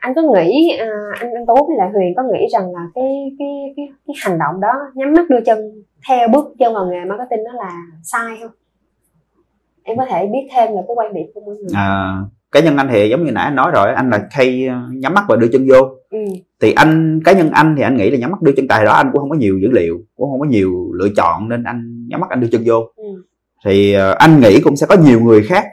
anh 0.00 0.14
có 0.14 0.22
nghĩ 0.22 0.76
à, 0.78 0.88
anh 1.18 1.34
anh 1.34 1.46
tú 1.46 1.54
với 1.54 1.76
lại 1.78 1.90
huyền 1.94 2.14
có 2.16 2.22
nghĩ 2.22 2.46
rằng 2.52 2.72
là 2.74 2.80
cái 2.94 3.36
cái 3.38 3.48
cái 3.76 3.88
cái 4.06 4.14
hành 4.24 4.38
động 4.38 4.60
đó 4.60 4.72
nhắm 4.94 5.12
mắt 5.12 5.30
đưa 5.30 5.40
chân 5.46 5.58
theo 6.08 6.28
bước 6.28 6.54
chân 6.58 6.74
vào 6.74 6.86
nghề 6.86 7.04
marketing 7.04 7.44
đó 7.44 7.50
là 7.56 7.72
sai 8.02 8.38
không 8.42 8.50
em 9.82 9.96
có 9.96 10.04
thể 10.08 10.26
biết 10.26 10.48
thêm 10.52 10.68
về 10.68 10.80
cái 10.88 10.94
quan 10.96 11.14
điểm 11.14 11.26
của 11.34 11.40
mọi 11.46 11.54
người 11.56 11.72
à, 11.74 12.16
cá 12.52 12.60
nhân 12.60 12.76
anh 12.76 12.88
thì 12.90 13.08
giống 13.08 13.24
như 13.24 13.32
nãy 13.32 13.44
anh 13.44 13.54
nói 13.54 13.70
rồi 13.74 13.94
anh 13.94 14.10
là 14.10 14.28
hay 14.30 14.68
uh, 14.68 14.94
nhắm 14.96 15.14
mắt 15.14 15.24
và 15.28 15.36
đưa 15.36 15.48
chân 15.52 15.66
vô 15.68 15.80
ừ. 16.10 16.18
thì 16.60 16.72
anh 16.72 17.20
cá 17.24 17.32
nhân 17.32 17.50
anh 17.52 17.74
thì 17.76 17.82
anh 17.82 17.96
nghĩ 17.96 18.10
là 18.10 18.18
nhắm 18.18 18.30
mắt 18.30 18.42
đưa 18.42 18.52
chân 18.56 18.68
tại 18.68 18.84
đó 18.84 18.92
anh 18.92 19.10
cũng 19.12 19.20
không 19.20 19.30
có 19.30 19.36
nhiều 19.36 19.58
dữ 19.62 19.68
liệu 19.70 20.00
cũng 20.16 20.30
không 20.30 20.40
có 20.40 20.46
nhiều 20.46 20.92
lựa 20.92 21.08
chọn 21.16 21.48
nên 21.48 21.64
anh 21.64 22.06
nhắm 22.08 22.20
mắt 22.20 22.30
anh 22.30 22.40
đưa 22.40 22.48
chân 22.52 22.62
vô 22.66 22.90
Ừ. 22.96 23.04
thì 23.64 23.92
ờ, 23.92 24.14
anh 24.18 24.40
nghĩ 24.40 24.60
cũng 24.60 24.76
sẽ 24.76 24.86
có 24.86 24.96
nhiều 24.96 25.20
người 25.20 25.42
khác 25.42 25.64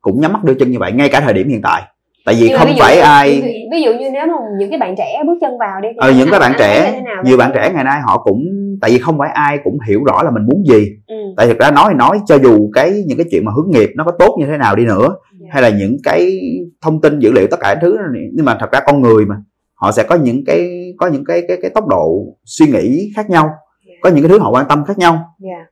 cũng 0.00 0.20
nhắm 0.20 0.32
mắt 0.32 0.44
đưa 0.44 0.54
chân 0.54 0.70
như 0.70 0.78
vậy 0.78 0.92
ngay 0.92 1.08
cả 1.08 1.20
thời 1.20 1.32
điểm 1.34 1.48
hiện 1.48 1.60
tại 1.62 1.82
tại 2.24 2.34
vì 2.40 2.48
Nhưng 2.48 2.58
không 2.58 2.66
ví 2.68 2.74
dụ 2.74 2.80
phải 2.82 2.98
ai 2.98 3.40
ví, 3.44 3.54
ví 3.72 3.82
dụ 3.82 3.92
như 3.92 4.10
nếu 4.12 4.26
mà 4.26 4.34
những 4.58 4.70
cái 4.70 4.78
bạn 4.78 4.94
trẻ 4.98 5.22
bước 5.26 5.38
chân 5.40 5.58
vào 5.58 5.80
đi 5.80 5.88
thì 5.92 5.96
ờ 5.98 6.12
những 6.12 6.28
cái 6.30 6.40
bạn 6.40 6.52
trẻ 6.58 7.02
nhiều 7.24 7.36
bạn 7.36 7.50
trẻ 7.54 7.70
ngày 7.74 7.84
nay 7.84 8.00
họ 8.06 8.18
cũng 8.18 8.42
tại 8.80 8.90
vì 8.90 8.98
không 8.98 9.18
phải 9.18 9.30
ai 9.34 9.58
cũng 9.64 9.78
hiểu 9.88 10.04
rõ 10.04 10.22
là 10.22 10.30
mình 10.30 10.46
muốn 10.46 10.64
gì 10.68 10.86
ừ. 11.06 11.14
tại 11.36 11.46
thực 11.46 11.58
ra 11.58 11.70
nói 11.70 11.86
thì 11.88 11.94
nói 11.96 12.18
cho 12.26 12.38
dù 12.38 12.70
cái 12.74 12.92
những 13.06 13.18
cái 13.18 13.26
chuyện 13.30 13.44
mà 13.44 13.52
hướng 13.56 13.70
nghiệp 13.70 13.90
nó 13.96 14.04
có 14.04 14.12
tốt 14.18 14.36
như 14.40 14.46
thế 14.46 14.56
nào 14.56 14.76
đi 14.76 14.84
nữa 14.84 15.14
Dạ. 15.40 15.48
hay 15.52 15.62
là 15.62 15.68
những 15.78 15.96
cái 16.04 16.40
thông 16.82 17.00
tin 17.00 17.18
dữ 17.18 17.32
liệu 17.32 17.46
tất 17.50 17.56
cả 17.60 17.74
thứ 17.82 17.96
nhưng 18.34 18.44
mà 18.44 18.56
thật 18.60 18.72
ra 18.72 18.80
con 18.86 19.02
người 19.02 19.26
mà 19.26 19.34
họ 19.74 19.92
sẽ 19.92 20.02
có 20.02 20.14
những 20.14 20.44
cái 20.46 20.92
có 20.98 21.06
những 21.06 21.24
cái 21.24 21.42
cái 21.48 21.56
cái 21.62 21.70
tốc 21.74 21.86
độ 21.88 22.24
suy 22.44 22.66
nghĩ 22.66 23.10
khác 23.16 23.30
nhau 23.30 23.50
Dạ. 23.86 23.94
có 24.02 24.10
những 24.10 24.22
cái 24.22 24.28
thứ 24.28 24.38
họ 24.38 24.50
quan 24.50 24.66
tâm 24.68 24.84
khác 24.84 24.98
nhau 24.98 25.18
Dạ. 25.38 25.66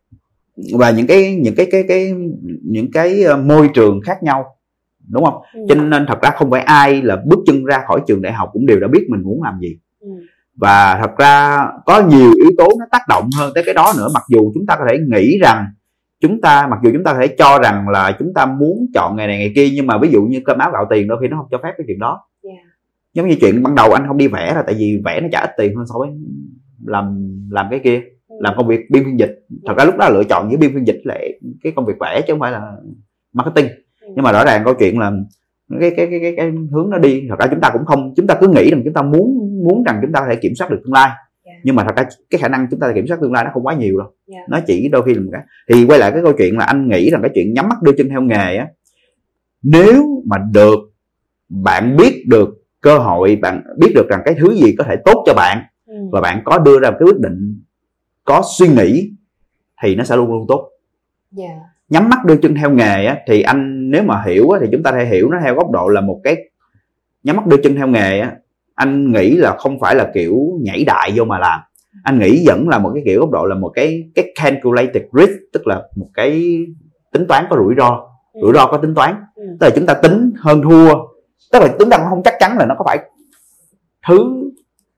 Và 0.78 0.90
những 0.90 1.06
cái 1.06 1.34
những 1.36 1.54
cái 1.54 1.66
cái 1.72 1.84
cái 1.88 2.12
những 2.62 2.90
cái 2.92 3.22
ờ, 3.22 3.36
môi 3.36 3.68
trường 3.74 4.00
khác 4.04 4.22
nhau 4.22 4.44
đúng 5.08 5.24
không 5.24 5.34
Ừ. 5.54 5.60
cho 5.68 5.74
nên 5.74 6.06
thật 6.08 6.18
ra 6.22 6.30
không 6.30 6.50
phải 6.50 6.60
ai 6.62 7.02
là 7.02 7.16
bước 7.26 7.38
chân 7.46 7.64
ra 7.64 7.82
khỏi 7.88 8.00
trường 8.06 8.22
đại 8.22 8.32
học 8.32 8.48
cũng 8.52 8.66
đều 8.66 8.80
đã 8.80 8.88
biết 8.88 9.06
mình 9.10 9.22
muốn 9.22 9.42
làm 9.42 9.54
gì 9.60 9.78
Ừ. 10.00 10.08
và 10.56 10.98
thật 11.00 11.10
ra 11.18 11.58
có 11.86 12.02
nhiều 12.02 12.30
yếu 12.36 12.50
tố 12.58 12.68
nó 12.78 12.86
tác 12.92 13.02
động 13.08 13.28
hơn 13.38 13.52
tới 13.54 13.64
cái 13.66 13.74
đó 13.74 13.92
nữa 13.98 14.08
mặc 14.14 14.22
dù 14.28 14.50
chúng 14.54 14.66
ta 14.66 14.76
có 14.78 14.84
thể 14.90 14.98
nghĩ 15.16 15.38
rằng 15.42 15.64
chúng 16.20 16.40
ta 16.40 16.66
mặc 16.70 16.78
dù 16.84 16.90
chúng 16.92 17.04
ta 17.04 17.12
có 17.12 17.18
thể 17.20 17.26
cho 17.38 17.58
rằng 17.62 17.88
là 17.88 18.16
chúng 18.18 18.32
ta 18.34 18.46
muốn 18.46 18.86
chọn 18.94 19.16
nghề 19.16 19.26
này 19.26 19.38
nghề 19.38 19.52
kia 19.54 19.68
nhưng 19.74 19.86
mà 19.86 19.98
ví 19.98 20.08
dụ 20.10 20.22
như 20.22 20.40
cơm 20.44 20.58
áo 20.58 20.70
gạo 20.72 20.86
tiền 20.90 21.08
đôi 21.08 21.18
khi 21.20 21.28
nó 21.28 21.36
không 21.36 21.46
cho 21.50 21.58
phép 21.62 21.72
cái 21.78 21.84
chuyện 21.86 21.98
đó 21.98 22.20
Dạ. 22.42 22.50
giống 23.14 23.28
như 23.28 23.36
chuyện 23.40 23.62
ban 23.62 23.74
đầu 23.74 23.92
anh 23.92 24.04
không 24.08 24.16
đi 24.16 24.28
vẽ 24.28 24.54
là 24.54 24.62
tại 24.66 24.74
vì 24.78 25.00
vẽ 25.04 25.20
nó 25.20 25.28
trả 25.32 25.40
ít 25.40 25.50
tiền 25.58 25.76
hơn 25.76 25.86
so 25.86 25.94
với 25.98 26.08
làm 26.86 27.30
làm 27.50 27.66
cái 27.70 27.80
kia. 27.84 28.00
Làm 28.40 28.54
công 28.56 28.66
việc 28.68 28.80
biên 28.90 29.04
phiên 29.04 29.18
dịch 29.18 29.38
thật 29.66 29.74
ra 29.78 29.84
lúc 29.84 29.96
đó 29.98 30.08
lựa 30.08 30.24
chọn 30.24 30.50
giữa 30.50 30.56
biên 30.56 30.70
phiên 30.74 30.86
dịch 30.86 31.00
là 31.04 31.18
cái 31.62 31.72
công 31.76 31.86
việc 31.86 31.94
vẽ 32.00 32.20
chứ 32.26 32.32
không 32.32 32.40
phải 32.40 32.52
là 32.52 32.72
marketing 33.32 33.66
Ừ. 34.02 34.08
nhưng 34.16 34.22
mà 34.24 34.32
rõ 34.32 34.44
ràng 34.44 34.62
câu 34.64 34.74
chuyện 34.74 34.98
là 34.98 35.12
cái 35.80 35.90
cái 35.96 36.06
cái 36.10 36.20
cái, 36.22 36.34
cái 36.36 36.50
hướng 36.72 36.90
nó 36.90 36.98
đi 36.98 37.26
thật 37.28 37.36
ra 37.38 37.46
chúng 37.50 37.60
ta 37.60 37.70
cũng 37.72 37.84
không 37.84 38.12
chúng 38.16 38.26
ta 38.26 38.34
cứ 38.40 38.48
nghĩ 38.48 38.70
rằng 38.70 38.80
chúng 38.84 38.92
ta 38.94 39.02
muốn 39.02 39.38
muốn 39.64 39.82
rằng 39.86 39.98
chúng 40.02 40.12
ta 40.12 40.20
có 40.20 40.26
thể 40.30 40.36
kiểm 40.36 40.52
soát 40.54 40.70
được 40.70 40.80
tương 40.84 40.92
lai 40.92 41.10
Dạ. 41.46 41.52
nhưng 41.64 41.76
mà 41.76 41.84
thật 41.84 41.96
ra 41.96 42.04
cái 42.30 42.38
khả 42.38 42.48
năng 42.48 42.66
chúng 42.70 42.80
ta 42.80 42.92
kiểm 42.94 43.06
soát 43.06 43.18
tương 43.20 43.32
lai 43.32 43.44
nó 43.44 43.50
không 43.54 43.66
quá 43.66 43.74
nhiều 43.74 43.98
đâu 43.98 44.08
Dạ. 44.26 44.38
nó 44.48 44.60
chỉ 44.66 44.88
đôi 44.88 45.02
khi 45.02 45.14
là 45.14 45.20
một 45.20 45.30
cái 45.32 45.42
thì 45.72 45.86
quay 45.86 45.98
lại 45.98 46.10
cái 46.12 46.22
câu 46.22 46.32
chuyện 46.38 46.58
là 46.58 46.64
anh 46.64 46.88
nghĩ 46.88 47.10
rằng 47.10 47.22
cái 47.22 47.30
chuyện 47.34 47.54
nhắm 47.54 47.68
mắt 47.68 47.82
đưa 47.82 47.92
chân 47.92 48.08
theo 48.08 48.22
nghề 48.22 48.56
á 48.56 48.66
nếu 49.62 50.22
mà 50.26 50.36
được 50.52 50.78
bạn 51.48 51.96
biết 51.96 52.24
được 52.28 52.48
cơ 52.80 52.98
hội 52.98 53.36
bạn 53.42 53.62
biết 53.78 53.92
được 53.94 54.08
rằng 54.08 54.20
cái 54.24 54.34
thứ 54.38 54.54
gì 54.54 54.74
có 54.78 54.84
thể 54.84 54.96
tốt 55.04 55.22
cho 55.26 55.34
bạn 55.34 55.58
Ừ. 55.86 55.96
và 56.12 56.20
bạn 56.20 56.42
có 56.44 56.58
đưa 56.58 56.80
ra 56.80 56.90
một 56.90 56.96
cái 57.00 57.06
quyết 57.06 57.18
định 57.20 57.62
có 58.30 58.42
suy 58.58 58.68
nghĩ 58.68 59.10
thì 59.82 59.94
nó 59.94 60.04
sẽ 60.04 60.16
luôn 60.16 60.28
luôn 60.32 60.44
tốt 60.48 60.70
Dạ. 61.32 61.48
nhắm 61.88 62.08
mắt 62.08 62.24
đưa 62.24 62.36
chân 62.36 62.54
theo 62.54 62.70
nghề 62.70 63.06
á 63.06 63.18
thì 63.26 63.42
anh 63.42 63.90
nếu 63.90 64.02
mà 64.02 64.22
hiểu 64.26 64.50
á, 64.50 64.58
thì 64.62 64.68
chúng 64.72 64.82
ta 64.82 64.92
thể 64.92 65.04
hiểu 65.06 65.30
nó 65.30 65.38
theo 65.44 65.54
góc 65.54 65.70
độ 65.70 65.88
là 65.88 66.00
một 66.00 66.20
cái 66.24 66.36
nhắm 67.22 67.36
mắt 67.36 67.46
đưa 67.46 67.56
chân 67.56 67.74
theo 67.74 67.86
nghề 67.88 68.20
á 68.20 68.32
anh 68.74 69.12
nghĩ 69.12 69.36
là 69.36 69.56
không 69.58 69.80
phải 69.80 69.94
là 69.94 70.10
kiểu 70.14 70.58
nhảy 70.62 70.84
đại 70.84 71.12
vô 71.16 71.24
mà 71.24 71.38
làm 71.38 71.60
anh 72.04 72.18
nghĩ 72.18 72.44
vẫn 72.46 72.68
là 72.68 72.78
một 72.78 72.90
cái 72.94 73.02
kiểu 73.06 73.20
góc 73.20 73.30
độ 73.30 73.44
là 73.46 73.54
một 73.54 73.68
cái 73.74 74.10
cái 74.14 74.32
calculated 74.42 75.02
risk 75.12 75.32
tức 75.52 75.66
là 75.66 75.82
một 75.96 76.08
cái 76.14 76.58
tính 77.12 77.26
toán 77.28 77.44
có 77.50 77.56
rủi 77.56 77.74
ro 77.78 78.06
Ừ. 78.32 78.40
rủi 78.42 78.52
ro 78.54 78.66
có 78.66 78.76
tính 78.76 78.94
toán 78.94 79.14
Ừ. 79.34 79.42
tức 79.60 79.66
là 79.66 79.70
chúng 79.76 79.86
ta 79.86 79.94
tính 79.94 80.32
hơn 80.38 80.62
thua 80.62 80.94
tức 81.52 81.58
là 81.62 81.68
chúng 81.78 81.90
ta 81.90 82.06
không 82.10 82.22
chắc 82.24 82.34
chắn 82.40 82.58
là 82.58 82.66
nó 82.66 82.74
có 82.78 82.84
phải 82.86 82.98
thứ 84.08 84.50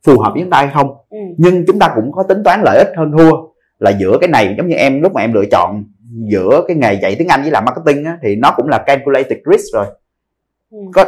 phù 0.07 0.20
hợp 0.20 0.30
với 0.34 0.42
chúng 0.42 0.50
ta 0.50 0.59
hay 0.59 0.70
không. 0.74 0.88
Ừ. 1.11 1.18
nhưng 1.38 1.64
chúng 1.66 1.78
ta 1.78 1.92
cũng 1.94 2.12
có 2.12 2.22
tính 2.22 2.38
toán 2.44 2.61
lợi 2.64 2.78
ích 2.78 2.88
hơn 2.96 3.12
thua. 3.18 3.30
Là 3.78 3.90
giữa 4.00 4.18
cái 4.20 4.28
này 4.28 4.55
giống 4.59 4.68
như 4.68 4.74
em 4.76 5.03
lúc 5.03 5.12
mà 5.14 5.20
em 5.20 5.32
lựa 5.32 5.44
chọn 5.50 5.84
giữa 6.30 6.64
cái 6.68 6.76
nghề 6.76 6.94
dạy 6.94 7.14
tiếng 7.18 7.28
Anh 7.28 7.42
với 7.42 7.50
làm 7.50 7.64
marketing 7.64 8.05
á, 8.05 8.18
thì 8.22 8.36
nó 8.36 8.50
cũng 8.57 8.68
là 8.68 8.78
calculated 8.78 9.38
risk 9.53 9.74
rồi. 9.74 9.86
Ừ. 10.70 10.78
có 10.94 11.05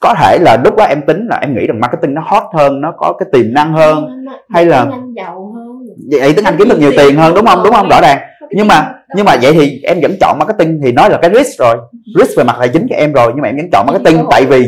có 0.00 0.14
thể 0.14 0.38
là 0.40 0.56
lúc 0.64 0.76
đó 0.76 0.84
em 0.84 1.00
tính 1.06 1.26
là 1.26 1.38
em 1.42 1.54
nghĩ 1.54 1.66
rằng 1.66 1.80
marketing 1.80 2.14
nó 2.14 2.22
hot 2.26 2.42
hơn 2.54 2.80
nó 2.80 2.92
có 2.96 3.12
cái 3.18 3.28
tiềm 3.32 3.54
năng 3.54 3.72
hơn 3.72 4.24
hay 4.48 4.66
là- 4.66 4.84
tiếng 4.90 5.14
giàu 5.16 5.52
hơn. 5.56 5.66
Vậy 6.20 6.32
tiếng 6.36 6.44
Anh 6.44 6.54
kiếm 6.58 6.68
được 6.68 6.78
nhiều 6.78 6.92
tiền 6.96 7.16
hơn 7.16 7.34
đúng 7.34 7.46
không? 7.46 7.60
Đúng 7.64 7.72
không? 7.74 7.88
Rõ 7.88 8.00
ràng. 8.00 8.18
Nhưng 8.50 8.66
mà 8.66 8.94
nhưng 9.16 9.24
mà 9.26 9.36
vậy 9.42 9.52
thì 9.52 9.80
em 9.84 9.98
vẫn 10.02 10.12
chọn 10.20 10.38
marketing 10.38 10.80
thì 10.84 10.92
nó 10.92 11.08
là 11.08 11.18
cái 11.22 11.30
risk 11.34 11.58
rồi. 11.58 11.76
Risk 12.18 12.38
về 12.38 12.44
mặt 12.44 12.56
tài 12.58 12.68
chính 12.68 12.86
cho 12.90 12.96
em 12.96 13.12
rồi 13.12 13.32
nhưng 13.34 13.42
mà 13.42 13.48
em 13.48 13.56
vẫn 13.56 13.70
chọn 13.72 13.86
marketing 13.86 14.24
tại 14.30 14.44
vì 14.46 14.66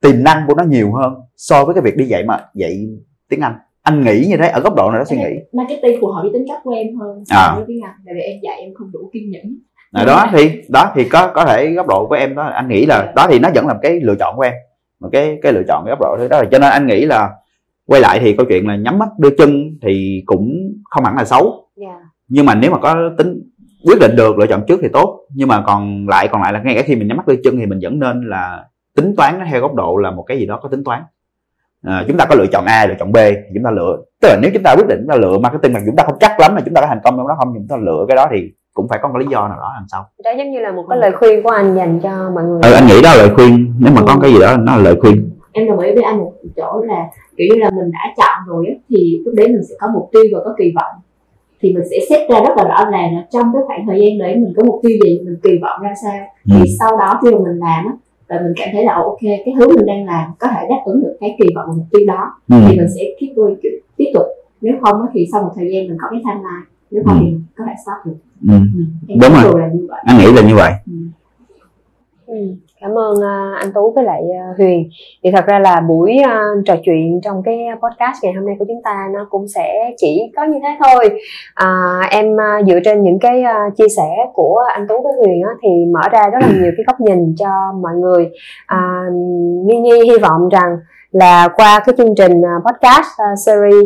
tiềm 0.00 0.24
năng 0.24 0.44
của 0.46 0.54
nó 0.54 0.64
nhiều 0.64 0.92
hơn 0.92 1.14
so 1.36 1.64
với 1.64 1.74
cái 1.74 1.82
việc 1.82 1.96
đi 1.96 2.04
dạy 2.04 2.24
mà 2.24 2.40
dạy 2.54 2.86
tiếng 3.32 3.40
Anh. 3.40 3.54
Anh 3.82 4.04
nghĩ 4.04 4.26
như 4.28 4.36
thế 4.36 4.48
ở 4.48 4.60
góc 4.60 4.74
độ 4.76 4.90
này 4.90 4.98
đó 4.98 5.04
suy 5.04 5.16
nghĩ. 5.16 5.38
Marketing 5.52 6.00
phù 6.00 6.06
hợp 6.06 6.22
với 6.22 6.30
tính 6.32 6.44
cách 6.48 6.60
của 6.64 6.74
em 6.74 6.96
hơn 6.96 7.24
so 7.26 7.36
À. 7.36 7.54
với 7.54 7.64
tiếng 7.68 7.80
Anh 7.84 7.94
tại 8.06 8.14
vì 8.14 8.20
em 8.20 8.40
dạy 8.42 8.60
em 8.60 8.74
không 8.74 8.90
đủ 8.92 9.10
kiên 9.12 9.30
nhẫn. 9.30 9.58
À, 9.92 10.04
đó 10.04 10.26
thì 10.32 10.62
đó 10.68 10.92
thì 10.94 11.04
có 11.04 11.32
có 11.34 11.44
thể 11.44 11.70
góc 11.70 11.86
độ 11.88 12.06
của 12.08 12.14
em 12.14 12.34
đó 12.34 12.42
anh 12.42 12.68
nghĩ 12.68 12.86
là 12.86 13.12
đó 13.16 13.26
thì 13.30 13.38
nó 13.38 13.48
vẫn 13.54 13.66
là 13.66 13.74
cái 13.82 14.00
lựa 14.00 14.14
chọn 14.20 14.36
của 14.36 14.42
em. 14.42 14.52
Một 15.00 15.08
cái 15.12 15.38
cái 15.42 15.52
lựa 15.52 15.62
chọn 15.68 15.84
cái 15.84 15.90
góc 15.90 16.00
độ 16.00 16.16
thế 16.18 16.28
đó 16.28 16.38
là 16.38 16.44
cho 16.52 16.58
nên 16.58 16.70
anh 16.70 16.86
nghĩ 16.86 17.04
là 17.04 17.30
quay 17.86 18.00
lại 18.00 18.18
thì 18.20 18.36
câu 18.36 18.46
chuyện 18.48 18.68
là 18.68 18.76
nhắm 18.76 18.98
mắt 18.98 19.08
đưa 19.18 19.30
chân 19.38 19.78
thì 19.82 20.22
cũng 20.26 20.72
không 20.90 21.04
hẳn 21.04 21.16
là 21.16 21.24
xấu. 21.24 21.68
Dạ. 21.76 21.96
nhưng 22.28 22.46
mà 22.46 22.54
nếu 22.54 22.70
mà 22.70 22.78
có 22.78 23.10
tính 23.18 23.42
quyết 23.86 23.98
định 24.00 24.16
được 24.16 24.38
lựa 24.38 24.46
chọn 24.46 24.62
trước 24.68 24.80
thì 24.82 24.88
tốt. 24.92 25.26
Nhưng 25.34 25.48
mà 25.48 25.62
còn 25.66 26.08
lại 26.08 26.28
còn 26.28 26.42
lại 26.42 26.52
là 26.52 26.62
ngay 26.62 26.74
cả 26.74 26.82
khi 26.82 26.96
mình 26.96 27.08
nhắm 27.08 27.16
mắt 27.16 27.26
đưa 27.26 27.36
chân 27.44 27.56
thì 27.56 27.66
mình 27.66 27.78
vẫn 27.82 27.98
nên 27.98 28.28
là 28.28 28.64
tính 28.96 29.14
toán 29.16 29.38
nó 29.38 29.44
theo 29.50 29.60
góc 29.60 29.74
độ 29.74 29.96
là 29.96 30.10
một 30.10 30.22
cái 30.22 30.38
gì 30.38 30.46
đó 30.46 30.60
có 30.62 30.68
tính 30.68 30.84
toán 30.84 31.02
à, 31.82 32.04
chúng 32.08 32.16
ta 32.16 32.24
có 32.24 32.34
lựa 32.34 32.46
chọn 32.52 32.64
A 32.64 32.86
lựa 32.86 32.94
chọn 32.98 33.12
B 33.12 33.16
thì 33.16 33.50
chúng 33.54 33.64
ta 33.64 33.70
lựa. 33.70 33.96
Tức 34.20 34.28
là 34.28 34.38
nếu 34.42 34.50
chúng 34.54 34.62
ta 34.62 34.74
quyết 34.76 34.86
định 34.88 34.98
chúng 35.00 35.08
ta 35.08 35.16
lựa 35.16 35.38
marketing 35.38 35.72
mà 35.72 35.80
chúng 35.86 35.96
ta 35.96 36.04
không 36.06 36.16
chắc 36.20 36.40
lắm 36.40 36.54
là 36.54 36.62
chúng 36.64 36.74
ta 36.74 36.80
có 36.80 36.86
thành 36.86 37.00
công 37.04 37.16
trong 37.16 37.28
đó 37.28 37.34
không 37.38 37.52
chúng 37.54 37.68
ta 37.68 37.76
lựa 37.76 38.04
cái 38.08 38.16
đó 38.16 38.26
thì 38.32 38.50
cũng 38.74 38.88
phải 38.88 38.98
có 39.02 39.08
một 39.08 39.18
lý 39.18 39.26
do 39.30 39.48
nào 39.48 39.58
đó 39.58 39.72
đằng 39.76 39.86
sau. 39.92 40.06
Đó 40.24 40.30
giống 40.38 40.50
như 40.50 40.60
là 40.60 40.72
một 40.72 40.84
cái 40.88 40.98
lời 40.98 41.12
khuyên 41.12 41.42
của 41.42 41.50
anh 41.50 41.74
dành 41.76 42.00
cho 42.02 42.30
mọi 42.34 42.44
người. 42.44 42.60
Ừ, 42.62 42.72
anh 42.72 42.86
nghĩ 42.86 43.02
đó 43.02 43.10
là 43.10 43.16
lời 43.16 43.30
khuyên. 43.34 43.74
Nếu 43.78 43.92
mà 43.96 44.02
có 44.06 44.16
cái 44.22 44.32
gì 44.32 44.40
đó 44.40 44.56
nó 44.56 44.76
là 44.76 44.82
lời 44.82 44.96
khuyên. 45.00 45.30
Em 45.52 45.68
đồng 45.68 45.78
ý 45.78 45.94
với 45.94 46.02
anh 46.02 46.18
một 46.18 46.32
chỗ 46.56 46.82
là 46.88 47.08
kiểu 47.36 47.46
như 47.50 47.60
là 47.60 47.70
mình 47.70 47.90
đã 47.92 48.14
chọn 48.16 48.38
rồi 48.46 48.66
á, 48.68 48.74
thì 48.88 49.18
lúc 49.24 49.34
đấy 49.36 49.48
mình 49.48 49.62
sẽ 49.68 49.74
có 49.80 49.86
mục 49.94 50.08
tiêu 50.12 50.22
và 50.32 50.38
có 50.44 50.54
kỳ 50.58 50.72
vọng. 50.76 50.94
Thì 51.60 51.72
mình 51.74 51.82
sẽ 51.90 51.96
xét 52.08 52.30
ra 52.30 52.40
rất 52.40 52.54
là 52.56 52.64
rõ 52.64 52.90
ràng 52.90 53.14
là 53.14 53.26
trong 53.30 53.52
cái 53.52 53.62
khoảng 53.66 53.86
thời 53.88 54.00
gian 54.00 54.18
đấy 54.18 54.36
mình 54.36 54.52
có 54.56 54.62
mục 54.64 54.80
tiêu 54.82 54.96
gì 55.04 55.20
mình 55.24 55.36
kỳ 55.42 55.50
vọng 55.62 55.80
ra 55.82 55.90
sao. 56.02 56.20
Ừ. 56.50 56.54
thì 56.58 56.70
sau 56.80 56.98
đó 56.98 57.18
khi 57.22 57.30
mà 57.30 57.38
mình 57.38 57.58
làm 57.58 57.84
á 57.84 57.92
và 58.28 58.40
mình 58.42 58.52
cảm 58.56 58.68
thấy 58.72 58.84
là 58.84 58.94
ok 58.94 59.18
cái 59.22 59.54
thứ 59.58 59.68
mình 59.76 59.86
đang 59.86 60.04
làm 60.06 60.30
có 60.38 60.46
thể 60.48 60.66
đáp 60.70 60.80
ứng 60.84 61.02
được 61.02 61.16
cái 61.20 61.36
kỳ 61.38 61.44
vọng 61.54 61.64
và 61.68 61.74
mục 61.76 61.86
tiêu 61.90 62.06
đó. 62.06 62.34
Ừ. 62.48 62.56
thì 62.68 62.76
mình 62.76 62.86
sẽ 62.96 63.02
keep 63.20 63.36
going 63.36 63.56
kiểu 63.62 63.72
tiếp 63.96 64.10
tục. 64.14 64.26
Nếu 64.60 64.74
không 64.82 65.02
á, 65.02 65.08
thì 65.14 65.26
sau 65.32 65.42
một 65.42 65.50
thời 65.56 65.70
gian 65.72 65.88
mình 65.88 65.96
có 66.00 66.08
cái 66.10 66.20
timeline. 66.24 66.66
Nếu 66.90 67.02
không 67.06 67.18
Ừ. 67.18 67.24
thì 67.26 67.36
có 67.56 67.64
thể 67.68 67.72
stop 67.84 68.06
được. 68.12 68.18
Ừ. 68.48 68.58
em 69.08 69.18
Đúng 69.20 69.32
rồi. 69.32 69.42
thường 69.42 69.56
là 69.60 69.68
như 69.74 69.86
vậy. 69.88 70.00
Anh 70.04 70.18
nghĩ 70.18 70.32
là 70.32 70.48
như 70.48 70.54
vậy. 70.56 70.72
Ừ, 72.26 72.34
cảm 72.82 72.98
ơn 72.98 73.22
à, 73.22 73.52
anh 73.58 73.72
Tú 73.72 73.92
với 73.94 74.04
lại 74.04 74.22
à, 74.40 74.44
Huyền. 74.58 74.88
Thì 75.24 75.30
thật 75.30 75.46
ra 75.46 75.58
là 75.58 75.80
buổi 75.80 76.18
à, 76.24 76.40
trò 76.66 76.74
chuyện 76.84 77.20
trong 77.24 77.42
cái 77.44 77.58
podcast 77.72 78.24
ngày 78.24 78.32
hôm 78.32 78.46
nay 78.46 78.56
của 78.58 78.64
chúng 78.68 78.82
ta 78.84 79.08
nó 79.14 79.26
cũng 79.30 79.48
sẽ 79.48 79.90
chỉ 79.96 80.32
có 80.36 80.44
như 80.44 80.58
thế 80.62 80.68
thôi. 80.84 81.20
À, 81.54 82.00
em 82.10 82.36
dựa 82.66 82.80
trên 82.84 83.02
những 83.02 83.18
cái 83.18 83.44
chia 83.76 83.88
sẻ 83.96 84.10
của 84.34 84.62
anh 84.74 84.86
Tú 84.88 84.94
với 85.02 85.12
Huyền 85.18 85.42
á, 85.42 85.54
thì 85.62 85.68
mở 85.92 86.08
ra 86.12 86.28
rất 86.32 86.38
là 86.40 86.48
nhiều 86.48 86.72
cái 86.76 86.84
góc 86.86 87.00
nhìn 87.00 87.34
cho 87.38 87.48
mọi 87.82 87.92
người. 88.00 88.30
À, 88.66 89.02
Nghi 89.64 89.80
Nhi 89.80 90.00
hy 90.10 90.18
vọng 90.18 90.48
rằng 90.48 90.76
là 91.12 91.48
qua 91.48 91.80
cái 91.86 91.94
chương 91.98 92.14
trình 92.16 92.42
podcast 92.66 93.08
series 93.46 93.84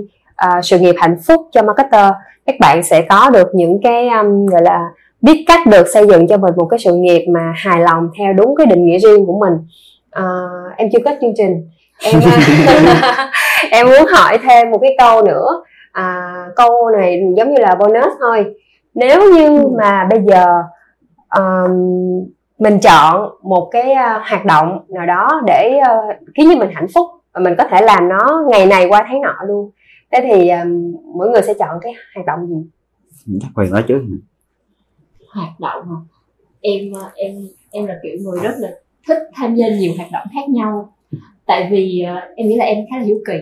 sự 0.62 0.78
nghiệp 0.78 0.94
hạnh 0.98 1.16
phúc 1.26 1.40
cho 1.52 1.62
marketer 1.62 2.12
các 2.46 2.56
bạn 2.60 2.82
sẽ 2.82 3.02
có 3.08 3.30
được 3.30 3.48
những 3.54 3.78
cái 3.82 4.08
um, 4.08 4.46
gọi 4.46 4.62
là 4.62 4.80
biết 5.22 5.44
cách 5.46 5.66
được 5.66 5.88
xây 5.88 6.06
dựng 6.06 6.26
cho 6.28 6.36
mình 6.36 6.54
một 6.56 6.66
cái 6.70 6.78
sự 6.78 6.96
nghiệp 6.96 7.26
mà 7.28 7.52
hài 7.56 7.80
lòng 7.80 8.08
theo 8.18 8.32
đúng 8.32 8.56
cái 8.56 8.66
định 8.66 8.84
nghĩa 8.84 8.98
riêng 8.98 9.26
của 9.26 9.38
mình. 9.38 9.52
À, 10.10 10.24
em 10.76 10.88
chưa 10.92 10.98
kết 11.04 11.18
chương 11.20 11.34
trình. 11.36 11.68
Em 12.04 12.20
ờ, 13.02 13.28
em 13.70 13.86
muốn 13.86 14.06
hỏi 14.12 14.38
thêm 14.42 14.70
một 14.70 14.78
cái 14.82 14.94
câu 14.98 15.24
nữa. 15.24 15.62
À, 15.92 16.34
câu 16.56 16.90
này 16.90 17.20
giống 17.36 17.54
như 17.54 17.58
là 17.58 17.74
bonus 17.74 18.12
thôi. 18.20 18.44
Nếu 18.94 19.32
như 19.34 19.62
mà 19.78 20.08
bây 20.10 20.20
giờ 20.22 20.46
um, 21.36 21.72
mình 22.58 22.78
chọn 22.80 23.30
một 23.42 23.68
cái 23.70 23.90
uh, 23.90 24.22
hoạt 24.30 24.44
động 24.44 24.80
nào 24.88 25.06
đó 25.06 25.42
để 25.46 25.78
uh, 25.80 26.16
khiến 26.36 26.48
như 26.48 26.56
mình 26.56 26.70
hạnh 26.74 26.86
phúc 26.94 27.06
và 27.34 27.40
mình 27.40 27.54
có 27.58 27.64
thể 27.70 27.80
làm 27.80 28.08
nó 28.08 28.44
ngày 28.48 28.66
này 28.66 28.86
qua 28.88 29.06
tháng 29.08 29.20
nọ 29.20 29.34
luôn 29.46 29.70
thế 30.12 30.20
thì 30.22 30.50
um, 30.50 30.94
mỗi 31.16 31.30
người 31.30 31.42
sẽ 31.42 31.54
chọn 31.54 31.78
cái 31.82 31.94
hoạt 32.14 32.26
động 32.26 32.46
gì? 32.46 32.70
Chắc 33.40 33.48
phải 33.56 33.66
nói 33.70 33.84
trước 33.88 34.00
hoạt 35.36 35.60
động 35.60 35.84
em 36.60 36.92
ờ, 36.92 37.10
em 37.14 37.48
em 37.70 37.86
là 37.86 37.98
kiểu 38.02 38.12
người 38.22 38.40
rất 38.42 38.54
là 38.58 38.68
thích 39.08 39.18
tham 39.34 39.54
gia 39.54 39.68
nhiều 39.68 39.92
hoạt 39.96 40.08
động 40.12 40.26
khác 40.34 40.48
nhau. 40.48 40.92
Tại 41.46 41.68
vì 41.70 42.00
ờ, 42.00 42.14
em 42.36 42.48
nghĩ 42.48 42.56
là 42.56 42.64
em 42.64 42.84
khá 42.90 42.98
là 42.98 43.04
hiếu 43.04 43.18
kỳ. 43.26 43.34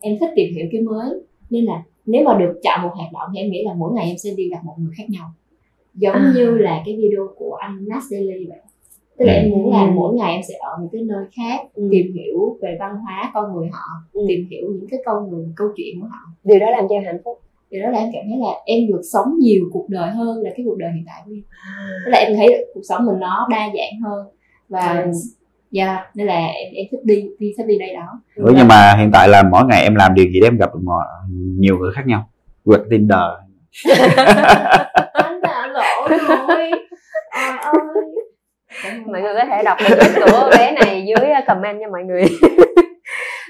Em 0.00 0.16
thích 0.20 0.30
tìm 0.36 0.54
hiểu 0.54 0.66
cái 0.72 0.80
mới. 0.80 1.10
Nên 1.50 1.64
là 1.64 1.82
nếu 2.06 2.24
mà 2.24 2.38
được 2.38 2.60
chọn 2.62 2.82
một 2.82 2.90
hoạt 2.94 3.12
động 3.12 3.30
thì 3.34 3.40
em 3.40 3.50
nghĩ 3.50 3.64
là 3.64 3.74
mỗi 3.74 3.92
ngày 3.92 4.06
em 4.06 4.16
sẽ 4.18 4.30
đi 4.36 4.48
gặp 4.48 4.58
một 4.64 4.74
người 4.78 4.92
khác 4.96 5.04
nhau. 5.10 5.30
Giống 5.94 6.14
À. 6.14 6.32
như 6.36 6.50
là 6.50 6.82
cái 6.86 6.96
video 6.96 7.28
của 7.36 7.54
anh 7.54 7.84
Nas 7.88 8.04
Daily 8.10 8.46
vậy. 8.48 8.58
Tức 9.18 9.24
là 9.24 9.32
em 9.32 9.50
muốn 9.50 9.70
là 9.72 9.90
mỗi 9.94 10.14
ngày 10.14 10.32
em 10.32 10.42
sẽ 10.48 10.54
ở 10.60 10.78
một 10.82 10.88
cái 10.92 11.02
nơi 11.02 11.24
khác 11.36 11.60
Ừ. 11.74 11.88
tìm 11.92 12.12
hiểu 12.14 12.56
về 12.62 12.76
văn 12.80 12.96
hóa 12.96 13.30
con 13.34 13.54
người 13.54 13.68
họ 13.72 13.86
Ừ. 14.12 14.24
tìm 14.28 14.46
hiểu 14.50 14.66
những 14.74 14.86
cái 14.90 15.00
con 15.04 15.30
người 15.30 15.46
câu 15.56 15.68
chuyện 15.76 16.00
của 16.00 16.06
họ. 16.06 16.18
Điều 16.44 16.58
đó 16.58 16.70
làm 16.70 16.84
cho 16.88 16.94
em 16.94 17.04
hạnh 17.04 17.20
phúc 17.24 17.40
thì 17.72 17.80
đó 17.80 17.88
là 17.90 17.98
em 17.98 18.08
cảm 18.12 18.22
thấy 18.28 18.38
là 18.38 18.52
em 18.66 18.78
được 18.88 19.00
sống 19.12 19.26
nhiều 19.40 19.64
cuộc 19.72 19.86
đời 19.88 20.10
hơn 20.10 20.42
là 20.42 20.50
cái 20.56 20.64
cuộc 20.68 20.76
đời 20.78 20.90
hiện 20.94 21.04
tại 21.06 21.22
của 21.24 21.32
em. 21.32 21.42
Tức 22.04 22.10
là 22.10 22.18
em 22.18 22.36
thấy 22.36 22.66
cuộc 22.74 22.80
sống 22.88 23.06
mình 23.06 23.18
nó 23.20 23.46
đa 23.50 23.58
dạng 23.74 24.00
hơn 24.04 24.26
và 24.68 25.02
Ừ. 25.04 25.10
yeah, 25.78 25.98
nên 26.14 26.26
là 26.26 26.34
em 26.46 26.72
em 26.74 26.86
thích 26.90 27.00
đi 27.04 27.24
đi 27.38 27.52
thích 27.58 27.66
đi 27.66 27.78
đây 27.78 27.94
đó. 27.94 28.20
Ừ, 28.36 28.52
nhưng 28.56 28.68
mà 28.68 28.94
hiện 28.98 29.10
tại 29.12 29.28
là 29.28 29.42
mỗi 29.42 29.62
ngày 29.68 29.82
em 29.82 29.94
làm 29.94 30.14
điều 30.14 30.26
gì 30.26 30.40
để 30.40 30.46
em 30.46 30.56
gặp 30.56 30.74
được 30.74 30.80
mọi, 30.84 31.04
nhiều 31.58 31.78
người 31.78 31.90
khác 31.94 32.02
nhau? 32.06 32.28
Quẹt 32.64 32.80
tinder. 32.90 33.18
Anh 35.12 35.40
đã 35.42 35.66
lỗ 35.66 36.08
rồi. 36.08 36.18
Trời 36.28 36.36
ơi. 36.48 36.70
Mọi 39.06 39.20
người 39.22 39.32
có 39.34 39.44
thể 39.50 39.62
đọc 39.64 39.78
được 39.90 39.96
của 40.32 40.50
bé 40.58 40.72
này 40.72 41.04
dưới 41.06 41.30
comment 41.46 41.78
nha 41.80 41.86
mọi 41.92 42.02
người 42.02 42.24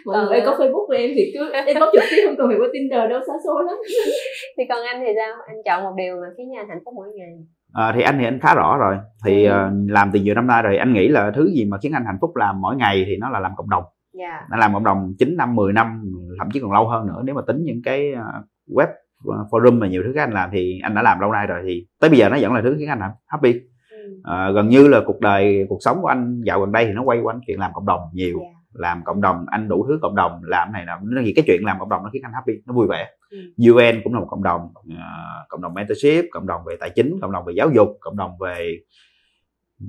mọi 0.07 0.25
người 0.25 0.39
ơi, 0.39 0.43
có 0.47 0.53
facebook 0.59 0.87
của 0.87 0.95
em 0.95 1.11
thì 1.15 1.33
cứ 1.35 1.53
em 1.67 1.77
bóc 1.81 1.89
trực 1.93 2.03
tiếp 2.11 2.23
không 2.27 2.37
cần 2.39 2.47
phải 2.49 2.59
có 2.61 2.69
tinder 2.73 3.11
đâu 3.11 3.21
xa 3.27 3.33
xôi 3.45 3.65
lắm. 3.67 3.77
Thì 4.59 4.65
còn 4.69 4.85
anh 4.85 5.01
thì 5.07 5.13
sao? 5.17 5.35
Anh 5.47 5.57
chọn 5.65 5.85
một 5.85 5.95
điều 5.97 6.17
mà 6.17 6.27
khiến 6.37 6.47
anh 6.59 6.69
hạnh 6.69 6.81
phúc 6.85 6.95
mỗi 6.97 7.09
ngày. 7.17 7.33
À, 7.73 7.93
thì 7.95 8.03
anh 8.03 8.17
thì 8.19 8.25
anh 8.25 8.39
khá 8.43 8.55
rõ 8.55 8.77
rồi. 8.79 8.97
Thì 9.27 9.45
ờ, 9.45 9.71
làm 9.89 10.11
từ 10.13 10.21
nhiều 10.21 10.35
năm 10.35 10.47
nay 10.47 10.63
rồi 10.63 10.77
anh 10.77 10.93
nghĩ 10.93 11.09
là 11.09 11.33
thứ 11.35 11.51
gì 11.55 11.65
mà 11.65 11.79
khiến 11.83 11.93
anh 11.93 12.05
hạnh 12.05 12.19
phúc 12.21 12.37
làm 12.37 12.61
mỗi 12.61 12.77
ngày 12.77 13.05
thì 13.07 13.17
nó 13.17 13.29
là 13.31 13.41
làm 13.41 13.53
cộng 13.57 13.71
đồng. 13.71 13.85
Dạ. 14.13 14.47
Anh 14.51 14.61
làm 14.61 14.73
cộng 14.75 14.85
đồng 14.85 15.15
9 15.19 15.37
năm 15.37 15.55
10 15.55 15.73
năm 15.73 16.03
thậm 16.39 16.49
chí 16.53 16.61
còn 16.61 16.73
lâu 16.73 16.89
hơn 16.89 17.07
nữa. 17.07 17.23
Nếu 17.25 17.35
mà 17.35 17.43
tính 17.47 17.65
những 17.65 17.81
cái 17.85 18.13
ờ, 18.13 18.43
web 18.69 18.87
ờ, 19.25 19.47
forum 19.51 19.81
và 19.81 19.87
nhiều 19.87 20.03
thứ 20.07 20.13
khác 20.15 20.23
anh 20.23 20.33
làm 20.33 20.51
thì 20.53 20.81
anh 20.83 20.95
đã 20.95 21.03
làm 21.03 21.21
lâu 21.21 21.33
nay 21.33 21.47
rồi 21.47 21.63
thì 21.67 21.87
tới 22.01 22.11
bây 22.11 22.19
giờ 22.19 22.29
nó 22.29 22.37
vẫn 22.41 22.53
là 22.53 22.61
thứ 22.65 22.77
khiến 22.79 22.89
anh 22.89 23.01
happy. 23.27 23.53
Ừ. 23.91 24.21
Ờ, 24.25 24.53
gần 24.53 24.69
như 24.69 24.89
là 24.89 25.01
cuộc 25.07 25.21
đời 25.21 25.67
cuộc 25.69 25.79
sống 25.81 25.99
của 26.03 26.09
anh 26.09 26.41
dạo 26.45 26.61
gần 26.61 26.73
đây 26.73 26.85
thì 26.87 26.93
nó 26.93 27.03
quay 27.03 27.21
quanh 27.21 27.41
chuyện 27.47 27.61
làm 27.61 27.71
cộng 27.75 27.87
đồng 27.87 28.01
nhiều. 28.13 28.39
Dạ. 28.41 28.62
Làm 28.73 29.05
cộng 29.05 29.21
đồng 29.21 29.47
anh 29.51 29.69
đủ 29.69 29.87
thứ 29.89 29.99
cộng 30.03 30.15
đồng 30.15 30.41
làm 30.45 30.73
này 30.73 30.87
làm 30.87 30.99
nó 31.15 31.23
cái 31.37 31.45
chuyện 31.47 31.63
làm 31.65 31.79
cộng 31.79 31.89
đồng 31.89 32.03
nó 32.05 32.11
khiến 32.13 32.23
anh 32.25 32.33
happy 32.33 32.53
nó 32.67 32.75
vui 32.75 32.87
vẻ 32.91 33.09
Ừ. 33.33 33.39
UN 33.73 34.01
cũng 34.05 34.15
là 34.15 34.21
một 34.21 34.27
cộng 34.31 34.43
đồng 34.43 34.61
ờ, 34.97 35.45
cộng 35.49 35.63
đồng 35.63 35.75
mentorship 35.75 36.25
cộng 36.33 36.47
đồng 36.47 36.61
về 36.67 36.77
tài 36.81 36.91
chính 36.91 37.19
cộng 37.23 37.33
đồng 37.33 37.45
về 37.45 37.53
giáo 37.57 37.71
dục 37.71 37.89
cộng 38.01 38.17
đồng 38.17 38.31
về 38.41 38.79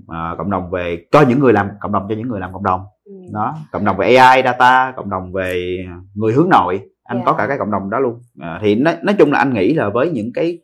ờ, 0.07 0.35
cộng 0.37 0.51
đồng 0.51 0.69
về 0.71 1.05
cho 1.11 1.21
những 1.21 1.39
người 1.39 1.53
làm 1.53 1.69
cộng 1.81 1.91
đồng 1.91 2.05
cho 2.09 2.15
những 2.15 2.27
người 2.27 2.39
làm 2.39 2.53
cộng 2.53 2.63
đồng 2.63 2.81
Ừ. 3.05 3.11
đó 3.33 3.55
cộng 3.71 3.85
đồng 3.85 3.97
về 3.97 4.15
AI 4.15 4.41
data 4.43 4.93
cộng 4.95 5.09
đồng 5.09 5.31
về 5.33 5.77
người 6.15 6.33
hướng 6.33 6.49
nội 6.49 6.81
anh 7.03 7.17
Dạ. 7.17 7.23
có 7.25 7.33
cả 7.33 7.47
cái 7.47 7.57
cộng 7.57 7.71
đồng 7.71 7.89
đó 7.89 7.99
luôn 7.99 8.19
à, 8.39 8.59
thì 8.61 8.75
nói, 8.75 8.95
nói 9.03 9.15
chung 9.19 9.31
là 9.31 9.39
anh 9.39 9.53
nghĩ 9.53 9.73
là 9.73 9.89
với 9.89 10.09
những 10.11 10.31
cái 10.33 10.59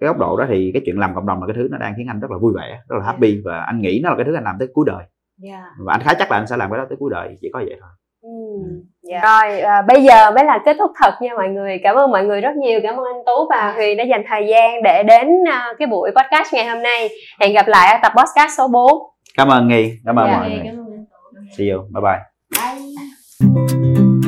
cái 0.00 0.06
góc 0.08 0.18
độ 0.18 0.36
đó 0.36 0.44
thì 0.48 0.70
cái 0.74 0.82
chuyện 0.86 0.98
làm 0.98 1.14
cộng 1.14 1.26
đồng 1.26 1.40
là 1.40 1.46
cái 1.46 1.54
thứ 1.56 1.68
nó 1.70 1.78
đang 1.78 1.94
khiến 1.96 2.06
anh 2.06 2.20
rất 2.20 2.30
là 2.30 2.38
vui 2.38 2.52
vẻ 2.56 2.80
rất 2.88 2.96
là 2.98 3.04
happy 3.04 3.40
và 3.44 3.60
anh 3.60 3.80
nghĩ 3.80 4.00
nó 4.04 4.10
là 4.10 4.16
cái 4.16 4.24
thứ 4.24 4.34
anh 4.34 4.44
làm 4.44 4.56
tới 4.58 4.68
cuối 4.74 4.84
đời 4.88 5.04
dạ 5.38 5.62
và 5.86 5.92
anh 5.92 6.00
khá 6.04 6.14
chắc 6.18 6.30
là 6.30 6.36
anh 6.38 6.46
sẽ 6.46 6.56
làm 6.56 6.70
cái 6.70 6.78
đó 6.78 6.84
tới 6.88 6.96
cuối 7.00 7.10
đời 7.14 7.36
chỉ 7.40 7.48
có 7.52 7.58
vậy 7.58 7.76
thôi 7.80 7.90
Ừ. 8.22 8.28
Dạ. 9.02 9.20
Rồi 9.22 9.60
à, 9.60 9.82
bây 9.88 10.02
giờ 10.04 10.30
mới 10.30 10.44
là 10.44 10.58
kết 10.64 10.76
thúc 10.78 10.90
thật 11.02 11.10
nha 11.20 11.30
mọi 11.36 11.48
người. 11.48 11.80
Cảm 11.82 11.96
ơn 11.96 12.10
mọi 12.10 12.24
người 12.24 12.40
rất 12.40 12.56
nhiều. 12.56 12.80
Cảm 12.82 12.94
ơn 12.96 13.04
anh 13.04 13.22
Tú 13.26 13.32
và 13.50 13.72
Huyền 13.76 13.96
đã 13.96 14.04
dành 14.04 14.22
thời 14.28 14.46
gian 14.48 14.82
để 14.84 15.02
đến 15.02 15.28
à, 15.50 15.66
cái 15.78 15.86
buổi 15.88 16.10
podcast 16.10 16.54
ngày 16.54 16.66
hôm 16.66 16.82
nay. 16.82 17.08
Hẹn 17.40 17.52
gặp 17.54 17.68
lại 17.68 17.92
ở 17.92 17.98
tập 18.02 18.12
podcast 18.16 18.58
số 18.58 18.68
4. 18.68 18.92
cảm 19.36 19.48
ơn 19.48 19.68
nghi 19.68 19.92
cảm 20.06 20.16
ơn 20.18 20.26
Dạ, 20.30 20.38
mọi 20.38 20.48
người 20.50 20.60
cảm 20.64 20.74
ơn 20.78 20.86
anh 20.92 21.04
Tú. 21.34 21.40
see 21.58 21.68
you 21.68 21.80
bye 21.82 22.02
bye 22.02 22.18
bye 22.50 24.21